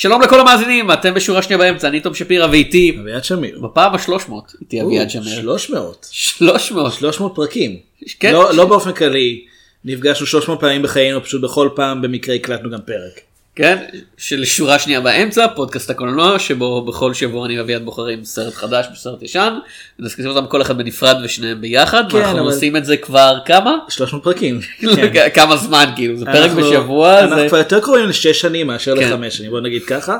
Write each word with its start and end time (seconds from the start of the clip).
שלום 0.00 0.22
לכל 0.22 0.40
המאזינים, 0.40 0.90
אתם 0.90 1.14
בשורה 1.14 1.42
שנייה 1.42 1.58
באמצע, 1.58 1.88
אני 1.88 2.00
תום 2.00 2.14
שפירא 2.14 2.46
ואיתי 2.50 2.96
אביעד 3.00 3.24
שמיר. 3.24 3.60
בפעם 3.60 3.94
ה-300 3.94 4.32
איתי 4.60 4.82
אביעד 4.82 5.10
שמיר. 5.10 5.42
300. 5.42 6.06
300. 6.10 6.92
300 6.92 7.34
פרקים. 7.34 7.76
כן. 8.20 8.32
לא, 8.32 8.54
לא 8.54 8.66
באופן 8.66 8.92
כללי. 8.92 9.44
נפגשנו 9.84 10.26
300 10.26 10.60
פעמים 10.60 10.82
בחיינו, 10.82 11.24
פשוט 11.24 11.42
בכל 11.42 11.68
פעם 11.74 12.02
במקרה 12.02 12.34
הקלטנו 12.34 12.70
גם 12.70 12.78
פרק. 12.86 13.20
כן, 13.56 13.84
של 14.16 14.44
שורה 14.44 14.78
שנייה 14.78 15.00
באמצע, 15.00 15.46
פודקאסט 15.56 15.90
הקולנוע, 15.90 16.38
שבו 16.38 16.84
בכל 16.84 17.14
שבוע 17.14 17.46
אני 17.46 17.58
ואביעד 17.60 17.84
בוחרים 17.84 18.24
סרט 18.24 18.54
חדש 18.54 18.86
וסרט 18.92 19.22
ישן, 19.22 19.58
ונזכיר 19.98 20.28
אותם 20.30 20.46
כל 20.46 20.62
אחד 20.62 20.78
בנפרד 20.78 21.16
ושניהם 21.24 21.60
ביחד, 21.60 22.04
כן, 22.10 22.16
ואנחנו 22.16 22.38
אבל- 22.38 22.46
עושים 22.46 22.76
את 22.76 22.84
זה 22.84 22.96
כבר 22.96 23.38
כמה? 23.46 23.76
300 23.88 24.24
פרקים. 24.24 24.60
כן. 24.96 25.28
כמה 25.34 25.56
זמן 25.56 25.84
כאילו, 25.96 26.16
זה 26.16 26.24
פרק 26.24 26.50
אנחנו- 26.50 26.60
בשבוע, 26.70 27.20
אנחנו 27.20 27.36
זה... 27.36 27.48
כבר 27.48 27.58
יותר 27.58 27.80
קרובים 27.80 28.08
לשש 28.08 28.40
שנים 28.40 28.66
מאשר 28.66 28.96
כן. 28.96 29.08
לחמש 29.08 29.36
שנים, 29.36 29.50
בוא 29.50 29.60
נגיד 29.60 29.84
ככה. 29.84 30.18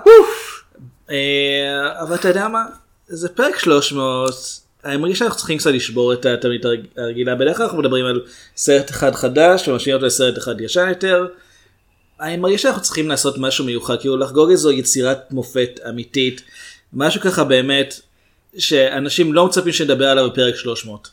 אה, 1.10 1.16
אבל 2.02 2.14
אתה 2.14 2.28
יודע 2.28 2.48
מה? 2.48 2.62
זה 3.08 3.28
פרק 3.28 3.58
300. 3.58 4.30
אני 4.84 4.96
מרגיש 4.96 5.18
שאנחנו 5.18 5.36
צריכים 5.38 5.58
קצת 5.58 5.70
לשבור 5.70 6.12
את 6.12 6.26
הרג- 6.44 6.86
הרגילה. 6.96 7.34
בדרך 7.34 7.56
כלל 7.56 7.66
אנחנו 7.66 7.78
מדברים 7.78 8.06
על 8.06 8.20
סרט 8.56 8.90
אחד 8.90 9.14
חדש 9.14 9.68
ומשאירים 9.68 9.94
אותו 9.96 10.06
לסרט 10.06 10.38
אחד 10.38 10.60
ישן 10.60 10.88
יותר. 10.88 11.26
אני 12.20 12.36
מרגיש 12.36 12.62
שאנחנו 12.62 12.82
צריכים 12.82 13.08
לעשות 13.08 13.38
משהו 13.38 13.64
מיוחד, 13.64 14.00
כאילו 14.00 14.16
לחגוג 14.16 14.50
איזו 14.50 14.70
יצירת 14.70 15.18
מופת 15.30 15.80
אמיתית. 15.88 16.42
משהו 16.92 17.20
ככה 17.20 17.44
באמת, 17.44 18.00
שאנשים 18.58 19.32
לא 19.32 19.46
מצפים 19.46 19.72
שנדבר 19.72 20.06
עליו 20.08 20.30
בפרק 20.30 20.56
300. 20.56 21.08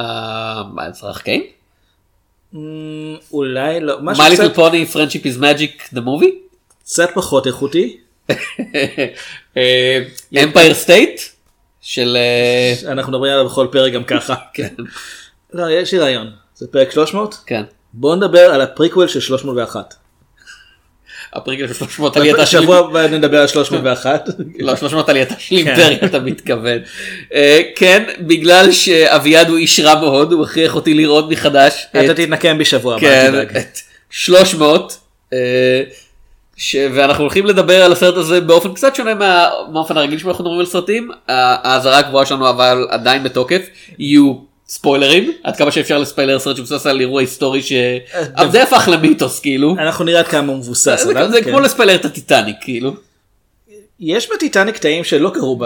אה, 0.00 0.62
מה, 0.72 0.86
אזרח 0.86 1.18
קיין? 1.18 1.42
אמ, 2.54 3.16
אולי 3.32 3.80
לא, 3.80 3.98
My 3.98 4.16
Little 4.16 4.56
Pony 4.56 4.94
Friendship 4.94 5.24
is 5.24 5.40
Magic 5.40 5.94
the 5.94 6.00
movie? 6.00 6.34
קצת 6.82 7.10
פחות 7.14 7.46
איכותי. 7.46 7.96
Empire 10.44 10.74
State? 10.74 11.20
של... 11.80 12.16
אה, 12.16 12.92
אנחנו 12.92 13.12
מדברים 13.12 13.32
עליו 13.32 13.44
בכל 13.44 13.68
פרק 13.72 13.92
גם 13.92 14.04
ככה. 14.04 14.34
כן, 14.54 14.74
לא, 15.52 15.70
יש 15.70 15.92
לי 15.92 15.98
רעיון. 15.98 16.30
זה 16.54 16.66
פרק 16.66 16.90
300? 16.90 17.34
כן. 17.46 17.62
בואו 17.92 18.14
נדבר 18.14 18.40
על 18.40 18.60
הפריקוול 18.60 19.08
של 19.08 19.20
301. 19.20 19.94
הפרק 21.34 21.58
של 21.58 21.72
300 21.74 22.16
עלייתה 22.16 22.46
של... 22.46 22.62
שבוע 22.62 22.76
הבא 22.78 23.06
נדבר 23.06 23.40
על 23.40 23.46
301. 23.48 24.28
לא 24.58 24.76
300 24.76 25.08
עלייתה 25.08 25.34
של 25.38 25.48
כן. 25.48 25.68
אימפריה 25.68 25.98
אתה 26.04 26.18
מתכוון. 26.20 26.78
אה, 27.34 27.60
כן, 27.76 28.04
בגלל 28.20 28.72
שאביעד 28.72 29.48
הוא 29.48 29.56
איש 29.58 29.80
רע 29.80 30.00
מאוד, 30.00 30.32
הוא 30.32 30.44
הכריח 30.44 30.74
אותי 30.74 30.94
לראות 30.94 31.30
מחדש. 31.30 31.86
את- 31.90 32.04
אתה 32.04 32.14
תתנקם 32.14 32.58
בשבוע 32.58 32.94
הבא, 32.94 33.00
כן, 33.00 33.30
תדאג. 33.30 33.56
את 33.56 33.78
300. 34.10 34.98
אה, 35.32 35.38
ש... 36.56 36.76
ואנחנו 36.94 37.24
הולכים 37.24 37.46
לדבר 37.46 37.82
על 37.84 37.92
הסרט 37.92 38.16
הזה 38.16 38.40
באופן 38.40 38.74
קצת 38.74 38.94
שונה 38.94 39.14
מה... 39.14 39.48
מהאופן 39.72 39.96
הרגיל 39.96 40.18
שבו 40.18 40.30
אנחנו 40.30 40.44
מדברים 40.44 40.60
על 40.60 40.66
סרטים. 40.66 41.10
האזהרה 41.28 41.98
הקבועה 41.98 42.26
שלנו 42.26 42.48
אבל 42.50 42.86
עדיין 42.90 43.22
בתוקף. 43.22 43.60
יהיו 43.98 44.34
ספוילרים 44.68 45.32
עד 45.44 45.56
כמה 45.56 45.70
שאפשר 45.70 45.98
לספיילר 45.98 46.38
סרט 46.38 46.56
שמבוסס 46.56 46.86
על 46.86 47.00
אירוע 47.00 47.20
היסטורי 47.20 47.60
אה, 47.60 48.44
שזה 48.48 48.62
הפך 48.62 48.88
למיתוס 48.92 49.40
כאילו. 49.40 49.76
אנחנו 49.78 50.04
נראה 50.04 50.18
עד 50.20 50.26
כמה 50.26 50.52
הוא 50.52 50.58
מבוסס 50.58 51.04
זה. 51.04 51.28
זה 51.28 51.42
כן. 51.42 51.50
כמו 51.50 51.60
לספיילר 51.60 51.94
את 51.94 52.04
הטיטניק 52.04 52.56
כאילו. 52.60 52.94
יש 54.00 54.28
בטיטניק 54.34 54.74
קטעים 54.74 55.04
שלא 55.04 55.30
קרו 55.34 55.58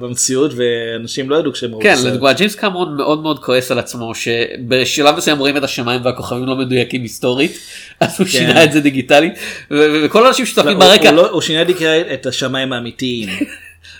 במציאות 0.00 0.52
ואנשים 0.56 1.30
לא 1.30 1.36
ידעו 1.36 1.52
כשהם 1.52 1.72
ראו 1.72 1.80
כן. 1.82 1.94
לדוגמה 2.04 2.32
ג'יימס 2.32 2.54
קמרון 2.54 2.96
מאוד 2.96 3.22
מאוד 3.22 3.38
כועס 3.38 3.70
על 3.70 3.78
עצמו 3.78 4.14
שבשלב 4.14 5.16
מסוים 5.16 5.38
רואים 5.38 5.56
את 5.56 5.64
השמיים 5.64 6.04
והכוכבים 6.04 6.44
לא 6.46 6.56
מדויקים 6.56 7.02
היסטורית 7.02 7.58
אז 8.00 8.20
הוא 8.20 8.26
שינה 8.26 8.64
את 8.64 8.72
זה 8.72 8.80
דיגיטלית 8.80 9.32
ו- 9.70 9.86
וכל 10.04 10.26
האנשים 10.26 10.44
לא, 10.44 10.50
שצופים 10.50 10.70
הוא- 10.72 10.80
ברקע 10.80 11.08
הוא 11.08 11.16
לא- 11.16 11.30
הוא 11.30 11.40
שינה 11.40 11.62
את 12.14 12.26
השמיים 12.26 12.72
האמיתיים. 12.72 13.28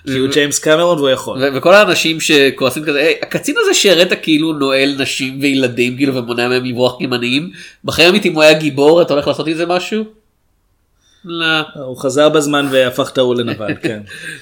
כי 0.07 0.19
הוא 0.19 0.29
ג'יימס 0.29 0.59
קמרון 0.59 0.99
והוא 0.99 1.11
יכול. 1.11 1.39
וכל 1.55 1.75
האנשים 1.75 2.21
שכועסים 2.21 2.85
כזה 2.85 2.99
"היי, 2.99 3.15
הקצין 3.23 3.55
הזה 3.59 3.75
שהראית 3.75 4.13
כאילו 4.23 4.53
נועל 4.53 4.95
נשים 4.99 5.39
וילדים 5.41 5.97
כאילו 5.97 6.15
ומונע 6.15 6.49
מהם 6.49 6.65
לברוח 6.65 6.97
כמנהים 6.99 7.51
בחיים 7.85 8.07
האמיתיים 8.07 8.35
הוא 8.35 8.43
היה 8.43 8.53
גיבור 8.53 9.03
אתה 9.03 9.15
הולך 9.15 9.29
לעשות 9.29 9.47
עם 9.47 9.55
זה 9.55 9.67
משהו? 9.67 10.05
לא. 11.25 11.61
הוא 11.75 11.97
חזר 11.97 12.29
בזמן 12.29 12.69
והפך 12.71 13.11
את 13.13 13.19
ההוא 13.19 13.35
לנבל, 13.35 13.75
כן. 13.83 14.01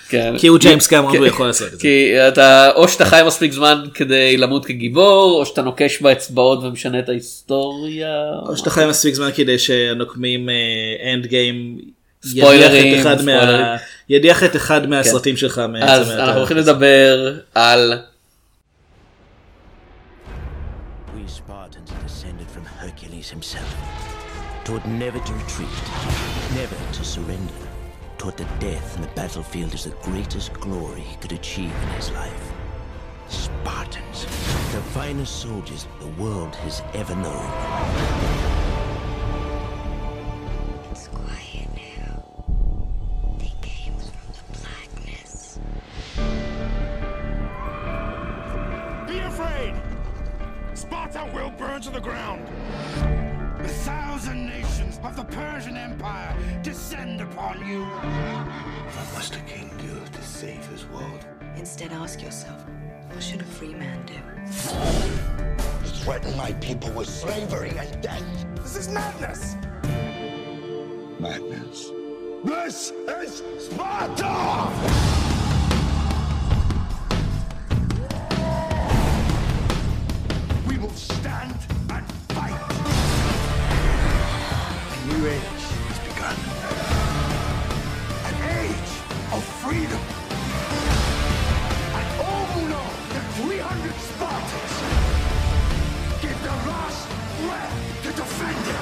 כן. 0.08 0.34
כי 0.38 0.46
הוא 0.46 0.58
ג'יימס 0.58 0.86
קמרון. 0.86 1.16
והוא 1.16 1.26
יכול 1.26 1.46
לעשות 1.46 1.66
את 1.66 1.72
זה. 1.72 1.78
כי 1.78 2.28
אתה 2.28 2.70
או 2.70 2.88
שאתה 2.88 3.04
חי 3.04 3.20
מספיק 3.26 3.52
זמן 3.52 3.82
כדי 3.94 4.36
למות 4.36 4.64
כגיבור 4.66 5.40
או 5.40 5.46
שאתה 5.46 5.62
נוקש 5.62 6.02
באצבעות 6.02 6.64
ומשנה 6.64 6.98
את 6.98 7.08
ההיסטוריה. 7.08 8.16
או 8.48 8.56
שאתה 8.56 8.70
חי 8.70 8.84
מספיק 8.88 9.14
זמן 9.14 9.30
כדי 9.34 9.58
שהנוקמים 9.58 10.48
אנד 11.14 11.26
גיים 11.26 11.78
ספוילרים, 12.24 13.04
ידיח 14.09 14.43
את 14.43 14.55
אחד 14.55 14.81
ספוילרים. 14.81 14.89
מה- 14.89 14.95
ידיח 14.99 15.05
את 15.07 15.11
אחד 15.11 15.13
מהסרטים 15.13 15.37
שלך. 15.37 15.61
מעצם 15.69 15.87
אז 15.87 16.09
היותר. 16.09 16.23
אנחנו 16.23 16.37
הולכים 16.39 16.57
לדבר 16.57 17.33
על 17.55 17.93
We 21.15 21.29
Spartans 21.29 21.89
are 21.91 22.03
descended 22.07 22.47
from 22.55 22.65
Hercules 22.81 23.29
himself. 23.29 23.71
Taught 24.65 24.85
never 24.85 25.19
to 25.27 25.33
retreat, 25.43 25.77
never 26.59 26.77
to 26.97 27.03
surrender. 27.15 27.61
Taught 28.21 28.37
that 28.41 28.51
death 28.59 28.89
in 28.97 29.01
the 29.07 29.13
battlefield 29.21 29.71
is 29.77 29.83
the 29.89 29.95
greatest 30.09 30.49
glory 30.65 31.03
he 31.11 31.15
could 31.21 31.33
achieve 31.41 31.75
in 31.85 31.89
his 31.99 32.09
life. 32.21 32.45
Spartans, 33.45 34.19
the 34.75 34.83
finest 34.97 35.33
soldiers 35.45 35.81
the 36.05 36.11
world 36.23 36.53
has 36.65 36.75
ever 37.01 37.15
known. 37.25 37.47
Sparta 50.92 51.24
will 51.34 51.50
burn 51.52 51.80
to 51.80 51.88
the 51.88 52.02
ground! 52.02 52.46
The 53.62 53.68
thousand 53.68 54.44
nations 54.44 55.00
of 55.02 55.16
the 55.16 55.24
Persian 55.24 55.74
Empire 55.74 56.36
descend 56.62 57.22
upon 57.22 57.66
you! 57.66 57.84
What 57.84 59.14
must 59.14 59.34
a 59.34 59.40
king 59.40 59.70
do 59.78 60.04
to 60.04 60.22
save 60.22 60.62
his 60.66 60.84
world? 60.88 61.24
Instead, 61.56 61.92
ask 61.92 62.20
yourself, 62.20 62.62
what 63.08 63.22
should 63.22 63.40
a 63.40 63.44
free 63.44 63.72
man 63.72 64.04
do? 64.04 64.16
Threaten 66.04 66.36
my 66.36 66.52
people 66.60 66.90
with 66.90 67.08
slavery 67.08 67.72
and 67.78 68.02
death. 68.02 68.22
This 68.56 68.76
is 68.76 68.90
madness! 68.90 69.56
Madness. 71.18 71.90
This 72.44 72.90
is 73.08 73.42
Sparta! 73.64 75.51
Stand 80.94 81.56
and 81.90 82.06
fight! 82.34 82.60
A 84.92 84.98
new 85.06 85.26
age 85.26 85.64
has 85.88 85.98
begun. 86.08 86.36
An 88.28 88.36
age 88.60 88.92
of 89.32 89.42
freedom. 89.62 90.02
And 91.98 92.06
all 92.20 92.46
who 92.52 92.62
know 92.68 92.88
that 93.12 93.24
300 93.40 93.94
Spartans 94.10 94.74
give 96.20 96.38
their 96.42 96.60
last 96.68 97.02
breath 97.40 97.74
to 98.02 98.10
defend 98.12 98.64
it. 98.68 98.80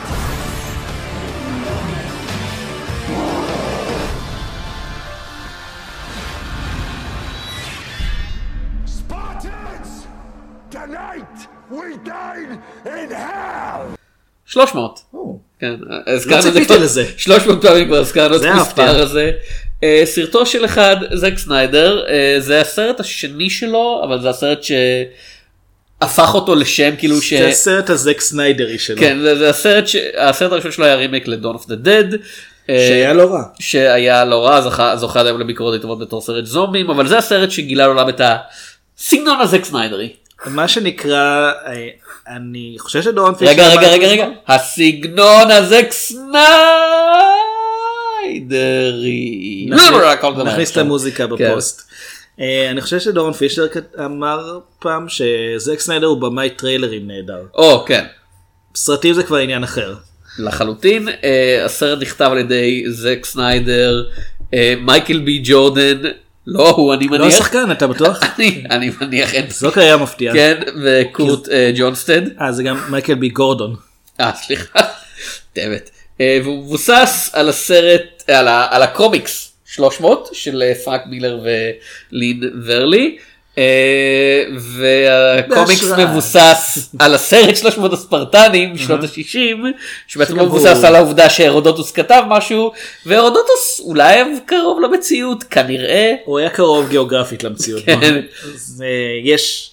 Spartans! 8.84 10.06
Tonight 10.70 11.29
we 11.70 11.96
dine 12.04 12.58
in 12.84 13.10
hell! 13.12 13.96
300. 14.46 15.00
או, 15.14 15.38
כן, 15.60 15.74
הזכרנו 16.06 16.38
את 16.38 16.42
זה 16.42 16.52
ציפיתי 16.52 16.66
כבר 16.66 16.84
לזה. 16.84 17.04
300 17.16 17.62
פעמים 17.62 17.86
כבר 17.86 17.98
הזכרנו 17.98 18.36
את 18.36 18.42
המספר. 18.42 19.02
הזה. 19.02 19.32
אה, 19.82 20.02
סרטו 20.04 20.46
של 20.46 20.64
אחד 20.64 20.96
זק 21.14 21.38
סניידר 21.38 22.04
אה, 22.08 22.36
זה 22.38 22.60
הסרט 22.60 23.00
השני 23.00 23.50
שלו 23.50 24.00
אבל 24.04 24.22
זה 24.22 24.30
הסרט 24.30 24.58
שהפך 24.62 26.34
אותו 26.34 26.54
לשם 26.54 26.90
כאילו 26.98 27.22
ש... 27.22 27.34
זה 27.34 27.48
הסרט 27.48 27.90
הזק 27.90 28.20
סניידרי 28.20 28.78
שלו. 28.78 28.96
כן 28.96 29.18
זה, 29.20 29.38
זה 29.38 29.50
הסרט 29.50 29.86
ש... 29.86 29.96
הסרט 30.16 30.52
הראשון 30.52 30.72
שלו 30.72 30.84
היה 30.84 30.94
remake 30.94 31.28
ל 31.28 31.33
Dawn 31.33 31.54
of 31.54 31.66
the 31.68 31.76
Dead. 31.76 32.18
שהיה 32.66 33.12
לא 33.12 33.32
רע. 33.34 33.42
שהיה 33.60 34.24
לא 34.24 34.46
רע 34.46 34.60
זוכה 34.96 35.22
היום 35.22 35.40
לביקורות 35.40 35.74
די 35.74 35.82
טובות 35.82 35.98
בתור 35.98 36.20
סרט 36.20 36.44
זומבים 36.44 36.90
אבל 36.90 37.08
זה 37.08 37.18
הסרט 37.18 37.50
שגילה 37.50 37.86
לעולם 37.86 38.08
את 38.08 38.20
הסגנון 38.98 39.40
הזק 39.40 39.64
סניידרי. 39.64 40.12
מה 40.46 40.68
שנקרא, 40.68 41.52
אה, 41.66 41.88
אני 42.28 42.76
חושב 42.78 43.02
שדורון 43.02 43.34
פישר... 43.34 43.50
רגע 43.52 43.68
רגע 43.68 43.88
רגע 43.88 44.06
רגע 44.08 44.26
הסגנון 44.48 45.50
הזק 45.50 45.86
סניידרי. 45.90 46.40
נכניס- 49.70 49.90
לא, 49.90 50.00
לא, 50.00 50.12
את. 50.72 50.76
המוזיקה 50.76 51.24
כן. 51.38 51.50
בפוסט. 51.50 51.90
אני 52.70 52.80
חושב 52.80 52.98
שדורון 52.98 53.32
פישר 53.32 53.66
אמר 54.04 54.58
פעם 54.78 55.06
שזק 55.08 55.80
סניידר 55.80 56.06
הוא 56.06 56.20
במאי 56.20 56.50
טריילרים 56.50 57.06
נהדר. 57.06 57.42
או 57.54 57.84
כן. 57.86 58.04
סרטים 58.74 59.14
זה 59.14 59.22
כבר 59.22 59.36
עניין 59.36 59.64
אחר. 59.64 59.94
לחלוטין. 60.38 61.08
אה, 61.08 61.62
הסרט 61.64 61.98
נכתב 62.02 62.28
על 62.32 62.38
ידי 62.38 62.84
זק 62.88 63.24
סניידר, 63.24 64.04
אה, 64.54 64.74
מייקל 64.80 65.18
בי 65.18 65.40
ג'ורדן, 65.44 65.98
לא 66.52 66.70
הוא 66.70 66.94
אני 66.94 67.08
לא 67.08 67.18
מניח. 67.18 67.34
השחקן, 67.34 67.70
אתה 67.70 67.86
בטוח? 67.86 68.20
אני, 68.38 68.64
אני 68.70 68.90
מניח 69.00 69.34
אין. 69.34 69.50
זאת 69.50 69.76
היה 69.76 69.96
מפתיע. 69.96 70.32
כן, 70.32 70.60
וקורט 70.84 71.48
אה, 71.48 71.72
ג'ונסטד. 71.76 72.22
אה, 72.40 72.52
זה 72.52 72.62
גם 72.62 72.80
מייקל 72.90 73.14
בי 73.14 73.28
גורדון. 73.28 73.76
אה, 74.20 74.30
סליחה. 74.34 74.78
דמת. 75.56 75.90
אה, 76.20 76.38
והוא 76.42 76.64
מבוסס 76.64 77.30
על 77.32 77.48
הסרט, 77.48 78.22
על, 78.28 78.48
ה, 78.48 78.66
על 78.70 78.82
הקומיקס 78.82 79.52
300 79.64 80.28
של 80.32 80.62
אה, 80.62 80.74
פרנק 80.84 81.02
מילר 81.06 81.40
ולין 82.12 82.40
ורלי. 82.64 83.18
אה, 83.58 84.44
והקומיקס 84.58 85.84
בהשראה. 85.84 86.06
מבוסס 86.06 86.90
על 86.98 87.14
הסרט 87.14 87.56
300 87.56 87.92
הספרטנים 87.92 88.74
משנות 88.74 89.00
ה-60 89.02 89.36
שבעצם 90.06 90.32
שגם 90.32 90.36
לא 90.36 90.46
מבוסס 90.46 90.84
על 90.84 90.94
העובדה 90.96 91.30
שהרודוטוס 91.30 91.92
כתב 91.92 92.22
משהו 92.28 92.72
והרודוטוס 93.06 93.80
אולי 93.84 94.22
קרוב 94.46 94.80
למציאות 94.80 95.42
כנראה 95.42 96.14
הוא 96.24 96.38
היה 96.38 96.50
קרוב 96.50 96.88
גיאוגרפית 96.88 97.44
למציאות. 97.44 97.82
כן. 97.86 98.20
אז 98.54 98.84
אה, 98.86 99.30
יש, 99.30 99.70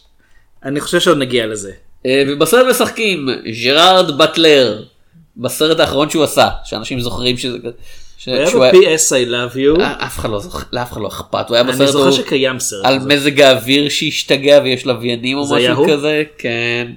אני 0.63 0.81
חושב 0.81 0.99
שעוד 0.99 1.17
נגיע 1.17 1.47
לזה. 1.47 1.71
אה, 2.05 2.23
ובסרט 2.27 2.65
משחקים 2.69 3.27
ג'רארד 3.63 4.17
באטלר 4.17 4.83
בסרט 5.37 5.79
האחרון 5.79 6.09
שהוא 6.09 6.23
עשה 6.23 6.49
שאנשים 6.65 6.99
זוכרים 6.99 7.37
שזה 7.37 7.57
היה 8.33 8.49
ב-PS 8.71 9.09
I 9.09 9.29
love 9.29 9.55
you. 9.55 9.81
אה, 9.81 9.93
אף 10.05 10.19
אחד 10.19 10.29
לא 10.29 10.39
זוכר 10.39 10.63
לאף 10.73 10.91
אחד 10.91 11.01
לא 11.01 11.07
אכפת 11.07 11.49
הוא 11.49 11.55
היה 11.55 11.61
אני 11.63 11.71
בסרט 11.71 11.87
זוכר 11.87 12.03
ההוא 12.03 12.11
שקיים 12.17 12.59
סרט. 12.59 12.85
על. 12.85 12.99
מזג 12.99 13.41
האוויר 13.41 13.89
שהשתגע 13.89 14.59
ויש 14.63 14.85
לוויינים 14.85 15.37
או 15.37 15.43
משהו? 15.55 15.85
כזה 15.89 16.23
כן. 16.37 16.87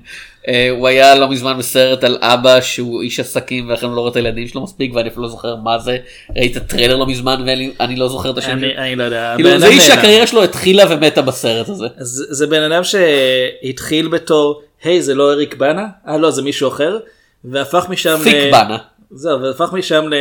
אה, 0.49 0.69
הוא 0.71 0.89
היה 0.89 1.15
לא 1.15 1.29
מזמן 1.29 1.59
בסרט 1.59 2.05
על 2.05 2.19
אבא 2.21 2.61
שהוא 2.61 3.03
איש 3.03 3.21
עסקים 3.21 3.69
ולכן 3.69 3.87
הוא 3.87 3.97
לא 3.97 4.01
רואה 4.01 4.11
את 4.11 4.17
הילדים 4.17 4.49
שלו 4.49 4.63
מספיק 4.63 4.95
ואני 4.95 5.09
אפילו 5.09 5.23
לא 5.23 5.29
זוכר 5.29 5.57
מה 5.57 5.79
זה 5.79 5.97
ראיתי 6.37 6.59
את 6.59 6.63
הטריילר 6.65 6.97
לא 6.97 7.07
מזמן 7.07 7.45
ואני 7.47 7.97
לא 7.97 8.09
זוכר 8.09 8.31
את 8.31 8.39
השם 8.39 8.51
אני. 8.51 8.77
אני 8.77 8.97
לא 8.97 9.05
יודע. 9.05 9.33
כאילו 9.37 9.59
זה 9.59 9.67
איש. 9.67 9.87
שהקריירה 9.87 10.27
שלו 10.27 10.45
התחילה 10.45 10.85
ומתה 10.91 11.23
בסרט 11.23 11.69
הזה. 11.69 11.87
זה 11.99 12.47
בן 12.47 12.63
אדם 12.73 12.83
שהתחיל 12.85 14.09
בתור 14.09 14.63
היי 14.85 15.03
זה 15.03 15.15
לא 15.15 15.33
אריק 15.33 15.55
בנה 15.55 15.87
אה 16.09 16.17
לא 16.19 16.31
זה 16.31 16.43
מישהו 16.43 16.69
אחר 16.69 16.99
והפך 17.45 17.87
משם 17.89 18.19
פיק 18.25 18.35
ל- 18.35 18.51
בנה. 18.53 18.79
זהו 19.11 19.41
והפך 19.43 19.73
משם 19.73 20.05
ל... 20.09 20.15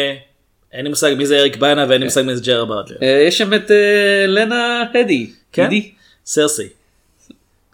אין 0.74 0.84
לי 0.84 0.90
מושג 0.90 1.14
מי 1.18 1.26
זה 1.26 1.40
אריק 1.40 1.58
בנה 1.58 1.86
ואין 1.90 2.02
לי 2.02 2.06
מושג 2.06 2.22
מי 2.22 2.36
זה 2.36 2.44
ג'ר 2.44 2.66
באטלר. 2.66 2.98
אה, 3.02 3.24
יש 3.28 3.38
שם 3.38 3.54
את 3.54 3.72
אה, 3.72 4.26
לנה 4.28 4.84
הדי. 4.94 5.32
כן? 5.52 5.70
סרסי. 6.26 6.68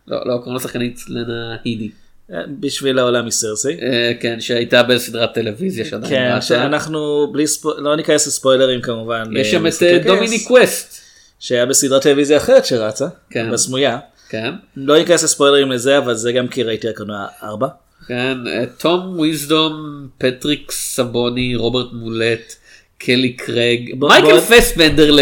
לא, 0.08 0.18
לא, 0.26 0.38
קוראים 0.38 0.56
לשחקנית 0.56 1.00
לנה 1.10 1.56
הידי. 1.64 1.90
אה, 2.34 2.40
בשביל 2.60 3.00
העולם 3.00 3.26
מסרסי. 3.26 3.78
אה, 3.82 4.12
כן, 4.20 4.40
שהייתה 4.40 4.84
בסדרת 4.84 5.34
טלוויזיה 5.34 5.86
שעדיין 5.86 6.34
כן. 6.36 6.42
שאנחנו 6.42 7.28
בלי 7.34 7.48
ספו... 7.48 7.72
לא 7.78 7.96
ניכנס 7.96 8.28
לספוילרים 8.28 8.82
כמובן. 8.82 9.24
יש 9.36 9.52
שם 9.52 9.58
את 9.58 9.64
למשחקי 9.64 9.94
אה, 9.94 10.00
כס, 10.00 10.06
דומיניק 10.06 10.52
ווסט. 10.52 11.02
שהיה 11.40 11.66
בסדרת 11.66 12.02
טלוויזיה 12.02 12.38
אחרת 12.38 12.66
שרצה. 12.66 13.08
כן. 13.30 13.52
בסמויה. 13.52 14.00
כן, 14.30 14.54
לא 14.76 14.98
ניכנס 14.98 15.24
לספוילרים 15.24 15.72
לזה 15.72 15.98
אבל 15.98 16.14
זה 16.14 16.32
גם 16.32 16.48
כי 16.48 16.64
ראיתי 16.64 16.88
רק 16.88 17.00
עונה 17.00 17.28
4. 17.44 17.68
כן, 18.08 18.38
תום 18.78 19.20
ויזדום, 19.20 20.08
פטריק 20.18 20.72
סבונגי, 20.72 21.56
רוברט 21.56 21.88
מולט, 21.94 22.56
קלי 22.98 23.34
קרג, 23.34 23.92
מייקל 24.00 24.40
פסבנדר. 24.40 25.16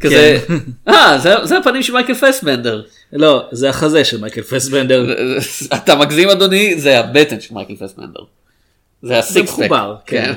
כזה, 0.00 0.38
אה, 0.88 1.18
זה- 1.18 1.34
זה 1.44 1.58
הפנים 1.58 1.82
של 1.82 1.92
מייקל 1.92 2.14
פסבנדר. 2.14 2.82
לא 3.12 3.48
זה 3.52 3.68
החזה 3.68 4.04
של 4.04 4.20
מייקל 4.20 4.42
פסבנדר. 4.42 5.14
אתה 5.74 5.94
מגזים 5.94 6.28
אדוני, 6.28 6.78
זה 6.80 6.98
הבטן 7.00 7.40
של 7.40 7.54
מייקל 7.54 7.76
פסבנדר. 7.76 8.20
זה 9.02 9.18
ה 9.18 9.26
six 9.26 9.50
pack. 9.52 9.58
מחובר, 9.58 9.94
כן. 10.06 10.32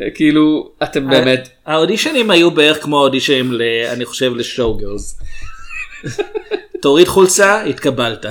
אה, 0.00 0.10
כאילו, 0.14 0.70
אתם 0.82 1.10
באמת, 1.10 1.48
האודישנים 1.66 2.30
היו 2.30 2.50
בערך 2.50 2.82
כמו 2.82 2.98
האודישנים. 2.98 3.52
אני 3.92 4.04
חושב 4.04 4.34
לשואו 4.36 4.74
גרס. 4.74 5.18
תוריד 6.82 7.08
חולצה 7.08 7.62
התקבלת. 7.64 8.26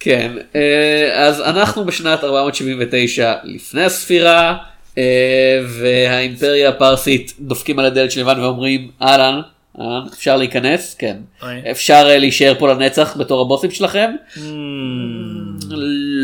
כן, 0.00 0.32
אה, 0.56 1.26
אז 1.26 1.40
אנחנו 1.40 1.84
בשנת 1.84 2.24
479 2.24 3.34
לפני 3.44 3.84
הספירה, 3.84 4.56
והאימפריה 5.68 6.68
הפרסית 6.68 7.32
דופקים 7.40 7.78
על 7.78 7.84
הדלת 7.84 8.10
של 8.10 8.20
יוון 8.20 8.40
ואומרים 8.40 8.90
אהלן, 9.02 9.40
אהלן, 9.80 10.06
אפשר 10.12 10.36
להיכנס? 10.36 10.94
כן. 10.94 11.16
אפשר 11.70 12.06
אה, 12.08 12.18
להישאר 12.18 12.54
פה 12.58 12.68
לנצח 12.72 13.16
בתור 13.16 13.40
הבוסים 13.40 13.70
שלכם? 13.70 14.10
Hmm. 14.34 14.38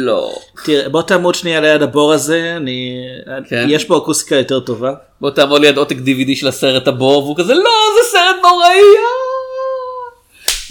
לא. 0.07 0.35
תראה 0.65 0.89
בוא 0.89 1.03
תעמוד 1.03 1.35
שנייה 1.35 1.61
ליד 1.61 1.83
הבור 1.83 2.13
הזה 2.13 2.55
אני 2.57 3.07
כן. 3.49 3.67
יש 3.69 3.85
פה 3.85 3.99
אקוסטיקה 3.99 4.37
יותר 4.37 4.61
טובה. 4.61 4.95
בוא 5.21 5.31
תעמוד 5.31 5.61
ליד 5.61 5.77
עותק 5.77 5.97
DVD 5.97 6.37
של 6.37 6.49
הסרט 6.49 6.89
הבור 6.89 7.25
והוא 7.25 7.37
כזה 7.37 7.55
לא 7.55 7.71
זה 7.97 8.11
סרט 8.11 8.37
נוראי. 8.43 8.69
אה!" 8.69 9.05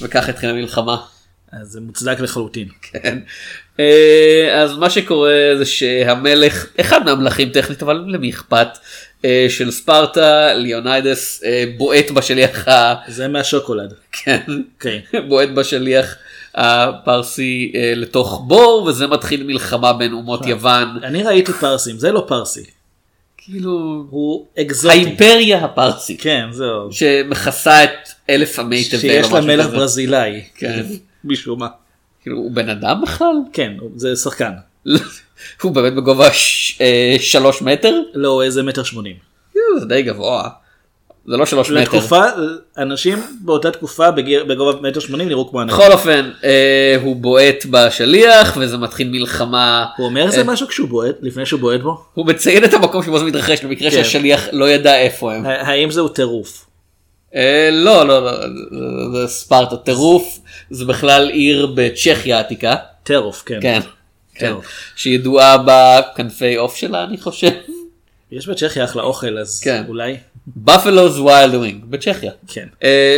וכך 0.06 0.30
התחילה 0.30 0.54
המלחמה. 0.54 0.98
אז 1.52 1.68
זה 1.68 1.82
מוצדק 1.82 2.20
לחלוטין. 2.20 2.68
כן. 2.82 3.20
אה, 3.80 4.62
אז 4.62 4.78
מה 4.78 4.90
שקורה 4.90 5.52
זה 5.58 5.66
שהמלך, 5.66 6.66
אחד 6.80 7.06
מהמלכים 7.06 7.50
טכנית, 7.50 7.84
אבל 7.84 8.04
למי 8.08 8.30
אכפת, 8.30 8.68
אה, 9.26 9.46
של 9.50 9.72
ספרטה, 9.72 10.54
ליאוניידס, 10.54 11.44
אה, 11.46 11.64
בועט 11.78 12.12
בשליח, 12.12 12.68
ה... 12.68 12.96
זה 13.08 13.28
מהשוקולד. 13.28 13.94
כן, 14.12 14.40
אוקיי. 14.76 15.02
בועט 15.28 15.50
בשליח 15.50 16.16
הפרסי 16.56 17.74
לתוך 17.96 18.44
בור, 18.48 18.86
וזה 18.88 19.08
מתחיל 19.08 19.44
מלחמה 19.44 19.94
בין 19.94 20.14
אומות 20.14 20.46
יוון. 20.46 20.88
אני 21.04 21.24
ראיתי 21.24 21.54
פרסים 21.54 21.98
זה 21.98 22.12
לא 22.12 22.26
פרסי. 22.28 22.64
כאילו, 23.38 24.06
הוא 24.10 24.46
אקזוטי. 24.60 24.94
האימפריה 24.94 25.66
הפרסית, 25.66 26.22
כן 26.22 26.46
זהו. 26.52 26.92
שמכסה 26.92 27.84
את 27.84 28.10
אלף 28.30 28.60
עמי 28.60 28.84
תבל. 28.84 29.00
שיש 29.00 29.32
לה 29.32 29.42
מלך. 29.42 29.66
ברזילאי. 29.66 30.44
כן. 30.56 30.86
משום 31.26 31.60
מה. 31.60 31.68
כאילו, 32.24 32.38
הוא 32.38 32.52
בן 32.52 32.70
אדם 32.70 33.02
בכלל? 33.02 33.36
כן 33.54 33.74
זה 33.96 34.16
שחקן. 34.16 34.52
הוא 35.62 35.72
באמת 35.72 35.94
בגובה 35.96 36.32
ש- 36.34 36.78
אה, 36.82 37.16
שלוש 37.20 37.62
מטר? 37.62 38.00
לא 38.14 38.44
איזה 38.44 38.64
מטר 38.64 38.84
שמונים. 38.84 39.16
זה 39.80 39.86
די 39.86 40.02
גבוה. 40.04 40.50
זה 41.28 41.38
לא 41.38 41.46
שלוש 41.46 41.70
מטר. 41.72 41.80
לתקופה 41.82 42.22
אנשים 42.78 43.20
באותה 43.42 43.72
תקופה 43.72 44.12
בגיר- 44.12 44.44
בגובה 44.46 44.82
מטר 44.90 45.00
שמונים 45.00 45.28
נראו 45.28 45.50
כמו 45.50 45.62
אנשים. 45.62 45.78
בכל 45.80 45.92
אופן, 45.92 46.30
אה, 46.44 46.96
הוא 47.02 47.16
בועט 47.16 47.66
בשליח 47.70 48.58
וזה 48.62 48.78
מתחיל 48.78 49.10
מלחמה. 49.10 49.86
הוא 49.98 50.06
אומר 50.06 50.22
אה, 50.22 50.26
איזה 50.26 50.44
משהו 50.44 50.68
כשהוא 50.68 50.90
בועט 50.90 51.16
לפני 51.22 51.46
שהוא 51.46 51.60
בועט 51.60 51.82
בו? 51.82 52.06
הוא 52.14 52.26
מציין 52.26 52.64
את 52.64 52.74
המקום 52.74 53.04
שבו 53.04 53.20
זה 53.20 53.26
מתרחש 53.26 53.64
במקרה 53.66 53.90
כן. 53.92 53.96
שהשליח 53.96 54.48
לא 54.52 54.70
ידע 54.70 54.98
איפה 55.00 55.34
הם. 55.34 55.46
האם 55.46 55.92
זהו 55.92 56.08
טירוף? 56.10 56.66
אה, 57.36 57.70
לא, 57.72 58.08
לא, 58.08 58.24
לא, 58.26 58.32
זה 59.12 59.28
ספרטה 59.28 59.78
טירוף, 59.78 60.40
זה 60.74 60.86
בכלל 60.86 61.30
עיר 61.30 61.66
בצ'כיה 61.76 62.38
העתיקה. 62.38 62.76
טירוף 63.04 63.44
כן. 63.46 63.60
כן. 63.62 63.80
כן. 64.36 64.50
טוב. 64.50 64.64
שידועה 64.96 65.58
בכנפי 65.66 66.56
עוף 66.56 66.76
שלה 66.76 67.04
אני 67.04 67.18
חושב. 67.18 67.52
יש 68.32 68.48
בצ'כיה 68.48 68.84
אחלה 68.84 69.04
אוכל 69.04 69.38
אז 69.38 69.62
כן. 69.64 69.84
אולי. 69.88 70.18
בפלו's 70.66 71.18
wild 71.18 71.54
wing 71.54 71.86
בצ'כיה. 71.90 72.32
כן. 72.48 72.68
אה, 72.84 73.18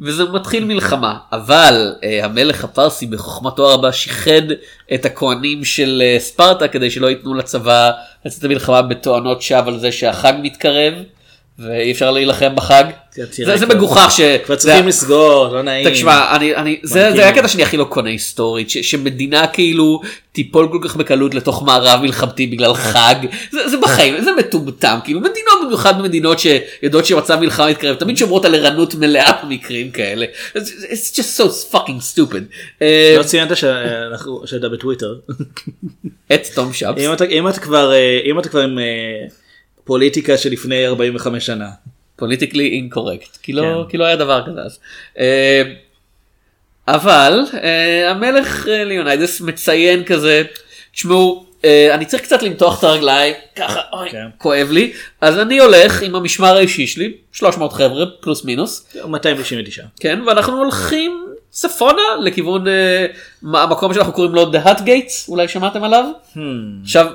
וזה 0.00 0.24
מתחיל 0.24 0.64
מלחמה 0.64 1.18
אבל 1.32 1.94
אה, 2.04 2.24
המלך 2.24 2.64
הפרסי 2.64 3.06
בחוכמתו 3.06 3.70
הרבה 3.70 3.92
שיחד 3.92 4.42
את 4.94 5.04
הכהנים 5.04 5.64
של 5.64 6.02
אה, 6.04 6.20
ספרטה 6.20 6.68
כדי 6.68 6.90
שלא 6.90 7.06
ייתנו 7.06 7.34
לצבא 7.34 7.90
לצאת 8.24 8.44
למלחמה 8.44 8.82
בתואנות 8.82 9.42
שווא 9.42 9.66
על 9.66 9.78
זה 9.78 9.92
שהחג 9.92 10.32
מתקרב 10.42 10.94
ואי 11.58 11.92
אפשר 11.92 12.10
להילחם 12.10 12.56
בחג. 12.56 12.84
זה, 13.30 13.56
זה 13.56 13.66
מגוחך 13.66 14.12
ש... 14.16 14.20
כבר 14.46 14.56
צריכים 14.56 14.88
לסגור 14.88 15.48
לא 15.48 15.62
נעים. 15.62 15.90
תשמע, 15.90 16.36
אני, 16.36 16.56
אני, 16.56 16.78
זה. 16.82 16.92
זה 17.12 17.20
היה 17.20 17.28
הקטע 17.28 17.48
שאני 17.48 17.62
הכי 17.62 17.76
לא 17.76 17.84
קונה 17.84 18.10
היסטורית, 18.10 18.70
ש, 18.70 18.78
שמדינה 18.78 19.46
כאילו 19.46 20.00
תיפול 20.32 20.68
כל 20.72 20.78
כך 20.88 20.96
בקלות 20.96 21.34
לתוך 21.34 21.62
מערב 21.62 22.00
מלחמתי 22.02 22.46
בגלל 22.46 22.74
חג, 22.74 23.14
זה, 23.50 23.68
זה 23.68 23.76
בחיים, 23.76 24.24
זה 24.24 24.30
מטומטם, 24.38 24.98
כאילו 25.04 25.20
מדינות 25.20 25.54
במיוחד 25.66 25.98
במדינות 25.98 26.38
שיודעות 26.38 27.06
שמצב 27.06 27.40
מלחמה 27.40 27.70
מתקרב, 27.70 27.96
תמיד 27.96 28.16
שומרות 28.16 28.44
על 28.44 28.54
ערנות 28.54 28.94
מלאה 28.94 29.32
במקרים 29.44 29.90
כאלה, 29.90 30.26
It's, 30.56 31.14
just 31.16 31.40
so 31.40 31.44
fucking 31.74 32.16
stupid. 32.16 32.42
אה, 32.82 33.14
לא 33.18 33.22
ציינת 33.22 33.56
שאנחנו- 33.56 34.42
שאתה 34.46 34.68
בטוויטר. 34.68 35.14
את 36.34 36.46
תום 36.54 36.72
שבס, 36.72 37.00
אם 37.02 37.12
אתה- 37.12 37.24
אם 37.24 37.48
אתה 37.48 37.60
כבר 37.60 37.92
אה, 37.92 38.20
אם 38.24 38.38
אתה 38.38 38.48
כבר 38.48 38.60
עם 38.60 38.78
אה, 38.78 38.84
פוליטיקה 39.84 40.38
שלפני 40.38 40.86
45 40.86 41.46
שנה. 41.46 41.68
פוליטיקלי 42.16 42.68
אינקורקט, 42.68 43.36
כי 43.42 43.52
לא, 43.52 43.62
כן. 43.62 43.90
כי 43.90 43.96
לא 43.96 44.04
היה 44.04 44.16
דבר 44.16 44.42
כזה 44.46 44.60
אז. 44.60 44.78
אה, 45.18 45.62
אבל 46.88 47.40
אה, 47.62 48.10
המלך 48.10 48.68
אה, 48.68 48.84
ליאוניידס 48.84 49.40
מציין 49.40 50.04
כזה, 50.04 50.42
תשמעו, 50.92 51.46
אני 51.94 52.04
צריך 52.04 52.22
קצת 52.22 52.42
למתוח 52.42 52.78
את 52.78 52.84
הרגליים, 52.84 53.34
ככה, 53.56 53.80
אוי, 53.92 54.10
כן. 54.10 54.26
כואב 54.38 54.68
לי, 54.70 54.92
אז 55.20 55.38
אני 55.38 55.58
הולך 55.58 56.02
עם 56.02 56.14
המשמר 56.14 56.56
האישי 56.56 56.86
שלי, 56.86 57.12
300 57.32 57.72
חבר'ה 57.72 58.04
פלוס 58.20 58.44
מינוס, 58.44 58.86
299. 59.06 59.82
כן, 60.00 60.20
ואנחנו 60.26 60.58
הולכים 60.58 61.26
צפונה 61.50 62.02
לכיוון 62.22 62.64
המקום 63.42 63.94
שאנחנו 63.94 64.12
קוראים 64.12 64.34
לו 64.34 64.52
The 64.52 64.66
Hut 64.66 64.80
Gates, 64.80 65.28
אולי 65.28 65.48
שמעתם 65.48 65.84
עליו? 65.84 66.04
Hmm. 66.34 66.38
עכשיו, 66.82 67.06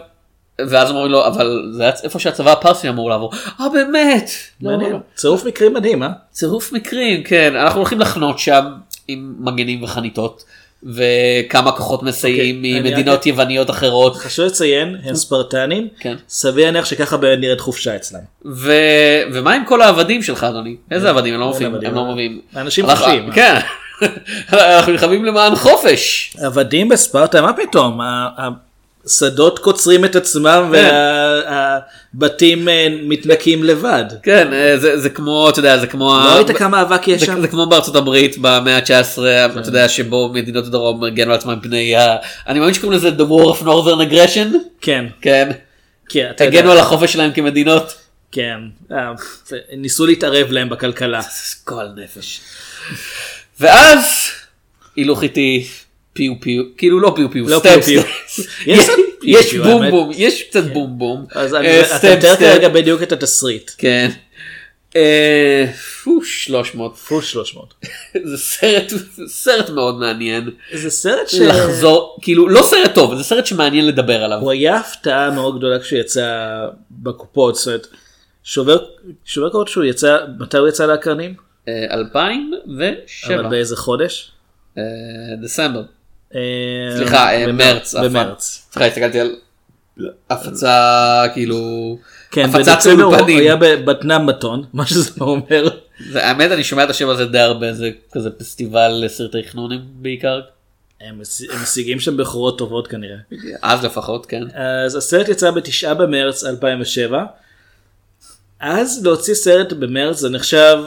ואז 0.69 0.89
אומרים 0.89 1.11
לו 1.11 1.27
אבל 1.27 1.69
זה 1.71 1.83
היה 1.83 1.91
איפה 2.03 2.19
שהצבא 2.19 2.51
הפרסי 2.51 2.89
אמור 2.89 3.09
לעבור. 3.09 3.31
אה 3.59 3.65
באמת. 3.73 4.29
לא, 4.61 4.71
מעניין. 4.71 4.91
לא. 4.91 4.97
צירוף 5.15 5.45
מקרים 5.45 5.73
מדהים, 5.73 6.03
אה? 6.03 6.09
צירוף 6.31 6.73
מקרים 6.73 7.23
כן 7.23 7.55
אנחנו 7.55 7.79
הולכים 7.79 7.99
לחנות 7.99 8.39
שם 8.39 8.65
עם 9.07 9.35
מגנים 9.39 9.83
וחניתות 9.83 10.43
וכמה 10.83 11.71
כוחות 11.71 12.03
מסייעים 12.03 12.55
אוקיי, 12.57 12.81
ממדינות 12.81 13.25
יווניות 13.25 13.69
אחרות 13.69 14.15
חשוב 14.15 14.45
לציין, 14.45 14.97
הם 15.03 15.15
ספרטנים, 15.15 15.87
כן. 15.99 16.15
סביר 16.29 16.65
להניח 16.65 16.85
שככה 16.85 17.17
נראית 17.17 17.59
חופשה 17.61 17.95
אצלם. 17.95 18.19
ו... 18.45 18.73
ומה 19.33 19.53
עם 19.53 19.65
כל 19.65 19.81
העבדים 19.81 20.23
שלך 20.23 20.43
אדוני 20.43 20.75
איזה 20.91 21.09
עבדים 21.09 21.33
הם 21.33 21.39
לא 21.39 21.47
מופיעים. 21.47 21.75
הם 21.85 21.95
לא 21.95 22.05
מביאים. 22.05 22.41
אנשים 22.55 22.85
אנחנו- 22.85 23.05
חופשיים. 23.05 23.31
כן. 23.31 23.55
אנחנו 24.53 24.91
נלחמים 24.91 25.25
למען 25.25 25.55
חופש. 25.55 26.33
עבדים 26.41 26.89
בספרטה, 26.89 27.41
מה 27.41 27.53
פתאום? 27.53 27.99
השדות 29.09 29.59
קוצרים 29.59 30.05
את 30.05 30.15
עצמם 30.15 30.73
כן. 30.73 30.89
והבתים 32.13 32.67
מתנקים 33.03 33.63
לבד. 33.63 34.05
כן 34.23 34.53
אה, 34.53 34.77
זה, 34.77 34.99
זה 34.99 35.09
כמו 35.09 35.49
אתה 35.49 35.59
יודע 35.59 35.77
זה 35.77 35.87
כמו 35.87 36.19
לא 36.25 36.35
ראית 36.35 36.57
כמה 36.57 36.81
אבק 36.81 37.07
יש 37.07 37.19
זה, 37.19 37.25
שם? 37.25 37.41
זה 37.41 37.47
כמו 37.47 37.65
בארצות 37.65 37.95
הברית 37.95 38.37
במאה 38.37 38.75
ה-19 38.77 39.15
כן. 39.15 39.59
אתה 39.59 39.69
יודע 39.69 39.89
שבו 39.89 40.29
מדינות 40.33 40.65
הדרום 40.65 41.03
הגנו 41.03 41.31
על 41.31 41.37
עצמם 41.37 41.57
מפני 41.57 41.95
ה... 41.95 42.15
אני 42.47 42.59
מאמין 42.59 42.73
שקוראים 42.73 42.97
לזה 42.99 43.09
the 43.09 43.27
war 43.29 43.55
of 43.55 43.63
northern 43.63 44.11
aggression 44.11 44.55
כן, 44.81 45.05
כן 45.21 45.51
כן, 46.09 46.29
אתה. 46.35 46.43
הגנו 46.43 46.71
על 46.71 46.77
החופש 46.77 47.13
שלהם 47.13 47.31
כמדינות. 47.31 47.95
כן, 48.31 48.59
אה, 48.91 49.11
ניסו 49.77 50.05
להתערב 50.05 50.51
להם 50.51 50.69
בכלכלה. 50.69 51.21
גועל 51.67 51.89
נפש. 51.95 52.41
ואז 53.59 54.05
הילוך 54.95 55.23
איתי 55.23 55.67
פיו 56.19 56.33
פיו 56.39 56.63
כאילו 56.77 56.99
לא 56.99 57.13
פיו 57.15 57.31
פיו 57.31 57.49
לא 57.49 57.59
סטפ 57.59 57.85
פיו. 57.85 58.01
יש 59.23 59.51
פיו, 59.51 59.63
בום. 59.63 59.89
בום 59.89 60.11
יש 60.13 60.43
קצת 60.43 60.63
בום 60.63 60.97
בום. 60.97 61.25
אז 61.31 61.55
אה, 61.55 61.97
אתה 61.97 62.15
מתאר. 62.17 62.35
כרגע 62.35 62.69
בדיוק 62.69 63.03
את 63.03 63.11
התסריט. 63.11 63.71
כן. 63.77 64.09
אה, 64.95 65.65
פו, 66.03 66.23
300 66.23 66.95
פוש 66.95 67.31
300. 67.31 67.73
זה 68.23 68.37
סרט 68.37 68.93
סרט 69.27 69.69
מאוד 69.69 69.99
מעניין 69.99 70.49
זה 70.73 70.89
סרט 70.89 71.29
ש... 71.29 71.35
לחזור 71.35 72.17
כאילו 72.21 72.47
לא 72.47 72.61
סרט 72.61 72.95
טוב 72.95 73.15
זה 73.15 73.23
סרט 73.23 73.45
שמעניין 73.45 73.87
לדבר 73.87 74.23
עליו. 74.23 74.39
הוא 74.39 74.51
היה 74.51 74.77
הפתעה 74.77 75.31
מאוד 75.31 75.57
גדולה 75.57 75.79
כשהוא 75.79 75.99
יצא 75.99 76.57
בקופות, 76.91 77.55
זאת 77.55 77.67
אומרת, 77.67 77.87
שובר 78.43 78.77
שובר 79.25 79.49
קופות 79.49 79.67
שהוא 79.67 79.83
יצא, 79.83 80.17
מתי 80.39 80.57
הוא 80.57 80.67
יצא 80.67 80.85
לאקרנים? 80.85 81.33
אה, 81.67 81.85
2007 81.91 83.35
אבל 83.35 83.49
באיזה 83.49 83.75
חודש? 83.75 84.31
אה, 84.77 84.83
דצמבר 85.41 85.79
אה, 85.79 85.98
סליחה 86.97 87.33
אה, 87.33 87.51
מרץ 87.51 87.95
במרץ. 87.95 88.67
סליחה 88.71 88.87
הסתכלתי 88.87 89.19
על 89.19 89.35
הפצה 90.29 91.23
כאילו 91.33 91.97
כן, 92.31 92.51
בדצמבר 92.51 93.03
הוא. 93.03 93.27
היה 93.27 93.55
בבטנם 93.55 94.25
בטון, 94.25 94.65
מה 94.73 94.85
שזה 94.85 95.11
אומר. 95.21 95.69
האמת 96.15 96.51
אני 96.51 96.63
שומע 96.63 96.83
את 96.83 96.89
השם 96.89 97.09
הזה 97.09 97.25
די 97.25 97.39
הרבה 97.39 97.73
זה 97.73 97.91
כזה 98.11 98.29
פסטיבל 98.29 99.01
לסרטי 99.05 99.43
חנונים 99.43 99.81
בעיקר 99.91 100.41
הם 101.01 101.21
משיגים 101.61 101.99
שם 101.99 102.17
בכורות 102.17 102.57
טובות 102.57 102.87
כנראה. 102.87 103.17
אז 103.61 103.85
לפחות 103.85 104.25
כן 104.25 104.43
אז 104.53 104.95
הסרט 104.95 105.29
יצא 105.29 105.51
בתשעה 105.51 105.93
במרץ 105.93 106.43
2007. 106.43 107.23
אז 108.59 109.01
להוציא 109.03 109.33
סרט 109.33 109.73
במרץ 109.73 110.17
זה 110.17 110.29
נחשב 110.29 110.77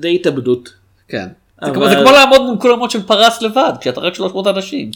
די 0.00 0.14
התאבדות. 0.14 0.72
כן. 1.08 1.28
זה 1.64 1.70
אבל- 1.70 1.88
זה 1.88 1.96
כמו 1.96 2.10
לעמוד 2.10 2.40
מול 2.42 2.56
קולמות 2.58 2.90
של 2.90 3.02
פרס 3.02 3.42
לבד 3.42 3.72
כשאתה 3.80 4.00
רק 4.00 4.14
300 4.14 4.46
אנשים. 4.46 4.90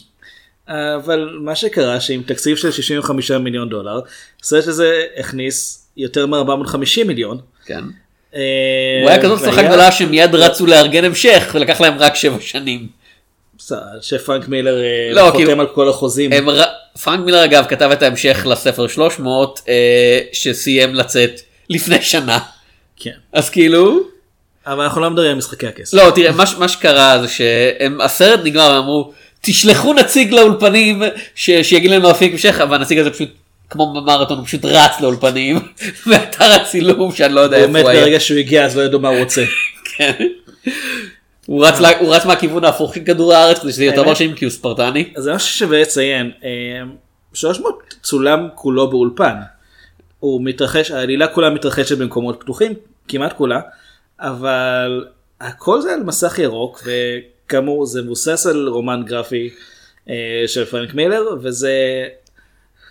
אבל 0.68 1.38
מה 1.40 1.54
שקרה 1.54 2.00
שעם 2.00 2.22
תקציב 2.22 2.56
של 2.56 2.70
65 2.70 3.30
מיליון 3.30 3.68
דולר, 3.68 4.00
הסרט 4.42 4.66
הזה 4.66 5.02
הכניס 5.16 5.86
יותר 5.96 6.26
מ-450 6.26 7.04
מיליון. 7.06 7.38
כן. 7.66 7.84
אה, 8.34 8.40
הוא 9.02 9.10
היה 9.10 9.22
כזאת 9.22 9.38
הצלחה 9.38 9.62
גדולה 9.62 9.92
שמיד 9.92 10.34
רצו 10.34 10.66
לארגן 10.66 11.04
המשך 11.04 11.50
ולקח 11.54 11.80
להם 11.80 11.98
רק 11.98 12.14
שבע 12.14 12.36
שנים. 12.40 12.88
בסדר, 13.58 13.78
שפרנק 14.00 14.48
מילר 14.48 14.80
אה, 14.82 15.10
לא, 15.14 15.22
חותם 15.30 15.36
כאילו- 15.44 15.60
על 15.60 15.66
כל 15.66 15.88
החוזים. 15.88 16.32
הם. 16.32 16.46
פרנק 17.02 17.20
מילר 17.24 17.44
אגב 17.44 17.64
כתב 17.68 17.90
את 17.92 18.02
ההמשך 18.02 18.46
לספר 18.50 18.86
300 18.86 19.60
אה, 19.68 20.20
שסיים 20.32 20.94
לצאת 20.94 21.40
לפני 21.70 22.02
שנה 22.02 22.38
כן. 22.96 23.10
אז 23.32 23.50
כאילו 23.50 24.00
אבל 24.66 24.84
אנחנו 24.84 25.00
לא 25.00 25.10
מדברים 25.10 25.30
על 25.30 25.36
משחקי 25.36 25.66
הכסף. 25.66 25.94
לא 25.94 26.12
תראה 26.14 26.32
מה, 26.32 26.44
מה 26.58 26.68
שקרה 26.68 27.18
זה 27.22 27.28
שהסרט 27.28 28.40
נגמר 28.44 28.70
הם 28.70 28.76
אמרו 28.82 29.12
תשלחו 29.40 29.92
נציג 29.94 30.32
לאולפנים 30.34 31.02
ש... 31.34 31.50
שיגיד 31.50 31.90
לנו 31.90 32.08
להפיק 32.08 32.32
המשך 32.32 32.60
אבל 32.62 32.76
הנציג 32.76 32.98
הזה 32.98 33.10
פשוט 33.10 33.28
כמו 33.70 33.94
במרתון 33.94 34.38
הוא 34.38 34.46
פשוט 34.46 34.64
רץ 34.64 35.00
לאולפנים 35.00 35.58
באתר 36.06 36.44
הצילום 36.52 37.12
שאני 37.12 37.34
לא 37.34 37.40
יודע 37.40 37.56
איפה 37.56 37.78
הוא 37.80 37.88
היה. 37.88 38.00
ברגע 38.00 38.20
שהוא 38.20 38.38
הגיע 38.38 38.64
אז 38.64 38.76
לא 38.76 38.82
ידעו 38.82 39.00
מה 39.00 39.08
הוא 39.08 39.18
רוצה. 39.18 39.44
כן. 39.96 40.12
הוא 41.46 41.66
רץ, 41.66 41.80
לה- 41.80 41.98
הוא 41.98 42.14
רץ 42.14 42.24
מהכיוון 42.24 42.64
ההפוך 42.64 42.94
של 42.94 43.00
כדור 43.04 43.34
הארץ 43.34 43.58
כדי 43.58 43.72
שזה 43.72 43.84
יהיה 43.84 43.92
יותר? 43.92 44.04
מרשים 44.08 44.34
כי 44.34 44.44
הוא 44.44 44.52
ספרטני. 44.52 45.04
זה 45.16 45.34
משהו 45.34 45.48
ששווה 45.48 45.80
לציין. 45.80 46.30
אה, 46.44 46.50
300 47.34 47.94
צולם 48.02 48.48
כולו 48.54 48.90
באולפן. 48.90 49.34
הוא 50.20 50.40
מתרחש, 50.44 50.90
העלילה 50.90 51.26
כולה 51.26 51.50
מתרחשת 51.50 51.98
במקומות 51.98 52.36
פתוחים, 52.40 52.72
כמעט 53.08 53.32
כולה, 53.32 53.60
אבל 54.20 55.06
הכל 55.40 55.80
זה 55.80 55.94
על 55.94 56.02
מסך 56.02 56.38
ירוק, 56.38 56.82
וכאמור 56.84 57.86
זה 57.86 58.02
מבוסס 58.02 58.46
על 58.46 58.68
רומן 58.68 59.02
גרפי 59.06 59.50
אה, 60.08 60.44
של 60.46 60.64
פרנק 60.64 60.94
מילר, 60.94 61.22
וזה 61.42 62.04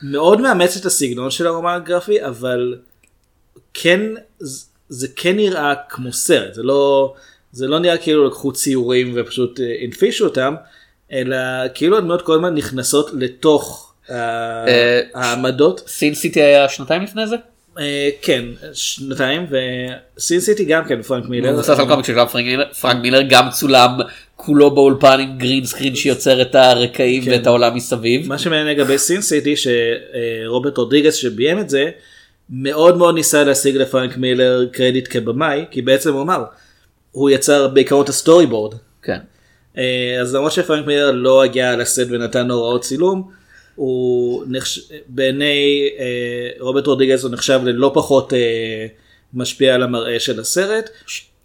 מאוד 0.03 0.41
מאמץ 0.41 0.77
את 0.77 0.85
הסגנון 0.85 1.31
של 1.31 1.47
הרומן 1.47 1.75
הגרפי, 1.75 2.25
אבל 2.25 2.75
כן, 3.73 4.01
זה 4.89 5.07
כן 5.15 5.35
נראה 5.35 5.73
כמו 5.89 6.13
סרט, 6.13 6.53
זה 6.53 6.63
לא, 6.63 7.13
זה 7.51 7.67
לא 7.67 7.79
נראה 7.79 7.97
כאילו 7.97 8.27
לקחו 8.27 8.53
ציורים 8.53 9.13
ופשוט 9.15 9.59
אה, 9.59 9.75
הנפישו 9.83 10.25
אותם, 10.25 10.55
אלא 11.11 11.37
כאילו 11.73 11.97
הדמויות 11.97 12.21
כל 12.21 12.33
הזמן 12.33 12.55
נכנסות 12.55 13.09
לתוך 13.13 13.93
אה, 14.09 15.01
העמדות. 15.13 15.83
סין 15.87 16.13
סיטי 16.13 16.41
היה 16.41 16.69
שנתיים 16.69 17.03
לפני 17.03 17.27
זה? 17.27 17.35
אה, 17.79 18.09
כן, 18.21 18.45
שנתיים, 18.73 19.45
וסין 20.17 20.39
סיטי 20.39 20.65
גם 20.65 20.85
כן, 20.85 21.01
פרנק 21.01 21.25
מילר. 21.29 21.49
הוא 21.49 21.53
מבוסס 21.53 21.79
על 21.79 21.87
קומיק 21.87 22.05
של 22.05 22.25
פרנק 22.25 22.45
מילר, 22.45 22.73
פרנק 22.81 23.01
מילר 23.01 23.21
גם 23.29 23.49
צולם 23.49 23.89
כולו 24.35 24.71
באולפן 24.71 25.19
עם 25.19 25.37
green 25.37 25.65
screen 25.65 25.95
שיוצר 25.95 26.41
את 26.41 26.55
הרקעים 26.55 27.23
כן. 27.23 27.31
ואת 27.31 27.47
העולם 27.47 27.75
מסביב. 27.75 28.27
מה 28.27 28.37
שמעניין 28.37 28.67
לגבי 28.67 28.97
Sin 28.97 29.21
City 29.21 29.55
שרוברט 29.55 30.77
רודריגס 30.77 31.15
שביים 31.15 31.59
את 31.59 31.69
זה 31.69 31.89
מאוד 32.49 32.97
מאוד 32.97 33.15
ניסה 33.15 33.43
להשיג 33.43 33.77
לפרנק 33.77 34.17
מילר 34.17 34.65
קרדיט 34.71 35.07
כבמאי 35.09 35.65
כי 35.71 35.81
בעצם 35.81 36.13
הוא 36.13 36.21
אמר 36.21 36.43
הוא 37.11 37.29
יצר 37.29 37.67
בעיקרון 37.67 38.03
את 38.03 38.09
ה 38.09 38.45
storyboard 38.45 38.75
כן. 39.03 39.17
אה, 39.77 40.17
אז 40.21 40.35
למרות 40.35 40.51
שפרנק 40.51 40.87
מילר 40.87 41.11
לא 41.11 41.43
הגיע 41.43 41.75
לסט 41.75 42.07
ונתן 42.09 42.51
הוראות 42.51 42.81
צילום 42.81 43.31
הוא 43.75 44.43
נחש... 44.47 44.79
בעיני 45.07 45.89
אה, 45.99 46.05
רוברט 46.59 46.87
רודריגס 46.87 47.23
הוא 47.23 47.31
נחשב 47.31 47.61
ללא 47.63 47.91
פחות 47.93 48.33
אה, 48.33 48.39
משפיע 49.33 49.75
על 49.75 49.83
המראה 49.83 50.19
של 50.19 50.39
הסרט. 50.39 50.89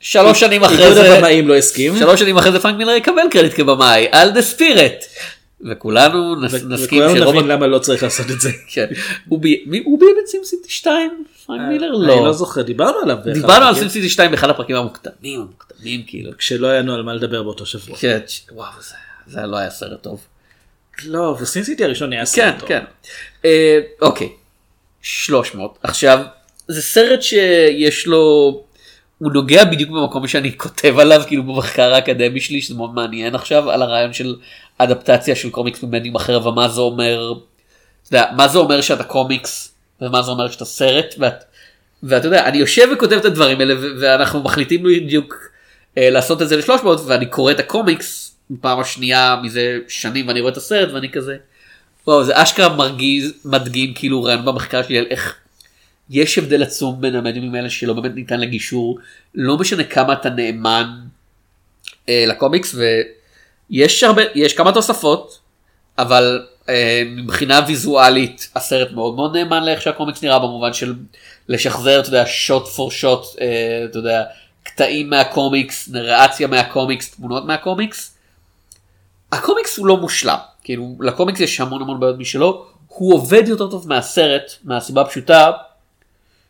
שלוש 0.00 0.40
שנים 0.40 0.64
אחרי 0.64 0.76
איגוד 0.84 0.94
זה, 0.94 1.14
הבמאים 1.14 1.48
לא 1.48 1.54
הסכים. 1.56 1.96
שלוש 1.98 2.20
שנים 2.20 2.38
אחרי 2.38 2.52
זה 2.52 2.60
פרנק 2.60 2.76
מילר 2.76 2.92
יקבל 2.92 3.22
קרדיט 3.30 3.52
כבמאי 3.54 4.06
על 4.12 4.30
The 4.30 4.42
Spirit. 4.42 5.04
וכולנו 5.70 6.34
נסכים 6.40 6.70
וכולנו 6.84 7.16
שרובוט... 7.16 7.34
נבין 7.34 7.46
למה 7.48 7.66
לא 7.66 7.78
צריך 7.78 8.02
לעשות 8.02 8.30
את 8.30 8.40
זה. 8.40 8.50
כן. 8.74 8.86
הוא 9.28 9.40
ביים 10.00 10.16
את 10.22 10.28
Sin 10.28 10.46
City 10.46 10.70
2? 10.70 11.24
פרנק 11.46 11.60
מילר 11.68 11.96
אני 11.96 12.06
לא. 12.06 12.24
לא 12.26 12.32
זוכר 12.32 12.62
דיברנו 12.62 12.98
עליו. 13.02 13.16
דיברנו 13.32 13.66
על 13.66 13.74
Sin 13.74 13.89
City 13.89 14.08
2 14.08 14.30
באחד 14.30 14.50
הפרקים 14.50 14.76
המוקדמים 14.76 15.40
המוקדמים 15.40 16.02
כאילו. 16.06 16.30
כשלא 16.38 16.66
היה 16.66 16.80
לנו 16.80 16.94
על 16.94 17.02
מה 17.02 17.14
לדבר 17.14 17.42
באותו 17.42 17.66
שבוע. 17.66 17.96
כן, 17.96 18.18
וואו 18.52 18.68
זה- 18.80 18.94
זה 19.26 19.40
לא 19.46 19.56
היה 19.56 19.70
סרט 19.70 20.02
טוב. 20.02 20.20
לא, 21.04 21.36
ו 21.40 21.46
Sin 21.46 21.64
City 21.64 21.84
הראשון 21.84 22.12
היה 22.12 22.20
כן 22.20 22.26
סרט 22.26 22.58
טוב. 22.58 22.68
כן. 22.68 22.84
אה, 23.44 23.78
אוקיי. 24.02 24.28
300 25.02 25.78
עכשיו 25.82 26.18
זה 26.68 26.82
סרט 26.82 27.22
שיש 27.22 28.06
לו 28.06 28.18
הוא 29.18 29.32
נוגע 29.32 29.64
בדיוק 29.64 29.90
במקום 29.90 30.26
שאני 30.26 30.58
כותב 30.58 30.98
עליו 30.98 31.22
כאילו 31.26 31.42
במחקר 31.42 31.94
האקדמי 31.94 32.40
שלי 32.40 32.62
שזה 32.62 32.74
מאוד 32.74 32.94
מעניין 32.94 33.34
עכשיו 33.34 33.70
על 33.70 33.82
הרעיון 33.82 34.12
של 34.12 34.36
אדפטציה 34.78 35.36
של 35.36 35.50
קומיקס 35.50 35.82
ממדיום 35.82 36.16
אחר 36.16 36.48
ומה 36.48 36.68
זה 36.68 36.80
אומר. 36.80 37.32
אתה 37.32 38.16
יודע, 38.16 38.30
מה 38.36 38.48
זה 38.48 38.58
אומר 38.58 38.80
שאתה 38.80 39.04
קומיקס 39.04 39.74
ומה 40.00 40.22
זה 40.22 40.30
אומר 40.30 40.50
שאתה 40.50 40.64
סרט 40.64 41.14
ואת, 41.18 41.44
ואתה 42.02 42.26
יודע 42.26 42.46
אני 42.46 42.58
יושב 42.58 42.88
וכותב 42.92 43.16
את 43.16 43.24
הדברים 43.24 43.60
האלה 43.60 43.74
ואנחנו 44.00 44.42
מחליטים 44.42 44.82
בדיוק 44.82 45.34
אה, 45.98 46.10
לעשות 46.10 46.42
את 46.42 46.48
זה 46.48 46.56
ל-300 46.56 46.86
ואני 47.06 47.26
קורא 47.26 47.52
את 47.52 47.60
הקומיקס 47.60 48.27
בפעם 48.50 48.80
השנייה 48.80 49.36
מזה 49.42 49.78
שנים 49.88 50.28
ואני 50.28 50.40
רואה 50.40 50.52
את 50.52 50.56
הסרט 50.56 50.92
ואני 50.92 51.10
כזה. 51.10 51.36
וואו 52.06 52.24
זה 52.24 52.42
אשכרה 52.42 52.76
מרגיז 52.76 53.32
מדגים 53.44 53.94
כאילו 53.94 54.22
רעיון 54.22 54.44
במחקר 54.44 54.82
שלי 54.82 54.98
על 54.98 55.06
איך 55.10 55.36
יש 56.10 56.38
הבדל 56.38 56.62
עצום 56.62 57.00
בין 57.00 57.14
המדיומים 57.14 57.54
האלה 57.54 57.70
שלא 57.70 57.92
באמת 57.92 58.14
ניתן 58.14 58.40
לגישור 58.40 58.98
לא 59.34 59.58
משנה 59.58 59.84
כמה 59.84 60.12
אתה 60.12 60.30
נאמן 60.30 60.90
אה, 62.08 62.24
לקומיקס 62.26 62.74
ויש 63.70 64.02
הרבה 64.02 64.22
יש 64.34 64.54
כמה 64.54 64.72
תוספות 64.72 65.38
אבל 65.98 66.46
אה, 66.68 67.02
מבחינה 67.06 67.60
ויזואלית 67.66 68.50
הסרט 68.56 68.92
מאוד 68.92 69.14
מאוד 69.14 69.36
נאמן 69.36 69.64
לאיך 69.64 69.82
שהקומיקס 69.82 70.22
נראה 70.22 70.38
במובן 70.38 70.72
של 70.72 70.94
לשחזר 71.48 72.00
אתה 72.00 72.08
יודע 72.08 72.24
שוט 72.26 72.66
פור 72.66 72.90
שוט 72.90 73.24
אתה 73.90 73.98
יודע 73.98 74.24
קטעים 74.62 75.10
מהקומיקס 75.10 75.88
נראציה 75.88 76.46
מהקומיקס 76.46 77.10
תמונות 77.10 77.44
מהקומיקס. 77.44 78.17
הקומיקס 79.32 79.78
הוא 79.78 79.86
לא 79.86 79.96
מושלם. 79.96 80.36
כאילו 80.64 80.96
לקומיקס 81.00 81.40
יש 81.40 81.60
המון 81.60 81.82
המון 81.82 82.00
בעיות 82.00 82.18
משלו. 82.18 82.64
הוא 82.88 83.14
עובד 83.14 83.42
יותר 83.48 83.70
טוב 83.70 83.88
מהסרט 83.88 84.52
מהסיבה 84.64 85.00
הפשוטה 85.00 85.50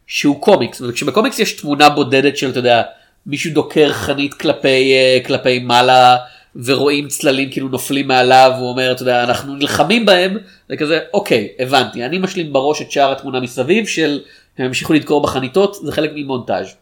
שהוא 0.06 0.40
קומיקס. 0.42 0.80
וכשבקומיקס 0.80 1.38
יש 1.38 1.52
תמונה 1.52 1.88
בודדת 1.88 2.36
של 2.36 2.50
אתה 2.50 2.58
יודע 2.58 2.82
מישהו 3.26 3.52
דוקר 3.52 3.92
חנית 3.92 4.34
כלפי 4.34 4.92
אה, 4.92 5.18
כלפי 5.26 5.58
מעלה 5.58 6.16
ורואים 6.64 7.08
צללים 7.08 7.50
כאילו 7.50 7.68
נופלים 7.68 8.08
מעליו 8.08 8.52
הוא 8.58 8.68
אומר 8.68 8.92
אתה 8.92 9.02
יודע 9.02 9.24
אנחנו 9.24 9.54
נלחמים 9.54 10.06
בהם 10.06 10.38
זה 10.68 10.76
כזה 10.76 10.98
אוקיי 11.14 11.48
הבנתי 11.58 12.04
אני 12.04 12.18
משלים 12.18 12.52
בראש 12.52 12.82
את 12.82 12.90
שאר 12.90 13.12
התמונה 13.12 13.40
מסביב 13.40 13.86
של 13.86 14.20
הם 14.58 14.66
המשיכו 14.66 14.92
לדקור 14.92 15.22
בחניתות 15.22 15.74
זה 15.74 15.92
חלק 15.92 16.10
ממונטאז'. 16.14 16.74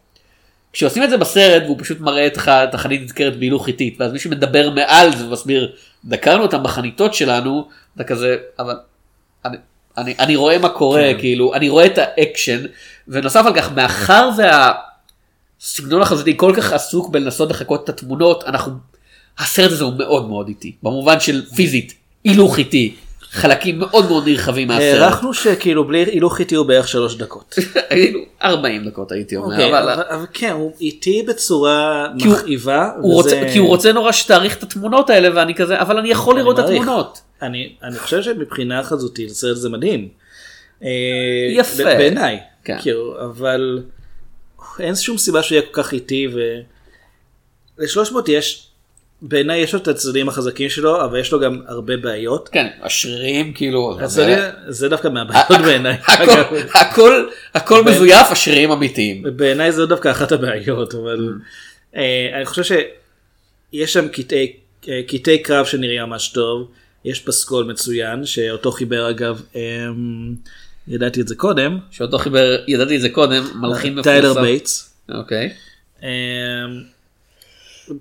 כשעושים 0.77 1.03
את 1.03 1.09
זה 1.09 1.17
בסרט 1.17 1.63
והוא 1.65 1.77
פשוט 1.79 1.99
מראה 1.99 2.27
לך 2.35 2.49
את 2.49 2.73
החנית 2.73 3.01
נזכרת 3.01 3.39
בהילוך 3.39 3.65
חיטית 3.65 3.95
ואז 3.99 4.11
מישהו 4.11 4.31
מדבר 4.31 4.69
מעל 4.69 5.15
זה 5.15 5.27
ומסביר 5.27 5.75
דקרנו 6.05 6.43
אותם 6.43 6.63
בחניתות 6.63 7.13
שלנו 7.13 7.67
אתה 7.95 8.03
כזה 8.03 8.37
אבל 8.59 8.75
אני, 9.45 9.57
אני, 9.97 10.15
אני 10.19 10.35
רואה 10.35 10.57
מה 10.57 10.69
קורה 10.69 11.13
כן. 11.13 11.19
כאילו 11.19 11.53
אני 11.53 11.69
רואה 11.69 11.85
את 11.85 11.97
האקשן 11.97 12.65
ונוסף 13.07 13.43
על 13.45 13.55
כך 13.55 13.71
מאחר 13.71 14.29
והסגנון 14.37 16.01
החזותי 16.01 16.33
כל 16.37 16.53
כך 16.57 16.73
עסוק 16.73 17.09
בלנסות 17.09 17.49
לחקות 17.49 17.83
את 17.83 17.89
התמונות 17.89 18.43
אנחנו 18.43 18.73
הסרט 19.37 19.71
הזה 19.71 19.83
הוא 19.83 19.93
מאוד 19.97 20.27
מאוד 20.27 20.47
איטי 20.47 20.75
במובן 20.83 21.19
של 21.19 21.45
פיזית 21.55 21.93
הילוך 22.23 22.57
איטי 22.57 22.95
חלקים 23.37 23.79
מאוד 23.79 24.07
מאוד 24.07 24.27
נרחבים 24.27 24.67
מהסרט. 24.67 25.01
הערכנו 25.01 25.33
שכאילו 25.33 25.87
בלי 25.87 26.03
הילוך 26.03 26.39
איטי 26.39 26.55
הוא 26.55 26.65
בערך 26.65 26.87
שלוש 26.87 27.15
דקות. 27.15 27.55
היינו 27.89 28.19
40 28.43 28.85
דקות 28.85 29.11
הייתי 29.11 29.35
אומר. 29.35 29.51
אוקיי, 29.51 29.69
אבל... 29.69 29.89
אבל 30.09 30.25
כן 30.33 30.51
הוא 30.51 30.71
איטי 30.81 31.23
בצורה 31.27 32.07
מכאיבה. 32.15 32.89
כי 33.53 33.59
הוא 33.59 33.67
רוצה 33.67 33.91
נורא 33.91 34.11
שתאריך 34.11 34.57
את 34.57 34.63
התמונות 34.63 35.09
האלה 35.09 35.29
ואני 35.35 35.55
כזה 35.55 35.81
אבל 35.81 35.97
אני 35.97 36.09
יכול 36.09 36.39
לראות 36.39 36.59
את. 36.59 36.63
התמונות. 36.63 37.21
אני 37.41 37.75
אני 37.83 37.97
חושב 37.97 38.21
שמבחינה 38.21 38.83
חזותית 38.83 39.31
הסרט 39.31 39.51
הזה 39.51 39.69
מדהים. 39.69 40.07
אה, 40.83 40.89
יפה. 41.51 41.83
בעיניי. 41.83 42.39
כן. 42.63 42.77
כאילו, 42.81 43.15
אבל 43.25 43.83
אין 44.79 44.95
שום 44.95 45.17
סיבה 45.17 45.43
שהוא 45.43 45.55
יהיה 45.55 45.67
כל 45.71 45.83
כך 45.83 45.93
איטי 45.93 46.27
ול-300 46.33 48.15
יש 48.27 48.66
בעיניי 49.21 49.59
יש 49.59 49.73
לו 49.73 49.79
את 49.79 49.87
הצדדים 49.87 50.29
החזקים 50.29 50.69
שלו 50.69 51.05
אבל 51.05 51.19
יש 51.19 51.31
לו 51.31 51.39
גם 51.39 51.61
הרבה 51.67 51.97
בעיות. 51.97 52.49
כן 52.49 52.67
השרירים 52.81 53.53
כאילו 53.53 53.97
זה- 53.99 54.21
זה- 54.25 54.51
זה 54.67 54.89
דווקא 54.89 55.07
מהבעיות 55.07 55.61
בעיניי. 55.65 55.97
הכל-. 56.07 56.55
הכל 56.73 57.27
הכל 57.53 57.83
מזויף 57.83 58.27
השרירים 58.31 58.71
אמיתיים. 58.71 59.23
בעיניי 59.35 59.71
זו 59.71 59.85
דווקא 59.85 60.11
אחת 60.11 60.31
הבעיות 60.31 60.95
אבל 60.95 61.33
אה, 61.95 62.29
אני 62.37 62.45
חושב 62.45 62.63
שיש 62.63 63.93
שם 63.93 64.07
קטעי 64.07 64.53
אה, 64.89 65.01
קטעי 65.07 65.43
קרב 65.43 65.65
שנראים 65.65 66.01
ממש 66.01 66.29
טוב 66.29 66.71
יש 67.05 67.19
פסקול 67.19 67.65
מצוין 67.65 68.25
שאותו 68.25 68.71
חיבר 68.71 69.09
אגב 69.09 69.41
אה, 69.55 69.61
ידעתי 70.87 71.21
את 71.21 71.27
זה 71.27 71.35
קודם 71.35 71.77
שאותו 71.91 72.17
חיבר 72.17 72.55
ידעתי 72.67 72.95
את 72.95 73.01
זה 73.01 73.09
קודם 73.09 73.43
מלחין 73.55 73.93
מפורסם. 73.93 74.09
טיילר 74.09 74.33
בייטס 74.41 74.93
אוקיי. 75.09 75.49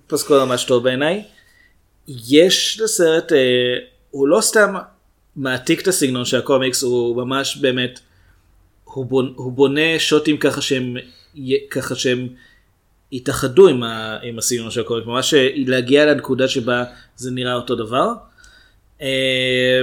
פסקול 0.06 0.44
ממש 0.44 0.64
טוב 0.64 0.84
בעיניי 0.84 1.24
יש 2.08 2.80
לסרט 2.84 3.32
אה, 3.32 3.38
הוא 4.10 4.28
לא 4.28 4.40
סתם 4.40 4.74
מעתיק 5.36 5.82
את 5.82 5.88
הסגנון 5.88 6.24
של 6.24 6.38
הקומיקס 6.38 6.82
הוא 6.82 7.16
ממש 7.16 7.56
באמת 7.56 8.00
הוא 8.84 9.06
בונה, 9.06 9.30
הוא 9.34 9.52
בונה 9.52 9.98
שוטים 9.98 10.36
ככה 10.36 10.60
שהם 10.60 10.96
ככה 11.70 11.94
שהם 11.94 12.28
התאחדו 13.12 13.68
עם, 13.68 13.82
ה, 13.82 14.18
עם 14.22 14.38
הסגנון 14.38 14.70
של 14.70 14.80
הקומיקס 14.80 15.06
ממש 15.06 15.34
אה, 15.34 15.48
להגיע 15.56 16.06
לנקודה 16.06 16.48
שבה 16.48 16.84
זה 17.16 17.30
נראה 17.30 17.54
אותו 17.54 17.74
דבר. 17.74 18.12
אה, 19.02 19.80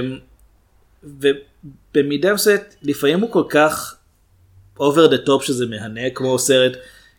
ובמידה 1.04 2.34
מסוימת 2.34 2.74
לפעמים 2.82 3.20
הוא 3.20 3.32
כל 3.32 3.44
כך 3.48 3.96
over 4.78 5.10
the 5.10 5.26
top 5.28 5.42
שזה 5.42 5.66
מהנה 5.66 6.10
כמו 6.10 6.38
סרט 6.38 6.72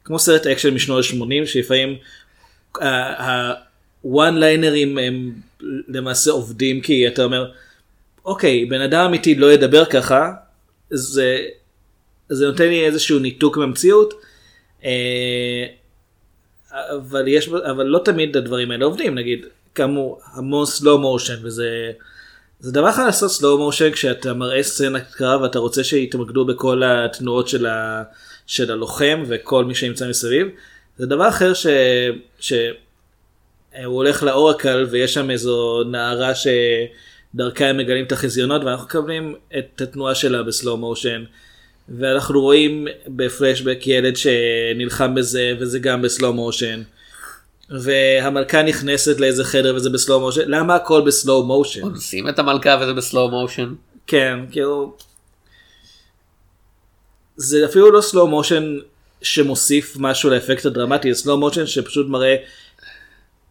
כמו 0.03 0.19
סרט 0.19 0.47
אקשן 0.47 0.73
משנות 0.73 1.05
ה-80 1.05 1.45
שלפעמים 1.45 1.97
ה 4.03 4.37
one-liner 4.37 4.86
ים 4.86 4.97
הם 4.97 5.31
למעשה 5.87 6.31
עובדים 6.31 6.81
כי 6.81 7.07
אתה 7.07 7.23
אומר 7.23 7.51
אוקיי 8.25 8.65
בן 8.65 8.81
אדם 8.81 9.05
אמיתי 9.05 9.35
לא 9.35 9.53
ידבר 9.53 9.85
ככה 9.85 10.31
זה 10.89 11.37
זה 12.29 12.47
נותן 12.47 12.67
לי 12.67 12.85
איזשהו 12.85 13.19
ניתוק 13.19 13.57
מהמציאות 13.57 14.13
אה, 14.85 15.65
אבל 16.71 17.27
יש 17.27 17.47
אבל 17.49 17.85
לא 17.85 17.99
תמיד 18.05 18.37
הדברים 18.37 18.71
האלה 18.71 18.85
עובדים 18.85 19.15
נגיד 19.15 19.45
כאמור 19.75 20.21
המון 20.33 20.65
סלואו 20.65 20.99
מושן 20.99 21.35
וזה 21.43 21.91
זה 22.59 22.71
דבר 22.71 22.89
אחד 22.89 23.05
לעשות 23.05 23.31
סלואו 23.31 23.57
מושן 23.57 23.91
כשאתה 23.91 24.33
מראה 24.33 24.63
סצנת 24.63 25.13
קרב 25.13 25.41
ואתה 25.41 25.59
רוצה 25.59 25.83
שיתמקדו 25.83 26.45
בכל 26.45 26.81
התנועות 26.85 27.47
של, 27.47 27.65
ה, 27.65 28.03
של 28.47 28.71
הלוחם 28.71 29.23
וכל 29.27 29.65
מי 29.65 29.75
שנמצא 29.75 30.09
מסביב. 30.09 30.47
זה 30.97 31.05
דבר 31.05 31.29
אחר 31.29 31.53
ש... 31.53 31.67
ש... 32.39 32.53
הוא 33.85 33.95
הולך 33.95 34.23
לאורקל 34.23 34.87
ויש 34.91 35.13
שם 35.13 35.31
איזו 35.31 35.83
נערה 35.83 36.31
שדרכה 36.35 37.65
הם 37.65 37.77
מגלים 37.77 38.05
את 38.05 38.11
החזיונות 38.11 38.63
ואנחנו 38.63 38.85
מקבלים 38.85 39.35
את 39.57 39.81
התנועה 39.81 40.15
שלה 40.15 40.43
בסלואו 40.43 40.77
מושן. 40.77 41.23
ואנחנו 41.89 42.41
רואים 42.41 42.87
בפלשבק 43.07 43.87
ילד 43.87 44.15
שנלחם 44.15 45.15
בזה 45.15 45.53
וזה 45.59 45.79
גם 45.79 46.01
בסלואו 46.01 46.33
מושן. 46.33 46.81
והמלכה 47.69 48.63
נכנסת 48.63 49.19
לאיזה 49.19 49.43
חדר 49.43 49.75
וזה 49.75 49.89
בסלואו 49.89 50.19
מושן 50.19 50.41
למה 50.47 50.75
הכל 50.75 51.01
בסלואו 51.05 51.43
מושן 51.43 51.83
אונסים 51.83 52.29
את 52.29 52.39
המלכה 52.39 52.77
וזה 52.81 52.93
בסלואו 52.93 53.29
מושן. 53.29 53.73
כן 54.07 54.39
כאילו 54.51 54.97
זה 57.35 57.65
אפילו 57.65 57.91
לא 57.91 58.01
סלואו 58.01 58.27
מושן 58.27 58.77
שמוסיף 59.21 59.95
משהו 59.99 60.29
לאפקט 60.29 60.65
הדרמטי 60.65 61.15
סלואו 61.15 61.37
מושן 61.37 61.67
שפשוט 61.67 62.07
מראה 62.09 62.35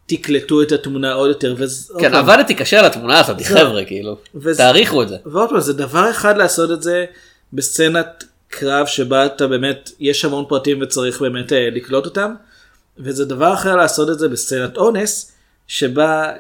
תקלטו 0.07 0.63
את 0.63 0.73
התמונה 0.73 1.13
עוד 1.13 1.29
יותר 1.29 1.55
וזה 1.59 1.95
כן 2.01 2.15
עבדתי 2.15 2.55
קשה 2.55 2.79
על 2.79 2.85
התמונה 2.85 3.21
הזאת 3.21 3.43
חבר'ה 3.43 3.85
כאילו. 3.85 4.17
וזה- 4.35 4.63
תעריכו 4.63 5.03
את 5.03 5.09
זה. 5.09 5.17
ועוד 5.27 5.49
פעם 5.51 5.61
זה 5.61 5.73
דבר 5.73 6.11
אחד 6.11 6.37
לעשות 6.37 6.71
את 6.71 6.83
זה 6.83 7.05
בסצנת 7.53 8.25
קרב 8.49 8.87
שבה 8.87 9.27
אתה 9.27 9.47
באמת 9.47 9.91
יש 10.01 10.25
המון 10.25 10.45
פרטים 10.49 10.83
וצריך 10.83 11.21
באמת 11.21 11.53
אה, 11.53 11.69
לקלוט 11.73 12.05
אותם 12.05 12.35
וזה 12.99 13.25
דבר 13.25 13.55
אחר 13.55 13.77
לעשות 13.77 14.11
את 14.11 14.19
זה 14.19 14.29
בסצנת 14.29 14.77
אונס 14.77 15.33
שבה 15.67 16.33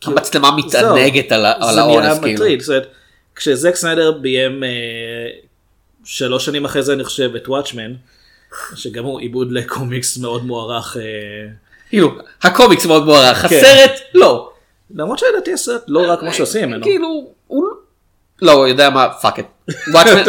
כאילו- 0.00 0.16
המצלמה 0.16 0.56
מתענגת 0.56 1.32
על 1.32 1.46
על 1.46 1.78
האונס 1.78 2.18
כאילו. 2.18 2.32
מטריד. 2.34 2.60
זאת 2.60 2.68
אומרת, 2.68 2.86
כשזק 3.36 3.74
סניידר 3.74 4.12
ביים 4.12 4.64
אה, 4.64 4.68
שלוש 6.04 6.44
שנים 6.44 6.64
אחרי 6.64 6.82
זה 6.82 6.92
אני 6.92 7.04
חושב 7.04 7.34
את 7.36 7.48
וואטשמן, 7.48 7.92
שגם 8.74 9.04
הוא 9.04 9.20
עיבוד 9.20 9.52
לקומיקס 9.52 10.18
מאוד 10.18 10.44
מוערך, 10.44 10.96
אה, 10.96 11.02
כאילו 11.88 12.10
הקומיקס 12.42 12.86
מאוד 12.86 13.04
מוערך 13.04 13.46
כן. 13.46 13.56
הסרט 13.56 14.00
לא. 14.14 14.50
למרות 14.94 15.18
שלדעתי 15.18 15.52
הסרט 15.52 15.82
לא 15.88 16.00
רע 16.00 16.16
כמו 16.16 16.32
שעושים 16.32 16.68
ממנו. 16.68 16.82
כאילו 16.82 17.26
הוא 17.46 17.64
לא 18.42 18.52
הוא 18.52 18.66
יודע 18.66 18.90
מה 18.90 19.08
פאק 19.22 19.38
את. 19.38 19.46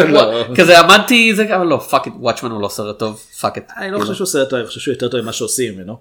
לא. 0.09 0.43
כזה 0.55 0.79
עמדתי 0.79 1.35
זה 1.35 1.55
אבל 1.55 1.65
לא 1.67 1.77
פאק 1.77 2.07
את 2.07 2.13
וואטשמן 2.19 2.51
הוא 2.51 2.61
לא 2.61 2.67
סרט 2.67 2.99
טוב 2.99 3.23
פאק 3.41 3.57
את. 3.57 3.63
אני 3.77 3.91
לא 3.91 3.99
חושב 3.99 4.13
שהוא 4.13 4.27
סרט 4.27 4.49
טוב, 4.49 4.59
אני 4.59 4.67
חושב 4.67 4.79
שהוא 4.79 4.93
יותר 4.93 5.07
טוב 5.07 5.21
ממה 5.21 5.33
שעושים 5.33 5.75
ממנו. 5.75 5.97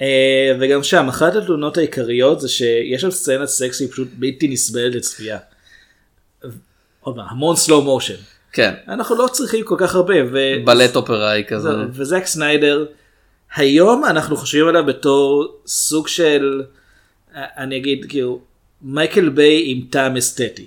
אה, 0.00 0.52
וגם 0.60 0.82
שם 0.82 1.08
אחת 1.08 1.34
התלונות 1.34 1.78
העיקריות 1.78 2.40
זה 2.40 2.48
שיש 2.48 3.02
שם 3.02 3.10
סצנת 3.10 3.48
סקסי 3.48 3.88
פשוט 3.88 4.08
בלתי 4.12 4.48
נסבלת 4.48 4.94
לצפייה. 4.94 5.38
עוד 7.00 7.16
פעם, 7.16 7.24
המון 7.28 7.56
סלואו 7.56 7.82
מושן. 7.82 8.14
כן. 8.52 8.74
אנחנו 8.88 9.16
לא 9.16 9.28
צריכים 9.32 9.64
כל 9.64 9.74
כך 9.78 9.94
הרבה. 9.94 10.14
ו- 10.32 10.64
בלט 10.64 10.96
אופראי 10.96 11.44
כזה. 11.48 11.68
וזק 11.92 12.26
סניידר 12.26 12.86
היום 13.56 14.04
אנחנו 14.04 14.36
חושבים 14.36 14.68
עליו 14.68 14.86
בתור 14.86 15.56
סוג 15.66 16.08
של 16.08 16.62
אני 17.34 17.76
אגיד 17.76 18.06
כאילו 18.08 18.40
מייקל 18.82 19.28
ביי 19.28 19.62
עם 19.66 19.80
טעם 19.90 20.16
אסתטי. 20.16 20.66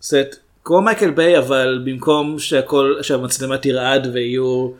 זאת 0.00 0.12
אומרת, 0.12 0.36
כמו 0.64 0.80
מייקל 0.80 1.10
ביי 1.10 1.38
אבל 1.38 1.82
במקום 1.84 2.38
שהכל 2.38 2.94
שהמצלמה 3.02 3.58
תרעד 3.58 4.08
ויהיו 4.12 4.70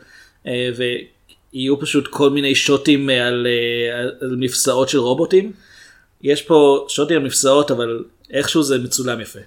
אה, 0.47 0.69
ויהיו 0.75 1.79
פשוט 1.79 2.07
כל 2.07 2.29
מיני 2.29 2.55
שוטים 2.55 3.09
על, 3.09 3.47
אה, 3.47 3.99
על- 3.99 4.15
על 4.21 4.35
מפסעות 4.39 4.89
של 4.89 4.97
רובוטים 4.97 5.51
יש 6.21 6.41
פה 6.41 6.85
שוטים 6.89 7.17
על 7.17 7.23
מפסעות 7.23 7.71
אבל 7.71 8.03
איכשהו 8.31 8.63
זה 8.63 8.77
מצולם 8.77 9.21
יפה. 9.21 9.39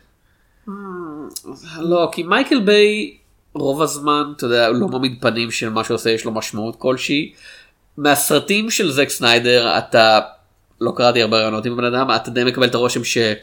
לא 1.80 2.08
כי 2.12 2.22
מייקל 2.22 2.60
ביי 2.60 3.14
רוב 3.54 3.82
הזמן 3.82 4.32
אתה 4.36 4.46
יודע 4.46 4.66
הוא 4.66 4.76
לא 4.76 4.88
מעמיד 4.88 5.18
פנים 5.20 5.50
של 5.50 5.68
מה 5.68 5.84
שעושה 5.84 6.10
יש 6.10 6.24
לו 6.24 6.32
משמעות 6.32 6.76
כלשהי. 6.76 7.32
מהסרטים 7.96 8.70
של 8.70 8.92
זק 8.92 9.08
סניידר 9.08 9.78
אתה 9.78 10.20
לא 10.80 10.92
קראתי 10.96 11.22
הרבה 11.22 11.36
ראיונות 11.36 11.66
עם 11.66 11.72
הבן 11.72 11.84
אדם 11.84 12.10
אתה 12.16 12.30
די 12.30 12.44
מקבל 12.44 12.66
את 12.66 12.74
הרושם 12.74 13.04
שהוא 13.04 13.34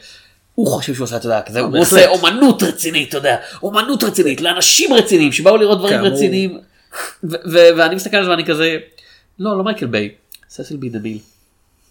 הוא 0.55 0.67
חושב 0.67 0.93
שהוא 0.93 1.03
עושה, 1.03 1.17
אתה 1.17 1.25
יודע, 1.25 1.41
כזה, 1.41 1.59
הוא. 1.59 1.77
עושה 1.77 2.07
אומנות 2.07 2.63
רצינית, 2.63 3.09
אתה 3.09 3.17
יודע, 3.17 3.37
אומנות 3.63 4.03
רצינית, 4.03 4.41
לאנשים 4.41 4.93
רציניים 4.93 5.31
שבאו 5.31 5.57
לראות 5.57 5.79
דברים. 5.79 6.01
רציניים. 6.01 6.57
ואני 7.77 7.95
מסתכל 7.95 8.17
על 8.17 8.23
זה 8.23 8.29
ואני 8.29 8.45
כזה, 8.45 8.77
לא, 9.39 9.57
לא 9.57 9.63
מייקל 9.63 9.85
ביי, 9.85 10.09
ססיל 10.49 10.77
בי 10.77 10.89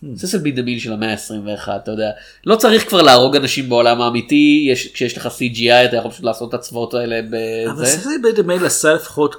דמיל. 0.03 0.17
ססיל 0.17 0.39
בי 0.39 0.51
דמיל 0.51 0.79
של 0.79 0.93
המאה 0.93 1.11
ה-21, 1.11 1.69
אתה 1.83 1.91
יודע, 1.91 2.11
לא 2.47 2.57
צריך 2.57 2.89
כבר 2.89 3.03
להרוג 3.03 3.37
אנשים 3.37 3.69
בעולם 3.69 4.01
האמיתי, 4.01 4.67
יש, 4.71 4.93
כשיש 4.93 5.17
לך 5.17 5.27
CGI 5.27 5.85
אתה 5.85 5.97
יכול 5.97 6.11
פשוט 6.11 6.25
לעשות 6.25 6.49
את 6.49 6.55
הצבאות 6.55 6.95
האלה 6.95 7.19
אבל 7.19 7.83
בזה. 7.83 7.87
ססי 7.87 8.19
בית 8.23 8.39
המייל 8.39 8.67
עשה 8.67 8.95
לפחות 8.95 9.37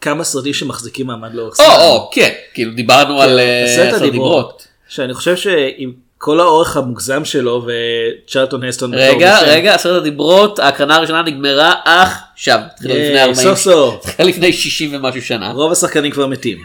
כמה 0.00 0.24
סרטים 0.24 0.52
שמחזיקים 0.52 1.06
מעמד 1.06 1.34
לאורך 1.34 1.60
או, 1.60 1.64
זמן. 1.64 1.74
או, 1.80 2.10
כן, 2.12 2.30
כאילו 2.54 2.74
דיברנו 2.74 3.20
על 3.20 3.38
אה, 3.38 3.64
עשרת 3.64 3.94
עשר 3.94 4.08
דיברות. 4.08 4.66
שאני 4.88 5.14
חושב 5.14 5.36
שעם 5.36 5.92
כל 6.18 6.40
האורך 6.40 6.76
המוגזם 6.76 7.24
שלו 7.24 7.66
וצ'רלטון 7.66 8.64
הסטון. 8.64 8.94
רגע, 8.94 9.38
רגע, 9.40 9.74
עשרת 9.74 10.00
הדיברות, 10.00 10.58
ההקרנה 10.58 10.96
הראשונה 10.96 11.22
נגמרה 11.22 11.74
עכשיו, 11.84 12.60
התחילה 12.66 12.94
לפני 12.94 13.06
ייי, 13.06 13.22
40, 13.22 13.34
סוף 13.34 13.58
סוף. 13.58 13.94
התחילה 14.08 14.28
לפני 14.28 14.52
60 14.52 14.90
ומשהו 14.94 15.22
שנה. 15.22 15.52
רוב 15.52 15.72
השחקנים 15.72 16.10
כבר 16.10 16.26
מתים. 16.26 16.58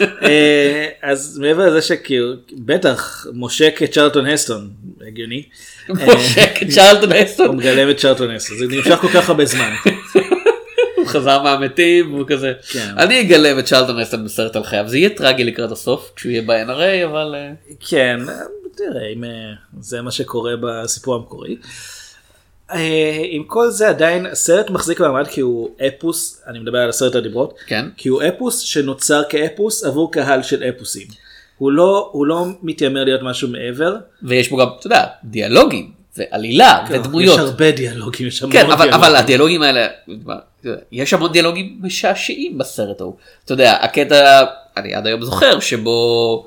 אה, 0.22 0.88
אז 1.02 1.38
מעבר 1.38 1.66
לזה 1.66 1.82
שכאילו, 1.82 2.32
בטח, 2.52 3.26
מושק 3.32 3.80
את 3.84 3.92
צ'רלטון 3.92 4.26
הסטון, 4.26 4.70
הגיוני. 5.06 5.42
מושק 5.88 6.62
את 6.62 6.68
צ'רלטון 6.68 7.12
הוא 7.12 7.18
הסטון, 7.18 7.56
מגלם 7.56 7.90
את 7.90 7.96
צ'רלטון 7.96 8.30
הסטון, 8.30 8.58
זה 8.58 8.66
נמשך 8.66 8.96
כל 9.00 9.08
כך 9.08 9.28
הרבה 9.28 9.44
זמן. 9.44 9.70
הוא 10.96 11.06
חזר 11.06 11.42
מהמתים, 11.42 12.14
והוא 12.14 12.26
כזה, 12.28 12.52
כן. 12.70 12.94
אני 12.96 13.20
אגלם 13.20 13.58
את 13.58 13.64
צ'רלטון 13.64 13.98
הסטון 13.98 14.24
בסרט 14.24 14.56
על 14.56 14.64
חייו, 14.64 14.84
זה 14.88 14.98
יהיה 14.98 15.10
טרגי 15.10 15.44
לקראת 15.44 15.72
הסוף, 15.72 16.12
כשהוא 16.16 16.32
יהיה 16.32 16.42
ב-NRA, 16.42 17.06
אבל 17.10 17.34
אה, 17.34 17.50
כן, 17.88 18.20
תראה, 18.76 19.08
אם 19.14 19.24
אה, 19.24 19.30
זה 19.80 20.02
מה 20.02 20.10
שקורה 20.10 20.52
בסיפור 20.60 21.14
המקורי. 21.14 21.56
אה, 22.72 23.22
עם 23.30 23.44
כל 23.44 23.70
זה 23.70 23.88
עדיין 23.88 24.26
הסרט 24.26 24.70
מחזיק 24.70 25.00
מעמד 25.00 25.26
כי 25.26 25.40
הוא 25.40 25.70
אפוס, 25.86 26.42
אני 26.46 26.58
מדבר 26.58 26.78
על 26.78 26.88
עשרת 26.88 27.14
הדיברות, 27.14 27.54
כן. 27.66 27.84
כי 27.96 28.08
הוא 28.08 28.22
אפוס 28.28 28.58
שנוצר 28.58 29.22
כאפוס 29.28 29.84
עבור 29.84 30.12
קהל 30.12 30.42
של 30.42 30.62
אפוסים. 30.62 31.06
הוא 31.58 31.72
לא, 31.72 32.08
הוא 32.12 32.26
לא 32.26 32.46
מתיימר 32.62 33.04
להיות 33.04 33.20
משהו 33.22 33.48
מעבר. 33.48 33.96
ויש 34.22 34.50
בו 34.50 34.56
גם, 34.56 34.66
אתה 34.78 34.86
יודע, 34.86 35.04
דיאלוגים, 35.24 35.90
ועלילה, 36.16 36.86
ודמויות. 36.90 37.38
יש 37.38 37.40
הרבה 37.40 37.70
דיאלוגים, 37.70 38.26
יש 38.26 38.42
המון 38.42 38.52
כן, 38.52 38.64
אבל, 38.64 38.74
דיאלוגים. 38.76 38.94
אבל 38.94 39.16
הדיאלוגים 39.16 39.62
האלה, 39.62 39.86
יש 40.92 41.12
המון 41.12 41.32
דיאלוגים 41.32 41.78
משעשעים 41.82 42.58
בסרט 42.58 43.00
ההוא. 43.00 43.14
אתה 43.44 43.52
יודע, 43.52 43.72
הקטע, 43.72 44.44
אני 44.76 44.94
עד 44.94 45.06
היום 45.06 45.24
זוכר, 45.24 45.60
שבו 45.60 46.46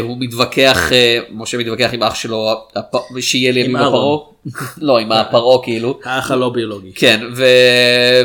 הוא 0.00 0.16
מתווכח, 0.20 0.92
אה, 0.92 1.18
משה 1.30 1.58
מתווכח 1.58 1.90
עם 1.92 2.02
אח 2.02 2.14
שלו. 2.14 2.54
שיהיה 3.20 3.52
לימים 3.52 3.76
עם. 3.76 3.82
הפרעה. 3.82 4.18
לא, 4.78 4.98
עם 4.98 5.12
הפרעה 5.12 5.64
כאילו. 5.64 5.98
האח 6.04 6.30
הלא 6.30 6.48
ביולוגי. 6.48 6.92
כן. 6.94 7.20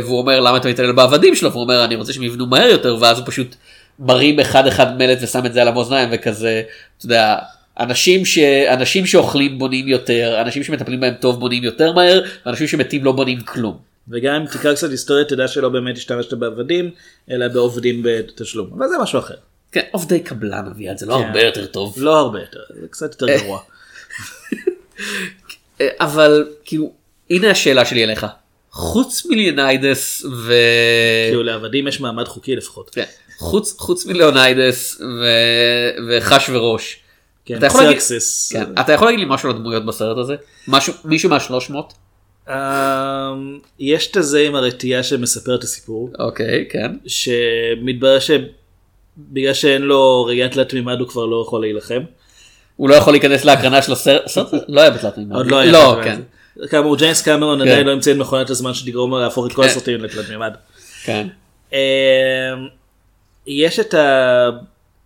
והוא 0.02 0.18
אומר 0.18 0.40
למה 0.40 0.58
אתה 0.58 0.70
מתעלל 0.70 0.92
בעבדים 0.92 1.36
שלו, 1.36 1.52
והוא 1.52 1.64
אומר 1.64 1.86
אני 1.86 1.96
רוצה 1.96 2.14
שהם 2.14 2.24
יבנו 2.24 2.46
מהר 2.46 2.70
יותר, 2.70 2.98
ואז 3.00 3.18
הוא 3.18 3.28
פשוט 3.28 3.56
מרים 4.00 4.40
אחד 4.40 4.68
אחד 4.68 4.98
מלט 4.98 5.18
ושם 5.22 5.46
את 5.46 5.54
זה 5.54 5.62
על 5.62 5.68
המאזניים 5.68 6.10
וכזה, 6.12 6.62
אתה 6.98 7.06
יודע, 7.06 7.36
אנשים, 7.80 8.26
ש... 8.26 8.38
אנשים 8.74 9.06
שאוכלים 9.06 9.60
בונים 9.60 9.88
יותר, 9.88 10.42
אנשים 10.42 10.64
שמטפלים 10.64 11.00
בהם 11.00 11.14
טוב 11.14 11.40
בונים 11.40 11.64
יותר 11.64 11.94
מהר, 11.94 12.22
ואנשים 12.46 12.68
שמתים 12.68 13.04
לא 13.04 13.12
בונים 13.12 13.42
כלום. 13.42 13.78
וגם 14.10 14.36
אם 14.36 14.46
תקרא 14.46 14.74
קצת 14.74 14.90
היסטוריה 14.90 15.26
תדע 15.26 15.48
שלא 15.48 15.70
באמת 15.70 15.98
השתמשת 15.98 16.34
בעבדים, 16.34 16.92
אלא 17.32 17.48
בעובדים 17.48 18.02
בתשלום. 18.04 18.70
אבל 18.78 18.88
זה 18.88 18.96
משהו 19.02 19.20
אחר. 19.20 19.36
כן, 19.72 19.82
עובדי 19.92 20.20
קבלן 20.20 20.68
אביעד 20.68 20.98
זה 20.98 21.06
לא 21.06 21.16
כן. 21.18 21.24
הרבה 21.28 21.42
יותר 21.42 21.66
טוב. 21.66 21.96
לא 21.98 22.20
הרבה 22.20 22.40
יותר, 22.40 22.60
זה 22.82 22.88
קצת 22.88 23.22
יותר 23.22 23.38
גרוע. 23.38 23.60
אה, 25.82 25.88
אבל 26.00 26.50
כאילו, 26.66 26.92
הנה 27.30 27.52
השאלה 27.52 27.86
שלי 27.86 28.04
אליך. 28.04 28.26
חוץ 28.72 29.26
מליוניידס 29.26 30.26
ו... 30.26 30.54
כאילו 31.30 31.44
לעבדים 31.44 31.88
יש 31.88 32.00
מעמד 32.00 32.28
חוקי 32.28 32.56
לפחות. 32.56 32.90
כן, 32.90 33.04
חוץ, 33.38 33.76
חוץ 33.80 34.06
מליוניידס 34.06 35.02
ו... 35.02 35.26
וחש 36.10 36.50
וראש. 36.50 36.98
כן, 37.46 37.58
אתה 37.58 37.66
יכול 37.66 37.84
להגיד- 37.84 38.00
סרקסס. 38.00 38.52
כן, 38.54 38.64
אתה 38.82 38.94
יכול 38.94 39.08
להגיד 39.08 39.20
לי 39.20 39.26
משהו 39.30 39.50
על 39.50 39.56
הדמויות 39.56 39.86
בסרט 39.86 40.18
הזה? 40.18 40.36
משהו, 40.68 40.94
מישהו 41.06 41.30
מהשלוש 41.30 41.70
מאות? 41.70 41.94
אמ, 42.50 42.54
יש 43.80 44.08
את 44.12 44.18
הזה 44.18 44.40
עם 44.40 44.56
הרתיעה 44.56 45.04
שמספר 45.04 45.56
את 45.56 45.64
הסיפור, 45.64 46.10
אוקיי, 46.20 46.66
כן. 46.70 46.92
שמתברר 47.08 48.18
שבגלל 49.18 49.54
שאין 49.54 49.82
לו 49.82 50.26
ראיית 50.26 50.52
תלת 50.52 50.74
מימד 50.74 51.00
הוא 51.00 51.08
כבר 51.08 51.26
לא 51.26 51.44
יכול 51.48 51.62
להילחם. 51.62 52.02
הוא 52.76 52.90
לא 52.90 52.96
יכול 52.96 53.14
להיכנס 53.14 53.46
להקרנה 53.46 53.82
של 53.82 53.92
הסרט, 53.92 54.24
לא 54.68 54.82
היה 54.82 54.90
בתלת 54.90 55.18
מימד. 55.18 55.36
עוד 55.36 55.48
לא 55.48 55.60
היה. 55.60 55.72
לא, 55.72 55.98
כן. 56.04 56.22
כאמור 56.70 56.98
ג'יימס 56.98 57.22
קמרון 57.22 57.60
כן. 57.62 57.68
עדיין 57.68 57.88
לא 57.88 57.92
המציא 57.92 58.12
את 58.12 58.18
מכונת 58.18 58.50
הזמן 58.50 58.74
שתגרום 58.74 59.12
לו 59.12 59.20
להפוך 59.20 59.48
את 59.48 59.54
כל 59.54 59.64
כן. 59.64 59.70
הסרטים 59.70 60.04
לתלת 60.04 60.30
מימד. 60.30 60.54
כן. 61.04 61.28
אמ, 61.74 61.78
יש 63.48 63.80
את 63.80 63.96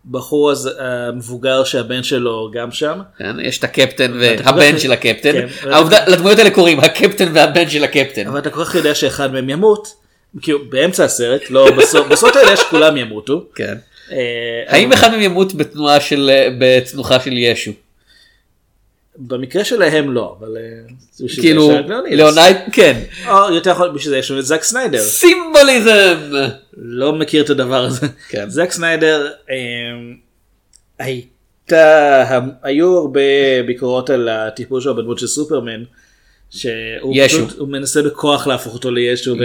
הבחור 0.08 0.52
המבוגר 0.80 1.64
שהבן 1.64 2.04
שלו 2.04 2.52
גם 2.54 2.72
שם. 2.72 3.00
כן, 3.18 3.40
יש 3.40 3.60
את 3.60 3.64
הקפטן 3.64 4.12
והבן 4.20 4.80
של 4.80 4.92
הקפטן. 4.92 5.48
כן. 5.48 5.70
לדמויות 6.08 6.40
האלה 6.40 6.50
קוראים 6.50 6.80
הקפטן 6.80 7.32
והבן 7.34 7.70
של 7.70 7.84
הקפטן. 7.84 8.28
אבל 8.28 8.40
אתה 8.40 8.50
כל 8.50 8.66
כך 8.66 8.76
יודע 8.76 8.96
שאחד 8.96 9.34
מהם 9.34 9.50
ימות, 9.50 9.88
כאילו 10.42 10.60
באמצע 10.70 11.04
הסרט, 11.04 11.42
לא 11.50 11.72
בסוף, 11.78 12.08
בסוף 12.08 12.36
האלה 12.36 12.58
שכולם 12.58 12.98
ימותו. 12.98 13.46
כן. 13.56 13.76
אה, 14.12 14.64
האם 14.68 14.94
אחד 14.94 15.12
מהם 15.12 15.22
ימות 15.22 15.54
בתנועה 15.54 16.00
של, 16.00 16.32
בצנוחה 16.60 17.20
של 17.20 17.38
ישו? 17.38 17.72
במקרה 19.18 19.64
שלהם 19.64 20.14
לא, 20.14 20.38
אבל... 20.40 20.58
אה, 20.58 21.28
כאילו. 21.42 21.72
ליאונייד, 22.06 22.58
כן. 22.72 23.00
או 23.28 23.54
יותר 23.54 23.72
יכול, 23.72 23.90
בשביל 23.90 24.10
זה 24.10 24.18
יש 24.18 24.32
לנו 24.32 24.40
את 24.40 24.46
זאק 24.46 24.64
סניידר. 24.64 25.00
סימבוליזם! 25.00 26.18
לא 26.78 27.14
מכיר 27.14 27.44
את 27.44 27.50
הדבר 27.50 27.84
הזה. 27.84 28.08
כן. 28.30 28.50
זאק 28.50 28.72
סניידר, 28.72 29.32
אה, 29.50 29.56
הייתה, 31.00 32.42
היו 32.64 32.98
הרבה 32.98 33.22
ביקורות 33.66 34.10
על 34.10 34.30
הטיפול 34.30 34.82
שלו 34.82 34.96
בדמות 34.96 35.20
של 35.20 35.28
סופרמן. 35.28 35.84
שהוא. 36.50 37.16
פשוט, 37.26 37.60
מנסה 37.68 38.02
בכוח 38.02 38.48
להפוך 38.48 38.74
אותו 38.74 38.92
לישו. 38.92 39.36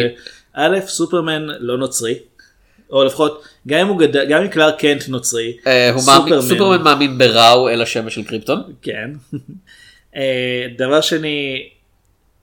וא', 0.55 0.81
סופרמן 0.87 1.47
לא 1.59 1.79
נוצרי. 1.79 2.15
או 2.93 3.05
לפחות, 3.05 3.45
גם 3.69 3.79
אם 3.79 3.87
הוא 3.87 3.99
גדל, 3.99 4.25
גם 4.31 4.43
אם 4.43 4.49
קלארק 4.49 4.71
קנט 4.71 5.09
נוצרי. 5.09 5.57
אה, 5.67 5.91
סופרמן 6.41 6.83
מאמין 6.83 7.19
בראו 7.19 7.69
אל 7.69 7.83
השמש 7.83 8.15
של 8.15 8.25
קריפטון. 8.25 8.63
כן. 8.83 9.11
אה, 10.17 10.67
דבר 10.79 11.01
שני, 11.01 11.69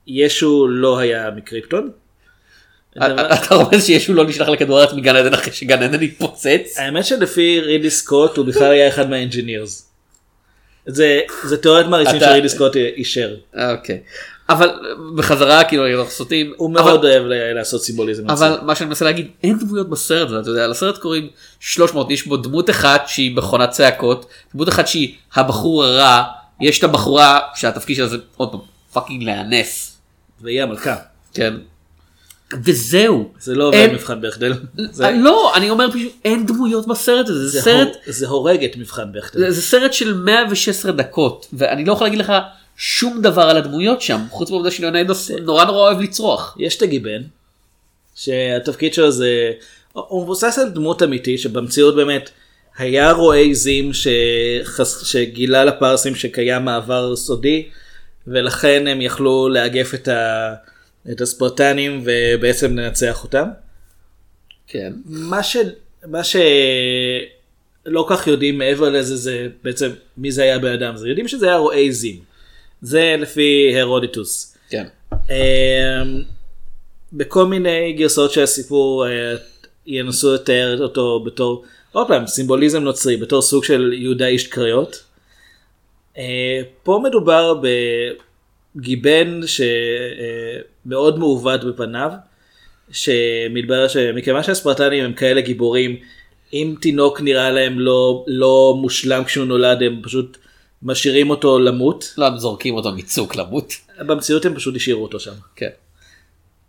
ישו 0.06 0.68
לא 0.68 0.98
היה 0.98 1.30
מקריפטון. 1.36 1.90
דבר- 2.96 3.32
אתה 3.34 3.54
רומז 3.54 3.86
שישו 3.86 4.14
לא 4.14 4.24
נשלח 4.26 4.48
לכדור 4.48 4.78
הארץ 4.78 4.92
מגן 4.92 5.16
עדן 5.16 5.34
אחרי 5.34 5.52
שגן 5.52 5.82
עדן 5.82 6.02
התפוצץ? 6.02 6.76
האמת 6.76 7.04
שלפי 7.04 7.60
רידלי 7.60 7.90
סקוט 7.90 8.36
הוא 8.36 8.46
בכלל 8.46 8.70
היה 8.72 8.88
אחד 8.88 9.10
מה 9.10 9.23
Engineers. 9.23 9.90
זה 10.86 11.20
תיאוריית 11.62 11.86
מעריצים 11.86 12.20
שרידלי 12.20 12.48
סקוט 12.48 12.76
אישר. 12.76 13.34
אוקיי. 13.54 14.00
אבל 14.48 14.70
בחזרה 15.16 15.64
כאילו 15.64 15.98
אנחנו 15.98 16.10
סוטים. 16.10 16.52
הוא 16.56 16.70
מאוד 16.70 17.04
אוהב 17.04 17.22
לעשות 17.54 17.82
סימבוליזם. 17.82 18.30
אבל 18.30 18.58
מה 18.62 18.74
שאני 18.74 18.88
מנסה 18.88 19.04
להגיד 19.04 19.28
אין 19.42 19.58
דמויות 19.58 19.88
בסרט 19.90 20.28
הזה 20.28 20.40
אתה 20.40 20.50
יודע 20.50 20.66
לסרט 20.66 20.98
קוראים 20.98 21.28
300 21.60 22.10
יש 22.10 22.26
בו 22.26 22.36
דמות 22.36 22.70
אחת 22.70 23.02
שהיא 23.08 23.36
מכונת 23.36 23.70
צעקות 23.70 24.26
דמות 24.54 24.68
אחת 24.68 24.88
שהיא 24.88 25.14
הבחור 25.34 25.84
הרע 25.84 26.22
יש 26.60 26.78
את 26.78 26.84
הבחורה 26.84 27.40
שהתפקיד 27.54 27.96
שלה 27.96 28.06
זה 28.06 28.16
עוד 28.36 28.50
פעם 28.50 28.60
פאקינג 28.92 29.22
להנס 29.22 29.96
והיא 30.40 30.62
המלכה. 30.62 30.96
כן. 31.34 31.54
וזהו. 32.64 33.32
זה 33.40 33.54
לא 33.54 33.64
עובר 33.64 33.76
אין- 33.78 33.94
מבחן 33.94 34.20
בקדל. 34.20 34.52
זה- 34.90 35.10
לא 35.22 35.52
אני 35.56 35.70
אומר 35.70 35.90
פשוט 35.90 36.12
אין 36.24 36.46
דמויות 36.46 36.86
בסרט 36.86 37.28
הזה 37.28 37.38
זה 37.48 37.48
זה 37.48 37.60
סרט 37.62 37.88
הור- 37.88 37.96
זה 38.06 38.26
הורג 38.28 38.64
את 38.64 38.76
מבחן 38.76 39.12
בקדל. 39.12 39.40
זה, 39.40 39.50
זה 39.50 39.62
סרט 39.62 39.92
של 39.92 40.14
116 40.14 40.92
דקות 40.92 41.46
ואני 41.52 41.84
לא 41.84 41.92
יכול 41.92 42.06
להגיד 42.06 42.18
לך 42.20 42.32
שום 42.80 43.22
דבר 43.22 43.42
על 43.42 43.56
הדמויות 43.56 44.02
שם 44.02 44.20
חוץ 44.30 44.50
מהעובדה 44.50 44.70
שליאונידס 44.70 45.30
נורא 45.30 45.64
נורא 45.64 45.78
אוהב 45.78 46.00
לצרוח. 46.00 46.56
יש 46.60 46.76
את 46.76 46.82
הגיבן, 46.82 47.22
שהתפקיד 48.14 48.94
שלו 48.94 49.10
זה, 49.10 49.52
הוא 49.92 50.22
מבוסס 50.22 50.58
על 50.58 50.68
דמות 50.68 51.02
אמיתי 51.02 51.38
שבמציאות 51.38 51.96
באמת 51.96 52.30
היה 52.78 53.12
רועה 53.12 53.38
עזים 53.40 53.90
שחס... 53.92 55.04
שגילה 55.04 55.64
לפרסים 55.64 56.14
שקיים 56.14 56.64
מעבר 56.64 57.16
סודי 57.16 57.68
ולכן 58.26 58.86
הם 58.86 59.00
יכלו 59.00 59.48
לאגף 59.48 59.94
את, 59.94 60.08
ה... 60.08 60.54
את 61.12 61.20
הספרטנים 61.20 62.04
ובעצם 62.04 62.76
לנצח 62.78 63.24
אותם. 63.24 63.48
כן. 64.66 64.92
מה 65.04 65.42
ש... 65.42 65.56
מה 66.06 66.20
שלא 66.24 68.06
כך 68.08 68.26
יודעים 68.26 68.58
מעבר 68.58 68.88
לזה 68.88 69.16
זה 69.16 69.48
בעצם 69.64 69.90
מי 70.16 70.32
זה 70.32 70.42
היה 70.42 70.58
בן 70.58 70.72
אדם, 70.72 70.96
זה 70.96 71.08
יודעים 71.08 71.28
שזה 71.28 71.46
היה 71.46 71.56
רועה 71.56 71.78
עזים. 71.78 72.27
זה 72.82 73.16
לפי 73.18 73.72
הרודיטוס. 73.80 74.56
כן. 74.70 74.84
אמ, 75.12 76.22
בכל 77.12 77.46
מיני 77.46 77.92
גרסאות 77.92 78.32
של 78.32 78.42
הסיפור 78.42 79.06
אה, 79.08 79.34
ינסו 79.86 80.34
לתאר 80.34 80.82
אותו 80.82 81.20
בתור, 81.20 81.64
עוד 81.92 82.08
פעם, 82.08 82.26
סימבוליזם 82.26 82.82
נוצרי, 82.82 83.16
בתור 83.16 83.42
סוג 83.42 83.64
של 83.64 83.92
יהודה 83.96 84.26
איש 84.26 84.46
קריות. 84.46 85.02
אה, 86.18 86.60
פה 86.82 87.00
מדובר 87.04 87.60
גיבן 88.76 89.40
שמאוד 90.86 91.18
מעוות 91.18 91.64
בפניו, 91.64 92.10
שמתברר 92.90 93.88
שמכיוון 93.88 94.42
שהספרטנים 94.42 95.04
הם 95.04 95.12
כאלה 95.12 95.40
גיבורים, 95.40 95.96
אם 96.52 96.74
תינוק 96.80 97.20
נראה 97.20 97.50
להם 97.50 97.80
לא, 97.80 98.24
לא 98.26 98.74
מושלם 98.80 99.24
כשהוא 99.24 99.46
נולד, 99.46 99.82
הם 99.82 100.00
פשוט 100.02 100.36
משאירים 100.82 101.30
אותו 101.30 101.58
למות. 101.58 102.14
לא, 102.18 102.26
הם 102.26 102.38
זורקים 102.38 102.74
אותו 102.74 102.92
מצוק 102.92 103.36
למות. 103.36 103.72
במציאות 103.98 104.44
הם 104.44 104.54
פשוט 104.54 104.76
השאירו 104.76 105.02
אותו 105.02 105.20
שם. 105.20 105.32
כן. 105.56 105.68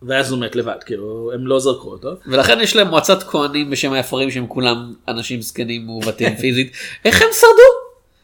ואז 0.01 0.31
הוא 0.31 0.39
מת 0.39 0.55
לבד, 0.55 0.83
כאילו, 0.85 1.31
הם 1.33 1.47
לא 1.47 1.59
זרקו 1.59 1.91
אותו. 1.91 2.09
ולכן 2.25 2.59
יש 2.61 2.75
להם 2.75 2.87
מועצת 2.87 3.23
כהנים 3.23 3.69
בשם 3.69 3.93
היפרים 3.93 4.31
שהם 4.31 4.47
כולם 4.47 4.93
אנשים 5.07 5.41
זקנים 5.41 5.85
מעוותים 5.85 6.35
פיזית. 6.41 6.71
איך 7.05 7.21
הם 7.21 7.27
שרדו? 7.31 7.71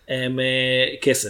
הם 0.07 0.39
אה, 0.39 0.95
קסם. 1.01 1.29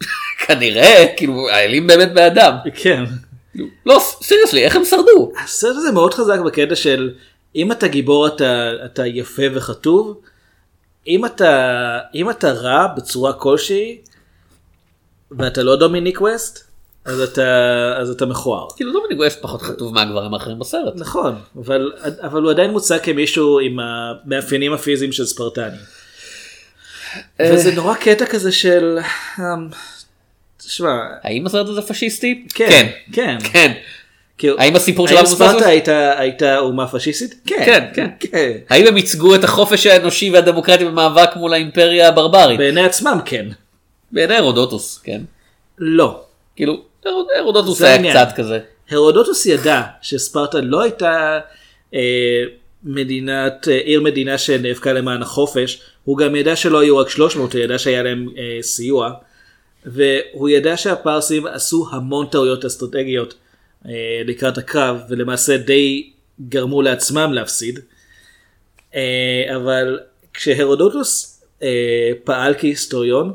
כנראה, 0.46 1.04
כאילו, 1.16 1.48
האלים 1.48 1.86
באמת 1.86 2.14
באדם. 2.14 2.54
כן. 2.74 3.04
כאילו, 3.52 3.66
לא, 3.86 4.00
סיריוסלי, 4.22 4.64
איך 4.64 4.76
הם 4.76 4.84
שרדו? 4.84 5.32
הסרט 5.44 5.76
הזה 5.76 5.92
מאוד 5.92 6.14
חזק 6.14 6.38
בקטע 6.46 6.74
של 6.74 7.14
אם 7.56 7.72
אתה 7.72 7.88
גיבור 7.88 8.26
אתה, 8.26 8.70
אתה 8.84 9.06
יפה 9.06 9.42
וכתוב, 9.54 10.20
אם 11.06 11.26
אתה, 11.26 11.98
אם 12.14 12.30
אתה 12.30 12.52
רע 12.52 12.86
בצורה 12.86 13.32
כלשהי, 13.32 13.98
ואתה 15.30 15.62
לא 15.62 15.76
דומיניק 15.76 16.20
ווסט, 16.20 16.64
אז 17.04 17.20
אתה, 17.20 17.42
אז 17.98 18.10
אתה 18.10 18.26
מכוער. 18.26 18.66
כאילו, 18.76 18.92
דומיניק 18.92 19.18
ווסט 19.18 19.42
פחות 19.42 19.62
חטוב 19.62 19.94
מהגברים 19.94 20.34
האחרים 20.34 20.58
בסרט. 20.58 20.94
נכון, 20.96 21.34
אבל, 21.56 21.92
אבל 22.20 22.42
הוא 22.42 22.50
עדיין 22.50 22.70
מוצג 22.70 22.98
כמישהו 23.02 23.60
עם 23.60 23.78
המאפיינים 23.80 24.72
הפיזיים 24.72 25.12
של 25.12 25.26
ספרטני. 25.26 25.76
וזה 27.40 27.74
נורא 27.74 27.94
קטע 27.94 28.26
כזה 28.26 28.52
של... 28.52 28.98
אמ, 29.38 29.68
תשמע, 30.56 30.98
האם 31.22 31.46
הסרט 31.46 31.68
הזה 31.68 31.82
פשיסטי? 31.82 32.46
כן, 32.54 32.90
כן. 33.12 33.38
כן. 33.52 33.72
כאילו, 34.38 34.58
האם 34.58 34.76
הסיפור 34.76 35.08
של 35.08 35.26
ספרטה 35.26 35.58
על- 35.58 35.64
הייתה, 35.64 36.18
הייתה 36.18 36.58
אומה 36.58 36.86
פשיסטית? 36.88 37.34
כן, 37.46 37.84
כן. 37.94 38.08
כן. 38.20 38.52
האם 38.70 38.86
הם 38.86 38.96
ייצגו 38.96 39.34
את 39.34 39.44
החופש 39.44 39.86
האנושי 39.86 40.30
והדמוקרטיה 40.30 40.86
במאבק 40.86 41.36
מול 41.36 41.52
האימפריה 41.52 42.08
הברברית? 42.08 42.58
בעיני 42.58 42.84
עצמם 42.84 43.18
כן. 43.24 43.46
בעיני 44.12 44.36
הרודוטוס, 44.36 45.00
כן. 45.04 45.20
לא. 45.78 46.20
כאילו, 46.56 46.72
הרוד- 47.06 47.26
הרודוטוס 47.38 47.82
היה. 47.82 48.10
קצת 48.26 48.36
כזה. 48.36 48.58
הרודוטוס 48.90 49.46
ידע 49.46 49.82
שספרטה 50.02 50.60
לא 50.60 50.82
הייתה 50.82 51.38
אה, 51.94 52.00
מדינת, 52.84 53.68
אה, 53.68 53.76
עיר 53.78 54.00
מדינה 54.00 54.38
שנאבקה 54.38 54.92
למען 54.92 55.22
החופש, 55.22 55.80
הוא 56.04 56.18
גם 56.18 56.36
ידע 56.36 56.56
שלא 56.56 56.78
היו 56.80 56.96
רק 56.98 57.08
300, 57.08 57.52
הוא 57.52 57.60
ידע 57.60 57.78
שהיה 57.78 58.02
להם 58.02 58.28
אה, 58.38 58.62
סיוע, 58.62 59.10
והוא 59.86 60.48
ידע 60.48 60.76
שהפרסים 60.76 61.46
עשו 61.46 61.86
המון 61.92 62.26
טעויות 62.26 62.64
אסטרטגיות 62.64 63.34
לקראת 64.24 64.58
הקרב, 64.58 65.00
ולמעשה 65.08 65.56
די 65.56 66.10
גרמו 66.48 66.82
לעצמם 66.82 67.32
להפסיד. 67.32 67.78
אה, 68.94 69.56
אבל 69.56 69.98
כשהרודוטוס 70.34 71.42
אה, 71.62 72.10
פעל 72.24 72.54
כהיסטוריון, 72.58 73.32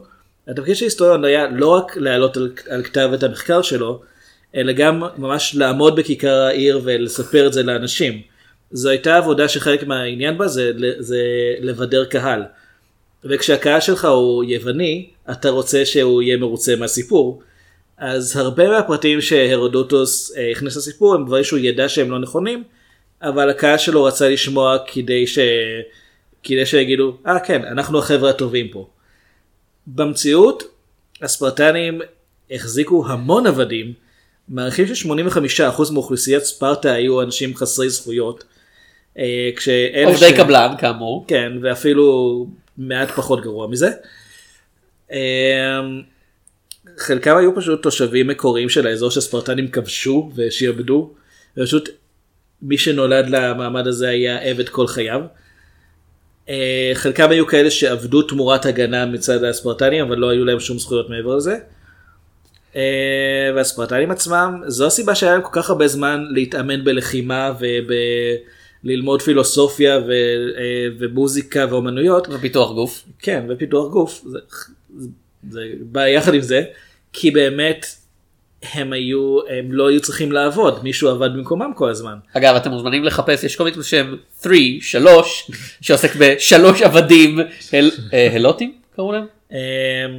התפקיד 0.47 0.75
של 0.75 0.85
היסטוריון 0.85 1.25
היה 1.25 1.47
לא 1.47 1.67
רק 1.67 1.97
להעלות 1.97 2.37
על, 2.37 2.51
על 2.69 2.83
כתב 2.83 3.09
את 3.13 3.23
המחקר 3.23 3.61
שלו, 3.61 4.01
אלא 4.55 4.73
גם 4.73 5.03
ממש 5.17 5.55
לעמוד 5.55 5.95
בכיכר 5.95 6.35
העיר 6.35 6.81
ולספר 6.83 7.47
את 7.47 7.53
זה 7.53 7.63
לאנשים. 7.63 8.21
זו 8.71 8.89
הייתה 8.89 9.17
עבודה 9.17 9.47
שחלק 9.47 9.83
מהעניין 9.83 10.37
בה 10.37 10.47
זה, 10.47 10.71
זה 10.99 11.21
לבדר 11.59 12.05
קהל. 12.05 12.43
וכשהקהל 13.23 13.79
שלך 13.79 14.05
הוא 14.05 14.43
יווני, 14.43 15.09
אתה 15.31 15.49
רוצה 15.49 15.85
שהוא 15.85 16.21
יהיה 16.21 16.37
מרוצה 16.37 16.75
מהסיפור. 16.75 17.41
אז 17.99 18.37
הרבה 18.37 18.69
מהפרטים 18.69 19.21
שהרודוטוס 19.21 20.37
אה, 20.37 20.51
הכניס 20.51 20.77
לסיפור 20.77 21.15
הם 21.15 21.25
דברים 21.25 21.43
שהוא 21.43 21.59
ידע 21.59 21.89
שהם 21.89 22.11
לא 22.11 22.19
נכונים, 22.19 22.63
אבל 23.21 23.49
הקהל 23.49 23.77
שלו 23.77 24.03
רצה 24.03 24.29
לשמוע 24.29 24.77
כדי, 24.87 25.27
ש... 25.27 25.39
כדי 26.43 26.65
שיגידו, 26.65 27.17
אה 27.27 27.37
ah, 27.37 27.39
כן, 27.39 27.65
אנחנו 27.65 27.99
החבר'ה 27.99 28.29
הטובים 28.29 28.67
פה. 28.67 28.87
במציאות, 29.87 30.63
הספרטנים 31.21 32.01
החזיקו 32.51 33.05
המון 33.07 33.47
עבדים, 33.47 33.93
מעריכים 34.49 34.95
ש-85% 34.95 35.91
מאוכלוסיית 35.93 36.43
ספרטה 36.43 36.91
היו 36.91 37.21
אנשים 37.21 37.55
חסרי 37.55 37.89
זכויות. 37.89 38.43
אה, 39.17 39.49
עובדי 40.05 40.33
קבלן, 40.37 40.73
כאמור. 40.77 41.25
כן, 41.27 41.51
ואפילו 41.61 42.47
מעט 42.77 43.11
פחות 43.11 43.41
גרוע 43.41 43.67
מזה. 43.67 43.89
חלקם 46.99 47.37
היו 47.37 47.55
פשוט 47.55 47.83
תושבים 47.83 48.27
מקוריים 48.27 48.69
של 48.69 48.87
האזור 48.87 49.11
שספרטנים 49.11 49.67
כבשו 49.67 50.31
ושיעבדו. 50.35 51.13
ופשוט 51.57 51.89
מי 52.61 52.77
שנולד 52.77 53.29
למעמד 53.29 53.87
הזה 53.87 54.09
היה 54.09 54.39
עבד 54.41 54.69
כל 54.69 54.87
חייו. 54.87 55.21
אה, 56.49 56.91
חלקם 56.93 57.29
היו 57.29 57.47
כאלה 57.47 57.71
שעבדו 57.71 58.21
תמורת 58.21 58.65
הגנה 58.65 59.05
מצד 59.05 59.43
הספרטנים 59.43 60.05
אבל 60.05 60.17
לא 60.17 60.29
היו 60.29 60.45
להם 60.45 60.59
שום 60.59 60.79
זכויות 60.79 61.09
מעבר 61.09 61.35
לזה. 61.35 61.57
אה, 62.75 63.51
והספרטנים 63.55 64.11
עצמם 64.11 64.61
זו 64.67 64.87
הסיבה 64.87 65.15
שהיה 65.15 65.31
להם 65.31 65.41
כל 65.41 65.49
כך 65.51 65.69
הרבה 65.69 65.87
זמן 65.87 66.25
להתאמן 66.29 66.83
בלחימה 66.83 67.53
וללמוד 68.83 69.21
פילוסופיה 69.21 69.99
ו, 70.07 70.11
אה, 70.57 70.87
ומוזיקה 70.99 71.65
ואומנויות. 71.69 72.27
ופיתוח 72.31 72.71
גוף. 72.71 73.05
כן, 73.19 73.45
ופיתוח 73.49 73.91
גוף, 73.91 74.23
זה, 74.25 74.39
זה 75.49 75.61
בא 75.81 76.07
יחד 76.07 76.33
עם 76.33 76.41
זה, 76.41 76.63
כי 77.13 77.31
באמת 77.31 77.85
הם 78.73 78.93
היו, 78.93 79.39
הם 79.49 79.71
לא 79.71 79.89
היו 79.89 80.01
צריכים 80.01 80.31
לעבוד, 80.31 80.79
מישהו 80.83 81.09
עבד 81.09 81.29
במקומם 81.33 81.71
כל 81.75 81.89
הזמן. 81.89 82.13
אגב, 82.37 82.55
אתם 82.55 82.69
מוזמנים 82.71 83.03
לחפש, 83.03 83.43
יש 83.43 83.55
קומיקס 83.55 83.77
בשם 83.77 84.15
3, 84.43 84.57
3, 84.81 85.51
שעוסק 85.81 86.15
בשלוש 86.15 86.81
עבדים, 86.81 87.39
הל- 87.73 87.91
אה, 88.13 88.29
הלוטים 88.33 88.73
קראו 88.95 89.11
להם? 89.11 89.25
אמ, 89.51 89.57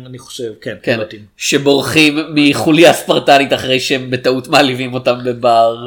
אני 0.06 0.18
חושב, 0.18 0.52
כן, 0.60 0.74
כן, 0.82 0.92
פילוטים. 0.94 1.20
שבורחים 1.36 2.18
מחוליה 2.34 2.92
ספרטנית 2.92 3.52
אחרי 3.52 3.80
שהם 3.80 4.10
בטעות 4.10 4.48
מעליבים 4.48 4.94
אותם 4.94 5.18
בבר, 5.24 5.86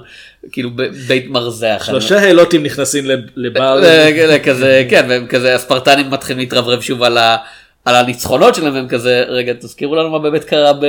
כאילו 0.52 0.70
בבית 0.76 1.28
מרזח. 1.30 1.84
שלושה 1.86 2.30
הלוטים 2.30 2.64
נכנסים 2.64 3.06
לב- 3.06 3.20
לבר, 3.36 3.84
אה, 3.84 4.40
כזה, 4.44 4.86
כן, 4.90 5.06
והם 5.10 5.28
כזה, 5.28 5.56
הספרטנים 5.56 6.10
מתחילים 6.10 6.40
להתרברב 6.40 6.82
שוב 6.82 7.04
על 7.04 7.18
ה... 7.18 7.38
על 7.86 7.96
הניצחונות 7.96 8.56
שלהם 8.56 8.76
הם 8.76 8.88
כזה 8.88 9.24
רגע 9.28 9.54
תזכירו 9.54 9.96
לנו 9.96 10.10
מה 10.10 10.20
באמת 10.20 10.44
קרה 10.44 10.74
ב... 10.74 10.86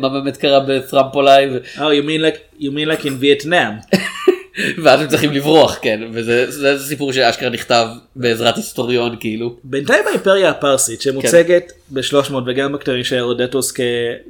מה 0.00 0.08
באמת 0.08 0.36
קרה 0.36 0.60
בטרמפולי 0.60 1.48
ו... 1.52 1.58
Oh, 1.76 1.78
you 1.78 2.04
mean 2.04 2.22
like, 2.22 2.62
you 2.62 2.70
mean 2.70 2.88
like 2.88 3.04
in 3.04 3.22
Vietnam. 3.22 3.96
ואז 4.82 5.00
הם 5.00 5.08
צריכים 5.08 5.32
לברוח 5.32 5.78
כן 5.82 6.00
וזה 6.12 6.50
זה 6.50 6.86
סיפור 6.86 7.12
שאשכרה 7.12 7.50
נכתב 7.50 7.86
בעזרת 8.16 8.56
היסטוריון 8.56 9.16
כאילו 9.20 9.56
בינתיים 9.64 10.06
האימפריה 10.06 10.50
הפרסית 10.50 11.02
שמוצגת 11.02 11.72
ב-300 11.90 12.32
וגם 12.46 12.72
בכתבים 12.72 13.04
של 13.04 13.18
הרודטוס 13.18 13.72
כ... 13.72 13.80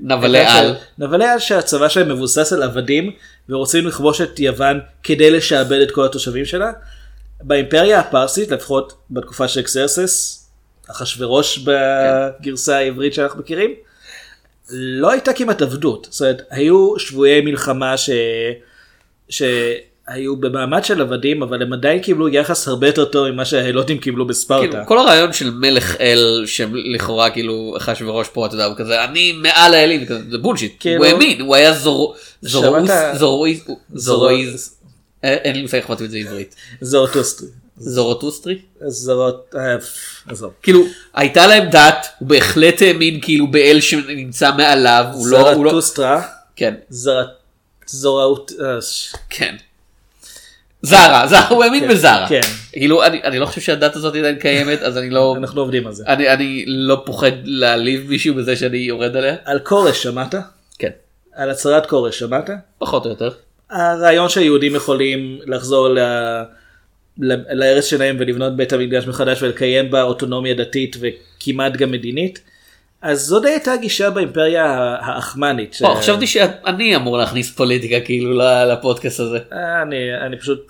נבלי 0.03 0.39
על. 0.39 0.75
נבלי 0.99 1.25
על 1.25 1.39
שהצבא 1.39 1.89
שלהם 1.89 2.09
מבוסס 2.09 2.53
על 2.53 2.63
עבדים 2.63 3.11
ורוצים 3.49 3.87
לכבוש 3.87 4.21
את 4.21 4.41
יוון 4.41 4.81
כדי 5.03 5.31
לשעבד 5.31 5.81
את 5.81 5.91
כל 5.91 6.05
התושבים 6.05 6.45
שלה. 6.45 6.71
באימפריה 7.43 8.01
הפרסית 8.01 8.51
לפחות 8.51 8.93
בתקופה 9.11 9.49
של 9.49 9.61
אקסרסס, 9.61 10.38
אחשורוש 10.91 11.59
בגרסה 11.59 12.77
העברית 12.77 13.15
שאנחנו 13.15 13.41
מכירים, 13.41 13.71
לא 14.73 15.11
הייתה 15.11 15.33
כמעט 15.33 15.63
עבדות. 15.63 16.07
זאת 16.11 16.21
אומרת, 16.21 16.43
היו 16.51 16.99
שבויי 16.99 17.41
מלחמה 17.41 17.97
ש... 17.97 18.11
שהיו 19.29 20.37
במעמד 20.41 20.85
של 20.85 21.01
עבדים 21.01 21.43
אבל 21.43 21.63
הם 21.63 21.73
עדיין 21.73 22.01
קיבלו 22.01 22.29
יחס 22.29 22.69
הרבה 22.69 22.87
יותר 22.87 23.05
טוב 23.05 23.31
ממה 23.31 23.45
שההלוטים 23.45 23.99
קיבלו 23.99 24.27
בספרטה. 24.27 24.71
כאילו, 24.71 24.87
כל 24.87 24.99
הרעיון 24.99 25.33
של 25.33 25.51
מלך 25.51 25.97
אל 26.01 26.45
שלכאורה 26.47 27.31
כאילו 27.31 27.75
אחשוורוש 27.77 28.29
פה 28.29 28.47
אתה 28.47 28.55
יודע 28.55 28.65
הוא 28.65 28.77
כזה 28.77 29.05
אני 29.05 29.33
מעל 29.33 29.75
האלים 29.75 30.05
זה 30.31 30.39
בולשיט 30.39 30.77
כאילו- 30.81 30.97
הוא 30.97 31.13
האמין 31.13 31.41
הוא 31.41 31.55
היה 31.57 31.73
זור- 31.73 32.15
זורוס 32.43 32.89
שמעת- 32.89 33.17
זורואיז 33.19 33.65
זורואיז 33.95 34.55
זורו- 34.55 34.79
אה, 35.25 35.35
אין 35.35 35.57
לי 35.57 35.63
מושג 35.63 35.77
איך 35.77 35.87
אמרתי 35.87 36.05
את 36.05 36.11
זה 36.11 36.19
עברית 36.19 36.55
זורטוסטרי. 36.81 37.49
זורטוסטרי 37.79 38.59
זרות... 38.87 39.55
אה, 39.59 39.77
עזוב. 40.29 40.53
כאילו 40.63 40.85
הייתה 41.15 41.47
להם 41.47 41.71
דת 41.71 42.07
הוא 42.19 42.29
בהחלט 42.29 42.83
האמין 42.83 43.21
כאילו 43.23 43.47
באל 43.47 43.81
שנמצא 43.81 44.51
מעליו 44.57 45.05
לא 45.25 45.39
לא 45.39 45.55
זרטוסטרה. 45.55 46.23
כן 46.57 46.75
זרת... 46.89 47.29
זוראות... 47.87 48.53
אה, 48.61 48.79
כן. 49.31 49.57
זרה, 50.83 51.27
זרה, 51.27 51.49
הוא 51.49 51.65
האמין 51.65 51.85
כן, 51.85 51.89
בזרה. 51.89 52.27
כן. 52.29 52.41
כאילו, 52.73 53.05
אני, 53.05 53.39
לא 53.39 53.47
חושב 53.47 53.61
שהדת 53.61 53.97
הזאת 53.97 54.15
עדיין 54.15 54.39
קיימת, 54.39 54.83
אז 54.83 54.99
אני 54.99 55.11
לא, 55.11 55.35
אנחנו 55.39 55.61
עובדים 55.61 55.87
על 55.87 55.93
זה. 55.93 56.05
אני, 56.07 56.33
אני 56.33 56.65
לא 56.67 57.03
פוחד 57.07 57.31
להעליב 57.45 58.09
מישהו 58.09 58.35
בזה 58.35 58.57
שאני 58.57 58.79
יורד 58.79 59.17
עליה. 59.17 59.37
על 59.45 59.59
כורש 59.59 60.03
שמעת? 60.03 60.35
כן, 60.79 60.91
על 61.35 61.51
הצהרת 61.51 61.87
כורש 61.87 62.19
שמעת? 62.19 62.51
פחות 62.79 63.05
או 63.05 63.11
יותר. 63.11 63.31
הרעיון 63.71 64.29
שהיהודים 64.29 64.75
יכולים 64.75 65.39
לחזור 65.47 65.89
ל... 65.89 65.99
ל- 67.19 67.55
לארץ 67.59 67.85
שלהם 67.85 68.17
ולבנות 68.21 68.57
בית 68.57 68.73
המקדש 68.73 69.07
מחדש 69.07 69.43
ולקיים 69.43 69.91
בה 69.91 70.03
אוטונומיה 70.03 70.55
דתית 70.55 70.97
וכמעט 71.01 71.77
גם 71.77 71.91
מדינית. 71.91 72.41
אז 73.03 73.35
די 73.43 73.49
הייתה 73.49 73.73
הגישה 73.73 74.11
באימפריה 74.11 74.65
העכמנית. 75.01 75.75
ש- 75.75 75.83
חשבתי 75.99 76.27
שאני 76.27 76.97
אמור 76.97 77.19
להכניס 77.19 77.51
פוליטיקה 77.51 78.01
כאילו 78.01 78.39
לפודקאסט 78.73 79.21
הזה. 79.21 79.39
אה, 79.53 79.83
אני, 79.83 79.97
אני 80.27 80.39
פשוט 80.39 80.67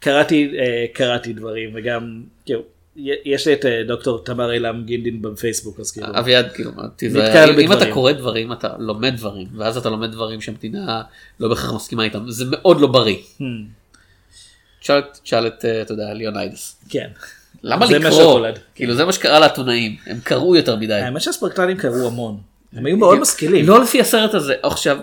קראתי, 0.00 0.52
אה, 0.58 0.84
קראתי 0.92 1.32
דברים 1.32 1.70
וגם, 1.74 2.22
כאילו, 2.46 2.62
יש 3.24 3.46
לי 3.46 3.52
את 3.52 3.66
אה, 3.66 3.82
דוקטור 3.86 4.24
תמר 4.24 4.52
אילם 4.52 4.82
גינדין 4.84 5.22
בפייסבוק 5.22 5.80
אז 5.80 5.90
כאילו, 5.90 6.06
אביעד 6.18 6.52
כאילו 6.52 6.70
תיזהר, 6.96 7.60
אם 7.60 7.72
אתה. 7.72 7.92
קורא 7.92 8.12
דברים 8.12 8.52
אתה 8.52 8.68
לומד 8.78 9.16
דברים 9.16 9.46
ואז 9.56 9.76
אתה 9.76 9.90
לומד 9.90 10.12
דברים 10.12 10.40
שהמדינה 10.40 11.02
לא 11.40 11.48
בהכרח 11.48 11.74
מסכימה 11.74 12.04
איתם 12.04 12.30
זה 12.30 12.44
מאוד 12.48 12.80
לא 12.80 12.86
בריא. 12.86 13.16
תשאל 14.84 14.98
את- 14.98 15.18
תשאל 15.22 15.46
את 15.46 15.64
אה, 15.64 15.82
אתה 15.82 15.92
יודע 15.92 16.12
ליאוניידס. 16.14 16.76
כן. 16.88 17.08
למה 17.62 17.86
זה 17.86 17.98
מה 17.98 18.08
לקרוא? 18.08 18.22
שהקולד. 18.22 18.58
כאילו 18.74 18.94
זה 18.94 19.04
מה 19.04 19.12
שקרה 19.12 19.38
לעיתונאים 19.38 19.96
הם 20.06 20.18
קראו 20.24 20.56
יותר 20.56 20.76
מדי. 20.76 20.94
האמת 20.94 21.20
שהספרטנים 21.22 21.76
קראו 21.76 22.06
המון, 22.06 22.38
הם 22.76 22.86
היו 22.86 22.96
מאוד 22.96 23.18
משכילים. 23.18 23.66
לא 23.68 23.82
לפי 23.82 24.00
הסרט 24.00 24.34
הזה 24.34 24.54
עכשיו. 24.62 24.98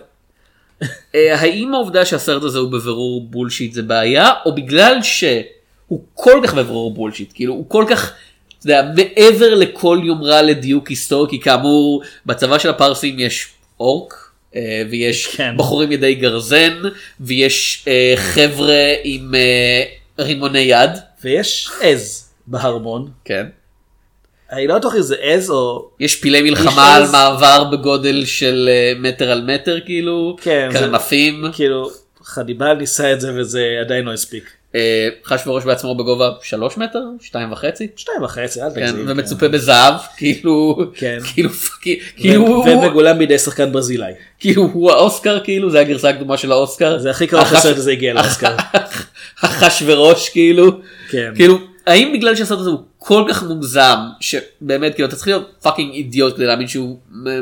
אה, 1.16 1.40
האם 1.40 1.74
העובדה 1.74 2.06
שהסרט 2.06 2.44
הזה 2.44 2.60
הוא 2.60 2.72
בבירור 2.72 3.22
bullshit 3.22 3.74
זה 3.74 3.82
בעיה 3.82 4.30
או 4.46 4.56
בגלל 4.56 4.98
שהוא 5.02 6.02
כל 6.14 6.42
כך 6.44 6.54
בבירור 6.54 6.94
bullshit 6.94 7.32
כאילו 7.34 7.54
הוא 7.54 7.66
כל 7.70 7.86
כך. 7.90 8.14
אתה 8.60 8.66
יודע, 8.66 8.92
מעבר 8.96 9.56
לכל 9.56 10.00
יומרה 10.04 10.42
לדיוק 10.42 10.88
היסטורי 10.88 11.30
כי 11.30 11.40
כאמור 11.40 12.04
בצבא 12.26 12.58
של 12.58 12.70
הפרסים 12.70 13.20
יש 13.20 13.48
אורק 13.80 14.31
ויש 14.90 15.28
כן. 15.36 15.58
בחורים 15.58 15.92
ידי 15.92 16.16
גרזן 16.16 16.82
ויש 17.20 17.86
אה, 17.88 18.14
חבר'ה 18.18 18.94
עם 19.04 19.36
אה, 19.36 19.84
רימוני 20.20 20.60
יד 20.60 20.90
ויש 21.24 21.70
עז 21.82 22.30
בהרמון, 22.48 23.10
כן. 23.26 23.46
אני 24.52 24.68
לא 24.68 24.78
בטוח 24.78 24.96
אם 24.96 25.02
זה 25.02 25.16
עז 25.22 25.50
או... 25.50 25.90
יש 26.00 26.16
פילי 26.16 26.38
יש 26.38 26.44
מלחמה 26.44 26.96
על. 26.96 27.04
מעבר 27.12 27.64
בגודל 27.64 28.26
של 28.26 28.70
אה, 28.72 28.94
מטר 29.00 29.32
על 29.32 29.42
מטר 29.54 29.80
כאילו, 29.86 30.36
כן, 30.42 30.70
זה- 30.72 30.80
קרנפים. 30.80 31.44
כאילו, 31.54 31.90
חניבל 32.24 32.74
ניסה 32.74 33.14
את 33.14 33.22
זה 33.22 33.32
וזה 33.36 33.78
עדיין 33.82 34.06
לא 34.06 34.14
הספיק. 34.14 34.44
אה, 34.76 35.10
אחשוורוש 35.26 35.64
בעצמו 35.64 35.96
בגובה 35.96 36.30
שלוש 36.44 36.78
מטר, 36.78 37.04
שתיים 37.22 37.52
וחצי, 37.52 37.88
שתיים 37.96 38.24
וחצי, 38.24 38.62
אל 38.62 38.88
תגזים. 38.92 39.06
ומצופה 39.08 39.48
בזהב, 39.48 39.94
כאילו, 40.18 40.78
כן. 40.96 41.18
כאילו, 41.34 41.50
כאילו, 42.16 42.48
הוא- 42.48 42.66
ומגולם 42.70 43.18
בידי 43.18 43.40
שחקן 43.40 43.72
ברזילאי. 43.72 44.12
כאילו 44.40 44.64
הוא 44.74 44.92
האוסקר, 44.92 45.40
כאילו, 45.44 45.70
זה 45.72 45.80
הגרסה 45.80 46.10
הקדומה 46.10 46.38
של 46.38 46.52
האוסקר. 46.52 47.00
זה 47.00 47.10
הכי 47.12 47.28
קרוב 47.28 47.44
החש- 47.44 47.66
הזה 47.66 47.92
הגיע 47.92 48.14
לאוסקר. 48.14 48.56
אחשוורוש, 49.42 50.30
כאילו, 50.30 50.72
כן. 51.10 51.32
כאילו, 51.36 51.58
האם 51.88 52.14
בגלל 52.14 52.36
שהסרט 52.36 52.60
הזה 52.60 52.70
הוא 52.70 52.80
כל 52.98 53.26
כך 53.30 53.44
מוגזם, 53.44 53.98
שבאמת, 54.20 54.94
כאילו, 54.96 55.08
אתה 55.08 55.16
צריך 55.16 55.28
להיות 55.28 55.50
fucking 55.62 55.94
אידיוט 55.94 56.36
כדי 56.36 56.46
להאמין 56.46 56.68
שהוא 56.68 56.98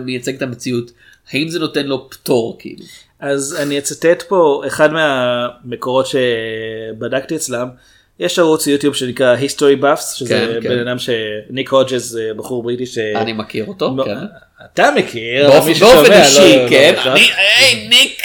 מייצג 0.05 0.35
את 0.35 0.41
המציאות, 0.41 0.91
האם 1.33 1.49
זה 1.49 1.59
נותן 1.59 1.85
לו 1.85 2.09
פטור, 2.09 2.55
כאילו? 2.59 2.83
אז 3.19 3.57
אני 3.61 3.77
אצטט 3.77 4.21
פה 4.21 4.63
אחד 4.67 4.89
מהמקורות 4.93 6.05
שבדקתי 6.07 7.35
אצלם. 7.35 7.67
יש 8.19 8.39
ערוץ 8.39 8.67
יוטיוב 8.67 8.95
שנקרא 8.95 9.35
history 9.37 9.83
buffs 9.83 10.01
שזה 10.15 10.29
כן, 10.29 10.59
כן. 10.63 10.69
בן 10.69 10.87
אדם 10.87 10.97
שניק 10.99 11.69
רוג'ס 11.69 12.03
זה 12.03 12.31
בחור 12.35 12.63
בריטי 12.63 12.85
ש... 12.85 12.97
אני 12.97 13.33
מכיר 13.33 13.65
אותו, 13.65 13.93
לא, 13.97 14.03
כן. 14.03 14.17
אתה 14.65 14.89
מכיר, 14.95 15.51
באופן 15.51 15.71
לא- 15.81 16.05
אישי, 16.15 16.57
לא- 16.63 16.69
כן, 16.69 16.93
לא- 17.05 17.11
אני, 17.11 17.21
היי 17.37 17.87
ניק. 17.87 18.21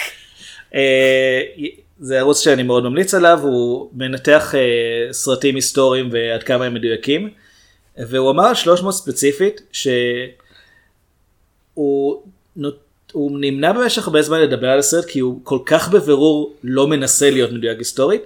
אה, 0.75 1.41
זה 2.01 2.19
ערוץ 2.19 2.41
שאני 2.41 2.63
מאוד 2.63 2.85
ממליץ 2.85 3.15
עליו, 3.15 3.41
הוא 3.43 3.91
מנתח 3.93 4.55
אה, 4.55 4.61
סרטים 5.13 5.55
היסטוריים 5.55 6.09
ועד 6.13 6.43
כמה 6.43 6.65
הם 6.65 6.75
מדויקים, 6.75 7.31
והוא 7.99 8.31
אמר 8.31 8.45
על 8.47 8.55
300 8.55 8.95
ספציפית 8.95 9.61
שהוא 9.73 12.23
נות- 12.57 12.84
הוא 13.15 13.31
נמנע 13.41 13.73
במשך 13.73 14.07
הרבה 14.07 14.23
זמן 14.23 14.41
לדבר 14.41 14.69
על 14.69 14.79
הסרט 14.79 15.05
כי 15.05 15.19
הוא 15.19 15.41
כל 15.43 15.59
כך 15.67 15.89
בבירור 15.89 16.55
לא 16.65 16.87
מנסה 16.87 17.31
להיות 17.31 17.53
מדויק 17.53 17.79
היסטורית, 17.79 18.23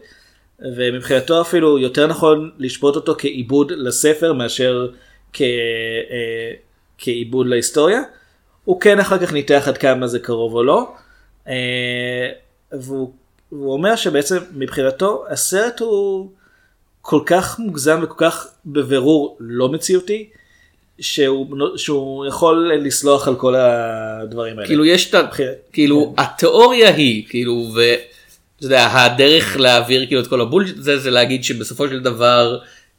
ומבחינתו 0.60 1.40
אפילו 1.40 1.78
יותר 1.78 2.06
נכון 2.06 2.50
לשפוט 2.58 2.96
אותו 2.96 3.14
כעיבוד 3.18 3.72
לספר 3.72 4.32
מאשר 4.32 4.88
כ, 5.32 5.42
אה, 5.42 6.52
כעיבוד 6.98 7.46
להיסטוריה. 7.46 8.02
הוא 8.64 8.80
כן 8.80 9.00
אחר 9.00 9.18
כך 9.18 9.32
ניתח 9.32 9.64
עד 9.66 9.78
כמה 9.78 10.06
זה 10.06 10.18
קרוב 10.18 10.54
או 10.54 10.62
לא. 10.62 10.92
אה, 11.48 12.28
והוא, 12.72 13.12
והוא 13.52 13.72
אומר 13.72 13.96
שבעצם 13.96 14.38
מבחינתו 14.54 15.24
הסרט 15.28 15.80
הוא 15.80 16.30
כל 17.02 17.20
כך 17.26 17.58
מוגזם 17.58 18.00
וכל 18.02 18.14
כך 18.18 18.48
בבירור 18.66 19.36
לא 19.40 19.68
מציאותי, 19.68 20.30
שהוא, 21.00 21.76
שהוא 21.76 22.26
יכול 22.26 22.72
לסלוח 22.74 23.28
על 23.28 23.36
כל 23.36 23.54
הדברים 23.56 24.58
האלה. 24.58 24.66
כאילו 24.66 24.84
יש 24.84 25.10
את 25.10 25.14
ה... 25.14 25.22
כאילו 25.72 26.14
התיאוריה 26.18 26.94
היא 26.94 27.24
כאילו 27.28 27.70
ואתה 27.74 28.64
יודע 28.64 28.88
הדרך 28.92 29.56
להעביר 29.56 30.06
כאילו 30.06 30.20
את 30.20 30.26
כל 30.26 30.40
ה 30.40 30.44
bullshit 30.44 30.78
הזה 30.78 30.98
זה 30.98 31.10
להגיד 31.10 31.44
שבסופו 31.44 31.88
של 31.88 32.00
דבר 32.00 32.58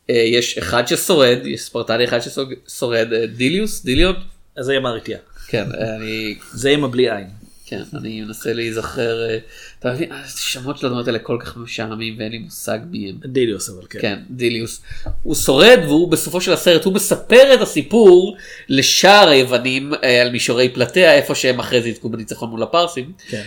אה, 0.10 0.16
יש 0.16 0.58
אחד 0.58 0.88
ששורד 0.88 1.38
יש 1.46 1.62
ספרטני 1.62 2.06
אחד 2.06 2.20
ששורד 2.20 3.14
אה, 3.14 3.26
דיליוס 3.28 3.84
דיליון 3.84 4.16
אז 4.58 4.66
זה 4.66 4.74
עם 4.74 4.86
הרטייה. 4.86 5.20
כן 5.48 5.66
אני 5.72 6.36
זה 6.52 6.70
עם 6.70 6.84
הבלי 6.84 7.12
עין. 7.12 7.28
כן 7.66 7.82
אני 7.94 8.22
מנסה 8.22 8.54
להיזכר 8.54 9.30
אה, 9.30 9.38
אתה 9.80 9.94
מבין 9.94 10.12
השמות 10.12 10.78
של 10.78 10.88
הדמות 10.88 11.08
האלה 11.08 11.20
כל 11.20 11.38
כך 11.42 11.58
משעממים 11.58 12.16
ואין 12.20 12.32
לי 12.32 12.38
מושג 12.38 12.80
מי 12.92 13.10
הם. 13.10 13.32
דיליוס 13.32 13.70
אבל 13.70 13.86
כן. 13.90 14.00
כן, 14.02 14.20
דיליוס. 14.30 14.82
הוא 15.24 15.36
שורד 15.36 15.80
והוא 15.84 16.12
בסופו 16.12 16.42
של 16.42 16.54
הסרט, 16.54 16.86
הוא 16.86 16.94
מספר 16.94 17.54
את 17.54 17.62
הסיפור 17.62 18.38
לשאר 18.70 19.30
היוונים 19.30 19.94
אה, 20.04 20.22
על 20.22 20.32
מישורי 20.32 20.70
פלטיה, 20.70 21.14
איפה 21.14 21.36
שהם 21.36 21.60
אחרי 21.60 21.82
זה 21.82 21.90
יזכו 21.90 22.10
בניצחון 22.10 22.50
מול 22.50 22.64
הפרסים. 22.64 23.12
כן. 23.30 23.44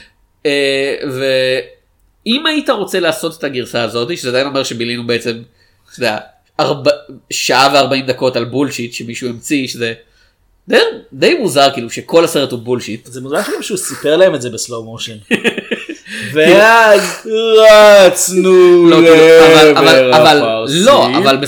אה, 0.47 0.97
ואם 1.13 2.47
היית 2.47 2.71
רוצה 2.71 3.01
לעשות 3.01 3.39
את 3.39 3.45
הגרסה 3.45 3.83
הזאת, 3.83 4.19
שזה 4.19 4.29
עדיין 4.29 4.47
אומר 4.47 4.65
שבילינו 4.65 5.07
בעצם, 5.07 5.43
אתה 5.93 6.01
יודע, 6.01 6.19
ארבע, 6.61 6.91
שעה 7.31 7.71
וארבעים 7.75 8.07
דקות 8.07 8.37
על 8.37 8.45
בולשיט 8.45 8.93
שמישהו 8.93 9.29
המציא, 9.29 9.69
שזה 9.69 9.95
די, 10.69 10.77
די 11.13 11.35
מוזר 11.35 11.69
כאילו 11.75 11.91
שכל 11.91 12.25
הסרט 12.25 12.53
הוא 12.53 12.59
בולשיט. 12.59 13.07
זה 13.07 13.21
מוזר 13.21 13.43
שגם 13.43 13.63
שהוא 13.63 13.79
סיפר 13.79 14.17
להם 14.17 14.35
את 14.35 14.43
זה 14.43 14.51
בסלואו 14.51 14.85
מושן. 14.85 15.17
ואז 16.33 17.27
רצנו 17.59 18.87
לא, 18.91 18.97
כאילו, 18.97 19.17
לעבר 20.13 20.15
הפרסים. 20.15 20.83
לא, 20.85 21.07
אבל 21.19 21.39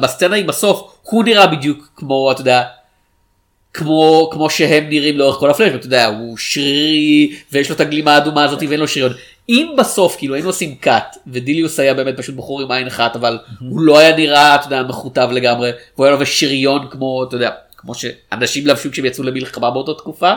בסצנה 0.00 0.36
היא 0.36 0.44
בסוף, 0.44 0.92
הוא 1.02 1.24
נראה 1.24 1.46
בדיוק 1.46 1.88
כמו, 1.96 2.32
אתה 2.32 2.40
יודע, 2.40 2.62
כמו, 3.74 4.30
כמו 4.32 4.50
שהם 4.50 4.88
נראים 4.88 5.18
לאורך 5.18 5.36
כל 5.36 5.50
הפלאש, 5.50 5.74
אתה 5.74 5.86
יודע, 5.86 6.06
הוא 6.06 6.36
שרירי, 6.38 7.36
ויש 7.52 7.68
לו 7.68 7.74
את 7.74 7.80
הגלימה 7.80 8.14
האדומה 8.14 8.44
הזאת 8.44 8.62
ואין 8.68 8.80
לו 8.80 8.88
שריון. 8.88 9.12
אם 9.48 9.74
בסוף, 9.78 10.16
כאילו, 10.16 10.34
היינו 10.34 10.48
עושים 10.48 10.74
קאט, 10.74 11.16
ודיליוס 11.26 11.80
היה 11.80 11.94
באמת 11.94 12.16
פשוט 12.16 12.34
בחור 12.34 12.62
עם 12.62 12.70
עין 12.70 12.86
אחת, 12.86 13.16
אבל 13.16 13.38
הוא 13.60 13.80
לא 13.80 13.98
היה 13.98 14.16
נראה, 14.16 14.54
אתה 14.54 14.66
יודע, 14.66 14.82
מכותב 14.82 15.28
לגמרי, 15.32 15.70
והוא 15.96 16.06
היה 16.06 16.16
לו 16.16 16.26
שריון 16.26 16.86
כמו, 16.90 17.24
אתה 17.28 17.36
יודע, 17.36 17.50
כמו 17.76 17.92
שאנשים 17.94 18.66
לבשו 18.66 18.90
כשהם 18.90 19.04
יצאו 19.04 19.24
למלחמה 19.24 19.70
באותה 19.70 19.94
תקופה. 19.94 20.32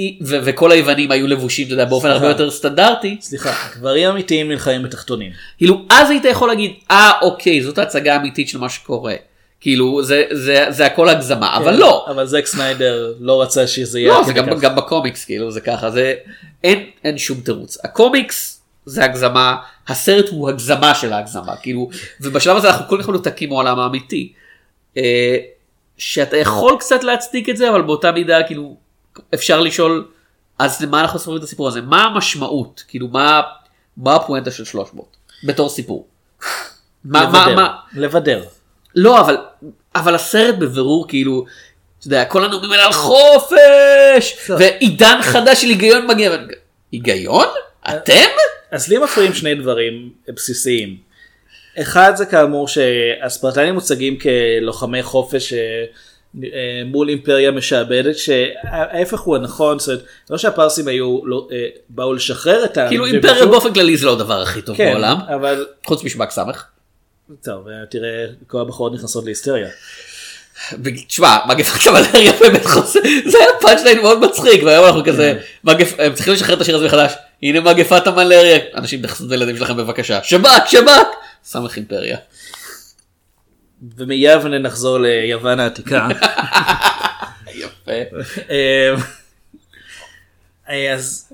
ו- 0.00 0.38
וכל 0.44 0.72
היוונים 0.72 1.10
היו 1.10 1.26
לבושים, 1.26 1.66
אתה 1.66 1.74
יודע, 1.74 1.84
באופן 1.84 2.08
הרבה 2.08 2.28
יותר 2.28 2.50
סטנדרטי. 2.50 3.16
סליחה, 3.20 3.52
גברים 3.76 4.08
אמיתיים 4.10 4.48
נלחמים 4.48 4.82
בתחתונים. 4.82 5.32
כאילו 5.58 5.82
אז 5.90 6.10
היית 6.10 6.24
יכול 6.24 6.48
להגיד 6.48 6.72
אה 6.90 7.10
אוקיי 7.22 7.62
זאת 7.62 7.78
ההצגה 7.78 8.14
האמיתית 8.14 8.48
של 8.48 8.58
מה 8.58 8.68
שקורה 8.68 9.14
כאילו 9.60 10.02
זה 10.02 10.24
זה 10.32 10.66
זה 10.68 10.86
הכל 10.86 11.08
הגזמה 11.08 11.56
אבל 11.56 11.72
כן, 11.72 11.78
לא 11.78 12.06
אבל 12.10 12.26
זק 12.26 12.46
סניידר 12.46 13.12
לא 13.20 13.42
רצה 13.42 13.66
שזה 13.66 14.00
יהיה. 14.00 14.12
לא 14.12 14.24
זה 14.24 14.32
גם. 14.32 14.58
גם 14.60 14.76
בקומיקס 14.76 15.24
כאילו 15.24 15.50
זה 15.50 15.60
ככה 15.60 15.90
זה 15.90 16.14
אין 16.64 16.84
אין 17.04 17.18
שום 17.18 17.40
תירוץ 17.40 17.78
הקומיקס 17.84 18.62
זה 18.86 19.04
הגזמה 19.04 19.56
הסרט 19.88 20.28
הוא 20.28 20.48
הגזמה 20.48 20.94
של 20.94 21.12
ההגזמה 21.12 21.56
כאילו 21.56 21.88
ובשלב 22.20 22.56
הזה 22.56 22.68
אנחנו 22.70 22.88
כל 22.88 23.02
כך 23.02 23.08
מנותקים 23.08 23.48
מהעולם 23.48 23.78
האמיתי. 23.78 24.32
אה, 24.96 25.36
שאתה 25.98 26.36
יכול 26.36 26.76
קצת 26.80 27.04
להצדיק 27.04 27.48
את 27.48 27.56
זה 27.56 27.70
אבל 27.70 27.82
באותה 27.82 28.12
מידה 28.12 28.42
כאילו 28.42 28.76
אפשר 29.34 29.60
לשאול 29.60 30.08
אז 30.58 30.82
למה 30.82 31.00
אנחנו 31.00 31.18
סופרים 31.18 31.38
את 31.38 31.42
הסיפור 31.42 31.68
הזה 31.68 31.80
מה 31.80 32.04
המשמעות 32.04 32.84
כאילו 32.88 33.08
מה 33.08 33.40
מה 33.96 34.14
הפואנטה 34.14 34.50
של 34.50 34.64
300 34.64 35.16
בתור 35.44 35.68
סיפור. 35.68 36.06
מה 37.04 37.30
מה 37.30 37.46
לבדר. 37.46 37.54
מה 37.54 37.76
לבדר. 37.94 38.44
לא 38.94 39.20
אבל 39.20 39.36
אבל 39.94 40.14
הסרט 40.14 40.54
בבירור 40.54 41.08
כאילו. 41.08 41.44
אתה 41.98 42.06
יודע 42.06 42.24
כל 42.24 42.44
הנאומים 42.44 42.70
האלה 42.70 42.84
על 42.84 42.92
חופש 42.92 44.36
טוב. 44.46 44.60
ועידן 44.60 45.18
חדש 45.22 45.62
של 45.62 45.68
היגיון 45.68 46.06
מגיע. 46.06 46.36
היגיון? 46.92 47.46
אתם? 47.88 48.26
אז 48.70 48.88
לי 48.88 48.98
מפריעים 48.98 49.34
שני 49.34 49.54
דברים 49.54 50.12
בסיסיים. 50.28 50.96
אחד 51.80 52.12
זה 52.16 52.26
כאמור 52.26 52.68
שהספרטנים 52.68 53.74
מוצגים 53.74 54.18
כלוחמי 54.18 55.02
חופש 55.02 55.52
אה, 55.52 55.84
מול 56.86 57.08
אימפריה 57.08 57.50
משעבדת 57.50 58.16
שההפך 58.18 59.20
הוא 59.20 59.36
הנכון, 59.36 59.78
זאת 59.78 59.88
אומרת, 59.88 60.02
לא 60.30 60.38
שהפרסים 60.38 60.88
היו, 60.88 61.20
לא, 61.26 61.48
אה, 61.52 61.56
באו 61.88 62.14
לשחרר 62.14 62.64
את 62.64 62.76
העם. 62.76 62.88
כאילו 62.88 63.06
אימפריה 63.06 63.34
פשוט- 63.34 63.50
באופן 63.50 63.72
כללי 63.74 63.96
זה 63.96 64.06
לא 64.06 64.12
הדבר 64.12 64.42
הכי 64.42 64.62
טוב 64.62 64.76
כן, 64.76 64.90
בעולם. 64.92 65.16
אבל 65.34 65.66
חוץ 65.86 66.04
משב"כ 66.04 66.30
סמך. 66.30 66.64
טוב, 67.44 67.68
אה, 67.68 67.74
תראה, 67.90 68.10
כל 68.46 68.60
הבחורות 68.60 68.94
נכנסות 68.94 69.24
להיסטריה. 69.24 69.68
תשמע, 71.08 71.36
מגפת 71.48 71.82
קבלריה 71.84 72.32
באמת 72.40 72.64
חוסר, 72.66 73.00
זה 73.26 73.38
היה 73.38 73.46
פאנץ' 73.60 73.82
ליין 73.84 74.00
מאוד 74.00 74.18
מצחיק, 74.20 74.62
והיום 74.64 74.84
אנחנו 74.86 75.04
כזה, 75.04 75.38
מגפ- 75.66 75.94
הם 75.98 76.14
צריכים 76.14 76.34
לשחרר 76.34 76.56
את 76.56 76.60
השיר 76.60 76.76
הזה 76.76 76.86
מחדש, 76.86 77.12
הנה 77.42 77.60
מגפת 77.60 78.06
המלריה, 78.06 78.58
אנשים 78.74 79.02
תחסו 79.02 79.26
את 79.26 79.30
הילדים 79.30 79.56
שלכם 79.56 79.76
בבקשה, 79.76 80.18
שב"כ, 80.22 80.48
שב"כ, 80.66 81.06
סמך 81.44 81.76
אימפריה. 81.76 82.16
ומיבנה 83.96 84.58
נחזור 84.58 84.98
ליוון 84.98 85.60
העתיקה. 85.60 86.08
יפה. 87.54 87.92
אה, 88.50 88.94
אז 90.94 91.32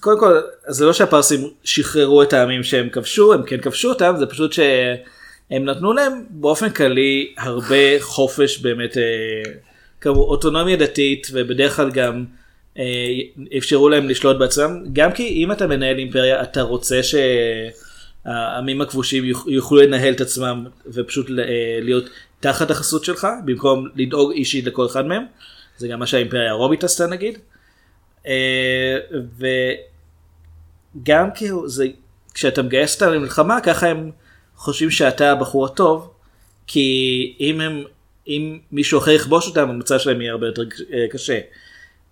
קודם 0.00 0.20
כל 0.20 0.40
זה 0.68 0.84
לא 0.84 0.92
שהפרסים 0.92 1.50
שחררו 1.64 2.22
את 2.22 2.32
העמים 2.32 2.62
שהם 2.62 2.88
כבשו 2.88 3.32
הם 3.32 3.42
כן 3.42 3.60
כבשו 3.60 3.88
אותם 3.88 4.14
זה 4.18 4.26
פשוט 4.26 4.52
שהם 4.52 5.64
נתנו 5.64 5.92
להם 5.92 6.24
באופן 6.30 6.70
כללי 6.70 7.34
הרבה 7.38 8.00
חופש 8.00 8.58
באמת 8.58 8.96
אה, 8.96 9.02
כמו 10.00 10.20
אוטונומיה 10.20 10.76
דתית 10.76 11.26
ובדרך 11.32 11.76
כלל 11.76 11.90
גם 11.90 12.24
אה, 12.78 12.84
אפשרו 13.58 13.88
להם 13.88 14.08
לשלוט 14.08 14.36
בעצמם 14.36 14.84
גם 14.92 15.12
כי 15.12 15.28
אם 15.28 15.52
אתה 15.52 15.66
מנהל 15.66 15.98
אימפריה 15.98 16.42
אתה 16.42 16.62
רוצה 16.62 17.02
שהעמים 18.24 18.80
הכבושים 18.80 19.24
יוכ- 19.24 19.48
יוכלו 19.48 19.78
לנהל 19.80 20.12
את 20.12 20.20
עצמם 20.20 20.66
ופשוט 20.86 21.26
אה, 21.30 21.34
להיות 21.82 22.04
תחת 22.40 22.70
החסות 22.70 23.04
שלך 23.04 23.26
במקום 23.44 23.88
לדאוג 23.96 24.32
אישית 24.32 24.64
לכל 24.64 24.86
אחד 24.86 25.06
מהם. 25.06 25.22
זה 25.78 25.88
גם 25.88 25.98
מה 25.98 26.06
שהאימפריה 26.06 26.50
הרומית 26.50 26.84
עשתה 26.84 27.06
נגיד. 27.06 27.38
אה, 28.26 28.96
וגם 30.96 31.28
כאילו 31.34 31.68
זה 31.68 31.86
כשאתה 32.34 32.62
מגייס 32.62 33.02
אותם 33.02 33.12
למלחמה 33.12 33.60
ככה 33.60 33.88
הם 33.88 34.10
חושבים 34.56 34.90
שאתה 34.90 35.32
הבחור 35.32 35.66
הטוב 35.66 36.10
כי 36.66 37.36
אם 37.40 37.60
הם 37.60 37.82
אם 38.28 38.58
מישהו 38.72 38.98
אחר 38.98 39.10
יכבוש 39.10 39.48
אותם 39.48 39.70
המצב 39.70 39.98
שלהם 39.98 40.20
יהיה 40.20 40.32
הרבה 40.32 40.46
יותר 40.46 40.62
אה, 40.92 41.06
קשה. 41.10 41.38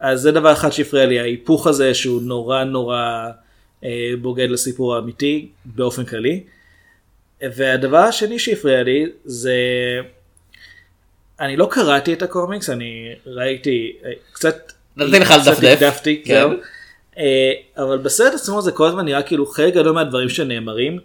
אז 0.00 0.20
זה 0.20 0.32
דבר 0.32 0.52
אחד 0.52 0.70
שהפריע 0.70 1.06
לי 1.06 1.20
ההיפוך 1.20 1.66
הזה 1.66 1.94
שהוא 1.94 2.22
נורא 2.22 2.64
נורא 2.64 3.30
בוגד 4.20 4.50
לסיפור 4.50 4.94
האמיתי 4.94 5.48
באופן 5.64 6.04
כללי. 6.04 6.42
והדבר 7.42 7.98
השני 7.98 8.38
שהפריע 8.38 8.82
לי 8.82 9.06
זה 9.24 9.54
אני 11.40 11.56
לא 11.56 11.68
קראתי 11.70 12.12
את 12.12 12.22
הקומיקס 12.22 12.70
אני 12.70 13.14
ראיתי 13.26 13.92
אה, 14.04 14.10
קצת 14.32 14.72
נתתי 14.96 15.18
לך 15.18 15.34
לדפדף. 15.46 16.00
כן. 16.24 16.46
אה, 17.18 17.52
אבל 17.76 17.98
בסרט 17.98 18.34
עצמו 18.34 18.62
זה 18.62 18.72
כל 18.72 18.86
הזמן 18.86 19.04
נראה 19.04 19.22
כאילו 19.22 19.46
חלק 19.46 19.74
גדול 19.74 19.92
מהדברים 19.92 20.28
שנאמרים 20.28 20.98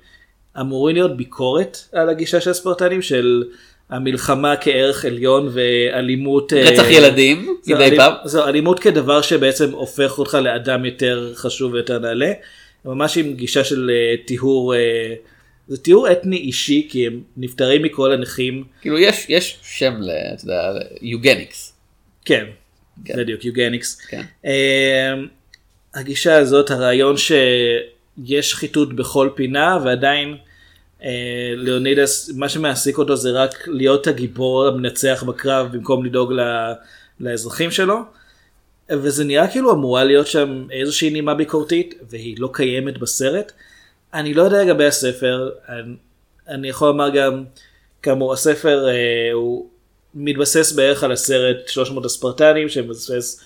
אמורים 0.60 0.96
להיות 0.96 1.18
ביקורת 1.18 1.78
על 1.94 2.10
הגישה 2.10 2.42
של 2.42 2.50
הספרטנים 2.50 3.02
של 3.02 3.44
המלחמה 3.90 4.56
כערך 4.56 5.06
עליון 5.06 5.50
ואלימות 5.54 6.54
אה, 6.54 6.64
רצח 6.64 6.90
ילדים, 6.90 7.58
מדי 7.68 7.94
פעם. 7.98 8.14
זו 8.26 8.48
אלימות 8.48 8.80
כדבר 8.80 9.22
שבעצם 9.22 9.72
הופך 9.72 10.20
אותך 10.20 10.38
לאדם 10.42 10.86
יותר 10.86 11.32
חשוב 11.36 11.74
ויותר 11.74 12.00
נעלה. 12.00 12.32
ממש 12.86 13.18
עם 13.18 13.34
גישה 13.34 13.64
של 13.64 13.92
אה, 13.94 14.16
טיהור, 14.26 14.76
אה, 14.76 15.14
זה 15.68 15.78
טיהור 15.78 16.12
אתני 16.12 16.38
אישי 16.38 16.88
כי 16.92 17.08
הם 17.08 17.22
נפטרים 17.38 17.82
מכל 17.84 18.12
הנכים. 18.12 18.64
כאילו 18.82 19.00
יש 19.00 19.26
יש 19.30 19.58
שם 19.64 19.94
ל... 20.02 20.10
אתה 20.34 20.44
יודע, 20.44 20.72
יוגניקס. 21.02 21.74
כן, 22.26 22.46
כן. 23.06 23.14
בדיוק, 23.18 23.46
יוגניקס. 23.46 24.02
כן. 24.10 24.22
אה, 24.46 25.14
הגישה 25.94 26.36
הזאת, 26.38 26.72
הרעיון 26.72 27.16
שיש 27.18 28.52
שחיתות 28.52 28.96
בכל 28.96 29.30
פינה 29.36 29.78
ועדיין 29.86 30.38
אה, 31.04 31.10
ליאונידס, 31.56 32.30
מה 32.36 32.50
שמעסיק 32.50 32.98
אותו 32.98 33.16
זה 33.16 33.32
רק 33.32 33.68
להיות 33.68 34.08
הגיבור 34.08 34.68
המנצח 34.68 35.24
בקרב 35.28 35.72
במקום 35.72 36.06
לדאוג 36.06 36.34
ל- 36.34 36.74
לאזרחים 37.20 37.72
שלו. 37.72 37.96
וזה 38.92 39.24
נראה 39.24 39.48
כאילו 39.48 39.72
אמורה 39.72 40.04
להיות 40.04 40.28
שם 40.28 40.68
איזושהי 40.72 41.10
נימה 41.10 41.34
ביקורתית 41.34 41.96
והיא 42.10 42.36
לא 42.40 42.50
קיימת 42.54 42.98
בסרט. 42.98 43.52
אני 44.14 44.34
לא 44.34 44.44
יודע 44.44 44.64
לגבי 44.64 44.86
הספר, 44.86 45.50
אני, 45.70 45.96
אני 46.48 46.70
יכול 46.70 46.88
לומר 46.88 47.10
גם, 47.10 47.44
כאמור 48.02 48.34
הספר 48.34 48.88
אה, 48.90 49.34
הוא 49.34 49.68
מתבסס 50.16 50.72
בערך 50.72 51.04
על 51.04 51.12
הסרט 51.12 51.68
300 51.68 52.06
הספרטנים 52.06 52.70
שמבסס 52.70 53.40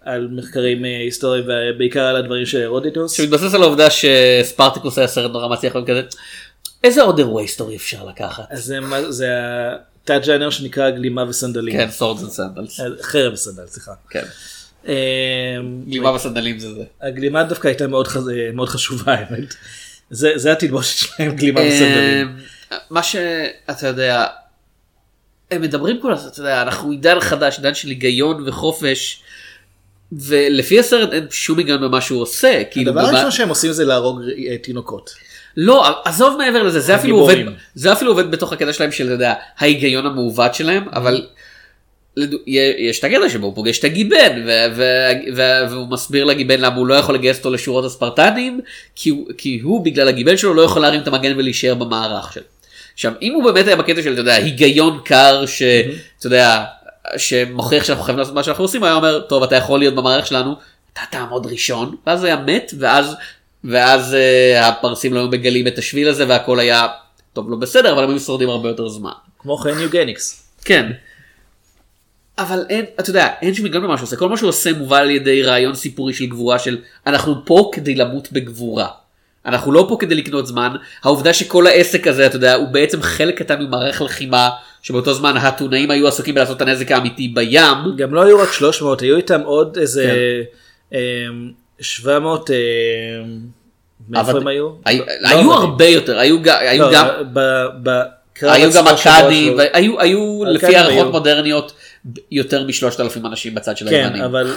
על 0.00 0.28
מחקרים 0.30 0.84
אה, 0.84 0.98
היסטוריים 0.98 1.44
ובעיקר 1.48 2.02
על 2.02 2.16
הדברים 2.16 2.46
של 2.46 2.62
הרודוטוס. 2.62 3.12
שמתבסס 3.12 3.54
על 3.54 3.62
העובדה 3.62 3.88
שספרטיקוס 3.90 4.98
היה 4.98 5.08
סרט 5.08 5.30
נורא 5.30 5.48
מצליח 5.48 5.74
וכזה. 5.74 6.02
איזה 6.84 7.02
עוד 7.02 7.18
אירועי 7.18 7.44
היסטורי 7.44 7.76
אפשר 7.76 8.04
לקחת? 8.04 8.44
אז 8.50 8.64
זה, 8.64 8.78
זה 9.08 9.28
התת 10.04 10.20
ג'אנר 10.26 10.50
שנקרא 10.50 10.90
גלימה 10.90 11.28
וסנדלים. 11.28 11.76
כן, 11.76 11.90
swords 11.90 12.22
ו 12.22 12.28
sandals. 12.28 12.80
אה, 12.80 12.86
חרב 13.02 13.32
וסנדל, 13.32 13.66
סליחה. 13.66 13.92
כן. 14.10 14.24
אה, 14.88 14.94
גלימה 15.88 16.10
וסנדלים 16.12 16.58
זה 16.58 16.74
זה. 16.74 16.82
הגלימה 17.02 17.42
דווקא 17.42 17.68
הייתה 17.68 17.86
מאוד, 17.86 18.06
חז... 18.08 18.30
מאוד 18.54 18.68
חשובה 18.68 19.14
האמת. 19.14 19.54
זה, 20.10 20.32
זה 20.36 20.52
התלבושת 20.52 20.96
שלהם 21.06 21.36
גלימה 21.36 21.60
וסנדלים. 21.60 22.36
אה, 22.72 22.76
מה 22.90 23.02
שאתה 23.02 23.86
יודע, 23.86 24.26
הם 25.50 25.62
מדברים 25.62 26.00
כל 26.00 26.12
הזמן, 26.12 26.28
אתה 26.28 26.40
יודע, 26.40 26.62
אנחנו 26.62 26.90
עידן 26.90 27.20
חדש, 27.20 27.56
עידן 27.56 27.74
של 27.74 27.88
היגיון 27.88 28.48
וחופש, 28.48 29.22
ולפי 30.12 30.78
הסרט 30.80 31.12
אין 31.12 31.26
שום 31.30 31.58
היגיון 31.58 31.80
במה 31.82 32.00
שהוא 32.00 32.22
עושה, 32.22 32.62
כאילו, 32.70 32.90
הדבר 32.90 33.02
במה- 33.02 33.10
הראשון 33.12 33.30
שהם 33.30 33.48
עושים 33.48 33.72
זה 33.72 33.84
להרוג 33.84 34.20
אה, 34.50 34.58
תינוקות. 34.58 35.14
לא, 35.56 36.02
עזוב 36.04 36.36
מעבר 36.38 36.62
לזה, 36.62 36.80
זה 36.80 36.94
אפילו 36.94 37.16
עובד. 37.18 37.36
זה 37.74 37.92
אפילו 37.92 38.10
עובד 38.10 38.30
בתוך 38.30 38.52
הקטע 38.52 38.72
שלהם 38.72 38.92
של, 38.92 39.04
אתה 39.04 39.12
יודע, 39.12 39.34
ההיגיון 39.58 40.06
המעוות 40.06 40.54
שלהם, 40.54 40.84
אבל 40.92 41.26
יש 42.76 42.98
את 42.98 43.04
הקטע 43.04 43.28
שבו 43.28 43.46
הוא 43.46 43.54
פוגש 43.54 43.78
את 43.78 43.84
הגיבן, 43.84 44.46
והוא 45.70 45.88
מסביר 45.90 46.24
לגיבן 46.24 46.60
למה 46.60 46.76
הוא 46.76 46.86
לא 46.86 46.94
יכול 46.94 47.14
לגייס 47.14 47.38
אותו 47.38 47.50
לשורות 47.50 47.84
הספרטנים, 47.84 48.60
כי 48.94 49.10
הוא, 49.10 49.26
כי 49.38 49.60
הוא 49.62 49.84
בגלל 49.84 50.08
הגיבן 50.08 50.36
שלו 50.36 50.54
לא 50.54 50.62
יכול 50.62 50.82
להרים 50.82 51.00
את 51.00 51.08
המגן 51.08 51.38
ולהישאר 51.38 51.74
במערך 51.74 52.32
שלו. 52.32 52.42
עכשיו, 52.94 53.12
אם 53.22 53.34
הוא 53.34 53.44
באמת 53.44 53.66
היה 53.66 53.76
בקטע 53.76 54.02
של, 54.02 54.12
אתה 54.12 54.20
יודע, 54.20 54.34
היגיון 54.34 55.00
קר, 55.04 55.46
שאתה 55.46 56.26
יודע, 56.26 56.64
שמוכיח 57.16 57.84
שאנחנו 57.84 58.04
חייבים 58.04 58.18
לעשות 58.18 58.34
מה 58.34 58.42
שאנחנו 58.42 58.64
עושים, 58.64 58.80
הוא 58.80 58.86
היה 58.86 58.96
אומר, 58.96 59.20
טוב, 59.20 59.42
אתה 59.42 59.56
יכול 59.56 59.78
להיות 59.78 59.94
במערך 59.94 60.26
שלנו, 60.26 60.54
אתה 60.92 61.00
תעמוד 61.10 61.46
ראשון, 61.46 61.96
ואז 62.06 62.24
היה 62.24 62.36
מת, 62.36 62.74
ואז, 62.78 63.14
ואז 63.64 64.16
uh, 64.16 64.64
הפרסים 64.64 65.14
לא 65.14 65.18
היו 65.18 65.28
מגלים 65.28 65.66
את 65.66 65.78
השביל 65.78 66.08
הזה, 66.08 66.24
והכל 66.28 66.58
היה, 66.60 66.86
טוב, 67.32 67.50
לא 67.50 67.56
בסדר, 67.56 67.92
אבל 67.92 68.02
הם 68.04 68.10
היו 68.10 68.20
שורדים 68.20 68.48
הרבה 68.48 68.68
יותר 68.68 68.88
זמן. 68.88 69.10
כמו 69.38 69.58
כן 69.58 69.78
יוגניקס. 69.78 70.42
כן. 70.64 70.90
אבל 72.38 72.64
אין, 72.70 72.84
אתה 73.00 73.10
יודע, 73.10 73.28
אין 73.42 73.54
שום 73.54 73.64
היגיון 73.64 73.82
במה 73.84 73.96
שהוא 73.96 74.06
עושה, 74.06 74.16
כל 74.16 74.28
מה 74.28 74.36
שהוא 74.36 74.48
עושה 74.48 74.72
מובל 74.72 74.96
על 74.96 75.10
ידי 75.10 75.42
רעיון 75.42 75.74
סיפורי 75.74 76.14
של 76.14 76.26
גבורה 76.26 76.58
של 76.58 76.78
אנחנו 77.06 77.34
פה 77.44 77.70
כדי 77.74 77.94
למות 77.94 78.28
בגבורה. 78.32 78.88
אנחנו 79.46 79.72
לא 79.72 79.86
פה 79.88 79.96
כדי 80.00 80.14
לקנות 80.14 80.46
זמן, 80.46 80.70
העובדה 81.02 81.32
שכל 81.32 81.66
העסק 81.66 82.06
הזה, 82.06 82.26
אתה 82.26 82.36
יודע, 82.36 82.54
הוא 82.54 82.68
בעצם 82.68 83.02
חלק 83.02 83.38
קטן 83.38 83.62
ממערך 83.62 84.02
לחימה, 84.02 84.48
שבאותו 84.82 85.14
זמן 85.14 85.36
האתונאים 85.36 85.90
היו 85.90 86.08
עסוקים 86.08 86.34
בלעשות 86.34 86.56
את 86.56 86.62
הנזק 86.62 86.90
האמיתי 86.92 87.28
בים. 87.28 87.96
גם 87.96 88.14
לא 88.14 88.22
היו 88.22 88.38
רק 88.40 88.52
300, 88.52 89.00
היו 89.00 89.16
איתם 89.16 89.40
עוד 89.40 89.78
איזה 89.80 90.14
אמ, 90.92 90.98
700, 91.80 92.50
אמ, 92.50 92.56
מאיפה 94.08 94.30
אבל- 94.30 94.40
הם 94.40 94.46
היו? 94.46 94.70
היו, 94.84 95.02
לא 95.20 95.28
היו 95.28 95.38
עבדים. 95.38 95.50
הרבה 95.50 95.84
יותר, 95.86 96.18
היו, 96.18 96.36
היו 96.46 96.82
לא, 96.82 96.92
גם, 96.92 97.06
ב- 97.32 97.66
בקרב 97.82 98.52
היו 98.52 98.70
גם 98.72 98.86
עצמו 98.86 98.98
שבו 98.98 99.10
אכ"דים, 99.12 99.48
השבוע- 99.52 99.64
היו, 99.72 100.00
היו 100.00 100.44
לפי 100.44 100.66
אכ"דים 100.66 100.78
הערכות 100.78 100.94
היו. 101.02 101.10
מודרניות 101.10 101.72
יותר 102.30 102.64
משלושת 102.66 103.00
אלפים 103.00 103.26
אנשים 103.26 103.54
בצד 103.54 103.76
של 103.76 103.88
כן, 103.88 103.94
היוונים. 103.94 104.22
אבל 104.22 104.54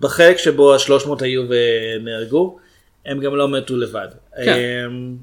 בחלק 0.00 0.38
שבו 0.38 0.74
ה-300 0.74 1.10
היו 1.20 1.42
ונהרגו, 1.48 2.58
הם 3.06 3.20
גם 3.20 3.36
לא 3.36 3.48
מתו 3.48 3.76
לבד. 3.76 4.08
כן. 4.44 4.56
אמ, 4.86 5.16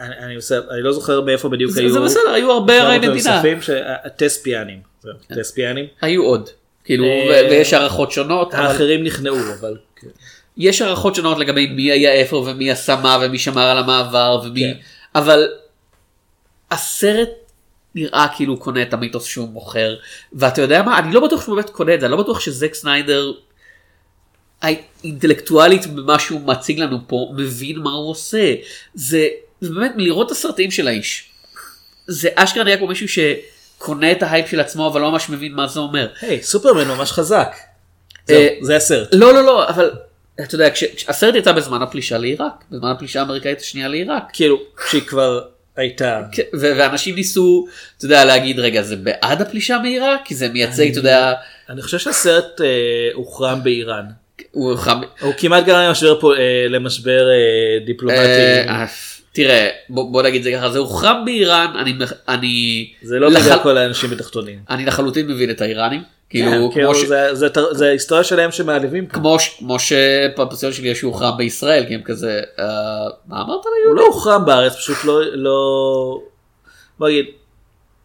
אני, 0.00 0.36
אני, 0.70 0.82
לא 0.82 0.92
זוכר 0.92 1.20
מאיפה 1.20 1.48
בדיוק 1.48 1.70
זה, 1.70 1.80
היו. 1.80 1.92
זה 1.92 2.00
בסדר, 2.00 2.30
היו 2.34 2.52
הרבה 2.52 2.72
700 2.78 3.04
מדינה. 3.04 3.42
הטספיאנים. 4.04 4.78
זהו, 5.02 5.12
טספיאנים. 5.28 5.86
היו 6.00 6.24
עוד. 6.24 6.50
כאילו, 6.84 7.04
אה, 7.04 7.46
ויש 7.50 7.72
הערכות 7.72 8.12
שונות, 8.12 8.54
האחרים 8.54 9.04
נכנעו, 9.04 9.36
אבל... 9.60 9.76
כן. 9.96 10.08
יש 10.56 10.82
הערכות 10.82 11.14
שונות 11.14 11.38
לגבי 11.38 11.66
מי 11.66 11.92
היה 11.92 12.12
איפה 12.12 12.36
ומי 12.36 12.70
עשה 12.70 12.96
מה 13.02 13.18
ומי 13.22 13.38
שמר 13.38 13.62
על 13.62 13.78
המעבר 13.78 14.40
ומי, 14.44 14.60
כן. 14.60 14.80
אבל 15.14 15.48
הסרט 16.70 17.28
נראה 17.94 18.26
כאילו 18.36 18.52
הוא 18.54 18.60
קונה 18.60 18.82
את 18.82 18.92
המיתוס 18.94 19.24
שהוא 19.24 19.48
מוכר, 19.48 19.94
ואתה 20.32 20.62
יודע 20.62 20.82
מה, 20.82 20.98
אני 20.98 21.14
לא 21.14 21.20
בטוח 21.26 21.42
שהוא 21.44 21.54
באמת 21.56 21.70
קונה 21.70 21.94
את 21.94 22.00
זה, 22.00 22.06
אני 22.06 22.12
לא 22.12 22.22
בטוח 22.22 22.40
שזק 22.40 22.74
סניידר 22.74 23.32
האינטלקטואלית 24.62 25.86
במה 25.86 26.18
שהוא 26.18 26.40
מציג 26.40 26.78
לנו 26.80 26.98
פה 27.06 27.32
מבין 27.36 27.78
מה 27.78 27.90
הוא 27.90 28.10
עושה. 28.10 28.54
זה, 28.94 29.28
זה 29.60 29.70
באמת 29.74 29.92
לראות 29.96 30.26
את 30.26 30.32
הסרטים 30.32 30.70
של 30.70 30.88
האיש. 30.88 31.28
זה 32.06 32.28
אשכרה 32.34 32.64
נראה 32.64 32.76
כמו 32.76 32.86
מישהו 32.86 33.06
שקונה 33.08 34.12
את 34.12 34.22
ההייפ 34.22 34.48
של 34.48 34.60
עצמו 34.60 34.86
אבל 34.88 35.00
לא 35.00 35.10
ממש 35.12 35.28
מבין 35.28 35.52
מה 35.54 35.66
זה 35.66 35.80
אומר. 35.80 36.08
היי, 36.20 36.42
סופרמן 36.42 36.88
ממש 36.88 37.12
חזק. 37.12 37.56
זהו, 38.26 38.36
אה, 38.40 38.48
זה 38.62 38.76
הסרט. 38.76 39.08
לא 39.12 39.34
לא 39.34 39.44
לא 39.44 39.68
אבל 39.68 39.90
אתה 40.40 40.54
יודע 40.54 40.70
כש- 40.70 40.84
כשהסרט 40.84 41.34
יצא 41.34 41.52
בזמן 41.52 41.82
הפלישה 41.82 42.18
לעיראק 42.18 42.64
בזמן 42.70 42.88
הפלישה 42.90 43.20
האמריקאית 43.20 43.60
השנייה 43.60 43.88
לעיראק 43.88 44.22
כאילו, 44.32 44.60
כשהיא 44.86 45.02
כבר 45.02 45.42
הייתה. 45.76 46.22
כן, 46.32 46.42
ואנשים 46.60 47.14
ניסו, 47.14 47.66
אתה 47.96 48.04
יודע, 48.04 48.24
להגיד 48.24 48.58
רגע 48.58 48.82
זה 48.82 48.96
בעד 48.96 49.42
הפלישה 49.42 49.78
מעיראק? 49.78 50.20
כי 50.24 50.34
זה 50.34 50.48
מייצג, 50.48 50.90
אתה 50.90 50.98
יודע, 50.98 51.32
אני 51.70 51.82
חושב 51.82 51.98
שהסרט 51.98 52.60
אה, 52.60 52.66
הוחרם 53.14 53.62
באיראן. 53.62 54.04
הוא 54.50 54.76
חם... 54.76 55.00
הוא 55.20 55.32
כמעט 55.38 55.64
גרם 55.64 55.88
למשבר, 55.88 56.20
פה, 56.20 56.36
אה, 56.36 56.40
למשבר 56.68 57.28
אה, 57.30 57.84
דיפלומטי. 57.86 58.18
אה, 58.68 58.86
תראה, 59.32 59.68
בוא, 59.88 60.12
בוא 60.12 60.22
נגיד 60.22 60.42
זה 60.42 60.52
ככה, 60.56 60.70
זה 60.70 60.78
הוחרם 60.78 61.24
באיראן, 61.24 61.66
אני, 61.78 61.94
אני, 62.28 62.88
זה 63.02 63.18
לא 63.18 63.30
לח- 63.30 63.44
בגלל 63.46 63.58
כל 63.62 63.78
האנשים 63.78 64.10
בתחתונים. 64.10 64.58
אני 64.70 64.84
לחלוטין 64.86 65.26
מבין 65.26 65.50
את 65.50 65.60
האיראנים, 65.60 66.02
כאילו, 66.32 66.50
כמו, 66.52 66.72
כאילו, 66.72 66.94
ש... 66.94 67.04
זה- 67.04 67.34
זה 67.34 67.46
זה 67.72 67.88
ההיסטוריה 67.88 68.24
שלהם 68.24 68.52
שמעליבים. 68.52 69.06
כמו. 69.06 69.36
כמו 69.58 69.76
שפרפסיון 69.78 70.72
שלי 70.72 70.88
יש 70.88 71.00
הוחרם 71.00 71.36
בישראל, 71.36 71.84
כי 71.88 71.94
הם 71.94 72.02
כזה, 72.04 72.40
אה, 72.58 72.64
מה 73.28 73.36
אמרת 73.42 73.64
הוא 73.64 73.72
ליהודי? 73.84 74.00
לא 74.00 74.06
הוחרם 74.06 74.44
בארץ, 74.46 74.76
פשוט 74.76 74.96
לא, 75.04 75.20
לא... 75.34 76.20
בוא 76.98 77.08
נגיד, 77.08 77.26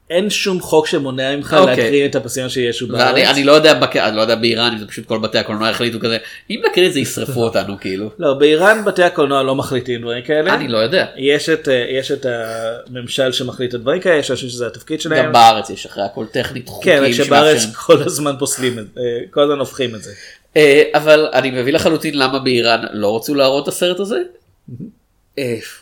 אין 0.10 0.30
שום 0.30 0.62
חוק 0.62 0.88
שמונע 0.88 1.36
ממך 1.36 1.56
אוקיי. 1.60 1.76
להקרין 1.76 2.06
את 2.06 2.16
הפסיון 2.16 2.50
של 2.50 2.60
ישו 2.60 2.88
בארץ. 2.88 3.02
ואני 3.02 3.28
אני 3.28 3.44
לא 3.44 3.52
יודע, 3.52 3.74
בק... 3.74 3.96
אני 3.96 4.16
לא 4.16 4.22
יודע 4.22 4.36
באיראן, 4.36 4.74
אם 4.74 4.80
זה 4.80 4.88
פשוט 4.88 5.06
כל 5.06 5.20
בתי 5.20 5.38
הקולנוע 5.38 5.70
החליטו 5.70 6.00
כזה, 6.00 6.18
אם 6.50 6.62
נקריא 6.72 6.88
את 6.88 6.94
זה 6.94 7.00
ישרפו 7.00 7.44
אותנו, 7.44 7.80
כאילו, 7.80 8.10
לא, 8.20 8.34
באיראן 8.34 8.86
בתי 8.86 9.04
הקולנוע 9.04 9.44
לא 9.44 9.56
מחליטים 9.56 10.02
דברים 10.02 10.24
כאלה. 10.24 10.54
אני 10.54 10.68
לא 10.68 10.78
יודע. 10.78 11.06
יש 11.18 11.50
את, 11.50 11.68
אה, 11.68 11.86
יש 11.90 12.12
את 12.12 12.26
הממשל 12.26 13.32
שמחליט 13.32 13.70
את 13.70 13.76
הדברים 13.76 14.02
כאלה, 14.02 14.16
יש 14.16 14.32
אנשים 14.32 14.50
שזה 14.50 14.68
התפקיד 14.68 15.02
שלהם. 15.02 15.26
גם 15.26 15.32
בארץ 15.32 15.70
יש 15.70 15.86
אחרי 15.86 16.04
הכל 16.04 16.26
טכנית 16.26 16.68
חוקים 16.68 16.94
כן, 16.94 17.04
רק 17.04 17.12
שבארץ 17.12 17.62
שמאפשרים. 17.62 17.74
כל 17.86 18.04
הזמן 18.04 18.36
פוסלים 18.40 18.80
את 18.80 18.86
זה, 18.94 19.02
אה, 19.02 19.20
כל 19.32 19.42
הזמן 19.42 19.60
הופכים 19.60 19.96
את 19.96 20.04
זה. 20.04 20.14
אה, 20.58 20.84
אבל 20.94 21.30
אני 21.34 21.52
מבין 21.52 21.76
לחלוטין 21.76 22.18
למה 22.18 22.40
באיראן 22.40 22.82
לא 22.94 23.16
רצו 23.16 23.36
להראות 23.36 23.64
את 23.64 23.68
הסרט 23.68 24.00
הזה. 24.00 24.20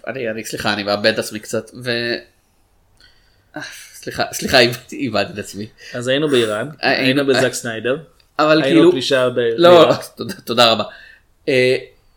אני, 0.07 0.29
אני, 0.29 0.45
סליחה, 0.45 0.73
אני 0.73 0.83
מאבד 0.83 1.05
את 1.05 1.19
עצמי 1.19 1.39
קצת, 1.39 1.71
ו... 1.83 1.91
סליחה, 4.05 4.23
סליחה, 4.33 4.59
איבדתי 4.93 5.33
את 5.33 5.39
עצמי. 5.39 5.65
אז 5.93 6.07
היינו 6.07 6.27
באיראן, 6.29 6.67
אה, 6.83 6.89
היינו- 6.89 7.03
היינו 7.03 7.25
בזאק 7.25 7.53
סניידר, 7.53 7.97
אבל 8.39 8.61
היינו 8.63 8.79
כאילו, 8.79 8.91
פלישה 8.91 9.29
ב... 9.29 9.39
לא. 9.57 9.91
תודה, 10.17 10.33
תודה 10.33 10.71
רבה. 10.71 10.83
אה, 11.49 11.75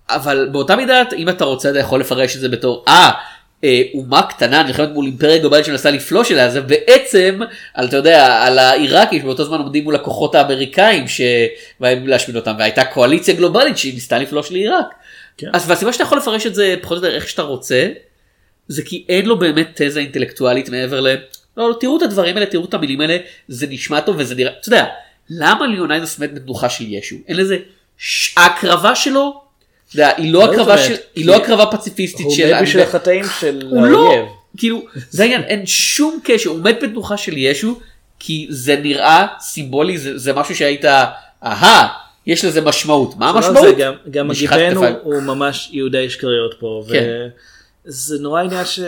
אבל 0.08 0.48
באותה 0.52 0.76
מידה, 0.76 1.02
אם 1.16 1.28
אתה 1.28 1.44
רוצה, 1.44 1.70
אתה 1.70 1.78
יכול 1.78 2.00
לפרש 2.00 2.36
את 2.36 2.40
זה 2.40 2.48
בתור, 2.48 2.84
אה, 2.88 3.10
אה, 3.64 3.82
אומה 3.94 4.22
קטנה 4.22 4.62
נלחמת 4.62 4.88
מול 4.88 5.04
אימפריה 5.06 5.38
גלובלית 5.38 5.64
שמנסה 5.64 5.90
לפלוש 5.90 6.32
אליה, 6.32 6.50
זה 6.50 6.60
בעצם, 6.60 7.40
על, 7.74 7.86
אתה 7.86 7.96
יודע, 7.96 8.42
על 8.42 8.58
העיראקים 8.58 9.20
שבאותו 9.22 9.44
זמן 9.44 9.58
עומדים 9.58 9.84
מול 9.84 9.94
הכוחות 9.94 10.34
האמריקאים 10.34 11.04
שבאים 11.08 12.06
להשמיד 12.06 12.36
אותם, 12.36 12.54
והייתה 12.58 12.84
קואליציה 12.84 13.34
גלובלית 13.34 13.78
שהיא 13.78 13.94
ניסתה 13.94 14.18
לפלוש 14.18 14.52
לעיראק. 14.52 14.86
כן. 15.38 15.46
אז 15.52 15.70
והסיבה 15.70 15.92
שאתה 15.92 16.02
יכול 16.04 16.18
לפרש 16.18 16.46
את 16.46 16.54
זה 16.54 16.74
פחות 16.82 16.98
או 16.98 17.04
יותר 17.04 17.16
איך 17.16 17.28
שאתה 17.28 17.42
רוצה, 17.42 17.88
זה 18.68 18.82
כי 18.82 19.04
אין 19.08 19.26
לו 19.26 19.38
באמת 19.38 19.68
תזה 19.82 20.00
אינטלקטואלית 20.00 20.68
מעבר 20.68 21.00
ל... 21.00 21.16
לא, 21.58 21.68
לא, 21.70 21.76
תראו 21.80 21.96
את 21.96 22.02
הדברים 22.02 22.36
האלה, 22.36 22.46
תראו 22.46 22.64
את 22.64 22.74
המילים 22.74 23.00
האלה, 23.00 23.16
זה 23.48 23.66
נשמע 23.70 24.00
טוב 24.00 24.16
וזה 24.18 24.34
נראה... 24.34 24.52
אתה 24.60 24.68
יודע, 24.68 24.86
למה 25.30 25.66
ליאוניידס 25.66 26.18
מת 26.18 26.34
בתנוחה 26.34 26.68
של 26.68 26.84
ישו? 26.88 27.16
אין 27.28 27.36
לזה... 27.36 27.56
ש... 27.98 28.34
ההקרבה 28.36 28.94
שלו, 28.94 29.40
אתה 29.88 29.96
יודע, 29.96 30.10
היא 30.16 30.32
לא 30.32 30.46
מה 30.46 30.52
הקרבה 30.52 30.78
של... 30.78 30.94
היא 31.14 31.26
לא 31.26 31.36
הקרבה 31.36 31.66
פציפיסטית 31.66 32.26
הוא 32.26 32.34
של... 32.34 32.46
מת 32.46 32.52
אני 32.52 32.62
בשביל 32.66 32.82
מת- 32.82 32.88
החטאים 32.88 33.24
של 33.40 33.62
הוא 33.70 33.86
לא, 33.86 33.98
האויב. 34.12 34.24
כאילו, 34.56 34.82
זה 35.10 35.22
העניין, 35.22 35.42
אין 35.42 35.66
שום 35.66 36.18
קשר, 36.24 36.50
הוא 36.50 36.60
מת 36.64 36.78
בתנוחה 36.82 37.16
של 37.16 37.36
ישו, 37.36 37.78
כי 38.18 38.46
זה 38.50 38.76
נראה 38.82 39.26
סימבולי, 39.40 39.98
זה, 39.98 40.18
זה 40.18 40.32
משהו 40.32 40.56
שהיית, 40.56 40.84
אהה, 41.44 41.88
יש 42.26 42.44
לזה 42.44 42.60
משמעות, 42.60 43.16
מה 43.16 43.32
לא, 43.32 43.36
המשמעות? 43.36 43.76
גם- 43.78 43.94
גם 44.10 44.28
מגיבנו 44.28 44.74
כתפיים. 44.80 44.94
הוא 45.02 45.22
ממש 45.22 45.68
יהודי 45.72 46.06
אשכריות 46.06 46.54
פה, 46.60 46.84
כן. 46.92 47.28
וזה 47.88 48.18
נורא 48.20 48.42
עניין 48.42 48.64
ש... 48.64 48.80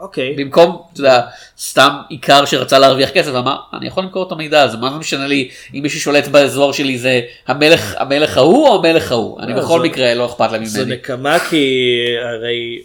אוקיי. 0.00 0.34
במקום, 0.36 0.82
אתה 0.92 1.00
יודע, 1.00 1.20
סתם 1.58 1.88
עיקר 2.08 2.44
שרצה 2.44 2.78
להרוויח 2.78 3.10
כסף, 3.10 3.30
אמר, 3.34 3.56
אני 3.72 3.86
יכול 3.86 4.04
למכור 4.04 4.26
את 4.26 4.32
המידע 4.32 4.62
הזה, 4.62 4.76
מה 4.76 4.90
זה 4.90 4.96
משנה 4.96 5.26
לי 5.26 5.48
אם 5.74 5.82
מי 5.82 5.90
ששולט 5.90 6.28
באזור 6.28 6.72
שלי 6.72 6.98
זה 6.98 7.20
המלך, 7.46 7.94
המלך 7.98 8.36
ההוא 8.36 8.68
או 8.68 8.74
המלך 8.74 9.12
ההוא, 9.12 9.40
אני 9.40 9.52
לא, 9.52 9.58
בכל 9.60 9.80
זה- 9.80 9.86
מקרה 9.88 10.14
לא 10.14 10.26
אכפת 10.26 10.48
זה 10.64 10.80
ממני. 10.84 10.94
נקמה 10.94 11.38
כי 11.38 11.86
הרי 12.24 12.82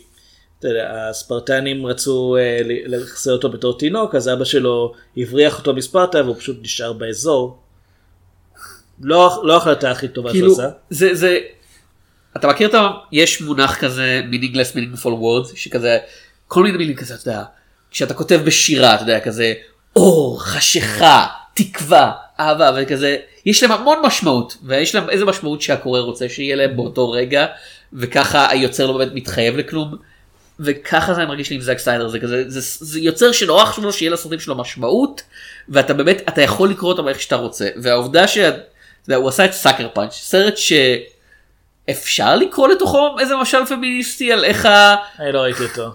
אתה 0.59 0.68
יודע, 0.70 1.07
הספרטנים 1.09 1.86
רצו 1.86 2.36
אה, 2.39 2.59
לחסר 2.66 3.32
אותו 3.32 3.49
בתור 3.49 3.78
תינוק 3.78 4.16
אז 4.16 4.30
אבא 4.30 4.43
שלו 4.45 4.93
הבריח 5.18 5.59
אותו 5.59 5.74
מספרטה 5.74 6.24
והוא 6.24 6.36
פשוט 6.36 6.57
נשאר 6.62 6.93
באזור. 6.93 7.57
לא 9.01 9.41
לא 9.43 9.53
ההחלטה 9.53 9.91
הכי 9.91 10.07
טובה 10.07 10.30
שהוא 10.30 10.39
כאילו, 10.39 10.53
עשה. 10.53 10.70
זה, 10.89 11.16
זה, 11.16 11.38
אתה 12.38 12.48
מכיר 12.48 12.70
את 12.70 12.74
ה... 12.74 12.90
יש 13.12 13.42
מונח 13.42 13.76
כזה 13.76 14.22
meaningless 14.32 14.76
meaningful 14.76 15.06
words, 15.06 15.56
שכזה, 15.56 15.98
כל 16.48 16.64
מיני 16.64 16.78
מילים 16.78 16.96
כזה, 16.96 17.14
אתה 17.14 17.30
יודע, 17.30 17.44
כשאתה 17.92 18.14
כותב 18.14 18.42
בשירה, 18.46 18.96
אתה 18.96 19.04
יודע, 19.04 19.20
כזה, 19.20 19.54
אור, 19.96 20.44
חשיכה, 20.44 21.28
תקווה, 21.54 22.12
אהבה, 22.40 22.72
וכזה, 22.78 23.18
יש 23.46 23.64
להם 23.64 23.72
המון 23.72 23.98
משמעות, 24.04 24.58
ויש 24.64 24.96
להם 24.96 25.10
איזה 25.10 25.26
משמעות 25.26 25.62
שהקורא 25.62 26.00
רוצה 26.00 26.30
שיהיה 26.30 26.56
להם 26.56 26.76
באותו 26.76 27.12
רגע, 27.12 27.46
וככה 27.94 28.50
היוצר 28.50 28.88
לא 28.88 28.98
באמת 28.98 29.14
מתחייב 29.14 29.58
לכלום. 29.58 29.96
וככה 30.60 31.14
זה 31.14 31.26
מרגיש 31.26 31.50
לי 31.50 31.56
עם 31.56 31.62
זאק 31.62 31.78
סניידר 31.78 32.08
זה 32.08 32.20
כזה 32.20 32.44
זה, 32.48 32.86
זה 32.86 33.00
יוצר 33.00 33.32
שנורא 33.32 33.66
חשוב 33.66 33.86
לו 33.86 33.94
שיהיה 33.94 34.12
לסרטים 34.12 34.40
שלו 34.40 34.56
משמעות 34.56 35.22
ואתה 35.70 35.94
באמת 35.94 36.22
אתה 36.28 36.42
יכול 36.42 36.70
לקרוא 36.70 36.92
אותם 36.92 37.08
איך 37.08 37.22
שאתה 37.22 37.36
רוצה 37.36 37.68
והעובדה 37.82 38.28
שהוא 38.28 39.28
עשה 39.30 39.46
את 39.46 39.54
Sucker 39.54 39.88
Punch 39.94 40.14
סרט 40.14 40.58
שאפשר 41.90 42.36
לקרוא 42.36 42.68
לתוכו 42.68 43.16
איזה 43.20 43.36
משל 43.36 43.66
פמיניסטי 43.66 44.32
על 44.34 44.44
איך 44.46 44.66
ה... 44.66 44.96
אני 45.20 45.32
לא 45.32 45.40
ראיתי 45.40 45.64
אותו. 45.64 45.92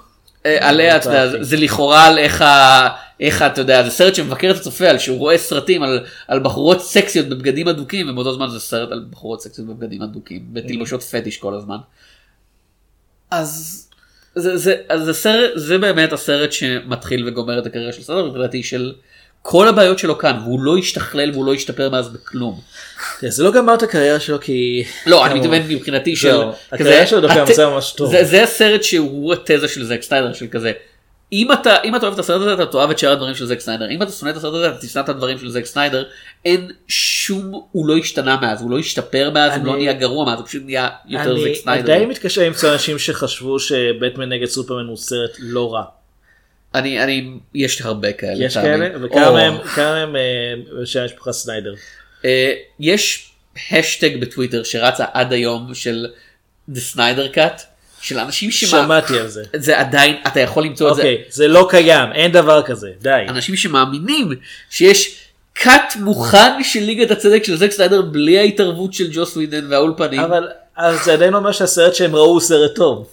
אה, 0.46 0.68
עלילה, 0.68 0.96
אתה 0.96 1.08
יודע, 1.08 1.42
זה- 1.42 1.56
לכאורה 1.56 2.06
על 2.06 2.18
איך 2.18 2.42
ה... 2.42 2.88
איך 3.20 3.42
אתה 3.42 3.60
יודע, 3.60 3.82
זה 3.82 3.90
סרט 3.90 4.14
שמבקר 4.14 4.50
את 4.50 4.56
הצופה 4.56 4.88
על 4.88 4.98
שהוא 4.98 5.18
רואה 5.18 5.38
סרטים 5.38 5.82
על, 5.82 6.04
על 6.28 6.38
בחורות 6.40 6.80
סקסיות 6.82 7.28
בבגדים 7.28 7.68
הדוקים 7.68 8.08
ובאותו 8.10 8.34
זמן 8.34 8.48
זה 8.48 8.60
סרט 8.60 8.92
על 8.92 9.04
בחורות 9.10 9.42
סקסיות 9.42 9.68
בבגדים 9.68 10.02
הדוקים 10.02 10.42
בתלבושות 10.52 11.02
פטיש 11.02 11.36
כל 11.36 11.54
הזמן. 11.54 11.76
אז 13.30 13.82
זה, 14.34 14.56
זה, 14.56 14.74
אז 14.88 15.02
זה, 15.04 15.12
סרט, 15.12 15.50
זה 15.54 15.78
באמת 15.78 16.12
הסרט 16.12 16.52
שמתחיל 16.52 17.28
וגומר 17.28 17.58
את 17.58 17.66
הקריירה 17.66 17.92
של 17.92 18.02
סניידר 18.02 18.24
מבחינתי 18.24 18.62
של 18.62 18.92
כל 19.48 19.68
הבעיות 19.68 19.98
שלו 19.98 20.18
כאן 20.18 20.38
והוא 20.44 20.60
לא 20.60 20.76
השתכלל 20.76 21.30
והוא 21.32 21.46
לא 21.46 21.54
השתפר 21.54 21.90
מאז 21.90 22.08
בכלום. 22.08 22.60
תראה, 23.20 23.32
זה 23.32 23.42
לא 23.42 23.52
גמר 23.52 23.74
את 23.74 23.82
הקריירה 23.82 24.20
שלו 24.20 24.40
כי... 24.40 24.84
לא, 25.06 25.26
אני 25.26 25.34
מתכוון 25.34 25.62
מבחינתי 25.68 26.16
של... 26.16 26.36
הקריירה 26.72 27.06
שלו 27.06 27.20
דווקא 27.20 27.44
יצא 27.50 27.70
ממש 27.70 27.92
טוב. 27.96 28.10
זה, 28.22 28.42
הסרט 28.42 28.82
שהוא 28.82 29.32
התזה 29.32 29.68
של 29.68 29.84
זק 29.84 30.02
סניידר 30.02 30.32
של 30.32 30.46
כזה. 30.50 30.72
אם 31.32 31.52
אתה 31.52 31.76
אם 31.84 31.96
אתה 31.96 32.02
אוהב 32.06 32.14
את 32.14 32.18
הסרט 32.20 32.40
הזה 32.40 32.54
אתה 32.54 32.66
תאהב 32.66 32.90
את 32.90 32.98
שאר 32.98 33.12
הדברים 33.12 33.34
של 33.34 33.46
זק 33.46 33.60
סניידר 33.60 33.90
אם 33.90 34.02
אתה 34.02 34.12
שונא 34.12 34.30
את 34.30 34.36
הסרט 34.36 34.54
הזה 34.54 34.68
אתה 34.68 34.78
תשנא 34.86 35.00
את 35.00 35.08
הדברים 35.08 35.38
של 35.38 35.50
זק 35.50 35.64
סניידר 35.64 36.04
אין 36.44 36.70
שום 36.88 37.62
הוא 37.72 37.86
לא 37.88 37.96
השתנה 37.96 38.38
מאז 38.42 38.62
הוא 38.62 38.70
לא 38.70 38.78
השתפר 38.78 39.30
מאז 39.34 39.50
הוא 39.50 39.60
אני- 39.60 39.66
לא 39.66 39.76
נהיה 39.76 39.92
גרוע 39.92 40.24
מאז 40.26 40.38
הוא 40.38 40.46
פשוט 40.46 40.62
נהיה 40.64 40.88
יותר 41.08 41.32
אני 41.32 41.40
זק 41.54 41.62
סניידר. 41.62 41.92
עדיין 41.92 42.08
מתקשר 42.08 42.42
למצוא 42.42 42.72
אנשים 42.72 42.98
שחשבו 42.98 43.58
שבטמן 43.58 44.28
נגד 44.28 44.46
סופרמן 44.46 44.86
הוא 44.88 44.96
סרט 44.96 45.30
לא 45.38 45.74
רע. 45.74 45.82
אני 46.76 47.02
אני 47.04 47.24
יש 47.54 47.82
הרבה 47.82 48.12
כאלה. 48.12 48.44
יש. 48.44 48.54
כאלה? 48.58 48.88
וכמה 49.02 49.26
או, 49.28 49.32
מהם 49.34 49.58
כמה 49.74 50.18
אה, 50.18 50.86
של 50.86 51.00
המשפחה 51.00 51.32
סניידר. 51.32 51.74
אה, 52.24 52.52
יש 52.80 53.30
השטג 53.72 54.20
בטוויטר 54.20 54.62
שרצה 54.62 55.04
עד 55.12 55.32
היום 55.32 55.74
של 55.74 56.06
The 56.72 56.94
Snyder 56.94 57.34
Cut 57.36 57.60
של 58.00 58.18
אנשים. 58.18 58.50
שמעתי 58.50 59.18
על 59.18 59.28
זה. 59.28 59.42
זה 59.56 59.78
עדיין 59.80 60.16
אתה 60.26 60.40
יכול 60.40 60.64
למצוא 60.64 60.90
את 60.90 60.96
זה 60.96 61.02
אוקיי, 61.02 61.22
זה 61.28 61.48
לא 61.48 61.66
קיים, 61.70 62.12
אין 62.12 62.32
דבר 62.32 62.62
כזה, 62.62 62.88
די. 63.00 63.22
אנשים 63.28 63.56
שמאמינים 63.56 64.28
שיש 64.70 65.18
cut 65.52 65.96
מוכן 66.00 66.62
של 66.62 66.80
ליגת 66.80 67.10
הצדק 67.10 67.44
של 67.44 67.56
זק 67.56 67.70
סניידר 67.70 68.02
בלי 68.02 68.38
ההתערבות 68.38 68.92
של 68.94 69.08
ג'וס 69.12 69.36
ווידן 69.36 69.70
והאולפנים. 69.70 70.20
אבל 70.20 70.48
אז 70.76 71.04
זה 71.04 71.12
עדיין 71.12 71.34
אומר 71.34 71.52
שהסרט 71.52 71.94
שהם 71.94 72.16
ראו 72.16 72.24
הוא 72.24 72.40
סרט 72.40 72.74
טוב. 72.74 73.08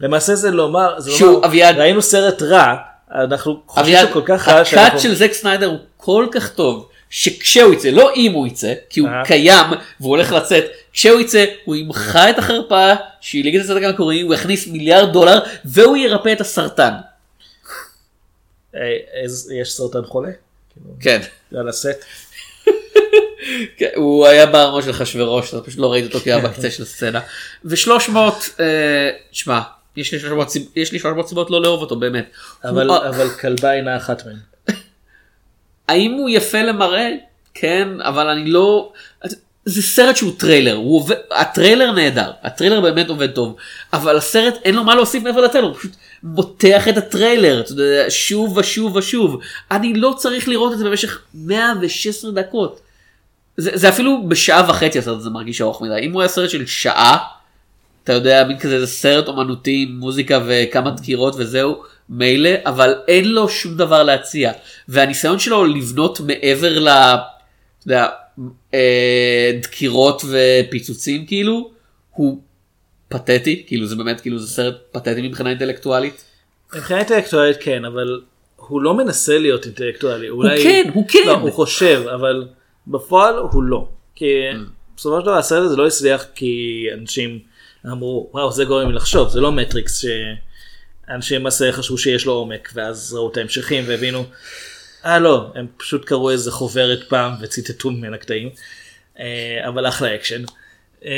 למעשה 0.00 0.34
זה 0.34 0.50
לומר, 0.50 1.00
זה 1.00 1.10
שהוא, 1.12 1.30
לומר, 1.32 1.46
אביעד- 1.46 1.76
ראינו 1.78 2.02
סרט 2.02 2.42
רע, 2.42 2.74
אנחנו 3.14 3.60
חושבים 3.66 3.96
שהוא 3.98 4.12
כל 4.12 4.22
כך 4.26 4.48
רע 4.48 4.60
הקאט. 4.60 5.00
של 5.00 5.14
זק 5.14 5.32
סניידר 5.32 5.66
הוא 5.66 5.78
כל 5.96 6.26
כך 6.32 6.50
טוב 6.50 6.88
שכשהוא 7.10 7.74
יצא 7.74 7.88
לא 7.88 8.14
אם 8.16 8.32
הוא 8.32 8.46
יצא 8.46 8.74
כי 8.90 9.00
הוא 9.00 9.08
אה. 9.08 9.22
קיים 9.24 9.66
והוא 10.00 10.10
הולך 10.10 10.32
לצאת 10.32 10.64
כשהוא 10.92 11.20
יצא 11.20 11.44
הוא 11.64 11.76
ימחא 11.76 12.30
את 12.30 12.38
החרפה 12.38 12.92
שהיא 13.20 13.44
ליגת 13.44 13.64
הצדק 13.64 13.82
המקורי 13.82 14.20
הוא 14.20 14.34
יכניס 14.34 14.66
מיליארד 14.66 15.12
דולר 15.12 15.38
והוא 15.64 15.96
ירפא 15.96 16.32
את 16.32 16.40
הסרטן. 16.40 16.92
אה, 18.74 18.80
יש 19.60 19.72
סרטן 19.72 20.04
חולה? 20.04 20.30
כן. 21.00 21.20
על 21.54 21.68
הסט. 21.68 22.04
כן, 23.78 23.88
הוא 23.96 24.26
היה 24.26 24.46
בארמון 24.46 24.82
של 24.82 24.90
אחשוורוש, 24.90 25.54
אתה 25.54 25.62
פשוט 25.62 25.78
לא 25.78 25.92
ראית 25.92 26.04
אותו 26.04 26.20
כי 26.20 26.32
היה 26.32 26.42
בקצה 26.48 26.70
של 26.70 26.82
הסצנה. 26.82 27.20
ו-300, 27.64 28.16
אה, 28.60 29.10
שמע, 29.32 29.60
יש 29.98 30.12
לי 30.12 30.18
300 30.20 30.48
סיב- 30.48 30.66
יש 30.76 30.92
לי 30.92 30.98
300 30.98 31.28
סיבות 31.28 31.50
לא 31.50 31.62
לאהוב 31.62 31.80
אותו 31.80 31.96
באמת. 31.96 32.30
אבל 32.64 32.88
הוא- 32.88 32.96
אבל 33.08 33.28
כלבה 33.30 33.72
אינה 33.74 33.96
אחת 33.96 34.22
מהן. 34.26 34.36
האם 35.88 36.12
הוא 36.12 36.28
יפה 36.30 36.62
למראה? 36.62 37.08
כן, 37.54 37.88
אבל 38.00 38.26
אני 38.28 38.50
לא... 38.50 38.92
זה 39.64 39.82
סרט 39.82 40.16
שהוא 40.16 40.32
טריילר, 40.38 40.74
הוא 40.74 40.96
עובד... 40.96 41.16
הטריילר 41.30 41.92
נהדר, 41.92 42.30
הטריילר 42.42 42.80
באמת 42.80 43.08
עובד 43.08 43.30
טוב, 43.30 43.56
אבל 43.92 44.16
הסרט 44.16 44.54
אין 44.64 44.74
לו 44.74 44.84
מה 44.84 44.94
להוסיף 44.94 45.22
מעבר 45.22 45.40
לטריילר, 45.40 45.68
הוא 45.68 45.76
פשוט 45.76 45.90
מותח 46.22 46.88
את 46.88 46.96
הטריילר 46.96 47.60
אתה 47.60 47.72
יודע, 47.72 48.04
שוב 48.08 48.56
ושוב 48.56 48.96
ושוב 48.96 49.40
אני 49.70 49.94
לא 49.94 50.14
צריך 50.18 50.48
לראות 50.48 50.72
את 50.72 50.78
זה 50.78 50.84
במשך 50.84 51.18
116 51.34 52.30
דקות. 52.30 52.80
זה, 53.56 53.70
זה 53.74 53.88
אפילו 53.88 54.28
בשעה 54.28 54.70
וחצי 54.70 54.98
הסרט 54.98 55.16
הזה 55.18 55.30
מרגיש 55.30 55.60
ארוך 55.60 55.82
מדי 55.82 55.98
אם 56.02 56.12
הוא 56.12 56.20
היה 56.22 56.28
סרט 56.28 56.50
של 56.50 56.66
שעה 56.66 57.18
אתה 58.08 58.16
יודע 58.16 58.44
מין 58.48 58.58
כזה 58.58 58.80
זה 58.80 58.86
סרט 58.86 59.28
אומנותי 59.28 59.86
עם 59.88 59.96
מוזיקה 59.98 60.40
וכמה 60.46 60.90
דקירות 60.90 61.34
וזהו 61.38 61.82
מילא 62.08 62.50
אבל 62.66 62.94
אין 63.08 63.28
לו 63.28 63.48
שום 63.48 63.76
דבר 63.76 64.02
להציע 64.02 64.52
והניסיון 64.88 65.38
שלו 65.38 65.64
לבנות 65.64 66.20
מעבר 66.20 66.78
ל... 66.78 66.88
אתה 66.88 67.26
יודע, 67.86 68.06
אה, 68.74 69.58
דקירות 69.62 70.22
ופיצוצים 70.28 71.26
כאילו 71.26 71.70
הוא 72.10 72.40
פתטי 73.08 73.64
כאילו 73.66 73.86
זה 73.86 73.96
באמת 73.96 74.20
כאילו 74.20 74.38
זה 74.38 74.46
סרט 74.46 74.76
פתטי 74.92 75.28
מבחינה 75.28 75.50
אינטלקטואלית. 75.50 76.24
מבחינה 76.74 76.98
אינטלקטואלית 77.00 77.56
כן 77.60 77.84
אבל 77.84 78.20
הוא 78.56 78.82
לא 78.82 78.94
מנסה 78.94 79.38
להיות 79.38 79.66
אינטלקטואלי. 79.66 80.28
אולי... 80.28 80.62
כן, 80.62 80.90
הוא 80.94 81.08
כן. 81.08 81.22
לא, 81.26 81.32
הוא 81.32 81.52
חושב 81.52 82.02
אבל 82.14 82.48
בפועל 82.86 83.34
הוא 83.34 83.62
לא. 83.62 83.88
כי 84.14 84.26
בסופו 84.96 85.20
של 85.20 85.26
דבר 85.26 85.36
הסרט 85.36 85.64
הזה 85.64 85.76
לא 85.76 85.86
הצליח 85.86 86.26
כי 86.34 86.84
אנשים 87.00 87.47
אמרו 87.86 88.30
וואו 88.32 88.52
זה 88.52 88.64
גורם 88.64 88.88
לי 88.88 88.94
לחשוב 88.94 89.28
זה 89.28 89.40
לא 89.40 89.52
מטריקס 89.52 90.04
שאנשים 91.08 91.40
למעשה 91.40 91.72
חשבו 91.72 91.98
שיש 91.98 92.26
לו 92.26 92.32
עומק 92.32 92.70
ואז 92.74 93.14
ראו 93.14 93.32
את 93.32 93.36
ההמשכים 93.36 93.84
והבינו. 93.86 94.24
אה 95.04 95.18
לא 95.18 95.52
הם 95.54 95.66
פשוט 95.76 96.04
קראו 96.04 96.30
איזה 96.30 96.50
חוברת 96.50 97.08
פעם 97.08 97.32
וציטטו 97.40 97.90
ממנה 97.90 98.16
קטעים. 98.16 98.50
אה, 99.18 99.68
אבל 99.68 99.88
אחלה 99.88 100.14
אקשן. 100.14 100.42
אה, 101.04 101.10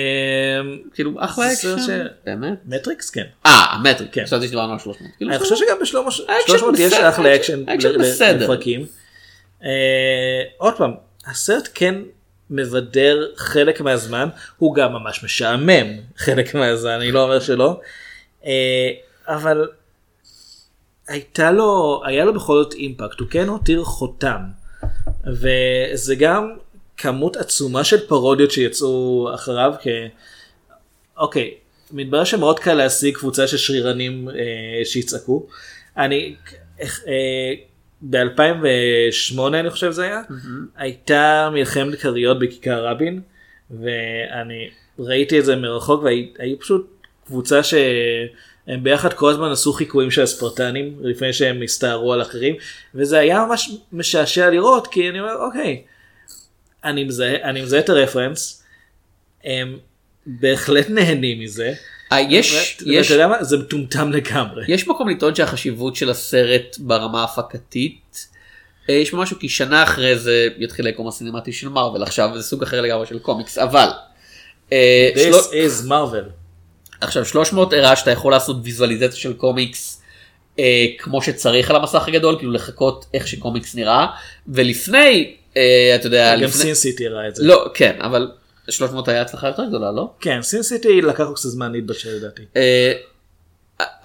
כאילו 0.95 1.15
אחלה 1.19 1.53
אקשן 1.53 2.07
באמת. 2.25 2.59
מטריקס 2.67 3.11
כן. 3.11 3.25
אה 3.47 3.67
המטריקס 3.71 4.09
כן. 4.13 4.25
חשבתי 4.25 4.47
שדיברנו 4.47 4.73
על 4.73 4.79
300. 4.79 5.13
כאילו, 5.17 5.31
אני 5.31 5.39
חושב 5.39 5.57
שגם 5.57 5.77
בשלוש 5.83 6.21
האקשן 6.21 6.59
300 6.59 6.79
יש 6.79 6.93
אחלה 6.93 7.37
אקשן. 7.37 7.65
לפרקים. 8.41 8.87
אה, 9.65 10.43
עוד 10.57 10.75
פעם 10.77 10.95
הסרט 11.27 11.69
כן 11.75 11.95
מבדר 12.51 13.27
חלק 13.37 13.81
מהזמן 13.81 14.29
הוא 14.59 14.75
גם 14.75 14.93
ממש 14.93 15.25
משעמם 15.25 15.87
חלק 16.17 16.55
מהזמן 16.55 16.91
אני 16.91 17.13
לא 17.13 17.23
אומר 17.23 17.41
שלא. 17.41 17.81
אה, 18.47 18.91
אבל 19.27 19.69
הייתה 21.09 21.51
לו 21.51 22.03
היה 22.07 22.25
לו 22.25 22.35
בכל 22.35 22.63
זאת 22.63 22.73
אימפקט 22.73 23.21
הוא 23.21 23.29
כן 23.31 23.49
הותיר 23.49 23.85
חותם. 23.85 24.41
וזה 25.27 26.15
גם 26.15 26.57
כמות 26.97 27.37
עצומה 27.37 27.85
של 27.85 28.07
פרודיות 28.07 28.51
שיצאו 28.51 29.31
אחריו 29.35 29.73
כי 29.81 29.91
אוקיי 31.17 31.55
מתברר 31.93 32.25
שמאוד 32.25 32.59
קל 32.59 32.75
להשיג 32.75 33.17
קבוצה 33.17 33.47
של 33.47 33.57
שרירנים 33.57 34.29
אה, 34.29 34.85
שיצעקו. 34.85 35.47
אני 35.97 36.35
אה, 36.81 37.53
ב-2008 38.03 39.41
אני 39.49 39.71
חושב 39.71 39.91
זה 39.91 40.05
היה 40.05 40.21
הייתה 40.77 41.49
מלחמת 41.53 41.95
כריות 41.95 42.39
בכיכר 42.39 42.87
רבין 42.87 43.21
ואני 43.71 44.71
ראיתי 44.99 45.39
את 45.39 45.45
זה 45.45 45.57
מרחוק 45.57 46.03
והיו 46.03 46.61
פשוט 46.61 46.91
קבוצה 47.27 47.63
שהם 47.63 48.83
ביחד 48.83 49.13
כל 49.13 49.31
הזמן 49.31 49.51
עשו 49.51 49.73
חיקויים 49.73 50.11
של 50.11 50.23
הספרטנים 50.23 50.97
לפני 51.01 51.33
שהם 51.33 51.63
הסתערו 51.63 52.13
על 52.13 52.23
אחרים 52.23 52.55
וזה 52.95 53.19
היה 53.19 53.45
ממש 53.45 53.71
משעשע 53.93 54.51
לראות 54.51 54.87
כי 54.87 55.11
אני 55.11 55.21
אומר 55.21 55.37
אוקיי 55.37 55.83
אני 56.85 57.05
מזהה, 57.05 57.43
אני 57.43 57.63
מזהה 57.63 57.81
את 57.81 57.89
הרפרנס 57.89 58.63
הם 59.45 59.79
בהחלט 60.27 60.91
נהנים 60.91 61.41
מזה. 61.41 61.73
אה, 62.13 62.21
יש 62.21 62.77
ואתה 62.81 62.91
יש 62.93 63.11
יודע 63.11 63.27
מה 63.27 63.45
זה 63.45 63.57
מטומטם 63.59 64.13
לגמרי. 64.13 64.65
יש 64.69 64.89
מקום 64.89 65.09
לטעון 65.09 65.35
שהחשיבות 65.35 65.97
של 65.97 66.11
הסרט 66.11 66.77
ברמה 66.79 67.21
ההפקתית 67.21 68.27
אה, 68.91 68.95
יש 68.95 69.13
משהו 69.15 69.39
כי 69.39 69.49
שנה 69.49 69.83
אחרי 69.83 70.19
זה 70.19 70.49
יתחיל 70.59 70.87
היקום 70.87 71.09
הסינמטי 71.09 71.53
של 71.53 71.69
מארוול 71.69 72.03
עכשיו 72.03 72.31
זה 72.37 72.43
סוג 72.43 72.63
אחר 72.63 72.81
לגמרי 72.81 73.07
של 73.07 73.19
קומיקס 73.19 73.59
אבל. 73.59 73.89
אה, 74.73 75.11
This 75.15 75.19
שלו- 75.21 75.39
is 75.53 75.89
Marvel. 75.89 76.31
עכשיו 77.01 77.25
300 77.25 77.73
הראה 77.73 77.97
שאתה 77.97 78.11
יכול 78.11 78.33
לעשות 78.33 78.57
ויזואליזציה 78.63 79.21
של 79.21 79.33
קומיקס 79.33 80.03
אה, 80.59 80.87
כמו 80.99 81.23
שצריך 81.23 81.71
על 81.71 81.77
המסך 81.77 82.09
הגדול 82.09 82.37
כאילו 82.39 82.53
לחכות 82.53 83.05
איך 83.15 83.29
שקומיקס 83.29 83.75
נראה 83.75 84.07
ולפני 84.49 85.35
אה, 85.57 85.93
אתה 85.95 86.07
יודע 86.07 86.35
גם 86.37 86.43
לפני... 86.43 86.63
סין 86.63 86.75
סיטי 86.75 87.07
הראה 87.07 87.29
את 87.29 87.37
זה. 87.37 87.45
לא 87.45 87.67
כן 87.75 87.97
אבל 88.01 88.31
300 88.71 89.09
היה 89.09 89.23
הצלחה 89.23 89.47
יותר 89.47 89.65
גדולה 89.65 89.93
לא? 89.93 90.11
כן 90.21 90.43
סין 90.43 90.63
סיטי 90.63 91.03
לקח 91.03 91.25
קצת 91.35 91.49
זמן 91.49 91.73
להתבשל 91.73 92.17
לדעתי. 92.17 92.43
אה, 92.57 92.93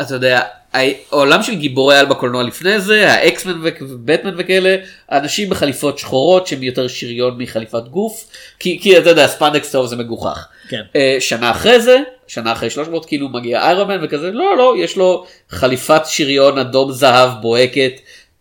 אתה 0.02 0.14
יודע 0.14 0.42
העולם 0.74 1.44
של 1.44 1.56
גיבורי 1.56 1.98
על 1.98 2.06
בקולנוע 2.06 2.44
לפני 2.44 2.80
זה 2.80 3.12
האקסמן 3.12 3.62
ובטמן 3.82 4.34
וכאלה 4.38 4.76
אנשים 5.12 5.50
בחליפות 5.50 6.00
שחורות 6.00 6.48
שהם 6.48 6.64
יותר 6.64 6.88
שריון 6.88 7.38
מחליפת 7.38 7.84
גוף 7.88 8.28
כי, 8.60 8.80
כי 8.82 8.98
אתה 8.98 9.10
יודע 9.10 9.28
ספנדקס 9.28 9.72
טוב 9.72 9.86
זה 9.86 9.96
מגוחך. 9.96 10.48
כן. 10.70 10.82
אה, 10.96 11.18
שנה 11.20 11.52
אחרי 11.52 11.82
זה 11.82 12.00
שנה 12.28 12.52
אחרי 12.52 12.70
300 12.70 13.06
כאילו 13.06 13.30
מגיע 13.30 13.62
איירומן 13.62 14.04
וכזה 14.04 14.32
לא 14.32 14.58
לא 14.58 14.76
יש 14.80 14.98
לו 14.98 15.26
חליפת 15.50 16.02
שריון 16.06 16.58
אדום 16.58 16.92
זהב 16.92 17.42
בוהקת. 17.42 17.94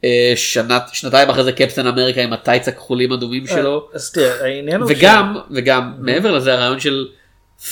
אה, 0.05 0.33
שנה, 0.37 0.79
שנתיים 0.93 1.31
אחרי 1.31 1.45
זה 1.45 1.53
קפטן 1.53 1.87
אמריקה 1.87 2.23
עם 2.23 2.33
הטייץ 2.33 2.69
הכחולים 2.69 3.13
אדומים 3.13 3.47
שלו. 3.47 3.89
אז 3.95 4.13
תראה 4.13 4.45
העניין 4.45 4.81
הוא 4.81 4.91
וגם 4.93 5.37
וגם 5.51 5.93
מעבר 5.99 6.33
לזה 6.33 6.55
הרעיון 6.55 6.81
של 6.81 7.07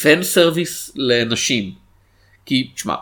פן 0.03 0.23
סרוויס 0.23 0.93
לנשים. 0.97 1.73
כי 2.47 2.69
תשמע 2.75 2.95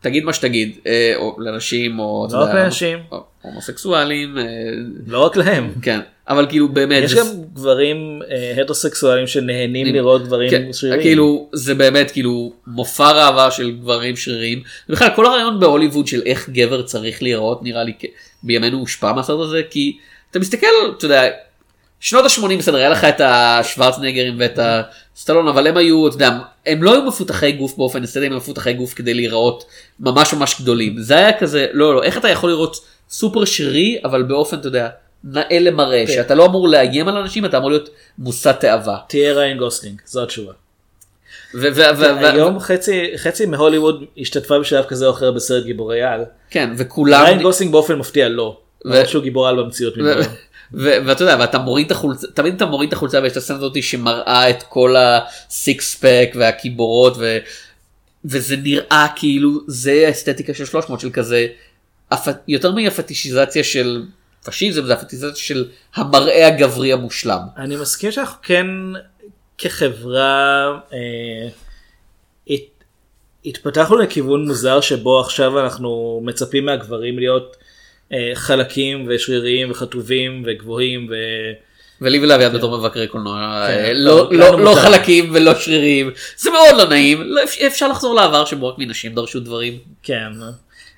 תגיד 0.00 0.24
מה 0.24 0.32
שתגיד 0.32 0.78
אה, 0.86 1.12
או 1.16 1.36
לנשים 1.40 1.98
או 1.98 2.26
לא 2.32 2.38
רק 2.38 2.54
לנשים. 2.54 2.98
הומוסקסואלים 3.42 4.38
אה, 4.38 4.44
לא 5.06 5.18
רק 5.18 5.36
להם. 5.36 5.72
כן 5.82 6.00
אבל 6.28 6.46
כאילו 6.48 6.68
באמת 6.68 7.02
יש 7.02 7.14
גם 7.14 7.26
גברים 7.52 8.22
אה, 8.30 8.62
הטרוסקסואלים 8.62 9.26
שנהנים 9.26 9.86
לראות 9.94 10.24
גברים 10.26 10.50
כן, 10.50 10.72
שרירים. 10.72 11.00
כאילו 11.02 11.48
זה 11.52 11.74
באמת 11.74 12.10
כאילו 12.10 12.52
מופע 12.66 13.10
ראווה 13.10 13.50
של 13.50 13.70
גברים 13.70 14.16
שרירים. 14.16 14.62
בכלל 14.88 15.08
כל 15.16 15.26
הרעיון 15.26 15.60
בהוליווד 15.60 16.06
של 16.06 16.22
איך 16.26 16.48
גבר 16.48 16.82
צריך 16.82 17.22
להיראות 17.22 17.62
נראה 17.62 17.84
לי 17.84 17.92
כ- 17.98 18.04
בימינו 18.42 18.78
הושפע 18.78 19.12
מהסרט 19.12 19.40
הזה 19.40 19.62
כי 19.70 19.98
אתה 20.30 20.38
מסתכל 20.38 20.66
אתה 20.96 21.04
יודע 21.04 21.22
שנות 22.00 22.24
ה-80 22.24 22.58
בסדר 22.58 22.76
היה 22.76 22.88
לך 22.88 23.04
את 23.04 23.20
השוורצנגרים 23.20 24.34
ואת 24.38 24.58
הסטלון 25.14 25.48
אבל 25.48 25.66
הם 25.66 25.76
היו 25.76 26.08
אתה 26.08 26.16
יודע 26.16 26.38
הם 26.66 26.82
לא 26.82 26.92
היו 26.92 27.02
מפותחי 27.02 27.52
גוף 27.52 27.76
באופן 27.76 28.02
אסתטי 28.02 28.26
הם 28.26 28.32
היו 28.32 28.36
מפותחי 28.36 28.72
גוף 28.72 28.94
כדי 28.94 29.14
להיראות 29.14 29.64
ממש 30.00 30.34
ממש 30.34 30.60
גדולים 30.60 30.98
זה 30.98 31.16
היה 31.16 31.38
כזה 31.38 31.66
לא 31.72 31.94
לא 31.94 32.02
איך 32.02 32.18
אתה 32.18 32.28
יכול 32.28 32.50
לראות 32.50 32.76
סופר 33.10 33.44
שרירי 33.44 34.00
אבל 34.04 34.22
באופן 34.22 34.58
אתה 34.58 34.68
יודע 34.68 34.88
נאה 35.24 35.58
למראה 35.58 36.04
כן. 36.06 36.12
שאתה 36.12 36.34
לא 36.34 36.46
אמור 36.46 36.68
לאיים 36.68 37.08
על 37.08 37.16
אנשים 37.16 37.44
אתה 37.44 37.58
אמור 37.58 37.70
להיות 37.70 37.90
מושא 38.18 38.52
תאווה. 38.60 38.98
תהיה 39.08 39.34
ראיין 39.34 39.58
גוסלינג 39.58 40.00
זו 40.06 40.22
התשובה. 40.22 40.52
ו- 41.54 41.58
ו- 41.58 41.80
ו- 41.98 42.00
ו- 42.00 42.26
היום 42.30 42.58
חצי 43.16 43.46
מהוליווד 43.46 44.04
השתתפה 44.18 44.58
בשלב 44.58 44.84
כזה 44.84 45.06
או 45.06 45.10
אחר 45.10 45.32
בסרט 45.32 45.64
גיבורי 45.64 46.02
על. 46.02 46.24
כן 46.50 46.70
וכולם 46.76 47.22
ריין 47.24 47.42
גוסלינג 47.42 47.72
באופן 47.72 47.94
מפתיע 47.94 48.28
לא. 48.28 48.58
שהוא 49.06 49.22
גיבור 49.22 49.48
על 49.48 49.56
במציאות. 49.62 49.94
ואתה 50.74 51.22
יודע 51.24 51.36
ואתה 51.40 51.58
מוריד 51.58 51.86
את 51.86 51.92
החולצה 51.92 52.26
תמיד 52.34 52.54
אתה 52.54 52.66
מוריד 52.66 52.88
את 52.88 52.92
החולצה 52.92 53.20
ויש 53.22 53.32
את 53.32 53.36
הסצנה 53.36 53.56
הזאת 53.56 53.82
שמראה 53.82 54.50
את 54.50 54.62
כל 54.62 54.94
ה 54.98 55.22
six 55.22 55.94
pack 55.94 56.30
והקיבורות 56.34 57.14
ו- 57.18 57.38
וזה 58.24 58.56
נראה 58.56 59.06
כאילו 59.16 59.50
זה 59.66 60.04
האסתטיקה 60.06 60.54
של 60.54 60.64
300 60.64 61.00
של 61.00 61.10
כזה 61.10 61.46
אפ- 62.12 62.28
יותר 62.48 62.70
מהפטישיזציה 62.72 63.64
של 63.64 64.02
פשיזם 64.44 64.86
זה 64.86 64.92
הפטישיזציה 64.92 65.42
של 65.44 65.64
המראה 65.94 66.46
הגברי 66.46 66.92
המושלם. 66.92 67.40
אני 67.56 67.76
מסכים 67.76 68.12
שאנחנו 68.12 68.36
כן 68.42 68.66
כחברה 69.62 70.78
אה, 70.92 71.48
הת, 72.50 72.60
התפתחנו 73.44 73.96
לכיוון 73.96 74.46
מוזר 74.48 74.80
שבו 74.80 75.20
עכשיו 75.20 75.60
אנחנו 75.60 76.20
מצפים 76.24 76.64
מהגברים 76.66 77.18
להיות 77.18 77.56
אה, 78.12 78.30
חלקים 78.34 79.06
ושריריים 79.08 79.70
וחטובים 79.70 80.42
וגבוהים 80.46 81.06
ו... 81.10 81.14
ולי 82.00 82.18
ולאביעד 82.24 82.52
בתור 82.54 82.78
מבקרי 82.78 83.06
קולנוע 83.06 83.64
כן, 83.68 83.84
אה, 83.84 83.92
לא, 83.92 84.28
לא, 84.32 84.38
לא, 84.38 84.60
לא 84.60 84.70
מותר. 84.70 84.80
חלקים 84.80 85.30
ולא 85.34 85.54
שרירים 85.54 86.10
זה 86.36 86.50
מאוד 86.50 86.76
לא 86.78 86.88
נעים 86.88 87.22
לא, 87.22 87.44
אפ- 87.44 87.60
אפשר 87.66 87.88
לחזור 87.88 88.14
לעבר 88.14 88.44
שבו 88.44 88.68
רק 88.68 88.74
מנשים 88.78 89.14
דרשו 89.14 89.40
דברים. 89.40 89.78
כן. 90.02 90.28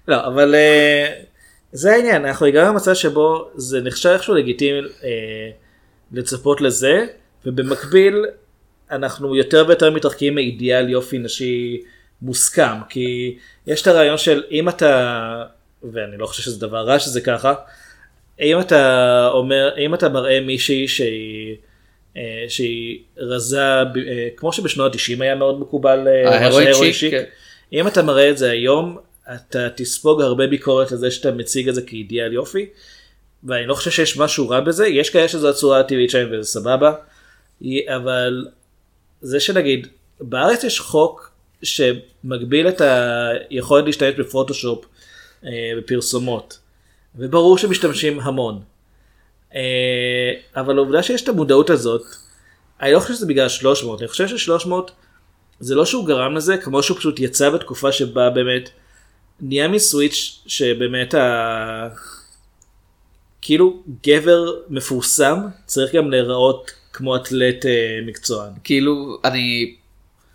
לא 0.09 0.27
אבל 0.27 0.55
אה, 0.55 1.15
זה 1.73 1.93
העניין 1.93 2.25
אנחנו 2.27 2.47
הגענו 2.47 2.73
למצב 2.73 2.95
שבו 2.95 3.49
זה 3.55 3.81
נחשב 3.81 4.09
איכשהו 4.09 4.35
לגיטימי 4.35 4.79
אה, 5.05 5.51
לצפות 6.13 6.61
לזה 6.61 7.07
ובמקביל 7.47 8.25
אנחנו 8.91 9.37
יותר 9.37 9.65
ויותר 9.69 9.91
מתרחקים 9.91 10.35
מאידיאל 10.35 10.89
יופי 10.89 11.19
נשי 11.19 11.83
מוסכם 12.23 12.83
כי 12.89 13.37
יש 13.67 13.83
את 13.83 13.87
הרעיון 13.87 14.19
של 14.19 14.43
אם 14.51 14.69
אתה 14.69 15.45
ואני 15.93 16.17
לא 16.19 16.27
חושב 16.27 16.43
שזה 16.43 16.61
דבר 16.61 16.87
רע 16.87 16.99
שזה 16.99 17.21
ככה 17.21 17.55
אם 18.41 18.61
אתה 18.61 19.29
אומר 19.33 19.75
אם 19.79 19.95
אתה 19.95 20.09
מראה 20.09 20.41
מישהי 20.41 20.89
שהיא. 20.89 21.57
אה, 22.17 22.45
שהיא 22.49 22.99
רזה 23.17 23.61
אה, 23.61 24.29
כמו 24.37 24.53
שבשנות 24.53 24.95
ה-90 24.95 25.23
היה 25.23 25.35
מאוד 25.35 25.61
מקובל 25.61 26.09
אה, 26.09 26.39
ההרואין 26.39 26.75
שיק, 26.75 26.93
שיק. 26.93 27.11
כן. 27.11 27.25
אם 27.73 27.87
אתה 27.87 28.03
מראה 28.03 28.31
את 28.31 28.39
זה 28.39 28.51
היום 28.51 28.99
אתה 29.35 29.69
תספוג 29.77 30.23
הרבה 30.23 30.47
ביקורת 30.47 30.93
על 30.93 30.99
זה 30.99 31.11
שאתה 31.11 31.31
מציג 31.31 31.69
את 31.69 31.75
זה 31.75 31.83
כאידיאל 31.83 32.33
יופי. 32.33 32.67
ואני 33.45 33.67
לא 33.67 33.75
חושב 33.75 33.91
שיש 33.91 34.17
משהו 34.17 34.49
רע 34.49 34.61
בזה, 34.61 34.87
יש 34.87 35.11
כאלה 35.11 35.29
שזו 35.29 35.51
הצורה 35.51 35.81
הטבעית 35.81 36.11
שלהם 36.11 36.29
וזה 36.33 36.49
סבבה. 36.49 36.93
אבל 37.97 38.47
זה 39.25 39.41
שנגיד, 39.41 39.87
בארץ 40.21 40.65
יש 40.65 40.81
חוק 40.81 41.31
שמגביל 41.63 42.69
את 42.69 42.81
היכולת 43.51 43.85
להשתמש 43.85 44.15
בפוטושופ 44.19 44.85
אה, 45.45 45.51
בפרסומות. 45.79 46.59
וברור 47.17 47.59
שמשתמשים 47.59 48.21
המון. 48.21 48.61
אה, 49.55 50.33
אבל 50.57 50.77
העובדה 50.77 51.03
שיש 51.03 51.23
את 51.23 51.29
המודעות 51.29 51.71
הזאת, 51.71 52.03
אני 52.81 52.93
לא 52.93 53.01
חושב 53.01 53.15
שזה 53.15 53.27
בגלל 53.27 53.49
300, 53.49 54.01
אני 54.01 54.09
חושב 54.09 54.29
ש-300 54.29 54.73
זה 55.61 55.75
לא 55.75 55.85
שהוא 55.85 56.07
גרם 56.07 56.37
לזה, 56.37 56.57
כמו 56.57 56.83
שהוא 56.83 56.99
פשוט 56.99 57.21
יצא 57.21 57.51
בתקופה 57.51 57.93
שבה 57.93 58.31
באמת 58.31 58.71
נהיה 59.41 59.69
מסוויץ' 59.69 60.43
שבאמת 60.47 61.15
ה... 61.15 61.89
כאילו 63.43 63.83
גבר 64.07 64.53
מפורסם 64.69 65.39
צריך 65.67 65.95
גם 65.95 66.11
להיראות 66.11 66.71
כמו 66.95 67.17
אתלט 67.17 67.67
אה, 67.67 67.99
מקצוען. 68.07 68.51
כאילו 68.65 69.19
אני 69.25 69.75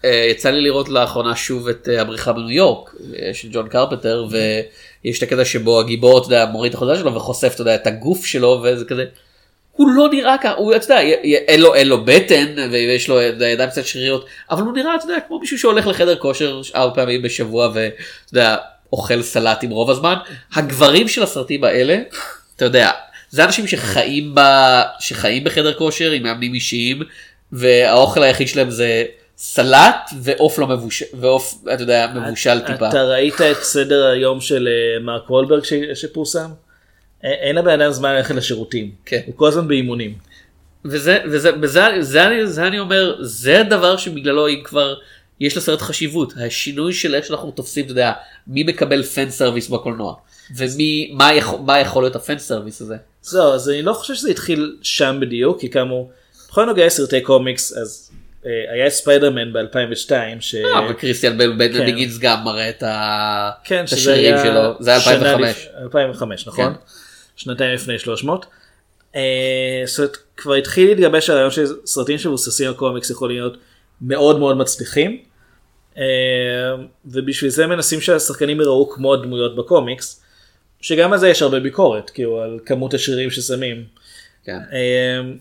אה, 0.05 0.27
יצא 0.31 0.49
לי 0.49 0.61
לראות 0.61 0.89
לאחרונה 0.89 1.35
שוב 1.35 1.67
את 1.67 1.89
אה, 1.91 2.01
הבריחה 2.01 2.33
בניו 2.33 2.49
יורק 2.49 2.95
של 3.33 3.47
ג'ון 3.51 3.67
קרפטר 3.67 4.25
ויש 4.29 5.17
את 5.17 5.23
הקטע 5.23 5.45
שבו 5.45 5.79
הגיבור 5.79 6.17
אתה 6.19 6.27
יודע, 6.27 6.45
מוריד 6.45 6.69
את 6.69 6.75
החולצה 6.75 6.99
שלו 6.99 7.15
וחושף 7.15 7.51
אתה 7.53 7.61
יודע, 7.61 7.75
את 7.75 7.87
הגוף 7.87 8.25
שלו 8.25 8.61
וזה 8.63 8.85
כזה. 8.85 9.05
הוא 9.71 9.89
לא 9.89 10.09
נראה 10.11 10.35
ככה, 10.37 10.53
הוא 10.53 10.75
אתה 10.75 10.85
יודע, 10.85 11.01
אין 11.23 11.61
לו, 11.61 11.75
אין 11.75 11.87
לו 11.87 12.05
בטן 12.05 12.55
ויש 12.71 13.09
לו 13.09 13.21
ידיים 13.21 13.69
קצת 13.69 13.85
שריריות 13.85 14.25
אבל 14.51 14.61
הוא 14.61 14.73
נראה 14.73 14.95
אתה 14.95 15.05
יודע, 15.05 15.19
כמו 15.27 15.39
מישהו 15.39 15.59
שהולך 15.59 15.87
לחדר 15.87 16.15
כושר 16.15 16.61
ארבע 16.75 16.95
פעמים 16.95 17.21
בשבוע 17.21 17.67
ואתה 17.73 17.93
יודע, 18.33 18.57
אוכל 18.93 19.21
סלטים 19.21 19.69
רוב 19.69 19.89
הזמן. 19.89 20.15
הגברים 20.53 21.07
של 21.07 21.23
הסרטים 21.23 21.63
האלה, 21.63 21.97
אתה 22.55 22.65
יודע, 22.65 22.91
זה 23.29 23.45
אנשים 23.45 23.67
שחיים, 23.67 24.35
ב... 24.35 24.39
שחיים 24.99 25.43
בחדר 25.43 25.73
כושר 25.73 26.11
עם 26.11 26.23
מאמנים 26.23 26.53
אישיים 26.53 27.01
והאוכל 27.51 28.23
היחיד 28.23 28.47
שלהם 28.47 28.69
זה 28.69 29.05
סלט 29.37 30.09
ועוף 30.21 30.59
לא 30.59 30.67
מבושל, 30.67 31.05
ועוף 31.13 31.63
אתה 31.73 31.83
יודע 31.83 32.07
מבושל 32.15 32.59
טיפה. 32.59 32.89
אתה 32.89 33.03
ראית 33.03 33.41
את 33.41 33.63
סדר 33.63 34.05
היום 34.05 34.41
של 34.41 34.67
אה, 34.67 34.99
מרק 35.03 35.29
וולברג 35.29 35.63
ש- 35.63 35.73
שפורסם? 35.93 36.49
אין 37.23 37.55
לבן 37.55 37.81
אדם 37.81 37.91
זמן 37.91 38.13
ללכת 38.15 38.35
לשירותים. 38.35 38.91
כן. 39.05 39.19
הוא 39.25 39.35
כל 39.37 39.47
הזמן 39.47 39.67
באימונים. 39.67 40.13
וזה 40.85 41.17
וזה 41.25 41.51
וזה 41.61 41.81
זה 41.99 42.27
אני 42.27 42.47
זה 42.47 42.67
אני 42.67 42.79
אומר 42.79 43.15
זה 43.21 43.59
הדבר 43.59 43.97
שבגללו 43.97 44.47
אם 44.49 44.61
כבר 44.63 44.95
יש 45.39 45.57
לסרט 45.57 45.81
חשיבות 45.81 46.33
השינוי 46.37 46.93
של 46.93 47.15
איך 47.15 47.25
שאנחנו 47.25 47.51
תופסים 47.51 47.85
אתה 47.85 47.91
יודע 47.91 48.11
מי 48.47 48.63
מקבל 48.63 49.03
fan 49.03 49.29
service 49.29 49.69
בקולנוע 49.69 50.15
ומי 50.57 51.11
מה 51.13 51.33
יכול 51.33 51.59
מה 51.59 51.79
יכול 51.79 52.03
להיות 52.03 52.15
ה 52.15 52.21
fan 52.21 52.37
service 52.37 52.81
הזה. 52.81 52.95
זהו, 53.21 53.53
אז 53.53 53.69
אני 53.69 53.81
לא 53.81 53.93
חושב 53.93 54.15
שזה 54.15 54.29
התחיל 54.29 54.77
שם 54.81 55.17
בדיוק, 55.21 55.59
כי 55.61 55.69
כאמור, 55.69 56.11
בכל 56.49 56.65
נוגע 56.65 56.85
לסרטי 56.85 57.21
קומיקס, 57.21 57.77
אז 57.77 58.11
אה, 58.45 58.51
היה 58.73 58.87
את 58.87 58.91
ספיידרמן 58.91 59.53
ב-2002, 59.53 60.11
ש... 60.39 60.55
אה, 60.55 60.91
וכריסטיאן 60.91 61.37
בייל 61.37 61.73
כן. 61.73 61.85
Begins 61.87 62.17
גם 62.19 62.43
מראה 62.43 62.69
את 62.69 62.83
ה- 62.83 63.49
כן, 63.63 63.85
את 63.85 63.93
השרירים 63.93 64.35
היה 64.35 64.43
שלו 64.43 64.73
זה 64.79 64.89
היה 64.91 64.99
שנה 64.99 65.13
2005. 65.33 65.67
לפ- 65.67 65.81
2005, 65.83 66.47
נכון? 66.47 66.73
כן. 66.73 66.79
שנתיים 67.35 67.73
לפני 67.73 67.99
300. 67.99 68.45
אה, 69.15 69.21
זאת 69.85 69.99
אומרת, 69.99 70.17
כבר 70.37 70.53
התחיל 70.53 70.87
להתגבש 70.89 71.29
הרעיון 71.29 71.49
שסרטים 71.51 72.17
שמבוססים 72.17 72.67
על 72.67 72.73
קומיקס 72.73 73.09
יכולים 73.09 73.37
להיות 73.37 73.57
מאוד 74.01 74.39
מאוד 74.39 74.57
מצליחים. 74.57 75.21
אה, 75.97 76.03
ובשביל 77.05 77.49
זה 77.51 77.67
מנסים 77.67 78.01
שהשחקנים 78.01 78.61
יראו 78.61 78.89
כמו 78.89 79.13
הדמויות 79.13 79.55
בקומיקס, 79.55 80.21
שגם 80.81 81.13
על 81.13 81.19
זה 81.19 81.29
יש 81.29 81.41
הרבה 81.41 81.59
ביקורת, 81.59 82.09
כאילו 82.09 82.41
על 82.41 82.59
כמות 82.65 82.93
השרירים 82.93 83.31
ששמים. 83.31 83.83
כן. 84.43 84.59
אה, 84.71 85.31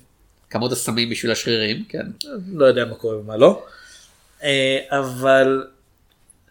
כמות 0.51 0.73
הסמים 0.73 1.11
בשביל 1.11 1.33
השרירים 1.33 1.85
כן. 1.89 2.07
לא 2.53 2.65
יודע 2.65 2.85
מה 2.85 2.95
קורה 2.95 3.19
ומה 3.19 3.37
לא. 3.37 3.63
אה, 4.43 4.79
אבל 4.91 5.67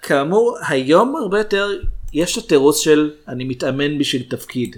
כאמור 0.02 0.58
היום 0.68 1.16
הרבה 1.16 1.38
יותר 1.38 1.70
יש 2.14 2.38
את 2.38 2.44
התירוץ 2.44 2.78
של 2.78 3.12
אני 3.28 3.44
מתאמן 3.44 3.98
בשביל 3.98 4.24
תפקיד. 4.30 4.76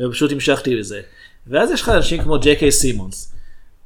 ופשוט 0.00 0.32
המשכתי 0.32 0.76
בזה. 0.76 1.00
ואז 1.46 1.70
יש 1.70 1.82
לך 1.82 1.88
אנשים 1.88 2.22
כמו 2.22 2.38
ג'יי 2.38 2.56
קיי 2.56 2.72
סימונס. 2.72 3.32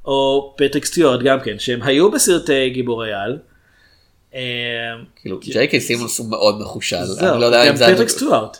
או 0.05 0.55
פטריק 0.57 0.85
סטיוארט 0.85 1.21
גם 1.25 1.41
כן 1.41 1.59
שהם 1.59 1.83
היו 1.83 2.11
בסרטי 2.11 2.71
גיבורי 2.71 3.13
על. 3.13 3.39
אה, 4.35 4.41
כאילו 5.17 5.39
ג'יי 5.41 5.69
קיי 5.69 5.81
סימונס 5.81 6.19
הוא 6.19 6.31
מאוד 6.31 6.61
מחושל. 6.61 6.97
אני 6.97 7.41
לא 7.41 7.47
יודע 7.47 7.65
גם 7.65 7.71
אם 7.71 7.77
זה... 7.77 7.87
פטריק 7.93 8.09
סטיוארט. 8.09 8.59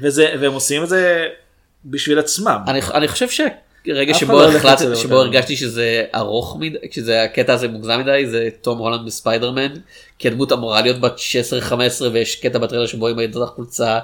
וזה, 0.00 0.34
והם 0.40 0.52
עושים 0.52 0.82
את 0.82 0.88
זה 0.88 1.26
בשביל 1.84 2.18
עצמם. 2.18 2.58
אני, 2.68 2.80
אני 2.94 3.08
חושב 3.08 3.26
אף 4.10 4.16
אחד 4.16 4.20
שבו, 4.20 4.32
לא 4.32 4.52
החלט, 4.52 4.78
שבו. 4.96 5.14
הרגשתי 5.14 5.56
שזה 5.56 6.04
ארוך 6.14 6.56
מדי, 6.60 6.78
שזה 6.90 7.22
הקטע 7.22 7.52
הזה 7.52 7.68
מוגזם 7.68 8.00
מדי, 8.00 8.26
זה 8.26 8.48
תום 8.60 8.78
הולנד 8.78 9.06
בספיידרמן, 9.06 9.72
כי 10.18 10.28
הדמות 10.28 10.52
אמורה 10.52 10.82
להיות 10.82 11.00
בת 11.00 11.16
16-15 11.70 11.72
ויש 12.12 12.36
קטע 12.36 12.58
בטריילר 12.58 12.86
שבו 12.86 13.08
היא 13.08 13.28
החולצה 13.42 13.98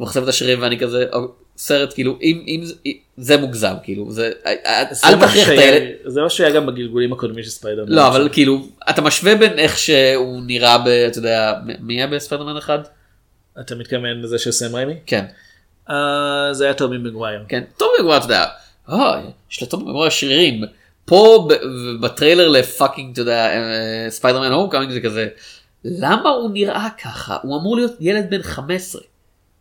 וחושפת 0.00 0.22
את 0.22 0.28
השרירים 0.28 0.62
ואני 0.62 0.78
כזה, 0.78 1.04
"או, 1.12 1.28
סרט 1.56 1.94
כאילו, 1.94 2.18
אם, 2.22 2.44
אם 2.46 2.62
זה, 3.16 3.36
מוגזם 3.36 3.74
כאילו, 3.82 4.10
זה, 4.10 4.30
זה 4.90 5.06
למה 5.06 5.26
תכריח 5.26 5.48
את 5.48 5.58
הילד. 5.58 5.82
זה 6.06 6.20
מה 6.20 6.30
שהיה 6.30 6.50
גם 6.50 6.66
בגלגולים 6.66 7.12
הקודמים 7.12 7.44
של 7.44 7.50
ספיידרמן. 7.50 7.92
לא 7.92 8.06
אבל 8.06 8.28
כאילו 8.32 8.66
אתה 8.90 9.02
משווה 9.02 9.34
בין 9.34 9.58
איך 9.58 9.78
שהוא 9.78 10.42
נראה 10.46 10.78
ב... 10.78 10.88
אתה 10.88 11.18
יודע 11.18 11.54
מי 11.80 11.94
היה 11.94 12.06
בספיידרמן 12.06 12.56
אחד? 12.56 12.78
אתה 13.60 13.74
מתכוון 13.74 14.20
לזה 14.22 14.38
של 14.38 14.52
סם 14.52 14.74
ריימי? 14.74 14.94
כן. 15.06 15.24
אה, 15.90 16.48
זה 16.52 16.64
היה 16.64 16.74
טובי 16.74 16.98
מגווייר. 16.98 17.44
כן, 17.48 17.64
טובי 17.76 17.88
מגווייר, 17.98 18.16
אתה 18.16 18.24
יודע, 18.24 18.46
אה, 18.90 19.22
יש 19.50 19.62
לטובי 19.62 19.82
מגווייר 19.82 20.08
שרירים. 20.08 20.64
פה 21.04 21.48
בטריילר 22.00 22.48
ל 22.48 22.55
fucking, 22.55 23.12
אתה 23.12 23.20
יודע, 23.20 23.46
אה, 23.46 24.10
ספיידרמן 24.10 24.52
Homecoming 24.52 24.92
זה 24.92 25.00
כזה, 25.00 25.28
למה 25.84 26.30
הוא 26.30 26.50
נראה 26.52 26.88
ככה? 27.02 27.36
הוא 27.42 27.60
אמור 27.60 27.76
להיות 27.76 27.92
ילד 28.00 28.30
בן 28.30 28.42
15. 28.42 29.02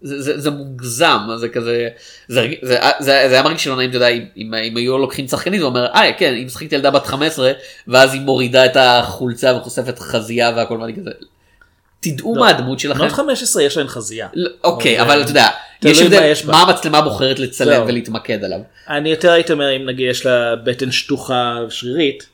זה, 0.02 0.22
זה, 0.22 0.40
זה 0.40 0.50
מוגזם, 0.50 1.20
זה 1.38 1.50
כזה, 1.50 1.90
זה, 2.28 2.48
זה, 2.62 2.78
זה, 3.00 3.28
זה, 3.30 3.32
היה 3.32 3.44
מרגיש 3.44 3.68
לא 3.68 3.76
נעים, 3.76 3.90
אתה 3.90 3.98
יודע, 3.98 4.08
אם, 4.08 4.26
אם, 4.38 4.54
אם 4.54 4.78
היו 4.78 4.98
לוקחים 4.98 5.28
שחקנית, 5.28 5.62
הוא 5.62 5.70
אומר, 5.70 5.86
אה, 5.86 6.14
כן, 6.18 6.34
אם 6.34 6.46
משחקת 6.46 6.74
ילדה 6.74 6.92
בת 6.92 7.06
15, 7.06 7.52
ואז 7.88 8.14
היא 8.14 8.22
מורידה 8.22 8.66
את 8.66 8.78
החולצה 8.80 9.56
וחושפת 9.56 10.00
חזייה 10.00 10.52
והכל, 10.56 10.78
ואני 10.82 10.96
כזה, 10.96 11.12
תדעו 12.04 12.36
מה 12.36 12.50
הדמות 12.50 12.80
שלכם. 12.80 13.00
בנות 13.00 13.12
15 13.12 13.64
יש 13.64 13.78
להן 13.78 13.88
חזייה. 13.88 14.28
לא, 14.34 14.50
אוקיי, 14.64 15.02
אבל 15.02 15.22
אתה 15.22 15.32
יודע, 15.32 15.48
יש 15.84 16.00
מה 16.02 16.06
הבדל, 16.06 16.34
בה. 16.46 16.52
מה 16.52 16.62
המצלמה 16.62 17.02
בוחרת 17.02 17.40
לצלם 17.40 17.68
זהו. 17.76 17.88
ולהתמקד 17.88 18.44
עליו. 18.44 18.60
אני 18.90 19.10
יותר 19.10 19.32
הייתי 19.32 19.54
אומר 19.54 19.76
אם 19.76 19.86
נגיד 19.86 20.10
יש 20.10 20.26
לה 20.26 20.56
בטן 20.56 20.92
שטוחה 20.92 21.60
שרירית, 21.70 22.28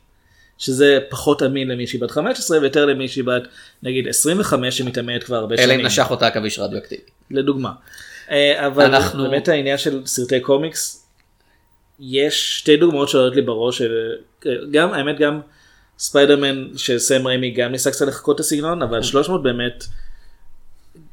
שזה 0.58 1.00
פחות 1.10 1.44
אמין 1.44 1.68
למישהי 1.68 2.00
בת 2.00 2.12
15 2.12 2.60
ויותר 2.60 2.86
למישהי 2.86 3.24
בת 3.24 3.44
נגיד 3.84 4.08
25 4.08 4.78
שמתאמנת 4.78 5.24
כבר 5.24 5.36
הרבה 5.36 5.56
אלא 5.56 5.64
אם 5.64 5.68
שנים. 5.70 5.86
נשך 5.86 6.08
אותה 6.10 6.28
עכביש 6.28 6.60
רדיואקטיבי. 6.60 7.02
לדוגמה. 7.32 7.70
אה, 8.32 8.68
אבל 8.68 8.86
אנחנו- 8.86 9.24
באמת 9.30 9.48
העניין 9.48 9.78
של 9.78 10.02
סרטי 10.06 10.40
קומיקס, 10.40 11.06
יש 12.00 12.58
שתי 12.60 12.78
דוגמאות 12.78 13.10
שעולות 13.10 13.36
לי 13.36 13.42
בראש, 13.42 13.78
של- 13.78 14.16
גם 14.72 14.94
האמת 14.94 15.20
גם 15.20 15.40
ספיידרמן 16.00 16.68
של 16.78 17.00
סם 17.00 17.28
ריימי 17.28 17.52
גם 17.52 17.72
ניסה 17.72 17.92
קצת 17.92 18.08
לחקות 18.08 18.36
את 18.36 18.40
הסגנון, 18.40 18.82
אבל 18.82 19.04
300 19.04 19.44
באמת 19.44 19.84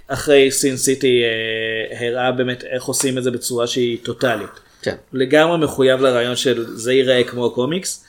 אחרי 0.09 0.51
Sin 0.51 0.77
City 0.77 1.23
אה, 1.23 2.09
הראה 2.09 2.33
באמת 2.33 2.65
איך 2.65 2.85
עושים 2.85 3.19
את 3.19 3.23
זה 3.23 3.31
בצורה 3.31 3.67
שהיא 3.67 3.99
טוטאלית. 4.03 4.51
כן. 4.83 4.95
לגמרי 5.13 5.59
מחויב 5.59 6.01
לרעיון 6.01 6.37
של 6.37 6.65
זה 6.67 6.93
ייראה 6.93 7.25
כמו 7.25 7.47
הקומיקס. 7.47 8.05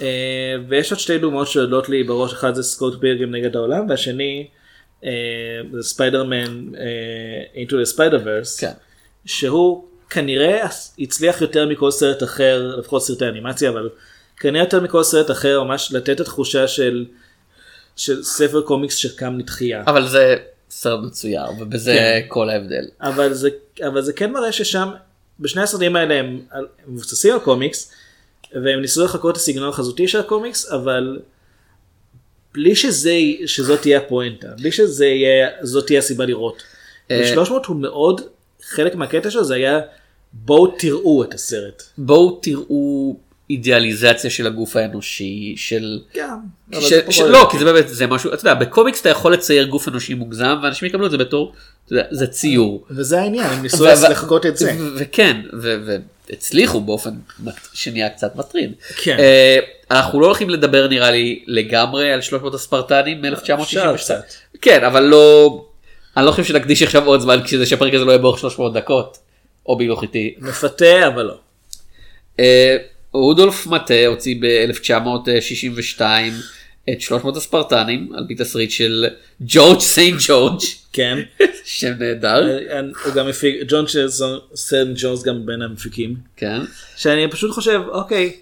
אה, 0.00 0.54
ויש 0.68 0.92
עוד 0.92 1.00
שתי 1.00 1.18
דוגמאות 1.18 1.48
שעולות 1.48 1.88
לי 1.88 2.02
בראש, 2.02 2.32
אחד 2.32 2.54
זה 2.54 2.62
סקוט 2.62 3.00
פילגרים 3.00 3.30
נגד 3.34 3.56
העולם 3.56 3.88
והשני 3.88 4.48
אה, 5.04 5.10
זה 5.72 5.82
ספיידרמן 5.82 6.74
אה, 6.74 7.62
into 7.62 7.70
the 7.70 7.94
spider 7.94 8.24
verse 8.24 8.60
כן. 8.60 8.72
שהוא 9.26 9.84
כנראה 10.10 10.68
הצליח 10.98 11.40
יותר 11.40 11.68
מכל 11.68 11.90
סרט 11.90 12.22
אחר 12.22 12.76
לפחות 12.78 13.02
סרטי 13.02 13.28
אנימציה 13.28 13.70
אבל 13.70 13.88
כנראה 14.40 14.64
יותר 14.64 14.80
מכל 14.80 15.02
סרט 15.02 15.30
אחר 15.30 15.62
ממש 15.62 15.92
לתת 15.92 16.10
את 16.10 16.20
התחושה 16.20 16.68
של 16.68 17.06
של 17.96 18.22
ספר 18.22 18.62
קומיקס 18.62 18.96
שקם 18.96 19.38
לתחייה. 19.38 19.82
אבל 19.86 20.08
זה 20.08 20.36
סרט 20.70 21.00
מצויר, 21.04 21.42
ובזה 21.60 21.92
כן. 21.92 22.26
כל 22.28 22.50
ההבדל. 22.50 22.84
אבל 23.00 23.32
זה, 23.32 23.48
אבל 23.88 24.02
זה 24.02 24.12
כן 24.12 24.32
מראה 24.32 24.52
ששם, 24.52 24.88
בשני 25.40 25.62
הסרטים 25.62 25.96
האלה 25.96 26.14
הם, 26.14 26.40
הם 26.52 26.64
מבוססים 26.86 27.34
על 27.34 27.40
קומיקס, 27.40 27.92
והם 28.52 28.80
ניסו 28.80 29.04
לחקות 29.04 29.32
את 29.32 29.36
הסגנון 29.36 29.68
החזותי 29.68 30.08
של 30.08 30.20
הקומיקס, 30.20 30.70
אבל 30.72 31.18
בלי 32.54 32.76
שזה, 32.76 33.12
שזאת 33.46 33.80
תהיה 33.80 33.98
הפואנטה, 33.98 34.48
בלי 34.48 34.72
שזה 34.72 35.06
יהיה, 35.06 35.48
זאת 35.62 35.86
תהיה 35.86 35.98
הסיבה 35.98 36.24
לראות. 36.24 36.62
אה, 37.10 37.34
ב-300 37.36 37.52
הוא 37.66 37.76
מאוד, 37.76 38.20
חלק 38.62 38.94
מהקטע 38.94 39.30
שלו 39.30 39.44
זה 39.44 39.54
היה 39.54 39.80
בואו 40.32 40.66
תראו 40.66 41.24
את 41.24 41.34
הסרט. 41.34 41.82
בואו 41.98 42.38
תראו 42.42 43.16
אידיאליזציה 43.50 44.30
של 44.30 44.46
הגוף 44.46 44.76
האנושי 44.76 45.54
של 45.56 46.00
גם. 46.16 46.38
אבל 46.72 46.80
ש- 46.80 46.92
ש- 47.10 47.20
לא 47.20 47.48
כי 47.50 47.58
זה 47.58 47.64
באמת 47.64 47.88
זה 47.88 48.06
משהו 48.06 48.34
אתה 48.34 48.40
יודע 48.40 48.54
בקומיקס 48.54 49.00
אתה 49.00 49.08
יכול 49.08 49.32
לצייר 49.32 49.64
גוף 49.64 49.88
אנושי 49.88 50.14
מוגזם 50.14 50.58
ואנשים 50.62 50.88
יקבלו 50.88 51.06
את 51.06 51.10
זה 51.10 51.18
בתור 51.18 51.52
יודע, 51.90 52.04
זה 52.10 52.26
ציור. 52.26 52.86
וזה 52.90 53.20
העניין, 53.20 53.46
הם 53.46 53.62
ניסו 53.62 53.84
לחכות 53.84 54.46
את 54.46 54.56
זה. 54.56 54.76
וכן 54.96 55.36
והצליחו 56.30 56.80
באופן 56.80 57.10
שנהיה 57.72 58.08
קצת 58.08 58.36
מטריד. 58.36 58.72
כן. 58.96 59.16
אה, 59.18 59.58
אנחנו 59.90 60.20
לא 60.20 60.26
הולכים 60.26 60.50
לדבר 60.50 60.88
נראה 60.88 61.10
לי 61.10 61.44
לגמרי 61.46 62.12
על 62.12 62.20
300 62.20 62.54
הספרטנים 62.54 63.24
אפשר 63.24 63.56
מ-1962. 63.56 63.96
קצת. 63.96 64.24
כן 64.62 64.84
אבל 64.84 65.02
לא 65.02 65.64
אני 66.16 66.26
לא 66.26 66.30
חושב 66.30 66.44
שנקדיש 66.44 66.82
עכשיו 66.82 67.06
עוד 67.06 67.20
זמן 67.20 67.40
כדי 67.48 67.66
שהפרק 67.66 67.94
הזה 67.94 68.04
לא 68.04 68.10
יהיה 68.10 68.18
באורך 68.18 68.38
300 68.38 68.72
דקות. 68.72 69.18
או 69.66 69.78
בהילוך 69.78 70.02
איטי. 70.02 70.34
מפתה 70.38 71.06
אבל 71.06 71.22
לא. 71.22 71.34
אה, 72.40 72.76
רודולף 73.12 73.66
מטה 73.66 74.06
הוציא 74.06 74.36
ב-1962 74.40 76.02
את 76.92 77.00
300 77.00 77.36
הספרטנים 77.36 78.12
על 78.14 78.24
פי 78.28 78.34
תסריט 78.34 78.70
של 78.70 79.06
ג'ורג' 79.40 79.80
סיינט 79.80 80.20
ג'ורג' 80.28 80.60
כן. 80.92 81.18
שם 81.64 81.92
נהדר. 81.98 82.48
אה, 82.70 82.80
הוא 83.04 83.14
גם 83.14 83.28
מפיק, 83.28 83.56
ג'ון 83.68 83.84
סן 84.54 84.92
ג'ונס 84.96 85.22
גם 85.22 85.46
בין 85.46 85.62
המפיקים. 85.62 86.14
כן. 86.36 86.60
שאני 86.96 87.30
פשוט 87.30 87.50
חושב, 87.50 87.80
אוקיי, 87.88 88.32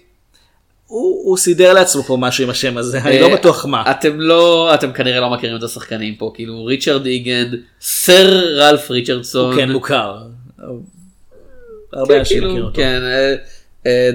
הוא 0.87 1.29
הוא 1.29 1.37
סידר 1.37 1.73
לעצמו 1.73 2.03
פה 2.03 2.17
משהו 2.19 2.43
עם 2.43 2.49
השם 2.49 2.77
הזה, 2.77 3.01
אני 3.01 3.19
לא 3.19 3.27
אה, 3.27 3.35
בטוח 3.35 3.65
מה. 3.65 3.91
אתם 3.91 4.19
לא 4.19 4.73
אתם 4.73 4.93
כנראה 4.93 5.19
לא 5.19 5.29
מכירים 5.29 5.57
את 5.57 5.63
השחקנים 5.63 6.15
פה 6.15 6.31
כאילו 6.35 6.65
ריצ'רד 6.65 7.05
איגן 7.05 7.51
סר 7.81 8.55
רלף 8.55 8.91
ריצ'רדסון. 8.91 9.53
הוא 9.53 9.61
כן 9.61 9.71
מוכר. 9.71 10.17
הרבה 11.93 12.19
אנשים 12.19 12.37
כאילו, 12.37 12.47
מכירים 12.47 12.65
אותו. 12.65 12.75
כן, 12.75 13.01
אה, 13.03 13.29
אה, 13.31 13.35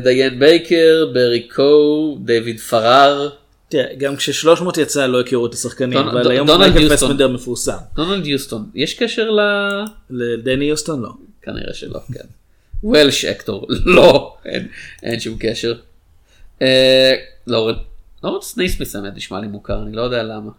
דיאן 0.03 0.39
בייקר, 0.39 1.07
בארי 1.15 1.49
קו, 1.55 2.19
דיוויד 2.25 2.61
פרר, 2.61 3.29
תראה, 3.69 3.95
גם 3.99 4.17
כש-300 4.17 4.81
יצא 4.81 5.07
לא 5.07 5.21
הכירו 5.21 5.47
את 5.47 5.55
השחקנים, 5.55 5.99
דונ- 5.99 6.11
אבל 6.11 6.23
דונ- 6.25 6.31
היום 6.31 6.49
מייקל. 6.61 6.97
פסבנדר 6.97 7.29
מפורסם. 7.29 7.77
דונלד 7.97 8.27
יוסטון, 8.27 8.71
יש 8.75 8.95
קשר 8.95 9.31
ל... 9.31 9.41
לדני 10.11 10.65
יוסטון 10.65 11.03
לא. 11.03 11.09
כנראה 11.43 11.75
שלא, 11.75 11.99
כן. 12.15 12.25
Welsh 12.85 13.25
actor, 13.25 13.67
לא, 13.97 14.35
אין, 14.45 14.69
אין 15.03 15.21
שום 15.21 15.37
קשר. 15.41 15.75
אה, 16.63 17.13
לורנס, 17.47 17.77
לורנס 18.25 18.57
נייסמיס 18.57 18.97
האמת 18.97 19.17
נשמע 19.17 19.41
לי 19.41 19.47
מוכר, 19.47 19.83
אני 19.83 19.97
לא 19.97 20.03
יודע 20.03 20.23
למה. 20.23 20.51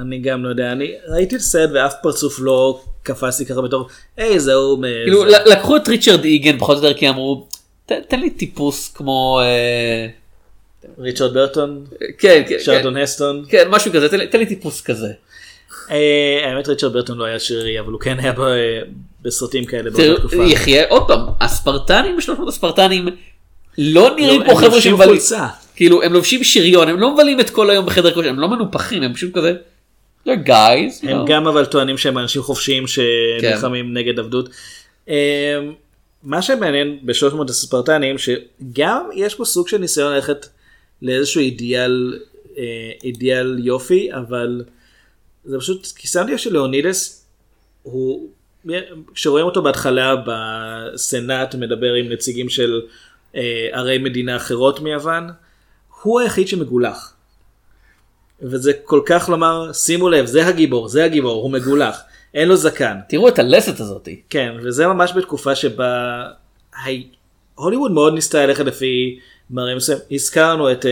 אני 0.00 0.18
גם 0.18 0.44
לא 0.44 0.48
יודע, 0.48 0.72
אני 0.72 0.92
ראיתי 1.08 1.34
את 1.36 1.40
הסרט 1.40 1.70
ואף 1.74 1.94
פרצוף 2.02 2.36
לא 2.40 2.82
קפץ 3.02 3.40
לי 3.40 3.46
ככה 3.46 3.62
בתור, 3.62 3.88
היי 4.16 4.40
זהו, 4.40 4.80
כאילו 5.04 5.30
זה." 5.30 5.36
ל- 5.38 5.52
לקחו 5.52 5.76
את 5.76 5.88
ריצ'רד 5.88 6.24
איגן 6.24 6.58
פחות 6.58 6.78
או 6.78 6.82
יותר 6.84 6.98
כי 6.98 7.08
אמרו, 7.08 7.48
"ת- 7.86 7.92
תן 8.08 8.20
לי 8.20 8.30
טיפוס 8.30 8.88
כמו, 8.94 9.40
אה, 9.42 10.06
ריצ'רד 10.98 11.34
ברטון, 11.34 11.84
כן, 12.18 12.42
כן, 12.48 12.56
צ'רלטון 12.64 12.96
הסטון. 12.96 13.44
כן, 13.48 13.68
משהו 13.70 13.92
כזה, 13.92 14.08
תן 14.08 14.18
לי- 14.18 14.26
תן 14.26 14.38
לי 14.38 14.46
טיפוס 14.46 14.80
כזה. 14.80 15.08
אה, 15.90 15.96
האמת 16.44 16.68
ריצ'רד 16.68 16.92
ברטון 16.92 17.18
לא 17.18 17.24
היה 17.24 17.38
שרירי, 17.38 17.80
אבל 17.80 17.92
הוא 17.92 18.00
כן 18.00 18.18
היה 18.20 18.32
בסרטים 19.22 19.64
כאלה 19.64 19.90
באותה 19.90 20.20
תקופה. 20.20 20.36
יחיה 20.36 20.84
עוד 20.88 21.06
פעם 21.08 21.20
הספרטנים 21.40 22.16
בשלוש 22.16 22.38
מאות 22.38 22.48
הספרטנים 22.48 23.08
לא 23.78 24.10
נראים 24.16 24.40
לא, 24.40 24.44
כמו 24.46 24.52
הם 24.60 24.66
חבר'ה 24.66 24.80
שמבלים 24.80 25.08
חולצה. 25.08 25.46
כאילו 25.76 26.02
הם 26.02 26.12
לובשים 26.12 26.44
שריון 26.44 26.88
הם 26.88 27.00
לא 27.00 27.14
מבלים 27.14 27.40
את 27.40 27.50
כל 27.50 27.70
היום 27.70 27.86
בחדר 27.86 28.14
כושר 28.14 28.28
הם 28.28 28.38
לא 28.40 28.48
מנופחים 28.48 29.02
הם 29.02 29.14
פשוט 29.14 29.34
כזה. 29.34 29.52
they're 30.28 30.46
guys. 30.46 31.02
you 31.04 31.08
הם 31.08 31.24
know. 31.24 31.26
גם 31.28 31.46
אבל 31.46 31.64
טוענים 31.64 31.98
שהם 31.98 32.18
אנשים 32.18 32.42
חופשיים 32.42 32.82
כן. 32.82 32.88
שנלחמים 32.88 33.94
נגד 33.94 34.18
עבדות. 34.18 34.48
מה 36.24 36.42
שמעניין 36.42 36.98
ב-300 37.02 37.50
הספרטנים 37.50 38.16
שגם 38.18 39.08
יש 39.14 39.34
פה 39.34 39.44
סוג 39.44 39.68
של 39.68 39.78
ניסיון 39.78 40.12
ללכת 40.12 40.46
לאיזשהו 41.02 41.40
אידיאל 41.40 42.20
אה, 42.58 42.62
אידיאל 43.04 43.58
יופי 43.58 44.12
אבל 44.12 44.64
זה 45.44 45.58
פשוט 45.58 45.86
כי 45.96 46.08
שמתי 46.08 46.32
לב 46.32 46.38
שלאונידס 46.38 47.26
הוא 47.82 48.28
כשרואים 49.14 49.46
אותו 49.46 49.62
בהתחלה 49.62 50.14
בסנאט 50.26 51.54
מדבר 51.54 51.94
עם 51.94 52.12
נציגים 52.12 52.48
של 52.48 52.80
אה, 53.36 53.68
ערי 53.72 53.98
מדינה 53.98 54.36
אחרות 54.36 54.80
מיוון 54.80 55.30
הוא 56.02 56.20
היחיד 56.20 56.48
שמגולח. 56.48 57.14
וזה 58.42 58.72
כל 58.84 59.00
כך 59.06 59.28
לומר 59.28 59.72
שימו 59.72 60.08
לב 60.08 60.26
זה 60.26 60.46
הגיבור 60.46 60.88
זה 60.88 61.04
הגיבור 61.04 61.42
הוא 61.42 61.50
מגולח 61.50 62.00
אין 62.34 62.48
לו 62.48 62.56
זקן 62.56 62.96
תראו 63.08 63.28
את 63.28 63.38
הלסת 63.38 63.80
הזאתי. 63.80 64.20
כן 64.30 64.52
וזה 64.62 64.86
ממש 64.86 65.12
בתקופה 65.16 65.54
שבה 65.54 66.22
הי- 66.84 67.06
הוליווד 67.54 67.90
מאוד 67.92 68.14
ניסתה 68.14 68.46
ללכת 68.46 68.64
לפי 68.64 69.18
מראה 69.50 69.74
מסוים 69.74 69.98
הזכרנו 70.12 70.72
את 70.72 70.84
uh, 70.84 70.88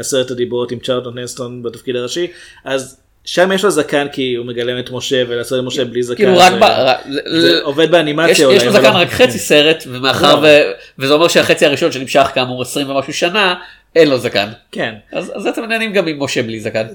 עשרת 0.00 0.30
הדיברות 0.30 0.72
עם 0.72 0.78
צ'ארלטון 0.78 1.18
הנסטון 1.18 1.62
בתפקיד 1.62 1.96
הראשי 1.96 2.26
אז 2.64 3.00
שם 3.24 3.52
יש 3.52 3.64
לו 3.64 3.70
זקן 3.70 4.06
כי 4.12 4.34
הוא 4.34 4.46
מגלם 4.46 4.78
את 4.78 4.90
משה 4.90 5.22
ולעשות 5.28 5.58
את 5.60 5.64
משה 5.64 5.84
בלי 5.84 6.02
זקן. 6.02 6.16
כאילו 6.16 6.38
רק 6.38 6.52
ו- 6.52 6.60
ב... 6.60 7.40
זה 7.40 7.60
עובד 7.62 7.90
באנימציה 7.90 8.30
יש 8.32 8.40
אולי. 8.40 8.56
יש 8.56 8.64
לו 8.64 8.72
זקן 8.72 8.82
לא- 8.92 8.98
רק 8.98 9.08
חצי 9.10 9.38
סרט 9.38 9.84
ומאחר 9.86 10.34
לא. 10.34 10.40
ו- 10.46 10.72
וזה 10.98 11.12
אומר 11.12 11.28
שהחצי 11.28 11.66
הראשון 11.66 11.92
שנמשך 11.92 12.30
כאמור 12.34 12.62
20 12.62 12.90
ומשהו 12.90 13.12
שנה 13.12 13.54
אין 13.96 14.08
לו 14.08 14.18
זקן. 14.18 14.48
כן 14.72 14.94
אז 15.12 15.32
אז 15.34 15.46
אתם 15.46 15.64
נהנים 15.64 15.92
גם 15.92 16.06
עם 16.06 16.22
משה 16.22 16.42
בלי 16.42 16.60
זקן. 16.60 16.86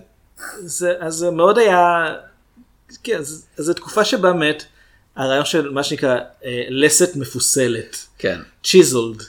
זה, 0.60 0.94
אז 1.00 1.14
זה 1.14 1.32
מאוד 1.32 1.58
היה, 1.58 2.14
כן, 3.04 3.22
ז- 3.22 3.46
זו 3.58 3.74
תקופה 3.74 4.06
שבה 4.06 4.32
באמת 4.34 4.64
הרעיון 5.16 5.46
של 5.46 5.70
מה 5.70 5.84
שנקרא 5.84 6.16
אה, 6.46 6.64
לסת 6.70 7.16
מפוסלת, 7.16 7.98
כן. 8.20 8.40
צ'יזולד, 8.64 9.24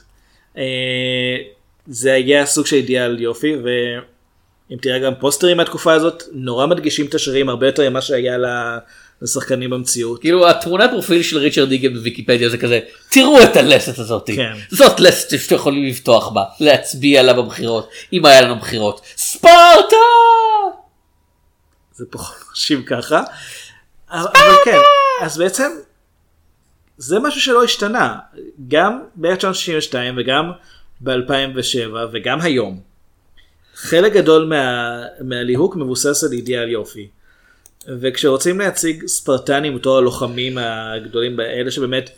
אה, 0.59 0.63
זה 1.87 2.13
היה 2.13 2.47
סוג 2.47 2.67
של 2.67 2.77
אידיאל 2.77 3.21
יופי 3.21 3.57
ואם 3.65 4.77
תראה 4.83 4.99
גם 4.99 5.13
פוסטרים 5.21 5.57
מהתקופה 5.57 5.93
הזאת 5.93 6.23
נורא 6.33 6.67
מדגישים 6.67 7.07
את 7.07 7.15
השרירים 7.15 7.49
הרבה 7.49 7.67
יותר 7.67 7.91
ממה 7.91 8.01
שהיה 8.01 8.39
ל- 8.39 8.79
לשחקנים 9.23 9.71
במציאות. 9.71 10.21
כאילו 10.21 10.49
התמונת 10.51 10.91
פרופיל 10.91 11.23
של 11.23 11.39
ריצ'רד 11.39 11.71
איגן 11.71 11.95
בוויקיפדיה 11.95 12.49
זה 12.49 12.59
כזה 12.59 12.81
תראו 13.11 13.43
את 13.43 13.57
הלסת 13.57 13.99
הזאתי 13.99 14.37
כן. 14.37 14.53
זאת 14.71 15.01
לסת 15.01 15.39
שאתם 15.41 15.55
יכולים 15.55 15.85
לבטוח 15.85 16.29
בה 16.29 16.45
להצביע 16.61 17.23
לה 17.23 17.33
בבחירות 17.33 17.91
אם 18.13 18.27
היה 18.27 18.41
לנו 18.41 18.57
בחירות 18.59 19.01
ספרטה 19.17 19.97
זה 21.97 22.05
פחות 22.11 22.37
חושב 22.37 22.83
ככה. 22.83 23.23
אבל 24.11 24.31
כן, 24.65 24.79
אז 25.23 25.39
בעצם 25.39 25.71
זה 26.97 27.19
משהו 27.19 27.41
שלא 27.41 27.65
השתנה. 27.65 28.19
גם 28.69 29.03
ב-1962 29.17 29.95
וגם 30.17 30.53
ב-2007 31.01 31.95
וגם 32.13 32.41
היום. 32.41 32.81
חלק 33.75 34.13
גדול 34.13 34.45
מה, 34.45 35.03
מהליהוק 35.21 35.77
מבוסס 35.77 36.25
על 36.25 36.33
אידיאל 36.33 36.69
יופי. 36.69 37.09
וכשרוצים 37.89 38.59
להציג 38.59 39.07
ספרטנים 39.07 39.77
בתור 39.77 39.99
הלוחמים 39.99 40.59
הגדולים 40.59 41.41
האלה 41.41 41.71
שבאמת 41.71 42.11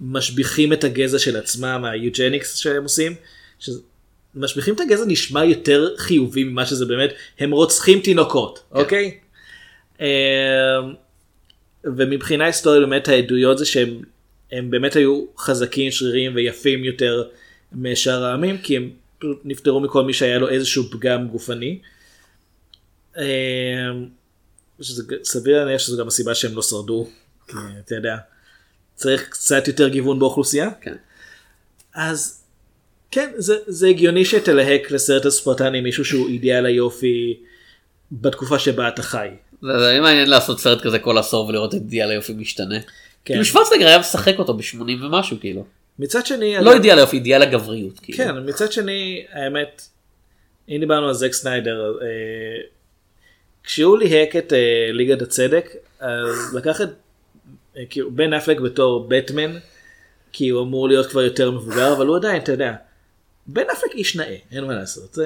משביחים 0.00 0.72
את 0.72 0.84
הגזע 0.84 1.18
של 1.18 1.36
עצמם, 1.36 1.84
היוג'ניקס 1.84 2.56
שהם 2.56 2.82
עושים, 2.82 3.14
משביחים 4.36 4.74
את 4.74 4.80
הגזע 4.80 5.04
נשמע 5.06 5.44
יותר 5.44 5.94
חיובי 5.96 6.44
ממה 6.44 6.66
שזה 6.66 6.86
באמת, 6.86 7.10
הם 7.38 7.50
רוצחים 7.50 8.00
תינוקות, 8.00 8.62
אוקיי? 8.70 9.18
אמ, 10.00 10.06
ומבחינה 11.84 12.44
היסטורית 12.44 12.80
באמת 12.80 13.08
העדויות 13.08 13.58
זה 13.58 13.66
שהם 13.66 14.02
הם 14.52 14.70
באמת 14.70 14.96
היו 14.96 15.24
חזקים, 15.38 15.90
שרירים 15.90 16.34
ויפים 16.34 16.84
יותר 16.84 17.24
משאר 17.72 18.24
העמים, 18.24 18.58
כי 18.58 18.76
הם 18.76 18.90
פשוט 19.18 19.40
נפטרו 19.44 19.80
מכל 19.80 20.04
מי 20.04 20.12
שהיה 20.12 20.38
לו 20.38 20.48
איזשהו 20.48 20.84
פגם 20.90 21.28
גופני. 21.28 21.78
אמ, 23.18 23.22
שזה 24.80 25.02
סביר 25.22 25.64
להניח 25.64 25.80
שזו 25.80 25.98
גם 25.98 26.08
הסיבה 26.08 26.34
שהם 26.34 26.56
לא 26.56 26.62
שרדו, 26.62 27.08
כי 27.48 27.56
אתה 27.84 27.94
יודע, 27.94 28.16
צריך 28.94 29.28
קצת 29.28 29.68
יותר 29.68 29.88
גיוון 29.88 30.18
באוכלוסייה. 30.18 30.70
כן. 30.80 30.94
אז 31.94 32.43
כן, 33.14 33.30
זה, 33.36 33.56
זה 33.66 33.88
הגיוני 33.88 34.24
שתלהק 34.24 34.90
לסרט 34.90 35.26
הספרטני 35.26 35.80
מישהו 35.80 36.04
שהוא 36.04 36.28
אידיאל 36.28 36.66
היופי 36.66 37.40
בתקופה 38.12 38.58
שבה 38.58 38.88
אתה 38.88 39.02
חי. 39.02 39.28
זה 39.62 39.78
זה 39.78 40.00
מעניין 40.00 40.30
לעשות 40.30 40.60
סרט 40.60 40.82
כזה 40.82 40.98
כל 40.98 41.18
עשור 41.18 41.46
ולראות 41.46 41.74
את 41.74 41.74
אידיאל 41.74 42.10
היופי 42.10 42.32
משתנה. 42.32 42.80
כן. 42.80 42.86
כאילו 43.24 43.44
שוורצנגר 43.44 43.86
היה 43.86 43.98
משחק 43.98 44.38
אותו 44.38 44.54
ב-80 44.54 45.04
ומשהו 45.04 45.36
כאילו. 45.40 45.64
מצד 45.98 46.26
שני, 46.26 46.56
לא 46.60 46.74
אידיאל 46.74 46.98
היופי 46.98 47.16
אידיאל 47.16 47.42
הגבריות. 47.42 48.00
כאילו. 48.00 48.18
כן, 48.18 48.30
מצד 48.46 48.72
שני, 48.72 49.24
האמת, 49.32 49.82
אם 50.68 50.76
דיברנו 50.80 51.08
על 51.08 51.14
זק 51.14 51.32
סניידר, 51.32 51.92
אה, 52.02 52.06
כשהוא 53.64 53.98
ליהק 53.98 54.36
את 54.36 54.52
אה, 54.52 54.88
ליגת 54.92 55.22
הצדק, 55.22 55.70
אז 56.00 56.54
לקח 56.54 56.80
את 56.80 56.88
אה, 57.76 57.82
כאילו, 57.90 58.10
בן 58.10 58.32
אפלק 58.32 58.60
בתור 58.60 59.06
בטמן, 59.08 59.58
כי 60.32 60.48
הוא 60.48 60.62
אמור 60.62 60.88
להיות 60.88 61.06
כבר 61.06 61.22
יותר 61.22 61.50
מבוגר, 61.50 61.92
אבל 61.92 62.06
הוא 62.06 62.16
עדיין, 62.16 62.42
אתה 62.42 62.52
יודע, 62.52 62.74
בן 63.46 63.62
אפלק 63.72 63.94
איש 63.94 64.16
נאה, 64.16 64.36
אין 64.52 64.64
מה 64.64 64.74
לעשות. 64.74 65.18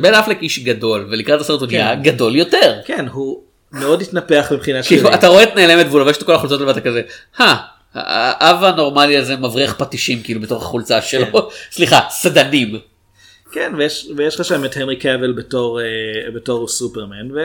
בן 0.00 0.14
אפלק 0.14 0.42
איש 0.42 0.58
גדול 0.58 1.08
ולקראת 1.10 1.40
הסרט 1.40 1.60
הוא 1.60 1.68
כן. 1.68 1.76
נהיה 1.76 1.94
גדול 1.94 2.36
יותר. 2.36 2.80
כן, 2.84 3.06
הוא 3.08 3.42
מאוד 3.72 4.02
התנפח 4.02 4.52
מבחינה 4.52 4.82
שלי. 4.82 5.14
אתה 5.14 5.28
רואה 5.28 5.42
את 5.42 5.56
נעלמת 5.56 5.86
והוא 5.86 6.00
לובש 6.00 6.16
את 6.16 6.22
כל 6.22 6.34
החולצות 6.34 6.60
ואתה 6.60 6.80
כזה, 6.80 7.02
"הא, 7.36 7.54
האב 7.94 8.64
הנורמלי 8.64 9.16
הזה 9.16 9.36
מבריח 9.36 9.74
פטישים 9.78 10.22
כאילו 10.22 10.40
בתוך 10.40 10.62
החולצה 10.62 11.02
שלו, 11.02 11.26
סליחה, 11.72 12.00
סדנים. 12.10 12.78
כן, 13.52 13.72
ויש, 14.16 14.40
לך 14.40 14.44
שם 14.44 14.64
את 14.64 14.76
הנרי 14.76 14.96
קאבל 14.96 15.32
בתור, 15.32 15.80
אה, 15.80 15.84
בתור 16.34 16.68
סופרמן, 16.68 17.30
ו... 17.30 17.38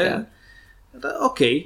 כן. 1.35 1.57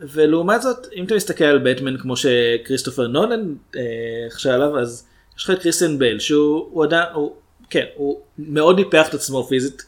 ולעומת 0.00 0.62
זאת, 0.62 0.86
אם 0.96 1.04
אתה 1.04 1.14
מסתכל 1.14 1.44
על 1.44 1.58
בטמן 1.58 1.98
כמו 1.98 2.14
שכריסטופר 2.16 3.06
נולן 3.06 3.54
אה, 3.76 3.82
חשב 4.30 4.50
עליו, 4.50 4.78
אז 4.78 5.06
יש 5.38 5.44
לך 5.44 5.50
את 5.50 5.62
כריסטיאן 5.62 5.98
בייל, 5.98 6.18
שהוא 6.18 6.68
הוא 6.70 6.84
עדיין, 6.84 7.06
הוא, 7.14 7.34
כן, 7.70 7.84
הוא 7.94 8.20
מאוד 8.38 8.76
ניפח 8.76 9.08
את 9.08 9.14
עצמו 9.14 9.44
פיזית, 9.44 9.82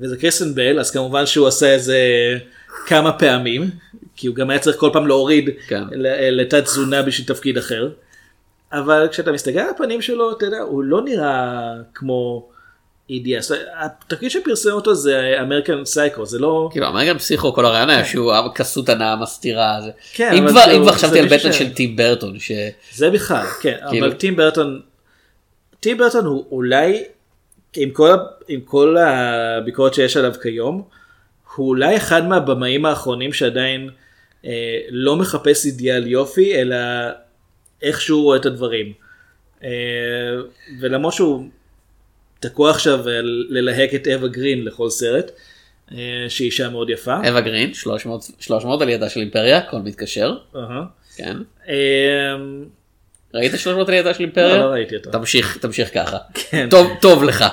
וזה 0.00 0.16
כריסטיאן 0.16 0.54
בייל, 0.54 0.80
אז 0.80 0.90
כמובן 0.90 1.26
שהוא 1.26 1.46
עשה 1.46 1.74
את 1.76 1.82
זה 1.82 1.98
כמה 2.86 3.12
פעמים, 3.12 3.70
כי 4.16 4.26
הוא 4.26 4.36
גם 4.36 4.50
היה 4.50 4.58
צריך 4.58 4.76
כל 4.76 4.90
פעם 4.92 5.06
להוריד 5.06 5.50
כן. 5.68 5.82
לתת 6.32 6.64
תזונה 6.64 7.02
בשביל 7.02 7.26
תפקיד 7.26 7.58
אחר. 7.58 7.90
אבל 8.72 9.08
כשאתה 9.10 9.32
מסתכל 9.32 9.58
על 9.58 9.70
הפנים 9.70 10.02
שלו, 10.02 10.32
אתה 10.32 10.46
יודע, 10.46 10.58
הוא 10.58 10.84
לא 10.84 11.02
נראה 11.02 11.52
כמו 11.94 12.48
אידיאס. 13.10 13.52
התפקיד 13.76 14.30
שפרסם 14.30 14.70
אותו 14.70 14.94
זה 14.94 15.36
American 15.42 15.84
Psycho, 15.84 16.26
זה 16.26 16.38
לא... 16.38 16.68
כאילו 16.72 16.86
American 16.88 17.18
Psycho 17.18 17.52
כל 17.52 17.64
הרעיון 17.66 17.90
היה 17.90 18.04
שהוא 18.04 18.32
כסות 18.54 18.88
הנאה 18.88 19.16
מסתירה. 19.16 19.78
כן, 20.12 20.32
אם 20.32 20.48
כבר 20.48 20.60
כאילו, 20.64 20.76
אם 20.76 20.82
כבר 20.82 20.92
חשבתי 20.92 21.20
על 21.20 21.38
ש- 21.38 21.58
של 21.58 21.72
טים 21.72 21.96
ברטון 21.96 22.38
ש... 22.38 22.52
זה 22.94 23.10
בכלל, 23.10 23.46
כן, 23.60 23.76
כאילו- 23.90 24.06
אבל 24.06 24.14
טים 24.14 24.36
ברטון, 24.36 24.80
טים 25.80 25.98
ברטון 25.98 26.24
הוא 26.24 26.44
אולי, 26.50 27.02
עם 27.76 27.90
כל, 27.90 28.10
עם 28.48 28.60
כל 28.60 28.96
הביקורת 28.96 29.94
שיש 29.94 30.16
עליו 30.16 30.34
כיום, 30.42 30.82
הוא 31.54 31.68
אולי 31.68 31.96
אחד 31.96 32.26
מהבמאים 32.26 32.86
האחרונים 32.86 33.32
שעדיין 33.32 33.90
אה, 34.44 34.80
לא 34.90 35.16
מחפש 35.16 35.66
אידיאל 35.66 36.06
יופי, 36.06 36.60
אלא 36.60 36.76
איך 37.82 38.00
שהוא 38.00 38.22
רואה 38.22 38.36
את 38.36 38.46
הדברים. 38.46 38.92
אה, 39.64 39.68
ולמרות 40.80 41.12
שהוא 41.12 41.44
תקוע 42.40 42.70
עכשיו 42.70 43.08
על 43.08 43.46
ללהק 43.48 43.94
את 43.94 44.08
אווה 44.08 44.28
גרין 44.28 44.64
לכל 44.64 44.90
סרט, 44.90 45.30
אה, 45.92 45.96
שהיא 46.28 46.46
אישה 46.46 46.68
מאוד 46.68 46.90
יפה. 46.90 47.16
אווה 47.16 47.40
גרין 47.40 47.74
300 47.74 48.24
300 48.40 48.82
על 48.82 48.88
ידה 48.88 49.08
של 49.08 49.20
אימפריה 49.20 49.58
הכל 49.58 49.76
מתקשר 49.78 50.34
אהה. 50.56 50.82
כן 51.16 51.36
אה, 51.68 51.74
ראית 53.34 53.52
300 53.56 53.88
על 53.88 53.94
ידה 53.94 54.14
של 54.14 54.22
לא, 54.22 54.24
אימפריה? 54.24 54.56
לא 54.56 54.64
ראיתי 54.64 54.96
אותו. 54.96 55.10
תמשיך 55.10 55.58
תמשיך 55.58 55.94
ככה 55.94 56.18
כן. 56.34 56.68
טוב 56.70 56.90
טוב 57.00 57.24
לך 57.24 57.42
אה, 57.42 57.48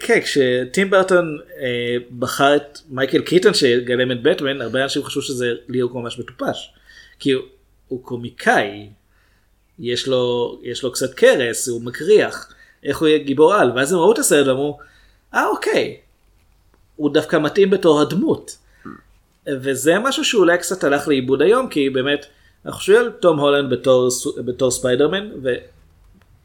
כן, 0.00 0.20
כשטים 0.20 0.90
ברטון 0.90 1.38
אה, 1.60 1.96
בחר 2.18 2.56
את 2.56 2.78
מייקל 2.90 3.22
קיטון 3.22 3.54
שיגלם 3.54 4.12
את 4.12 4.22
בטמן, 4.22 4.60
הרבה 4.60 4.82
אנשים 4.82 5.04
חשבו 5.04 5.22
שזה 5.22 5.52
ליאור 5.68 6.00
ממש 6.00 6.18
מטופש. 6.18 6.72
כי 7.18 7.32
הוא, 7.32 7.44
הוא 7.88 8.02
קומיקאי, 8.04 8.88
יש 9.78 10.08
לו, 10.08 10.58
יש 10.62 10.82
לו 10.82 10.92
קצת 10.92 11.14
קרס, 11.14 11.68
הוא 11.68 11.82
מקריח, 11.82 12.54
איך 12.84 12.98
הוא 12.98 13.08
יהיה 13.08 13.18
גיבור 13.18 13.54
על, 13.54 13.72
ואז 13.76 13.92
הם 13.92 13.98
ראו 13.98 14.12
את 14.12 14.18
הסרט 14.18 14.46
ואמרו, 14.46 14.78
אה 15.34 15.46
אוקיי, 15.46 15.96
הוא 16.96 17.12
דווקא 17.14 17.36
מתאים 17.36 17.70
בתור 17.70 18.00
הדמות. 18.00 18.56
וזה 19.46 19.98
משהו 19.98 20.24
שאולי 20.24 20.58
קצת 20.58 20.84
הלך 20.84 21.08
לאיבוד 21.08 21.42
היום, 21.42 21.68
כי 21.68 21.90
באמת, 21.90 22.26
אנחנו 22.66 22.78
חושבים 22.78 22.98
על 22.98 23.10
תום 23.10 23.38
הולנד 23.38 23.70
בתור, 23.70 24.08
בתור 24.44 24.70
ספיידרמן, 24.70 25.30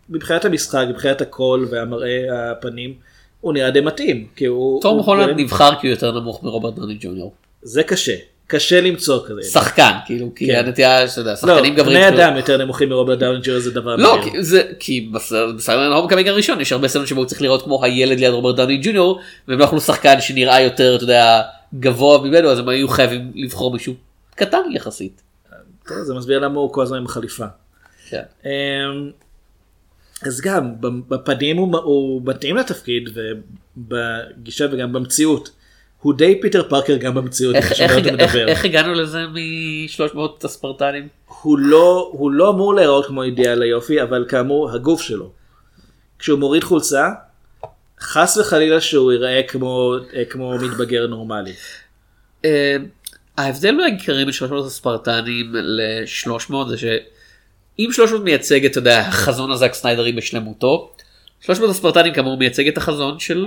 ומבחינת 0.10 0.46
המשחק, 0.46 0.86
מבחינת 0.90 1.22
הקול 1.22 1.68
והמראה 1.72 2.52
הפנים, 2.52 2.94
הוא 3.42 3.54
נראה 3.54 3.72
די 3.72 3.82
מתאים. 3.82 4.28
כי 4.36 4.46
הוא, 4.46 4.82
תום 4.82 5.00
הולנד 5.00 5.40
נבחר 5.40 5.70
כי 5.82 5.88
הוא 5.88 5.92
יותר 5.94 6.20
נמוך 6.20 6.44
מרוברט 6.44 6.74
דוני 6.74 6.98
ג'וניור 7.00 7.34
זה 7.62 7.84
קשה, 7.84 8.16
קשה 8.48 8.82
למצוא 8.82 9.28
כזה. 9.28 9.42
שחקן 9.44 9.92
כאילו 10.06 10.36
כי 10.36 10.48
כן. 10.48 10.66
הנטייה 10.66 11.08
שאתה 11.08 11.22
יודע 11.22 11.32
לא, 11.32 11.38
שחקנים 11.38 11.76
גברים 11.76 11.98
בני 11.98 12.08
כאילו- 12.10 12.24
אדם 12.24 12.38
יותר 12.38 12.58
נמוכים 12.58 12.90
מרוברט 12.90 13.20
דאוני 13.20 13.40
ג'וניור 13.44 13.60
זה 13.60 13.72
דבר 13.72 13.96
לא. 13.96 14.18
כי 14.24 14.44
זה 14.44 14.64
כי 14.80 15.10
בסרט 15.14 15.56
בסרט 15.56 15.94
Homecoming 15.94 16.28
הראשון 16.28 16.62
יש 16.62 16.72
הרבה 16.72 16.88
סצנות 16.88 17.08
שבו 17.08 17.20
הוא 17.20 17.28
צריך 17.28 17.42
להיראות 17.42 17.62
כמו 17.64 17.84
הילד 17.84 18.20
ליד 18.20 18.32
רוברט 18.34 18.56
דאוני 18.56 18.78
ג'וניור 18.84 19.20
והם 19.48 19.60
לא 19.60 19.64
יכלו 19.64 19.82
שחקן 19.82 20.22
שנראה 20.22 20.62
יותר 20.62 20.96
אתה 20.96 21.04
יודע 21.04 21.42
גבוה 21.80 22.24
ממנו 22.24 22.50
אז 22.50 22.60
הם 22.60 22.70
היו 22.70 22.88
חייבים 22.88 23.32
לבחור 23.36 23.74
מישהו 23.74 23.94
קטן 24.36 24.62
יחסית. 24.72 25.22
זה 26.02 26.14
מסביר 26.14 26.40
למה 26.40 26.60
הוא 26.60 26.74
כל 26.74 26.82
הזמן 26.82 26.98
עם 26.98 27.08
חליפה. 27.08 27.46
אז 30.26 30.42
גם 30.42 30.74
בפנים 30.82 31.58
הוא, 31.58 31.78
הוא 31.78 32.22
מתאים 32.26 32.56
לתפקיד 32.58 33.10
ובגישה 33.78 34.66
וגם 34.72 34.94
במציאות. 34.94 35.50
הוא 36.02 36.14
די 36.14 36.42
פיטר 36.42 36.70
פארקר 36.70 36.98
גם 36.98 37.16
במציאות. 37.16 37.56
איך- 37.56 37.72
איך- 37.82 37.92
איך-. 38.20 38.36
איך 38.36 38.66
הגענו 38.66 38.94
לזה 38.94 39.20
מ-300 39.28 40.20
הספרטנים? 40.44 41.08
הוא 41.42 41.58
לא, 41.60 42.10
הוא 42.14 42.32
לא 42.32 42.50
אמור 42.50 42.74
להיראות 42.74 43.06
כמו 43.06 43.24
אידיאל 43.24 43.62
היופי, 43.62 44.02
אבל 44.02 44.26
כאמור, 44.30 44.72
הגוף 44.72 45.02
שלו. 45.02 45.32
כשהוא 46.20 46.40
מוריד 46.40 46.64
חולצה, 46.64 47.10
חס 48.00 48.38
וחלילה 48.38 48.82
שהוא 48.82 49.12
ייראה 49.12 49.42
כמו, 49.48 49.96
אה, 50.16 50.26
כמו 50.26 50.54
מתבגר 50.58 51.08
נורמלי. 51.08 51.54
אה, 52.46 52.76
ההבדל 53.38 53.80
העיקרי 53.80 54.24
בין 54.26 54.34
300 54.34 54.66
הספרטנים 54.66 55.52
ל-300 55.56 56.54
זה 56.70 56.78
שאם 57.78 57.90
300 57.92 58.24
מייצג 58.24 58.66
את 58.66 58.76
יודע, 58.76 59.00
החזון 59.00 59.52
הזאק 59.52 59.74
סניידרי 59.74 60.12
בשלמותו, 60.12 60.92
300 61.46 61.70
הספרטנים 61.70 62.14
כאמור 62.14 62.38
מייצג 62.38 62.68
את 62.68 62.78
החזון 62.78 63.20
של 63.20 63.46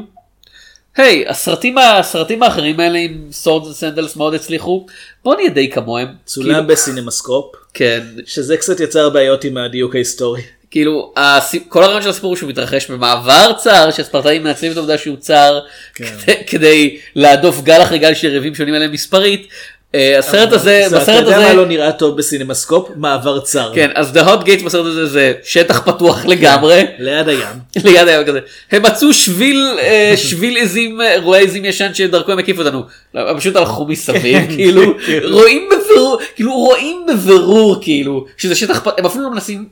היי 0.97 1.24
הסרטים 1.28 1.78
הסרטים 1.78 2.43
האחרים 2.43 2.81
האלה 2.81 2.99
עם 2.99 3.28
swords 3.32 3.68
ו 3.68 3.74
sandals 3.74 4.16
מאוד 4.16 4.35
הצליחו 4.35 4.87
בוא 5.24 5.37
נהיה 5.37 5.51
די 5.51 5.70
כמוהם. 5.70 6.09
צולם 6.24 6.49
כאילו- 6.55 6.66
בסינמסקופ, 6.66 7.53
כן 7.74 8.01
שזה 8.26 8.57
קצת 8.57 8.81
יצר 8.81 9.11
בעיות 9.11 9.45
עם 9.45 9.57
הדיוק 9.57 9.95
ההיסטורי. 9.95 10.43
כאילו 10.70 11.12
הסיפ- 11.16 11.62
כל 11.68 11.83
הרעיון 11.83 12.03
של 12.03 12.09
הסיפור 12.09 12.28
הוא 12.31 12.37
שהוא 12.37 12.51
מתרחש 12.51 12.91
במעבר 12.91 13.53
צר 13.59 13.91
שהספרטנים 13.91 14.45
מנצלים 14.45 14.72
את 14.72 14.76
העובדה 14.76 14.99
שהוא 14.99 15.16
צר 15.16 15.61
כדי- 15.95 16.09
כדי 16.47 16.99
להדוף 17.14 17.61
גל 17.62 17.83
אחרי 17.83 17.99
גל 17.99 18.14
של 18.14 18.26
יריבים 18.26 18.55
שונים 18.55 18.74
עליהם 18.74 18.93
מספרית. 18.93 19.49
אה, 19.95 20.18
הסרט 20.18 20.53
הזה 20.53 20.84
אז 20.84 20.95
אתה 20.95 21.01
בסרט 21.01 21.24
יודע 21.24 21.38
מה 21.38 21.45
הזה 21.45 21.55
לא 21.55 21.66
נראה 21.66 21.93
טוב 21.93 22.16
בסינמסקופ? 22.16 22.88
מעבר 22.97 23.41
צר. 23.41 23.72
כן 23.74 23.91
אז 23.95 24.16
the 24.16 24.20
hot 24.20 24.45
gates 24.45 24.64
בסרט 24.64 24.86
הזה 24.86 25.07
זה 25.07 25.32
שטח 25.43 25.80
פתוח 25.80 26.26
לגמרי 26.26 26.84
ליד 26.99 27.28
הים. 27.28 27.57
ליד 27.84 28.09
הים 28.09 28.26
כזה 28.26 28.38
הם 28.70 28.82
מצאו 28.82 29.12
שביל 29.12 29.78
אה, 29.78 30.12
שביל 30.28 30.59
עזים 30.59 31.01
אה, 31.01 31.16
רועה 31.22 31.41
עזים 31.41 31.64
ישן 31.64 31.95
שדרכו 31.95 32.32
הם 32.32 32.38
הקיפו 32.38 32.62
אותנו 32.62 32.82
לא, 33.14 33.30
הם 33.30 33.38
פשוט 33.38 33.57
הלכו 33.57 33.86
מסביב 33.86 34.47
כאילו 34.57 34.95
רואים 35.30 35.68
בבירור 35.72 36.20
כאילו 36.36 36.55
רואים 36.55 37.07
בבירור 37.09 37.76
כאילו 37.82 38.26
שזה 38.36 38.55
שטח 38.55 38.86
הם 38.99 39.07
אפילו 39.07 39.24
לא 39.24 39.30
מנסים 39.30 39.68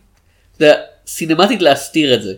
אתה 0.56 0.64
יודע, 0.64 0.76
סינמטית 1.06 1.62
להסתיר 1.62 2.14
את 2.14 2.22
זה. 2.22 2.32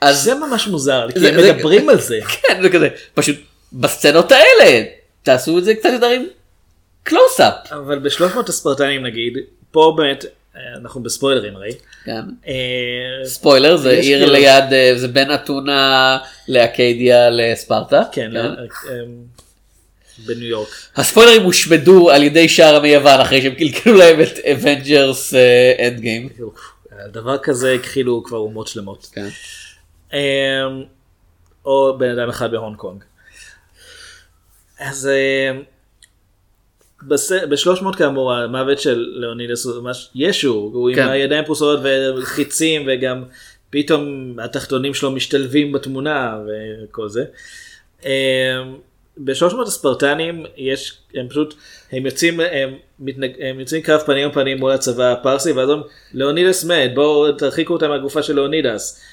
אז 0.00 0.22
זה 0.22 0.34
ממש 0.34 0.66
מוזר, 0.66 1.06
כי 1.14 1.28
הם 1.28 1.36
מדברים 1.36 1.88
על 1.88 2.00
זה. 2.00 2.18
כן 2.28 2.62
זה 2.62 2.68
כזה 2.68 2.88
פשוט 3.14 3.36
בסצנות 3.72 4.32
האלה 4.32 4.84
תעשו 5.22 5.58
את 5.58 5.64
זה 5.64 5.74
קצת 5.74 5.88
יותר 5.92 6.06
עם 6.06 6.22
קלוס-אפ. 7.10 7.72
אבל 7.72 7.98
ב-300 7.98 8.48
הספרטנים 8.48 9.06
נגיד, 9.06 9.32
פה 9.70 9.94
באמת, 9.96 10.24
אה, 10.56 10.60
אנחנו 10.80 11.02
בספוילרים 11.02 11.56
הרי. 11.56 11.70
כן. 12.04 12.20
ספוילר 13.24 13.76
זה 13.76 13.90
עיר 13.90 14.18
כאילו- 14.18 14.32
ליד 14.32 14.72
אה, 14.72 14.92
זה 14.96 15.08
בין 15.08 15.34
אתונה 15.34 16.18
לאקדיה 16.48 17.30
לספרטה. 17.30 18.02
כן, 18.12 18.30
בניו 20.26 20.46
יורק. 20.48 20.68
הספוילרים 20.96 21.42
הושמדו 21.42 22.10
על 22.10 22.22
ידי 22.22 22.48
שאר 22.48 22.76
עמי 22.76 22.88
יוון 22.88 23.20
אחרי 23.20 23.42
שהם 23.42 23.54
קלקלו 23.54 23.94
להם 23.94 24.20
את 24.20 24.38
Avengers 24.52 25.34
Endgame. 25.78 26.28
דבר 27.12 27.38
כזה 27.38 27.72
הכחידו 27.72 28.24
כבר 28.24 28.38
אומות 28.38 28.68
שלמות. 28.68 29.06
כן. 29.12 29.28
אה, 30.12 30.18
או 31.64 31.98
בן 31.98 32.18
אדם 32.18 32.28
אחד 32.28 32.50
בהונג 32.50 32.76
קונג. 32.76 33.04
אז 34.78 35.08
ב-300 37.02 37.96
כאמור 37.96 38.34
המוות 38.34 38.80
של 38.80 39.06
לאונידס 39.16 39.66
הוא 39.66 39.82
ממש 39.82 40.10
ישו, 40.14 40.52
הוא 40.52 40.90
כן. 40.94 41.02
עם 41.02 41.08
הידיים 41.08 41.44
פרוסות 41.44 41.80
וחיצים 42.18 42.82
וגם 42.86 43.24
פתאום 43.70 44.34
התחתונים 44.42 44.94
שלו 44.94 45.10
משתלבים 45.10 45.72
בתמונה 45.72 46.38
וכל 46.84 47.08
זה. 47.08 47.24
ב-300 49.16 49.62
הספרטנים 49.66 50.46
יש, 50.56 50.98
הם 51.14 51.28
פשוט, 51.28 51.54
הם 51.92 52.06
יוצאים, 52.06 52.40
הם, 52.40 52.74
מתנג, 53.00 53.32
הם 53.40 53.60
יוצאים 53.60 53.82
קרב 53.82 54.00
פנים 54.00 54.24
על 54.28 54.34
פנים 54.34 54.58
מול 54.58 54.72
הצבא 54.72 55.12
הפרסי 55.12 55.52
ואז 55.52 55.68
אומרים 55.70 55.86
לאונידס 56.14 56.64
מת 56.64 56.94
בואו 56.94 57.32
תרחיקו 57.32 57.72
אותם 57.72 57.88
מהגופה 57.88 58.22
של 58.22 58.32
לאונידס. 58.32 59.04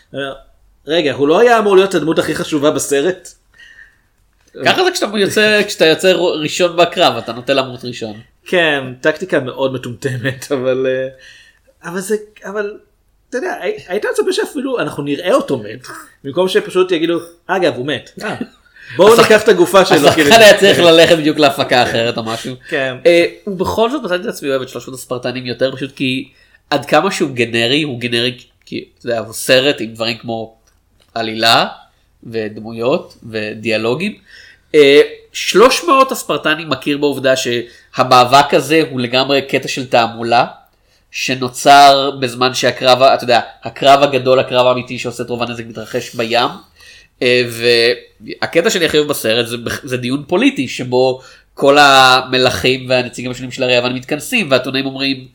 רגע 0.88 1.14
הוא 1.14 1.28
לא 1.28 1.40
היה 1.40 1.60
אמור 1.60 1.76
להיות 1.76 1.96
הדמות 1.96 2.20
הכי 2.20 2.36
חשובה 2.36 2.72
בסרט? 2.72 3.30
ככה 4.66 4.84
זה 4.84 4.92
כשאתה 4.92 5.18
יוצא 5.18 5.62
כשאתה 5.68 5.86
יוצא 5.86 6.12
ראשון 6.18 6.78
בקרב 6.78 7.18
אתה 7.18 7.34
נוטה 7.34 7.54
למות 7.54 7.86
ראשון. 7.86 8.20
כן, 8.46 8.84
טקטיקה 9.02 9.40
מאוד 9.40 9.74
מטומטמת, 9.74 10.52
אבל, 10.52 10.88
אה, 10.90 11.08
אבל 11.92 12.00
זה, 12.00 12.16
אבל, 12.46 12.78
אתה 13.30 13.38
יודע, 13.38 13.54
הי- 13.62 13.78
היית 13.88 14.06
מצפה 14.06 14.34
שאפילו 14.34 14.80
אנחנו 14.80 15.04
נראה 15.04 15.34
אותו 15.34 15.58
מת, 15.58 15.88
במקום 16.24 16.48
שפשוט 16.48 16.92
יגידו, 16.92 17.20
אגב, 17.48 17.76
הוא 17.76 17.86
מת. 17.88 18.12
אה, 18.24 18.36
בואו 18.98 19.16
ניקח 19.22 19.44
את 19.44 19.48
הגופה 19.50 19.86
שלו. 19.86 19.98
השחקן 19.98 20.24
כאילו. 20.24 20.36
היה 20.36 20.60
צריך 20.60 20.80
ללכת 20.80 21.18
בדיוק 21.18 21.40
להפקה 21.40 21.84
אחרת 21.84 22.18
או 22.18 22.24
משהו. 22.24 22.56
כן. 22.70 22.96
אה, 23.06 23.26
ובכל 23.48 23.92
זאת 23.92 24.04
מצאתי 24.04 24.24
את 24.24 24.28
עצמי 24.28 24.50
אוהב 24.50 24.62
את 24.62 24.70
שלושת 24.70 24.94
הספרטנים 24.94 25.46
יותר 25.46 25.76
פשוט 25.76 25.96
כי 25.96 26.30
עד 26.70 26.86
כמה 26.86 27.12
שהוא 27.12 27.30
גנרי 27.32 27.82
הוא 27.82 28.00
גנרי 28.00 28.38
כי 28.66 28.86
אתה 29.00 29.08
יודע, 29.08 29.20
הוא 29.20 29.34
סרט 29.34 29.76
עם 29.80 29.94
דברים 29.94 30.18
כמו 30.18 30.58
עלילה 31.14 31.68
ודמויות 32.24 33.18
ודיאלוגים. 33.30 34.18
אה, 34.76 35.02
300 35.34 36.12
הספרטנים 36.12 36.70
מכיר 36.70 36.98
בעובדה 36.98 37.34
שהמאבק 37.36 38.54
הזה 38.54 38.84
הוא 38.92 39.00
לגמרי 39.00 39.42
קטע 39.42 39.68
של 39.68 39.88
תעמולה 39.88 40.46
שנוצר 41.12 42.12
בזמן 42.20 42.54
שהקרב, 42.54 43.02
אתה 43.02 43.24
יודע, 43.24 43.42
הקרב 43.64 44.04
הגדול, 44.04 44.40
הקרב 44.40 44.68
האמיתי 44.68 45.00
שעושה 45.00 45.24
את 45.24 45.30
רוב 45.30 45.44
הנזק 45.44 45.66
מתרחש 45.66 46.16
בים. 46.16 46.50
אה, 47.22 47.42
והקטע 47.50 48.70
שאני 48.70 48.86
הכי 48.86 48.98
אוהב 48.98 49.10
בסרט 49.10 49.48
זה, 49.48 49.58
זה 49.84 49.98
דיון 49.98 50.24
פוליטי 50.28 50.68
שבו 50.68 51.22
כל 51.54 51.78
המלכים 51.80 52.90
והנציגים 52.90 53.32
השונים 53.32 53.52
של 53.52 53.64
הרי 53.64 53.76
יוון 53.76 53.94
מתכנסים 53.94 54.52
והעיתונאים 54.52 54.86
אומרים 54.86 55.28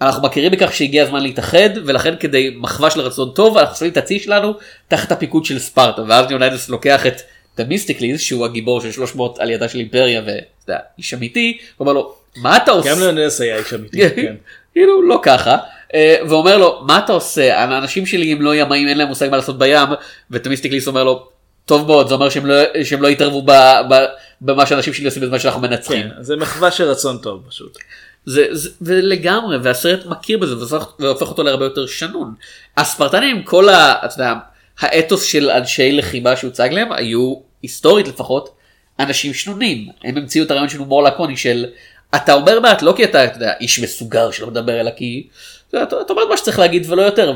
אנחנו 0.00 0.22
מכירים 0.22 0.52
בכך 0.52 0.72
שהגיע 0.72 1.02
הזמן 1.02 1.22
להתאחד 1.22 1.70
ולכן 1.84 2.14
כדי 2.20 2.54
מחווה 2.56 2.90
של 2.90 3.00
רצון 3.00 3.30
טוב 3.34 3.58
אנחנו 3.58 3.76
שמים 3.76 3.92
את 3.92 3.96
הצי 3.96 4.18
שלנו 4.18 4.54
תחת 4.88 5.12
הפיקוד 5.12 5.44
של 5.44 5.58
ספרטה 5.58 6.02
ואז 6.08 6.30
לאונידס 6.30 6.68
לוקח 6.68 7.06
את 7.06 7.22
תמיסטוקלס 7.56 8.20
שהוא 8.20 8.44
הגיבור 8.44 8.80
של 8.80 8.92
300 8.92 9.38
עלייתה 9.38 9.68
של 9.68 9.78
אימפריה 9.78 10.22
ואתה 10.26 10.42
יודע, 10.68 10.80
איש 10.98 11.14
אמיתי 11.14 11.58
הוא 11.76 11.84
אומר 11.84 11.92
לו 11.92 12.14
מה 12.36 12.56
אתה 12.56 12.70
עושה 12.70 12.90
גם 12.90 13.00
לאונידס 13.00 13.40
היה 13.40 13.56
איש 13.56 13.74
אמיתי. 13.74 14.10
כן. 14.10 14.34
כאילו 14.72 15.02
לא 15.02 15.20
ככה 15.22 15.56
אה, 15.94 16.16
ואומר 16.28 16.58
לו 16.58 16.82
מה 16.86 16.98
אתה 16.98 17.12
עושה 17.12 17.58
האנשים 17.58 18.06
שלי 18.06 18.32
הם 18.32 18.42
לא 18.42 18.54
ימאים 18.54 18.88
אין 18.88 18.98
להם 18.98 19.08
מושג 19.08 19.28
מה 19.30 19.36
לעשות 19.36 19.58
בים 19.58 19.88
ותמיסטוקלס 20.30 20.88
אומר 20.88 21.04
לו 21.04 21.28
טוב 21.66 21.86
מאוד 21.86 22.08
זה 22.08 22.14
אומר 22.14 22.30
שהם 22.30 22.46
לא, 22.46 22.84
שהם 22.84 23.02
לא 23.02 23.08
יתערבו 23.08 23.42
ב, 23.42 23.50
ב, 23.90 23.94
במה 24.40 24.66
שאנשים 24.66 24.94
שלי 24.94 25.04
עושים 25.04 25.22
בזמן 25.22 25.38
שאנחנו 25.38 25.60
מנצחים. 25.60 26.08
כן, 26.08 26.22
זה 26.22 26.36
מחווה 26.36 26.70
של 26.70 26.84
רצון 26.84 27.18
טוב 27.18 27.42
פשוט. 27.48 27.78
זה, 28.26 28.46
זה 28.50 28.70
ולגמרי 28.82 29.56
והסרט 29.62 30.06
מכיר 30.06 30.38
בזה 30.38 30.54
והופך 30.98 31.28
אותו 31.28 31.42
להרבה 31.42 31.64
יותר 31.64 31.86
שנון. 31.86 32.34
הספרטנים 32.76 33.36
עם 33.36 33.42
כל 33.42 33.68
ה, 33.68 33.94
אתה 34.04 34.14
יודע, 34.14 34.34
האתוס 34.80 35.24
של 35.24 35.50
אנשי 35.50 35.92
לחימה 35.92 36.36
שהוצג 36.36 36.68
להם 36.72 36.92
היו 36.92 37.34
היסטורית 37.62 38.08
לפחות 38.08 38.54
אנשים 39.00 39.34
שנונים 39.34 39.88
הם 40.04 40.16
המציאו 40.16 40.44
את 40.44 40.50
הרעיון 40.50 40.68
של 40.68 40.78
הומור 40.78 41.02
לקוני 41.02 41.36
של 41.36 41.66
אתה 42.14 42.34
אומר 42.34 42.60
מעט 42.60 42.82
לא 42.82 42.94
כי 42.96 43.04
אתה, 43.04 43.24
אתה 43.24 43.36
יודע, 43.36 43.52
איש 43.60 43.78
מסוגר 43.78 44.30
שלא 44.30 44.46
מדבר 44.46 44.80
אלא 44.80 44.90
כי 44.90 45.26
אתה, 45.68 45.82
אתה, 45.82 45.96
אומר 46.10 46.26
מה 46.30 46.36
שצריך 46.36 46.58
להגיד 46.58 46.90
ולא 46.90 47.02
יותר 47.02 47.34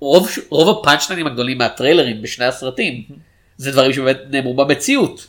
ורוב 0.00 0.28
רוב 0.48 0.78
הפאנצ'לנים 0.78 1.26
הגדולים 1.26 1.58
מהטריילרים 1.58 2.22
בשני 2.22 2.44
הסרטים 2.44 3.02
זה 3.56 3.72
דברים 3.72 3.92
שבאמת 3.92 4.18
נאמרו 4.30 4.54
במציאות 4.54 5.26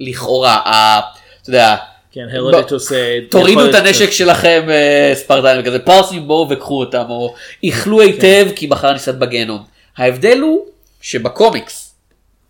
לכאורה 0.00 0.54
ה- 0.54 1.00
אתה 1.42 1.50
יודע. 1.50 1.76
כן, 2.12 2.26
הרודטוס... 2.32 2.92
תורידו 3.30 3.70
את 3.70 3.74
הנשק 3.74 4.10
שלכם 4.10 4.66
אה, 4.70 5.12
ספרטנים 5.14 5.64
כזה 5.64 5.78
פרסים 5.78 6.28
בואו 6.28 6.48
וקחו 6.50 6.80
אותם 6.80 7.04
או 7.08 7.34
איכלו 7.64 8.00
היטב 8.00 8.46
כי 8.56 8.66
מחר 8.66 8.92
נסעד 8.92 9.14
בגיהנום. 9.14 9.62
ההבדל 9.96 10.38
הוא 10.40 10.66
שבקומיקס 11.00 11.94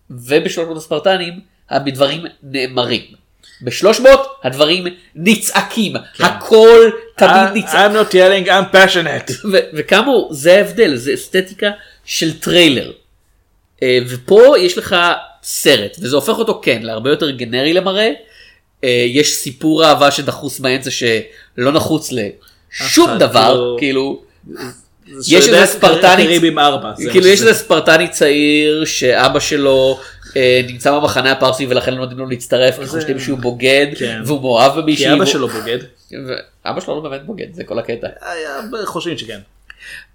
ובשלוש 0.09 0.65
מאות 0.67 0.77
הספרטנים 0.77 1.39
הדברים 1.69 2.23
נאמרים. 2.43 3.01
בשלוש 3.61 3.99
מאות 3.99 4.27
הדברים 4.43 4.83
נצעקים 5.15 5.93
הכל 6.19 6.89
תמיד 7.17 7.31
I- 7.31 7.57
נצעק. 7.57 7.91
I'm 7.91 8.09
not 8.09 8.11
yelling, 8.13 8.47
I'm 8.47 8.75
passionate. 8.75 9.31
וכאמור 9.75 10.29
זה 10.33 10.57
ההבדל 10.57 10.95
זה 10.95 11.13
אסתטיקה 11.13 11.71
של 12.05 12.39
טריילר. 12.39 12.91
אה, 13.83 13.99
ופה 14.07 14.53
יש 14.59 14.77
לך 14.77 14.95
סרט 15.43 15.97
וזה 16.01 16.15
הופך 16.15 16.37
אותו 16.39 16.61
כן 16.63 16.79
להרבה 16.83 17.09
יותר 17.09 17.29
גנרי 17.29 17.73
למראה. 17.73 18.11
אה, 18.83 19.05
יש 19.07 19.33
סיפור 19.35 19.85
אהבה 19.85 20.11
שדחוס 20.11 20.59
באמצע 20.59 20.89
שלא 20.91 21.71
נחוץ 21.71 22.09
לשום 22.11 23.17
דבר 23.17 23.75
כאילו- 23.79 24.21
כאילו 24.47 24.61
יש 25.07 25.33
איזה. 25.47 25.65
זה 26.97 27.11
כאילו 27.11 27.27
יש. 27.27 27.39
איזה 27.39 27.53
ספרטני 27.53 28.07
צעיר 28.09 28.85
שאבא 28.85 29.39
שלו 29.39 29.99
אה, 30.37 30.61
נמצא 30.67 30.91
במחנה 30.91 31.31
הפרסי 31.31 31.65
ולכן 31.69 31.93
לא 31.93 31.99
נותנים 31.99 32.19
לו 32.19 32.25
להצטרף 32.25 32.79
כי 32.79 32.85
חושבים 32.85 33.19
שהוא 33.19 33.37
בוגד 33.39 33.87
כן. 33.99 34.21
והוא 34.25 34.41
מאוהב 34.41 34.79
במישהי. 34.79 35.05
כי 35.05 35.13
אבא 35.13 35.25
שלו 35.25 35.47
בוגד. 35.47 35.77
ואבא 36.65 36.79
שלו 36.81 36.95
לא 36.95 37.09
באמת 37.09 37.25
בוגד 37.25 37.45
זה 37.53 37.63
כל 37.63 37.79
הקטע. 37.79 38.07
היה- 38.21 38.59
חושבים 38.85 39.17
שכן. 39.17 39.39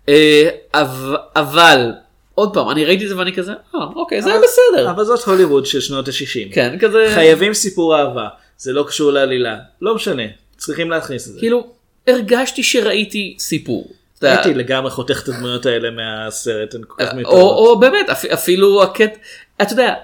אה, 0.08 0.48
אבל- 0.74 1.16
אבל 1.36 1.92
עוד 2.34 2.54
פעם 2.54 2.70
אני 2.70 2.84
ראיתי 2.84 3.04
את 3.04 3.08
זה 3.08 3.16
ואני 3.18 3.32
כזה 3.34 3.52
אה, 3.74 3.80
אוקיי 3.96 4.22
זה 4.22 4.30
היה 4.30 4.40
בסדר. 4.42 4.90
אבל 4.90 5.04
זאת 5.04 5.24
הוליווד 5.24 5.66
של 5.66 5.80
שנות 5.80 6.08
ה-60. 6.08 6.54
כן 6.54 6.76
כזה 6.80 7.10
חייבים 7.14 7.54
סיפור 7.54 7.98
אהבה. 7.98 8.28
זה 8.58 8.72
לא 8.72 8.84
קשור 8.88 9.12
לעלילה. 9.12 9.56
לא 9.82 9.94
משנה. 9.94 10.22
צריכים 10.56 10.90
להכניס 10.90 11.28
את 11.28 11.32
זה. 11.32 11.38
כאילו 11.40 11.66
הרגשתי 12.06 12.62
שראיתי 12.62 13.36
סיפור. 13.38 13.88
אתה 14.18 14.30
הייתי 14.32 14.54
לגמרי 14.54 14.90
חותך 14.90 15.20
את 15.22 15.28
הדמויות 15.28 15.66
האלה 15.66 15.90
מהסרט. 15.90 16.74
הן 16.74 16.80
כל 16.86 17.04
כך 17.04 17.10
או, 17.10 17.16
מיותרות. 17.16 17.40
או 17.40 17.78
באמת 17.80 18.10
אפ, 18.10 18.24
אפילו 18.24 18.82
הקט 18.82 19.18
אתה 19.62 19.72
יודע 19.72 19.94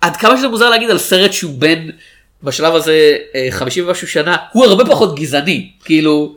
עד 0.00 0.16
כמה 0.16 0.36
שזה 0.36 0.48
מוזר 0.48 0.70
להגיד 0.70 0.90
על 0.90 0.98
סרט 0.98 1.32
שהוא 1.32 1.52
בן 1.58 1.88
בשלב 2.42 2.74
הזה 2.74 3.16
אה, 3.34 3.48
50 3.50 3.86
ומשהו 3.88 4.08
שנה 4.08 4.36
הוא 4.52 4.64
הרבה 4.64 4.84
פחות 4.84 5.14
גזעני 5.14 5.70
כאילו 5.84 6.36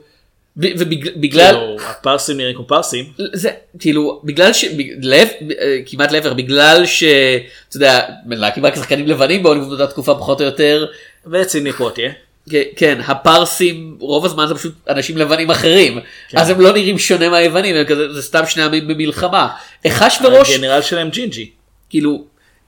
ובגלל 0.57 1.55
כאילו, 1.55 1.77
הפרסים 1.89 2.37
נראים 2.37 2.55
כמו 2.55 2.67
פרסים. 2.67 3.05
זה 3.33 3.49
כאילו 3.79 4.21
בגלל 4.23 4.53
ש... 4.53 4.65
אה, 4.65 5.77
כמעט 5.85 6.11
להפך 6.11 6.31
בגלל 6.31 6.85
שאתה 6.85 7.75
יודע 7.75 7.99
להקים 8.27 8.65
רק 8.65 8.75
שחקנים 8.75 9.07
לבנים 9.07 9.43
בהוליווד 9.43 9.69
באותה 9.69 9.87
תקופה 9.87 10.15
פחות 10.15 10.41
או 10.41 10.45
יותר 10.45 10.85
וציני 11.31 11.71
פוטיה. 11.71 12.11
כן, 12.49 12.61
כן 12.75 13.01
הפרסים 13.07 13.97
רוב 13.99 14.25
הזמן 14.25 14.47
זה 14.47 14.55
פשוט 14.55 14.73
אנשים 14.89 15.17
לבנים 15.17 15.51
אחרים 15.51 15.99
אז 16.35 16.49
הם 16.49 16.61
לא 16.61 16.73
נראים 16.73 16.99
שונה 16.99 17.29
מהיוונים 17.29 17.75
הם 17.75 17.85
כזה 17.85 18.13
זה 18.13 18.21
סתם 18.21 18.45
שני 18.45 18.63
עמים 18.63 18.87
במלחמה. 18.87 19.47
אחשוורוש 19.87 20.49
הגנרל 20.49 20.81
שלהם 20.81 21.09
ג'ינג'י. 21.09 21.49
כאילו 21.89 22.25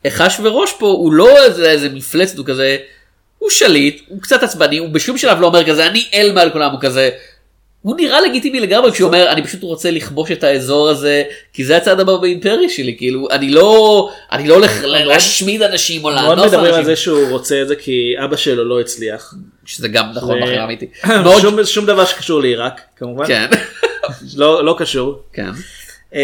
אחשוורוש 0.07 0.73
פה 0.79 0.85
הוא 0.87 1.13
לא 1.13 1.43
איזה, 1.43 1.71
איזה 1.71 1.89
מפלצת 1.89 2.37
הוא 2.37 2.45
כזה 2.45 2.77
הוא 3.37 3.49
שליט 3.49 4.01
הוא 4.07 4.21
קצת 4.21 4.43
עצבני 4.43 4.77
הוא 4.77 4.89
בשום 4.89 5.17
שלב 5.17 5.41
לא 5.41 5.47
אומר 5.47 5.67
כזה 5.67 5.87
אני 5.87 6.05
אל 6.13 6.31
מעל 6.31 6.49
כולם 6.49 6.71
הוא 6.71 6.81
כזה. 6.81 7.09
הוא 7.87 7.95
נראה 7.95 8.21
לגיטימי 8.21 8.59
לגמרי 8.59 8.91
כשהוא 8.91 9.07
אומר 9.07 9.31
אני 9.31 9.43
פשוט 9.43 9.63
רוצה 9.63 9.91
לכבוש 9.91 10.31
את 10.31 10.43
האזור 10.43 10.89
הזה 10.89 11.23
כי 11.53 11.65
זה 11.65 11.77
הצעד 11.77 11.99
הבא 11.99 12.17
באימפריה 12.17 12.69
שלי 12.69 12.95
כאילו 12.97 13.27
אני 13.31 13.49
לא 13.49 14.09
אני 14.31 14.47
לא 14.47 14.53
הולך 14.53 14.71
להשמיד 14.83 15.61
אנשים 15.61 16.05
או 16.05 16.09
מאוד 16.09 16.37
לאנוס 16.37 16.45
מדברים 16.45 16.65
על 16.65 16.79
אנשים 16.79 16.85
זה 16.85 16.95
שהוא 16.95 17.29
רוצה 17.29 17.61
את 17.61 17.67
זה 17.67 17.75
כי 17.75 18.13
אבא 18.23 18.35
שלו 18.35 18.63
לא 18.65 18.79
הצליח. 18.79 19.33
שזה 19.65 19.87
גם 19.87 20.05
נכון 20.15 20.41
בחיים 20.41 20.61
אמיתי. 20.61 20.87
שום- 21.65 21.85
דבר 21.85 22.05
שקשור 22.05 22.41
לעיראק 22.41 22.81
כמובן. 22.95 23.27
כן 23.27 23.47
לא 24.37 24.65
לא 24.65 24.75
קשור. 24.77 25.21
כן 25.33 25.49
אמ, 26.13 26.19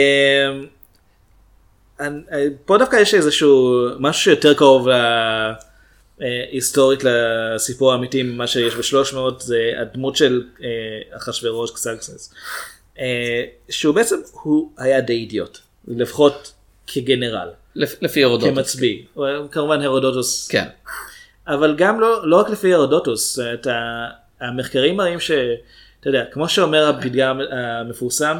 פה 2.65 2.77
דווקא 2.77 2.95
יש 2.95 3.13
איזשהו 3.13 3.85
משהו 3.99 4.21
שיותר 4.21 4.53
קרוב 4.53 4.87
היסטורית 6.51 6.99
לסיפור 7.03 7.91
האמיתי 7.91 8.23
ממה 8.23 8.47
שיש 8.47 8.75
בשלוש 8.75 9.13
מאות 9.13 9.41
זה 9.41 9.71
הדמות 9.81 10.15
של 10.15 10.43
אה, 10.61 10.67
אחשוורוש 11.17 11.71
קסקסס 11.71 12.33
אה, 12.99 13.43
שהוא 13.69 13.95
בעצם 13.95 14.15
הוא 14.31 14.71
היה 14.77 15.01
די 15.01 15.13
אידיוט 15.13 15.57
לפחות 15.87 16.53
כגנרל 16.87 17.49
לפ- 17.75 17.97
לפי 18.01 18.23
הרודות. 18.23 18.49
כמצביא 18.49 19.03
כמובן 19.51 19.81
הרודוטוס 19.81 20.47
כן. 20.47 20.67
אבל 21.47 21.75
גם 21.77 21.99
לא, 21.99 22.27
לא 22.27 22.35
רק 22.39 22.49
לפי 22.49 22.73
הרודוטוס, 22.73 23.39
המחקרים 24.41 24.97
מראים 24.97 25.19
שאתה 25.19 25.39
יודע, 26.05 26.23
כמו 26.31 26.49
שאומר 26.49 26.89
הפתגם 26.89 27.39
המפורסם, 27.51 28.37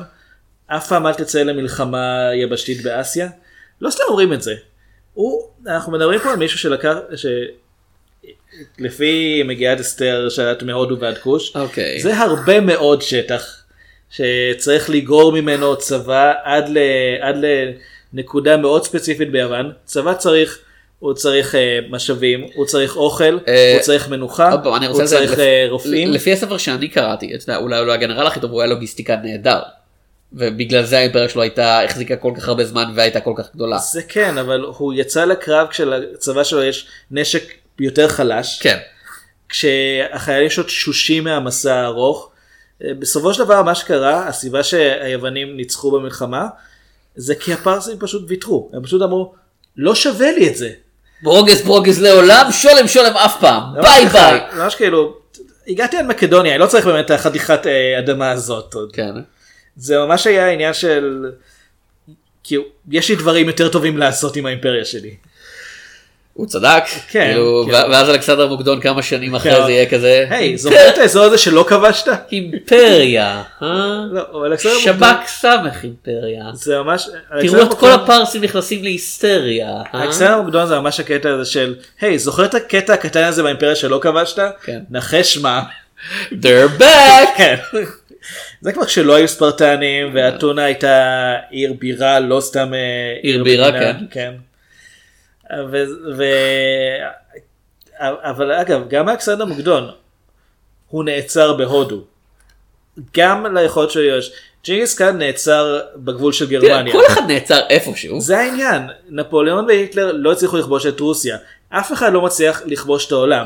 אף 0.67 0.87
פעם 0.87 1.07
אל 1.07 1.13
תצא 1.13 1.43
למלחמה 1.43 2.29
יבשתית 2.35 2.83
באסיה, 2.83 3.29
לא 3.81 3.89
סתם 3.89 4.03
אומרים 4.09 4.33
את 4.33 4.41
זה. 4.41 4.55
הוא, 5.13 5.49
אנחנו 5.67 5.91
מדברים 5.91 6.19
פה 6.19 6.31
על 6.31 6.35
מישהו 6.35 6.59
שלקח, 6.59 6.95
שלפי 8.77 9.43
מגיעת 9.45 9.80
אסתר 9.80 10.27
שלט 10.30 10.63
מהודו 10.63 10.99
ועד 10.99 11.17
כוש, 11.17 11.55
אוקיי. 11.55 11.99
זה 12.01 12.17
הרבה 12.17 12.59
מאוד 12.59 13.01
שטח 13.01 13.63
שצריך 14.09 14.89
לגרור 14.89 15.31
ממנו 15.31 15.75
צבא 15.77 16.34
עד, 16.43 16.69
ל, 16.69 16.77
עד 17.21 17.35
לנקודה 18.13 18.57
מאוד 18.57 18.84
ספציפית 18.84 19.31
ביוון. 19.31 19.71
צבא 19.85 20.13
צריך, 20.13 20.59
הוא 20.99 21.13
צריך 21.13 21.55
אה, 21.55 21.80
משאבים, 21.89 22.47
הוא 22.55 22.65
צריך 22.65 22.95
אוכל, 22.97 23.38
אה, 23.47 23.73
הוא 23.73 23.81
צריך 23.81 24.09
מנוחה, 24.09 24.49
רוצה 24.88 25.01
הוא 25.03 25.05
צריך 25.05 25.31
לפ- 25.31 25.39
אה, 25.39 25.65
רופאים. 25.69 26.11
לפי 26.11 26.34
הספר 26.34 26.57
שאני 26.57 26.88
קראתי, 26.88 27.35
אתה 27.35 27.43
יודע, 27.43 27.57
אולי 27.57 27.77
הוא 27.77 27.88
לא 27.88 27.93
הגנרל 27.93 28.27
הכי 28.27 28.39
טוב, 28.39 28.51
הוא 28.51 28.61
היה 28.61 28.69
לוגיסטיקה 28.69 29.15
נהדר. 29.23 29.59
ובגלל 30.35 30.84
זה 30.84 30.97
האימפריה 30.97 31.30
שלו 31.30 31.41
הייתה, 31.41 31.84
החזיקה 31.84 32.15
כל 32.15 32.31
כך 32.38 32.47
הרבה 32.47 32.65
זמן 32.65 32.91
והייתה 32.95 33.19
כל 33.19 33.34
כך 33.38 33.49
גדולה. 33.55 33.77
זה 33.77 34.01
כן, 34.07 34.38
אבל 34.38 34.59
הוא 34.77 34.93
יצא 34.93 35.25
לקרב 35.25 35.67
כשלצבא 35.67 36.43
שלו 36.43 36.63
יש 36.63 36.88
נשק 37.11 37.43
יותר 37.79 38.07
חלש, 38.07 38.59
כן. 38.61 38.77
כשהחיילים 39.49 40.49
שלו 40.49 40.63
תשושים 40.63 41.23
מהמסע 41.23 41.75
הארוך. 41.75 42.29
אה, 42.83 42.93
בסופו 42.99 43.33
של 43.33 43.43
דבר 43.43 43.63
מה 43.63 43.75
שקרה, 43.75 44.27
הסיבה 44.27 44.63
שהיוונים 44.63 45.57
ניצחו 45.57 45.91
במלחמה, 45.91 46.47
זה 47.15 47.35
כי 47.35 47.53
הפרסים 47.53 47.99
פשוט 47.99 48.25
ויתרו, 48.27 48.71
הם 48.73 48.83
פשוט 48.83 49.01
אמרו, 49.01 49.33
לא 49.77 49.95
שווה 49.95 50.31
לי 50.31 50.49
את 50.49 50.55
זה. 50.55 50.69
ברוגז 51.23 51.61
ברוגז 51.61 52.01
לעולם, 52.01 52.47
שולם 52.51 52.87
שולם 52.87 53.17
אף 53.17 53.39
פעם. 53.39 53.63
ביי 53.81 54.05
ביי. 54.05 54.39
ממש 54.57 54.75
כאילו, 54.75 55.17
הגעתי 55.67 55.97
עד 55.97 56.05
מקדוניה, 56.05 56.51
אני 56.51 56.61
לא 56.61 56.67
צריך 56.67 56.85
באמת 56.85 57.05
את 57.05 57.11
החתיכת 57.11 57.67
אה, 57.67 57.99
אדמה 57.99 58.31
הזאת 58.31 58.73
עוד. 58.73 58.91
כן. 58.93 59.11
זה 59.75 59.97
ממש 59.97 60.27
היה 60.27 60.49
עניין 60.49 60.73
של... 60.73 61.31
כאילו, 62.43 62.63
יש 62.91 63.09
לי 63.09 63.15
דברים 63.15 63.47
יותר 63.47 63.69
טובים 63.69 63.97
לעשות 63.97 64.35
עם 64.35 64.45
האימפריה 64.45 64.85
שלי. 64.85 65.15
הוא 66.34 66.47
צדק, 66.47 66.84
כן, 67.10 67.27
כאילו, 67.27 67.65
כן. 67.65 67.72
ואז 67.72 68.10
אלכסנדר 68.10 68.47
מוקדון 68.47 68.81
כמה 68.81 69.01
שנים 69.01 69.35
אחרי 69.35 69.51
כן. 69.51 69.65
זה 69.65 69.72
יהיה 69.72 69.89
כזה, 69.89 70.26
היי, 70.30 70.57
זוכר 70.57 70.89
את 70.89 70.97
האזור 70.97 71.23
הזה 71.23 71.38
שלא 71.38 71.65
כבשת? 71.68 72.07
אימפריה, 72.31 73.43
אה? 73.61 74.03
לא, 74.11 74.57
שב"כ 74.57 75.27
סמך 75.27 75.84
אימפריה. 75.84 76.45
זה 76.53 76.77
ממש... 76.77 77.10
תראו 77.41 77.61
את 77.64 77.73
כל 77.73 77.91
הפרסים 77.91 78.43
נכנסים 78.43 78.84
להיסטריה. 78.84 79.81
אה? 79.93 80.03
אלכסנדר 80.03 80.41
מוקדון 80.41 80.68
זה 80.68 80.80
ממש 80.80 80.99
הקטע 80.99 81.30
הזה 81.30 81.51
של, 81.51 81.76
היי, 82.01 82.19
זוכר 82.19 82.45
את 82.45 82.55
הקטע 82.55 82.93
הקטן 82.93 83.23
הזה 83.23 83.43
באימפריה 83.43 83.76
שלא 83.76 83.99
כבשת? 84.01 84.39
כן. 84.64 84.80
נחש 84.89 85.38
מה. 85.38 85.64
They're 86.31 86.80
back! 86.81 87.27
כן. 87.38 87.55
זה 88.61 88.72
כבר 88.72 88.85
כשלא 88.85 89.15
היו 89.15 89.27
ספרטנים 89.27 90.11
ואתונה 90.14 90.64
הייתה 90.64 91.35
עיר 91.49 91.73
בירה 91.80 92.19
לא 92.19 92.39
סתם 92.41 92.73
אה, 92.73 92.80
עיר 93.22 93.43
בירה, 93.43 93.72
מדינה, 93.72 93.93
כן. 94.11 94.34
ו, 95.71 95.84
ו... 96.17 96.23
אבל 97.99 98.51
אגב 98.51 98.89
גם 98.89 99.09
אלכסנדר 99.09 99.45
מוקדון 99.45 99.89
הוא 100.89 101.03
נעצר 101.03 101.53
בהודו. 101.53 102.01
גם 103.17 103.57
ליכולת 103.57 103.91
שלו 103.91 104.03
יש. 104.03 104.31
ג'ינגיס 104.65 104.97
קאן 104.97 105.17
נעצר 105.17 105.80
בגבול 105.95 106.34
של 106.34 106.47
תראה, 106.47 106.61
גרמניה. 106.61 106.93
כל 106.93 107.03
אחד 107.07 107.21
נעצר 107.27 107.59
איפשהו. 107.69 108.21
זה 108.21 108.39
העניין, 108.39 108.81
נפוליאון 109.09 109.65
והיטלר 109.65 110.11
לא 110.11 110.31
הצליחו 110.31 110.57
לכבוש 110.57 110.85
את 110.85 110.99
רוסיה, 110.99 111.38
אף 111.69 111.93
אחד 111.93 112.13
לא 112.13 112.21
מצליח 112.21 112.61
לכבוש 112.65 113.07
את 113.07 113.11
העולם. 113.11 113.45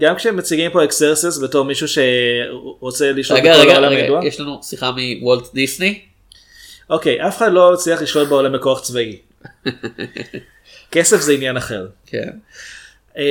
גם 0.00 0.16
כשהם 0.16 0.36
מציגים 0.36 0.70
פה 0.70 0.84
אקסרסס 0.84 1.38
בתור 1.38 1.64
מישהו 1.64 1.86
שרוצה 1.88 3.12
לשלוט 3.12 3.40
רגע, 3.40 3.52
בכל 3.52 3.60
רגע, 3.60 3.72
העולם 3.72 3.88
רגע, 3.88 4.02
הידוע, 4.02 4.26
יש 4.26 4.40
לנו 4.40 4.60
שיחה 4.62 4.90
מוולט 4.90 5.54
דיסני. 5.54 6.00
אוקיי, 6.90 7.28
אף 7.28 7.36
אחד 7.36 7.52
לא 7.52 7.74
הצליח 7.74 8.02
לשלוט 8.02 8.28
בעולם 8.28 8.52
בכוח 8.52 8.80
צבאי. 8.80 9.18
כסף 10.92 11.20
זה 11.20 11.32
עניין 11.32 11.56
אחר. 11.56 11.86
כן. 12.06 12.30
אה, 13.18 13.22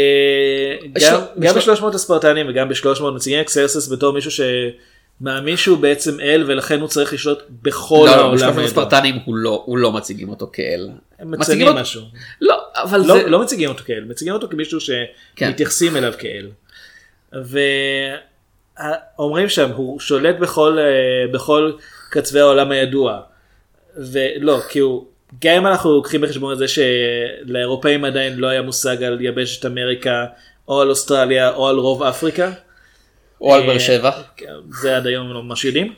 יש 0.96 1.04
גם- 1.04 1.14
לו- 1.14 1.28
גם 1.40 1.58
יש 1.58 1.68
לו- 1.68 1.76
ב-300 1.76 1.96
הספרטנים 1.96 2.46
וגם 2.50 2.70
ב-300 2.70 3.04
מציגים 3.16 3.40
אקסרסס 3.40 3.92
בתור 3.92 4.14
מישהו 4.14 4.32
שמאמין 5.22 5.58
שהוא 5.58 5.78
בעצם 5.78 6.20
אל 6.20 6.44
ולכן 6.48 6.80
הוא 6.80 6.88
צריך 6.88 7.14
לשלוט 7.14 7.40
בכל 7.62 7.96
לא, 8.06 8.16
לא, 8.16 8.22
העולם 8.22 8.36
בשלב 8.36 8.48
הידוע. 8.50 8.64
הספרטנים 8.66 9.16
הוא 9.26 9.36
לא, 9.36 9.66
לא 9.68 9.92
מציגים 9.92 10.30
אותו 10.30 10.50
כאל. 10.54 10.90
הם 11.20 11.32
מציגים 11.32 11.68
משהו. 11.68 12.02
לא, 12.42 12.56
אבל 12.76 13.00
לא, 13.00 13.06
זה... 13.18 13.24
לא 13.28 13.40
מציגים 13.42 13.70
אותו 13.70 13.84
כאל, 13.84 14.04
מציגים 14.08 14.34
אותו 14.34 14.48
כמישהו 14.50 14.80
כן. 15.36 15.46
שמתייחסים 15.48 15.98
אליו 15.98 16.14
כאל. 16.20 16.48
ואומרים 19.18 19.50
שם, 19.50 19.70
הוא 19.72 20.00
שולט 20.00 20.36
בכל, 20.40 20.78
אה, 20.80 20.84
בכל 21.34 21.72
קצווי 22.10 22.42
העולם 22.42 22.72
הידוע. 22.72 23.20
ולא, 23.98 24.60
כי 24.70 24.80
הוא, 24.80 25.06
גם 25.41 25.56
אם 25.56 25.68
אנחנו 25.68 25.91
לוקחים 25.91 26.22
בחשבון 26.22 26.54
את 26.54 26.58
זה 26.58 26.66
שלאירופאים 26.68 28.06
עדיין 28.06 28.38
לא 28.38 28.48
היה 28.48 28.62
מושג 28.62 29.04
על 29.04 29.22
יבשת 29.22 29.66
אמריקה, 29.66 30.26
או 30.68 30.82
על 30.82 30.90
אוסטרליה, 30.90 31.49
או 31.49 31.68
על 31.68 31.78
רוב 31.78 32.04
אפריקה, 32.04 32.52
או 33.41 33.54
על 33.54 33.62
אה, 33.62 33.68
באר 33.68 33.80
שבע. 33.80 34.12
זה 34.82 34.98
עד 34.98 35.08
היום 35.08 35.34
לא 35.34 35.44
ממש 35.44 35.66
יודעים. 35.66 35.94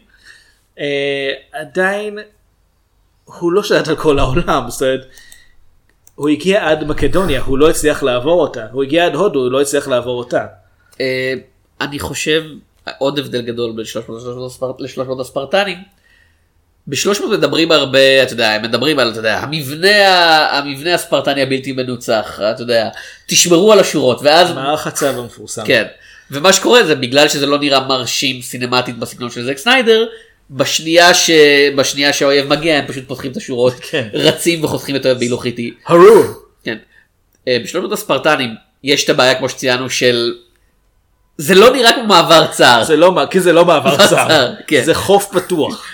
אה, 0.80 1.34
עדיין 1.51 2.19
הוא 3.26 3.51
לא 3.51 3.64
שולט 3.64 3.88
על 3.88 3.95
כל 3.95 4.19
העולם, 4.19 4.69
זאת 4.69 4.81
אומרת, 4.81 5.06
הוא 6.15 6.30
הגיע 6.30 6.69
עד 6.69 6.84
מקדוניה, 6.84 7.41
הוא 7.41 7.57
לא 7.57 7.69
הצליח 7.69 8.03
לעבור 8.03 8.41
אותה, 8.41 8.68
הוא 8.72 8.84
הגיע 8.84 9.06
עד 9.06 9.15
הודו, 9.15 9.39
הוא 9.39 9.51
לא 9.51 9.61
הצליח 9.61 9.88
לעבור 9.88 10.19
אותה. 10.19 10.45
אה, 11.01 11.34
אני 11.81 11.99
חושב 11.99 12.43
עוד 12.97 13.19
הבדל 13.19 13.41
גדול 13.41 13.72
בין 13.76 13.85
300 13.85 14.22
ל-300 14.80 15.22
הספרטנים. 15.22 15.77
ב-300 16.89 17.25
מדברים 17.31 17.71
הרבה, 17.71 18.23
אתה 18.23 18.33
יודע, 18.33 18.51
הם 18.51 18.61
מדברים 18.61 18.99
על, 18.99 19.11
אתה 19.11 19.19
יודע, 19.19 19.39
המבנה, 19.39 20.57
המבנה 20.57 20.93
הספרטני 20.93 21.41
הבלתי 21.41 21.71
מנוצח, 21.71 22.39
אתה 22.51 22.63
יודע, 22.63 22.89
תשמרו 23.25 23.73
על 23.73 23.79
השורות, 23.79 24.19
ואז, 24.23 24.51
מערך 24.51 24.87
הצו 24.87 25.05
המפורסם. 25.05 25.65
כן, 25.65 25.83
ומה 26.31 26.53
שקורה 26.53 26.83
זה 26.83 26.95
בגלל 26.95 27.27
שזה 27.27 27.45
לא 27.45 27.59
נראה 27.59 27.87
מרשים 27.87 28.41
סינמטית 28.41 28.99
בסגנון 28.99 29.29
של 29.29 29.45
זק 29.45 29.57
סניידר, 29.57 30.05
בשנייה, 30.51 31.13
ש... 31.13 31.31
בשנייה 31.75 32.13
שהאויב 32.13 32.47
מגיע 32.47 32.77
הם 32.77 32.87
פשוט 32.87 33.07
פותחים 33.07 33.31
את 33.31 33.37
השורות, 33.37 33.73
כן. 33.89 34.07
רצים 34.13 34.63
וחותכים 34.63 34.95
את 34.95 35.05
האויב 35.05 35.19
בהילוך 35.19 35.45
איטי. 35.45 35.73
הרו! 35.87 36.23
כן. 36.63 36.77
אה, 37.47 37.57
בשלונות 37.63 37.91
הספרטנים 37.91 38.55
יש 38.83 39.03
את 39.03 39.09
הבעיה 39.09 39.35
כמו 39.35 39.49
שציינו 39.49 39.89
של 39.89 40.33
זה 41.37 41.55
לא 41.55 41.73
נראה 41.73 41.93
כמו 41.93 42.03
מעבר 42.03 42.47
צר 42.51 42.83
זה 42.83 42.95
לא, 42.95 43.17
כי 43.31 43.39
זה 43.39 43.53
לא 43.53 43.65
מעבר 43.65 44.07
צר, 44.07 44.27
כן. 44.67 44.83
זה 44.83 44.93
חוף 44.93 45.29
פתוח. 45.31 45.85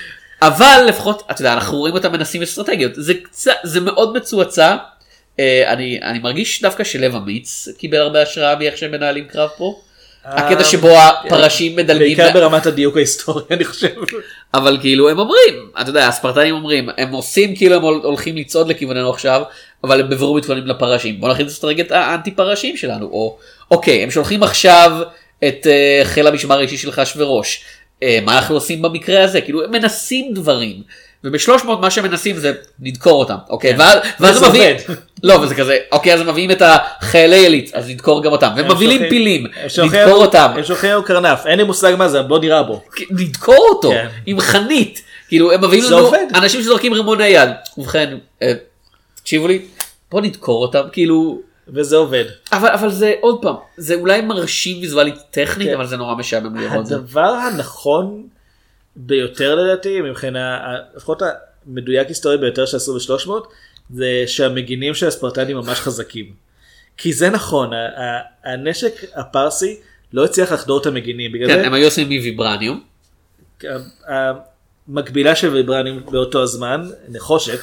אבל 0.41 0.85
לפחות 0.87 1.23
אתה 1.31 1.41
יודע 1.41 1.53
אנחנו 1.53 1.77
רואים 1.77 1.93
אותם 1.93 2.11
מנסים 2.11 2.41
אסטרטגיות 2.41 2.91
זה 2.95 3.13
קצת 3.13 3.51
זה 3.63 3.81
מאוד 3.81 4.17
מצועצע. 4.17 4.75
אה, 5.39 5.63
אני 5.73 5.99
אני 6.03 6.19
מרגיש 6.19 6.61
דווקא 6.61 6.83
שלב 6.83 7.15
אמיץ 7.15 7.67
קיבל 7.77 7.97
הרבה 7.97 8.21
השראה 8.21 8.55
מאיך 8.55 8.77
שהם 8.77 8.91
מנהלים 8.91 9.25
קרב 9.25 9.49
פה. 9.57 9.81
הקטע 10.25 10.63
שבו 10.63 10.97
הפרשים 10.97 11.75
מדלגים 11.75 12.17
בעיקר 12.17 12.39
ברמת 12.39 12.65
הדיוק 12.65 12.97
ההיסטורי 12.97 13.43
אני 13.51 13.65
חושב. 13.65 13.87
אבל 14.53 14.77
כאילו 14.81 15.09
הם 15.09 15.19
אומרים 15.19 15.69
אתה 15.81 15.89
יודע 15.89 16.07
הספרטנים 16.07 16.55
אומרים 16.55 16.89
הם 16.97 17.11
עושים 17.11 17.55
כאילו 17.55 17.75
הם 17.75 17.81
הול- 17.81 18.01
הולכים 18.03 18.37
לצעוד 18.37 18.67
לכיווננו 18.67 19.09
עכשיו 19.09 19.41
אבל 19.83 19.99
הם 19.99 20.09
בבירור 20.09 20.37
מתכוננים 20.37 20.67
לפרשים 20.67 21.19
בוא 21.19 21.29
נכניס 21.29 21.47
את 21.47 21.51
אסטרטגיית 21.51 21.91
האנטי 21.91 22.31
פרשים 22.31 22.77
שלנו 22.77 23.05
או 23.05 23.37
אוקיי 23.71 24.03
הם 24.03 24.11
שולחים 24.11 24.43
עכשיו 24.43 24.91
את 25.47 25.67
אה, 25.67 26.01
חיל 26.03 26.27
המשמר 26.27 26.57
האישי 26.57 26.77
של 26.77 26.89
אחשוורוש 26.89 27.59
אה, 27.59 27.65
מה 28.25 28.37
אנחנו 28.37 28.55
עושים 28.55 28.81
במקרה 28.81 29.23
הזה 29.23 29.41
כאילו 29.41 29.63
הם 29.63 29.71
מנסים 29.71 30.33
דברים. 30.33 30.81
וב-300 31.23 31.67
מה 31.81 31.91
שהם 31.91 32.03
מנסים 32.03 32.37
זה 32.37 32.53
לדקור 32.81 33.19
אותם 33.19 33.35
אוקיי 33.49 33.75
ואז 33.77 33.97
ואז 34.19 34.35
וזה 34.37 34.45
הם 34.45 34.51
מביאים 34.51 34.75
עובד. 34.87 34.95
לא 35.23 35.33
וזה 35.33 35.55
כזה 35.55 35.77
אוקיי 35.91 36.13
אז 36.13 36.21
הם 36.21 36.27
מביאים 36.29 36.51
את 36.51 36.61
החיילי 36.65 37.35
עילית 37.35 37.71
אז 37.73 37.89
נדקור 37.89 38.23
גם 38.23 38.31
אותם 38.31 38.49
והם 38.57 38.71
מבהילים 38.71 39.01
פילים 39.09 39.45
הם 39.63 39.69
שולחים- 39.69 39.99
נדקור 40.01 40.25
אותם 40.25 40.51
הם 40.55 40.63
שולחים 40.63 40.89
לנו 40.89 41.03
קרנף, 41.03 41.45
אין 41.45 41.57
לי 41.59 41.63
מושג 41.63 41.95
מה 41.97 42.07
זה, 42.07 42.21
בוא 42.21 42.39
נירה 42.39 42.63
בו. 42.63 42.81
לדקור 43.11 43.67
אותו 43.69 43.89
כן. 43.89 44.07
עם 44.25 44.39
חנית 44.39 45.01
כאילו 45.27 45.51
הם 45.51 45.63
מביאים 45.63 45.83
לנו 45.83 45.97
עובד. 45.97 46.25
אנשים 46.35 46.61
שזורקים 46.61 46.93
רימוני 46.93 47.27
יד 47.27 47.49
ובכן 47.77 48.17
אה, 48.41 48.53
תקשיבו 49.15 49.47
לי 49.47 49.59
בוא 50.11 50.21
נדקור 50.21 50.61
אותם 50.61 50.81
כאילו 50.91 51.39
וזה 51.67 51.95
עובד. 51.95 52.25
אבל 52.51 52.69
אבל 52.69 52.89
זה 52.89 53.13
עוד 53.21 53.41
פעם 53.41 53.55
זה 53.77 53.95
אולי 53.95 54.21
מרשים 54.21 54.81
ויזואלית 54.81 55.15
טכנית 55.31 55.67
כן. 55.67 55.73
אבל 55.73 55.87
זה 55.87 55.97
נורא 55.97 56.15
משעמם 56.15 56.55
לראות 56.55 56.79
את 56.79 56.85
זה. 56.85 56.95
הדבר 56.95 57.21
הנכון 57.21 58.27
ביותר 58.95 59.55
לדעתי 59.55 60.01
מבחינה 60.01 60.59
לפחות 60.95 61.21
המדויק 61.67 62.07
היסטורי 62.07 62.37
ביותר 62.37 62.65
שעשו 62.65 62.93
ב-300 62.93 63.31
זה 63.89 64.23
שהמגינים 64.27 64.93
של 64.93 65.07
הספרטנים 65.07 65.57
ממש 65.57 65.79
חזקים. 65.79 66.33
כי 66.97 67.13
זה 67.13 67.29
נכון 67.29 67.69
הנשק 68.43 68.93
הפרסי 69.15 69.79
לא 70.13 70.25
הצליח 70.25 70.51
לחדור 70.51 70.81
את 70.81 70.85
המגינים 70.85 71.31
בגלל 71.31 71.47
כן, 71.47 71.59
זה 71.59 71.65
הם 71.65 71.73
היו 71.73 71.85
עושים 71.85 72.09
מוויברניום 72.09 72.83
המקבילה 74.87 75.35
של 75.35 75.53
ויברנים 75.53 76.05
באותו 76.11 76.43
הזמן 76.43 76.89
נחושת 77.07 77.59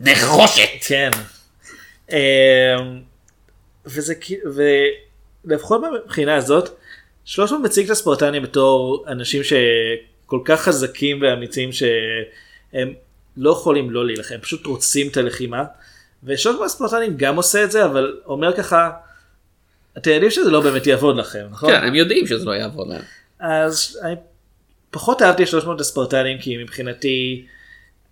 נחושת 0.00 0.68
כן. 0.86 1.10
אמ, 2.12 3.00
וזה 3.86 4.14
כאילו, 4.14 4.50
ולפחות 5.44 5.80
מבחינה 6.04 6.36
הזאת, 6.36 6.78
300 7.24 7.62
מציג 7.64 7.84
את 7.84 7.90
הספרטנים 7.90 8.42
בתור 8.42 9.04
אנשים 9.08 9.42
שכל 9.44 10.40
כך 10.44 10.60
חזקים 10.60 11.22
ואמיצים 11.22 11.70
שהם 11.72 12.94
לא 13.36 13.50
יכולים 13.50 13.90
לא 13.90 14.06
להילחם, 14.06 14.38
פשוט 14.40 14.66
רוצים 14.66 15.08
את 15.08 15.16
הלחימה. 15.16 15.64
ו-300 16.22 16.64
הספרטנים 16.64 17.16
גם 17.16 17.36
עושה 17.36 17.64
את 17.64 17.70
זה, 17.70 17.84
אבל 17.84 18.20
אומר 18.26 18.56
ככה, 18.56 18.90
אתם 19.98 20.10
יודעים 20.10 20.30
שזה 20.30 20.50
לא 20.50 20.60
באמת 20.60 20.86
יעבוד 20.86 21.16
לכם, 21.16 21.46
נכון? 21.50 21.70
כן 21.70 21.86
הם 21.86 21.94
יודעים 21.94 22.26
שזה 22.26 22.44
לא 22.44 22.52
יעבוד 22.52 22.88
להם. 22.88 23.02
אז 23.40 24.00
אני 24.02 24.14
פחות 24.90 25.22
אהבתי 25.22 25.42
את 25.42 25.48
300 25.48 25.80
הספרטנים 25.80 26.38
כי 26.38 26.56
מבחינתי 26.56 27.46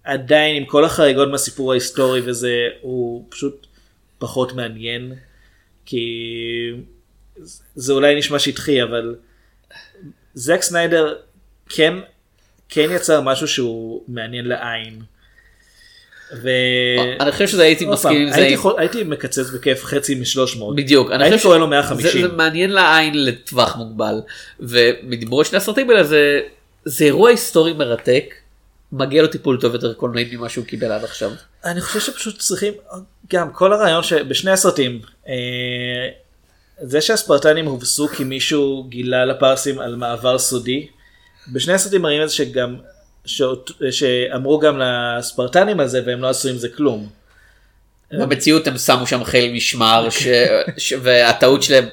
עדיין 0.04 0.56
עם 0.56 0.64
כל 0.64 0.84
החריגות 0.84 1.28
מהסיפור 1.28 1.72
ההיסטורי 1.72 2.20
וזה 2.24 2.68
הוא 2.80 3.26
פשוט 3.28 3.66
פחות 4.20 4.52
מעניין 4.52 5.12
כי 5.86 6.04
זה 7.74 7.92
אולי 7.92 8.14
נשמע 8.18 8.38
שטחי 8.38 8.82
אבל 8.82 9.14
זק 10.34 10.62
סניידר 10.62 11.14
כן 11.68 11.94
כן 12.68 12.86
יצר 12.90 13.20
משהו 13.20 13.48
שהוא 13.48 14.02
מעניין 14.08 14.44
לעין. 14.48 15.00
ו... 16.42 16.48
אני 17.20 17.32
חושב 17.32 17.46
שזה 17.48 17.62
הייתי 17.62 17.86
מסכים 17.86 18.20
עם 18.22 18.30
זה. 18.32 18.36
הייתי, 18.36 18.54
יכול- 18.54 18.74
הייתי 18.78 19.04
מקצץ 19.04 19.50
בכיף 19.50 19.84
חצי 19.84 20.14
מ-300. 20.14 20.64
בדיוק, 20.76 21.10
אני 21.10 21.22
הייתי 21.24 21.36
חושב 21.36 21.48
קורא 21.48 21.58
לו 21.58 21.66
150. 21.66 22.10
זה, 22.22 22.28
זה 22.28 22.36
מעניין 22.36 22.70
לעין 22.70 23.24
לטווח 23.24 23.76
מוגבל, 23.76 24.20
ומדיברו 24.60 25.38
על 25.38 25.44
שני 25.44 25.56
הסרטים 25.56 25.90
האלה 25.90 26.04
זה, 26.04 26.40
זה 26.84 27.04
אירוע 27.04 27.30
היסטורי 27.30 27.72
מרתק, 27.72 28.34
מגיע 28.92 29.22
לו 29.22 29.28
טיפול 29.28 29.60
טוב 29.60 29.74
יותר 29.74 29.94
קולנועית 29.94 30.32
ממה 30.32 30.48
שהוא 30.48 30.64
קיבל 30.64 30.92
עד 30.92 31.04
עכשיו. 31.04 31.30
אני 31.64 31.80
חושב 31.80 32.00
שפשוט 32.12 32.38
צריכים 32.38 32.72
גם 33.32 33.52
כל 33.52 33.72
הרעיון 33.72 34.02
שבשני 34.02 34.50
הסרטים 34.50 35.00
אה, 35.28 35.32
זה 36.82 37.00
שהספרטנים 37.00 37.66
הובסו 37.66 38.08
כי 38.08 38.24
מישהו 38.24 38.84
גילה 38.88 39.24
לפרסים 39.24 39.78
על 39.78 39.96
מעבר 39.96 40.38
סודי 40.38 40.86
בשני 41.52 41.72
הסרטים 41.72 42.02
מראים 42.02 42.22
את 42.22 42.28
זה 42.28 42.34
שגם 42.34 42.76
שאות- 43.24 43.70
שאמרו 43.90 44.58
גם 44.58 44.78
לספרטנים 44.78 45.80
על 45.80 45.88
זה 45.88 46.02
והם 46.06 46.20
לא 46.22 46.28
עשו 46.28 46.48
עם 46.48 46.56
זה 46.56 46.68
כלום. 46.68 47.08
במציאות 48.12 48.66
הם 48.66 48.78
שמו 48.78 49.06
שם 49.06 49.24
חיל 49.24 49.52
משמר 49.52 50.10
ש... 50.10 50.26
ש... 50.78 50.92
והטעות 51.02 51.62
שלהם. 51.62 51.88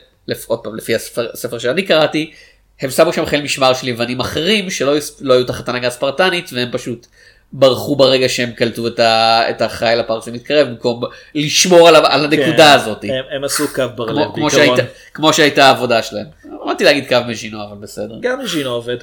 עוד 0.48 0.60
פעם 0.60 0.76
לפי 0.76 0.96
הספר 0.96 1.58
שאני 1.60 1.86
קראתי, 1.86 2.34
הם 2.82 2.90
שמו 2.90 3.14
שם 3.14 3.26
חיל 3.26 3.42
משמר 3.42 3.74
של 3.74 3.88
יוונים 3.88 4.20
אחרים 4.20 4.70
שלא 4.70 4.94
לא 5.22 5.34
היו 5.34 5.44
תחת 5.44 5.70
הנהגה 5.70 5.90
ספרטנית 5.90 6.50
והם 6.54 6.70
פשוט 6.72 7.08
ברחו 7.54 7.96
ברגע 7.96 8.30
שהם 8.30 8.52
קלטו 8.52 8.88
את, 8.88 9.00
ה... 9.00 9.42
את 9.50 9.62
החייל 9.62 10.00
הפר 10.00 10.22
שמתקרב 10.22 10.68
במקום 10.68 11.02
לשמור 11.36 11.88
על, 11.88 11.96
ה... 11.96 12.00
על 12.14 12.26
הנקודה 12.26 12.58
כן, 12.58 12.80
הזאת. 12.80 13.04
הם, 13.04 13.26
הם 13.36 13.44
עשו 13.44 13.68
קו 13.76 13.84
בר 13.96 14.06
לב 14.06 14.26
כמו, 14.26 14.34
כמו. 14.34 14.52
שהייתה, 14.52 14.82
כמו 15.14 15.34
שהייתה 15.34 15.66
העבודה 15.66 16.04
שלהם. 16.04 16.26
אמרתי 16.64 16.84
להגיד 16.84 17.08
קו 17.08 17.18
מז'ינו 17.28 17.64
אבל 17.64 17.78
בסדר. 17.80 18.16
גם 18.22 18.46
ז'ינו 18.46 18.70
עובד. 18.70 18.98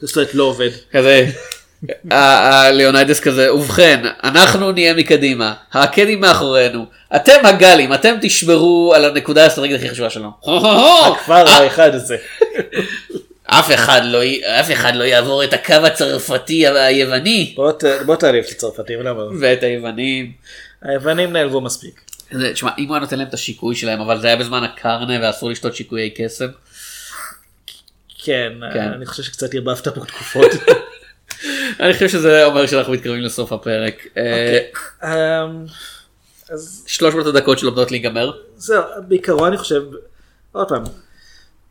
זאת 0.00 0.16
אומרת 0.16 0.34
לא 0.34 0.44
עובד. 0.44 0.70
כזה. 0.90 1.26
ליאוניידס 2.72 3.20
כזה 3.20 3.54
ובכן 3.54 4.00
אנחנו 4.24 4.72
נהיה 4.72 4.94
מקדימה 4.94 5.54
הקדים 5.72 6.20
מאחורינו 6.20 6.86
אתם 7.16 7.46
הגלים 7.46 7.94
אתם 7.94 8.14
תשמרו 8.22 8.92
על 8.96 9.04
הנקודה 9.04 9.44
האסטרטגית 9.44 9.76
הכי 9.76 9.88
חשובה 9.90 10.10
שלנו. 10.10 10.30
הכפר 11.06 11.48
האחד 11.48 11.94
הזה. 11.94 12.16
אף 13.44 13.74
אחד 13.74 14.00
לא 14.04 14.18
אף 14.60 14.72
אחד 14.72 14.94
לא 14.94 15.04
יעבור 15.04 15.44
את 15.44 15.52
הקו 15.52 15.74
הצרפתי 15.74 16.66
היווני 16.66 17.52
בוא 17.56 17.72
ת- 17.72 17.84
בוא 18.06 18.16
תעליב 18.16 18.44
את 18.44 18.50
הצרפתים 18.50 19.00
למה? 19.02 19.22
ואת 19.40 19.62
היוונים. 19.62 20.32
היוונים 20.82 21.32
נעלבו 21.32 21.60
מספיק. 21.60 22.00
תשמע 22.52 22.70
אם 22.78 22.84
הוא 22.86 22.94
היה 22.94 23.00
נותן 23.00 23.18
להם 23.18 23.28
את 23.28 23.34
השיקוי 23.34 23.76
שלהם 23.76 24.00
אבל 24.00 24.20
זה 24.20 24.26
היה 24.26 24.36
בזמן 24.36 24.64
הקרנה 24.64 25.18
ואסור 25.22 25.50
לשתות 25.50 25.76
שיקויי 25.76 26.10
קסם. 26.16 26.46
כן, 28.24 28.52
כן. 28.72 28.92
אני 28.96 29.06
חושב 29.06 29.22
שקצת 29.22 29.54
ערבבת 29.54 29.88
פה 29.88 30.00
תקופות. 30.06 30.50
אני 31.80 31.92
חושב 31.92 32.08
שזה 32.08 32.44
אומר 32.44 32.66
שאנחנו 32.66 32.92
מתקרבים 32.92 33.22
לסוף 33.22 33.52
הפרק. 33.52 34.06
אה, 34.16 34.58
אמ, 35.04 35.64
אז 36.50 36.84
300 36.86 37.26
הדקות 37.26 37.58
שעומדות 37.58 37.90
להיגמר. 37.90 38.32
זהו, 38.56 38.82
בעיקרון 39.08 39.48
אני 39.48 39.56
חושב, 39.56 39.82
עוד 40.52 40.68
פעם, 40.68 40.82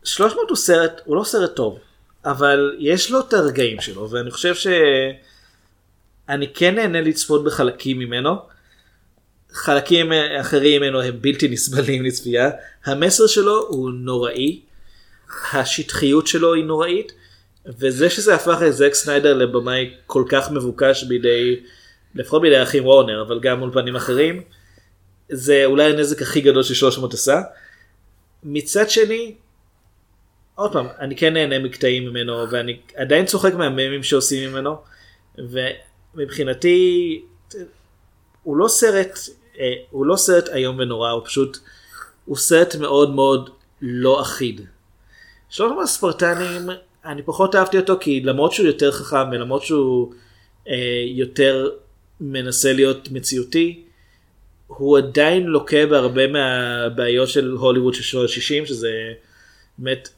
300 0.03 0.49
הוא 0.49 0.57
סרט, 0.57 1.01
הוא 1.05 1.15
לא 1.15 1.23
סרט 1.23 1.55
טוב, 1.55 1.80
אבל 2.26 2.76
יש 2.80 3.11
לו 3.11 3.19
את 3.19 3.34
הרגעים 3.34 3.81
שלו, 3.81 4.09
ואני 4.09 4.31
חושב 4.31 4.55
שאני 4.55 6.47
כן 6.53 6.76
נהנה 6.76 7.01
לצפות 7.01 7.43
בחלקים 7.43 7.99
ממנו. 7.99 8.35
חלקים 9.51 10.11
אחרים 10.41 10.81
ממנו 10.81 11.01
הם 11.01 11.21
בלתי 11.21 11.47
נסבלים 11.47 12.05
לצפייה. 12.05 12.49
המסר 12.85 13.27
שלו 13.27 13.67
הוא 13.67 13.91
נוראי, 13.93 14.61
השטחיות 15.53 16.27
שלו 16.27 16.53
היא 16.53 16.63
נוראית, 16.63 17.11
וזה 17.65 18.10
שזה 18.10 18.36
הפך 18.36 18.57
את 18.68 18.73
זק 18.73 18.94
סניידר 18.94 19.34
לבמאי 19.34 19.94
כל 20.06 20.23
כך 20.30 20.52
מבוקש 20.52 21.03
בידי, 21.03 21.60
לפחות 22.15 22.41
בידי 22.41 22.57
האחים 22.57 22.86
וורנר, 22.86 23.22
אבל 23.22 23.40
גם 23.40 23.61
אולפנים 23.61 23.95
אחרים, 23.95 24.41
זה 25.30 25.65
אולי 25.65 25.94
הנזק 25.94 26.22
הכי 26.22 26.41
גדול 26.41 26.64
ש-300 26.64 27.14
עשה. 27.14 27.41
מצד 28.44 28.90
שני, 28.90 29.36
עוד 30.56 30.73
פעם, 30.73 30.88
אני 30.99 31.15
כן 31.15 31.34
נהנה 31.34 31.60
מקטעים 31.60 32.06
ממנו, 32.06 32.52
ואני 32.52 32.80
עדיין 32.95 33.26
צוחק 33.26 33.53
מהממים 33.53 34.03
שעושים 34.03 34.52
ממנו, 34.52 34.76
ומבחינתי, 36.15 37.22
הוא 38.44 38.57
לא 38.57 38.68
סרט, 38.68 39.19
אה, 39.60 39.73
הוא 39.90 40.06
לא 40.06 40.15
סרט 40.15 40.49
איום 40.49 40.80
ונורא, 40.80 41.11
הוא 41.11 41.26
פשוט, 41.26 41.57
הוא 42.26 42.38
סרט 42.38 42.76
מאוד 42.76 43.15
מאוד 43.15 43.49
לא 43.81 44.22
אחיד. 44.22 44.61
שלוש 45.49 45.72
מהספרטנים, 45.72 46.69
אני 47.10 47.22
פחות 47.23 47.56
אהבתי 47.56 47.77
אותו, 47.77 47.98
כי 47.99 48.22
למרות 48.22 48.52
שהוא 48.52 48.68
יותר 48.68 48.91
חכם, 48.91 49.30
ולמרות 49.31 49.64
שהוא 49.64 50.14
אה, 50.68 51.03
יותר 51.06 51.69
מנסה 52.22 52.73
להיות 52.73 53.11
מציאותי, 53.11 53.84
הוא 54.68 54.98
עדיין 54.98 55.44
לוקה 55.44 55.86
בהרבה 55.86 56.27
מהבעיות 56.27 57.30
של 57.30 57.52
הוליווד 57.52 57.94
של 57.94 58.03
שנות 58.03 58.30
ה-60, 58.30 58.65
שזה 58.65 58.91
באמת 59.77 60.10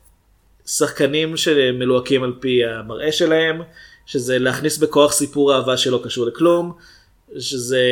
שחקנים 0.66 1.38
שמלוהקים 1.38 2.24
על 2.24 2.34
פי 2.40 2.66
המראה 2.66 3.12
שלהם, 3.12 3.62
שזה 4.06 4.40
להכניס 4.40 4.78
בכוח 4.78 5.12
סיפור 5.12 5.56
אהבה 5.56 5.78
שלא 5.78 6.02
קשור 6.04 6.26
לכלום, 6.26 6.74
שזה 7.40 7.86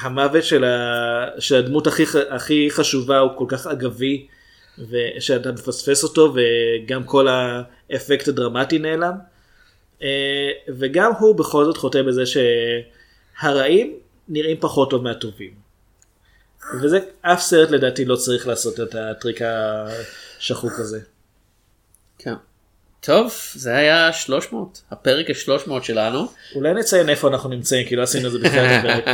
המוות 0.00 0.44
של, 0.44 0.64
ה... 0.64 1.26
של 1.38 1.56
הדמות 1.56 1.86
הכי, 1.86 2.02
הכי 2.30 2.68
חשובה 2.70 3.18
הוא 3.18 3.30
כל 3.36 3.44
כך 3.48 3.66
אגבי, 3.66 4.26
ושאתה 4.90 5.52
מפספס 5.52 6.04
אותו 6.04 6.34
וגם 6.34 7.04
כל 7.04 7.28
האפקט 7.28 8.28
הדרמטי 8.28 8.78
נעלם. 8.78 9.14
אה, 10.02 10.50
וגם 10.68 11.12
הוא 11.18 11.34
בכל 11.34 11.64
זאת 11.64 11.76
חוטא 11.76 12.02
בזה 12.02 12.22
שהרעים 12.26 13.98
נראים 14.28 14.56
פחות 14.60 14.90
טוב 14.90 15.02
מהטובים. 15.02 15.50
וזה 16.82 16.98
אף 17.22 17.40
סרט 17.40 17.70
לדעתי 17.70 18.04
לא 18.04 18.16
צריך 18.16 18.46
לעשות 18.46 18.80
את 18.80 18.94
הטריק 18.94 19.40
השחוק 19.42 20.72
הזה. 20.78 21.00
כן. 22.18 22.34
טוב 23.00 23.34
זה 23.54 23.76
היה 23.76 24.12
300 24.12 24.82
הפרק 24.90 25.30
ה-300 25.30 25.82
שלנו. 25.82 26.26
אולי 26.54 26.74
נציין 26.74 27.08
איפה 27.08 27.28
אנחנו 27.28 27.48
נמצאים 27.48 27.88
כי 27.88 27.96
לא 27.96 28.02
עשינו 28.02 28.26
את 28.26 28.32
זה 28.32 28.38
בתחילת 28.38 28.70
הפרק. 28.78 29.08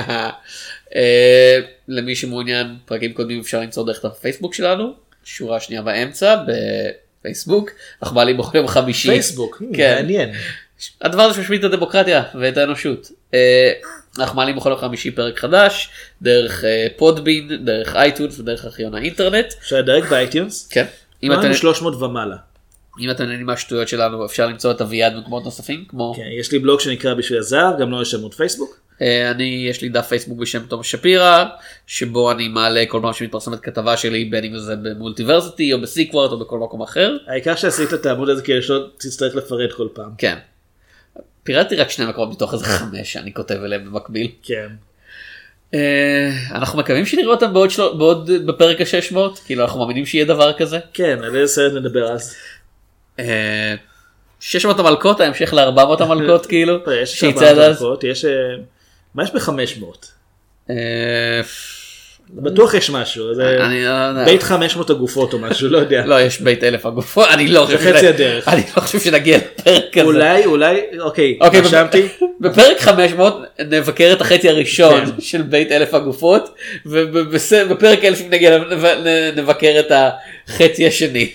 אה, 0.95 1.61
למי 1.89 2.16
שמעוניין 2.16 2.77
פרקים 2.85 3.12
קודמים 3.12 3.41
אפשר 3.41 3.61
למצוא 3.61 3.86
דרך 3.86 4.05
הפייסבוק 4.05 4.55
שלנו 4.55 4.93
שורה 5.25 5.61
שנייה 5.61 5.83
באמצע 5.83 6.37
בפייסבוק 7.21 7.71
אנחנו 8.03 8.17
מעלים 8.17 8.37
בכל 8.37 8.59
יום 8.59 8.69
חמישי. 8.69 9.09
פייסבוק, 9.09 9.63
כן. 9.75 9.95
מעניין. 9.95 10.31
הדבר 11.01 11.23
הזה 11.23 11.35
שמשמיד 11.35 11.65
את 11.65 11.73
הדמוקרטיה 11.73 12.23
ואת 12.41 12.57
האנושות. 12.57 13.11
אה, 13.35 13.73
אנחנו 14.19 14.37
מעלים 14.37 14.57
בכל 14.57 14.71
יום 14.71 14.79
חמישי 14.79 15.11
פרק 15.11 15.39
חדש 15.39 15.91
דרך 16.23 16.65
אה, 16.65 16.87
Podbean 16.97 17.65
דרך 17.65 17.97
iTunes 17.97 18.39
ודרך 18.39 18.65
ארכיון 18.65 18.95
האינטרנט. 18.95 19.47
אפשר 19.63 19.77
לדרג 19.77 20.05
ב 20.05 20.12
iTunes? 20.12 20.69
כן. 20.69 20.85
אם 21.23 21.33
אתם, 21.33 21.41
אתם 21.41 21.55
300 21.55 21.95
ומעלה. 22.03 22.37
אם 23.01 23.11
אתם 23.11 23.25
נהנים 23.25 23.47
מהשטויות 23.47 23.89
שלנו 23.89 24.27
אפשר 24.27 24.47
למצוא 24.47 24.71
את 24.71 24.81
אביעד 24.81 25.17
במקומות 25.17 25.45
נוספים 25.45 25.85
כמו 25.89 26.15
כן, 26.17 26.23
יש 26.41 26.53
לי 26.53 26.59
בלוג 26.59 26.81
שנקרא 26.81 27.15
בשביל 27.15 27.39
הזהב, 27.39 27.81
גם 27.81 27.91
לא 27.91 28.03
יש 28.03 28.15
עמוד 28.15 28.35
פייסבוק. 28.35 28.81
אה, 29.03 29.31
אני 29.31 29.66
יש 29.71 29.83
לי 29.83 29.89
דף 29.89 30.07
פייסבוק 30.07 30.39
בשם 30.39 30.66
תום 30.66 30.91
שפירא 30.91 31.45
שבו 31.87 32.31
אני 32.31 32.49
מעלה 32.49 32.85
כל 32.89 32.99
פעם 33.03 33.12
שמתפרסמת 33.12 33.61
כתבה 33.61 33.97
שלי 33.97 34.25
בין 34.25 34.45
אם 34.45 34.59
זה 34.59 34.77
ב 34.77 34.84
Multiversity 34.84 35.73
או 35.73 35.81
ב 35.81 35.87
Sequart 35.87 36.31
או 36.31 36.39
בכל 36.39 36.59
מקום 36.59 36.83
אחר. 36.83 37.16
העיקר 37.27 37.57
שעשית 37.57 37.95
את 37.95 38.07
העמוד 38.07 38.29
הזה 38.29 38.43
כדי 38.43 38.62
שלא 38.62 38.87
תצטרך 38.97 39.35
לפרט 39.35 39.73
כל 39.73 39.89
פעם. 39.95 40.11
כן. 40.19 40.39
פירטתי 41.43 41.77
רק 41.77 41.91
שני 41.91 42.07
מקומות 42.07 42.31
מתוך 42.31 42.53
איזה 42.53 42.65
חמש 42.65 43.12
שאני 43.12 43.35
כותב 43.35 43.55
אליהם 43.55 43.85
במקביל. 43.85 44.29
כן. 44.43 44.69
אה, 45.75 46.31
אנחנו 46.51 46.79
מקווים 46.79 47.07
שנראה 47.07 47.31
אותם 47.31 47.53
בעוד, 47.53 47.71
של... 47.71 47.83
בעוד 47.99 48.31
בפרק 48.47 48.81
ה-600 48.81 49.19
כאילו 49.47 49.65
אנחנו 49.65 49.81
מאמינים 49.81 50.07
שיהיה 50.07 50.25
דבר 50.25 50.53
כזה. 50.53 50.79
כן, 50.93 51.19
על 51.23 51.37
איזה 51.37 51.55
סרט 51.55 51.73
נדבר 51.73 52.12
אז. 52.12 52.35
אה, 53.19 53.75
600 54.41 54.79
המלכות 54.79 55.21
ההמשך 55.21 55.55
ל-400 55.55 56.03
המלכות 56.03 56.47
כאילו. 56.51 56.79
יש 57.03 57.21
שיצא 57.21 57.51
עד 57.51 57.59
אז. 57.59 57.77
דקות, 57.77 58.05
יש... 58.05 58.25
מה 59.15 59.23
יש 59.24 59.31
ב-500? 59.31 60.07
אה, 60.70 60.77
בטוח 62.31 62.74
יש 62.74 62.91
משהו, 62.91 63.35
זה 63.35 63.57
לא. 63.59 64.24
בית 64.24 64.43
500 64.43 64.91
הגופות 64.91 65.32
או 65.32 65.39
משהו, 65.39 65.69
לא 65.69 65.78
יודע. 65.78 66.03
לא 66.07 66.20
יש 66.20 66.41
בית 66.41 66.65
אלף 66.65 66.86
הגופות 66.86 67.28
אני 67.31 67.49
לא 67.49 67.65
חושב 67.66 67.78
הדרך. 68.09 68.49
אני 68.49 68.62
לא 68.77 68.81
חושב 68.81 69.01
שנגיע 69.01 69.36
לפרק 69.39 69.82
כזה. 69.93 70.03
אולי, 70.03 70.45
אולי, 70.47 70.81
אוקיי, 71.01 71.39
אוקיי, 71.41 71.61
רשמתי. 71.61 72.07
בפרק 72.41 72.81
500 72.81 73.36
נבקר 73.69 74.12
את 74.12 74.20
החצי 74.20 74.49
הראשון 74.49 75.07
כן. 75.07 75.20
של 75.20 75.43
בית 75.43 75.73
אלף 75.73 75.95
הגופות 75.95 76.55
ובפרק 76.86 78.05
1000 78.05 78.23
נגיע 78.31 78.59
נ- 78.59 79.39
נבקר 79.39 79.81
את 79.81 79.93
החצי 80.49 80.86
השני 80.86 81.31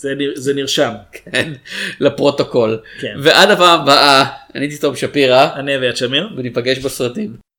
זה 0.00 0.14
נר- 0.14 0.32
זה 0.36 0.54
נרשם. 0.54 0.92
כן, 1.12 1.52
לפרוטוקול 2.00 2.80
כן. 3.00 3.14
ועד 3.22 3.50
הפעם 3.50 3.80
הבאה 3.80 4.24
אני 4.54 4.64
הייתי 4.64 4.78
תום 4.78 4.96
שפירא 4.96 5.48
אני 5.56 5.76
אביעד 5.76 5.96
שמיר. 5.96 6.28
וניפגש 6.36 6.78
בסרטים. 6.78 7.49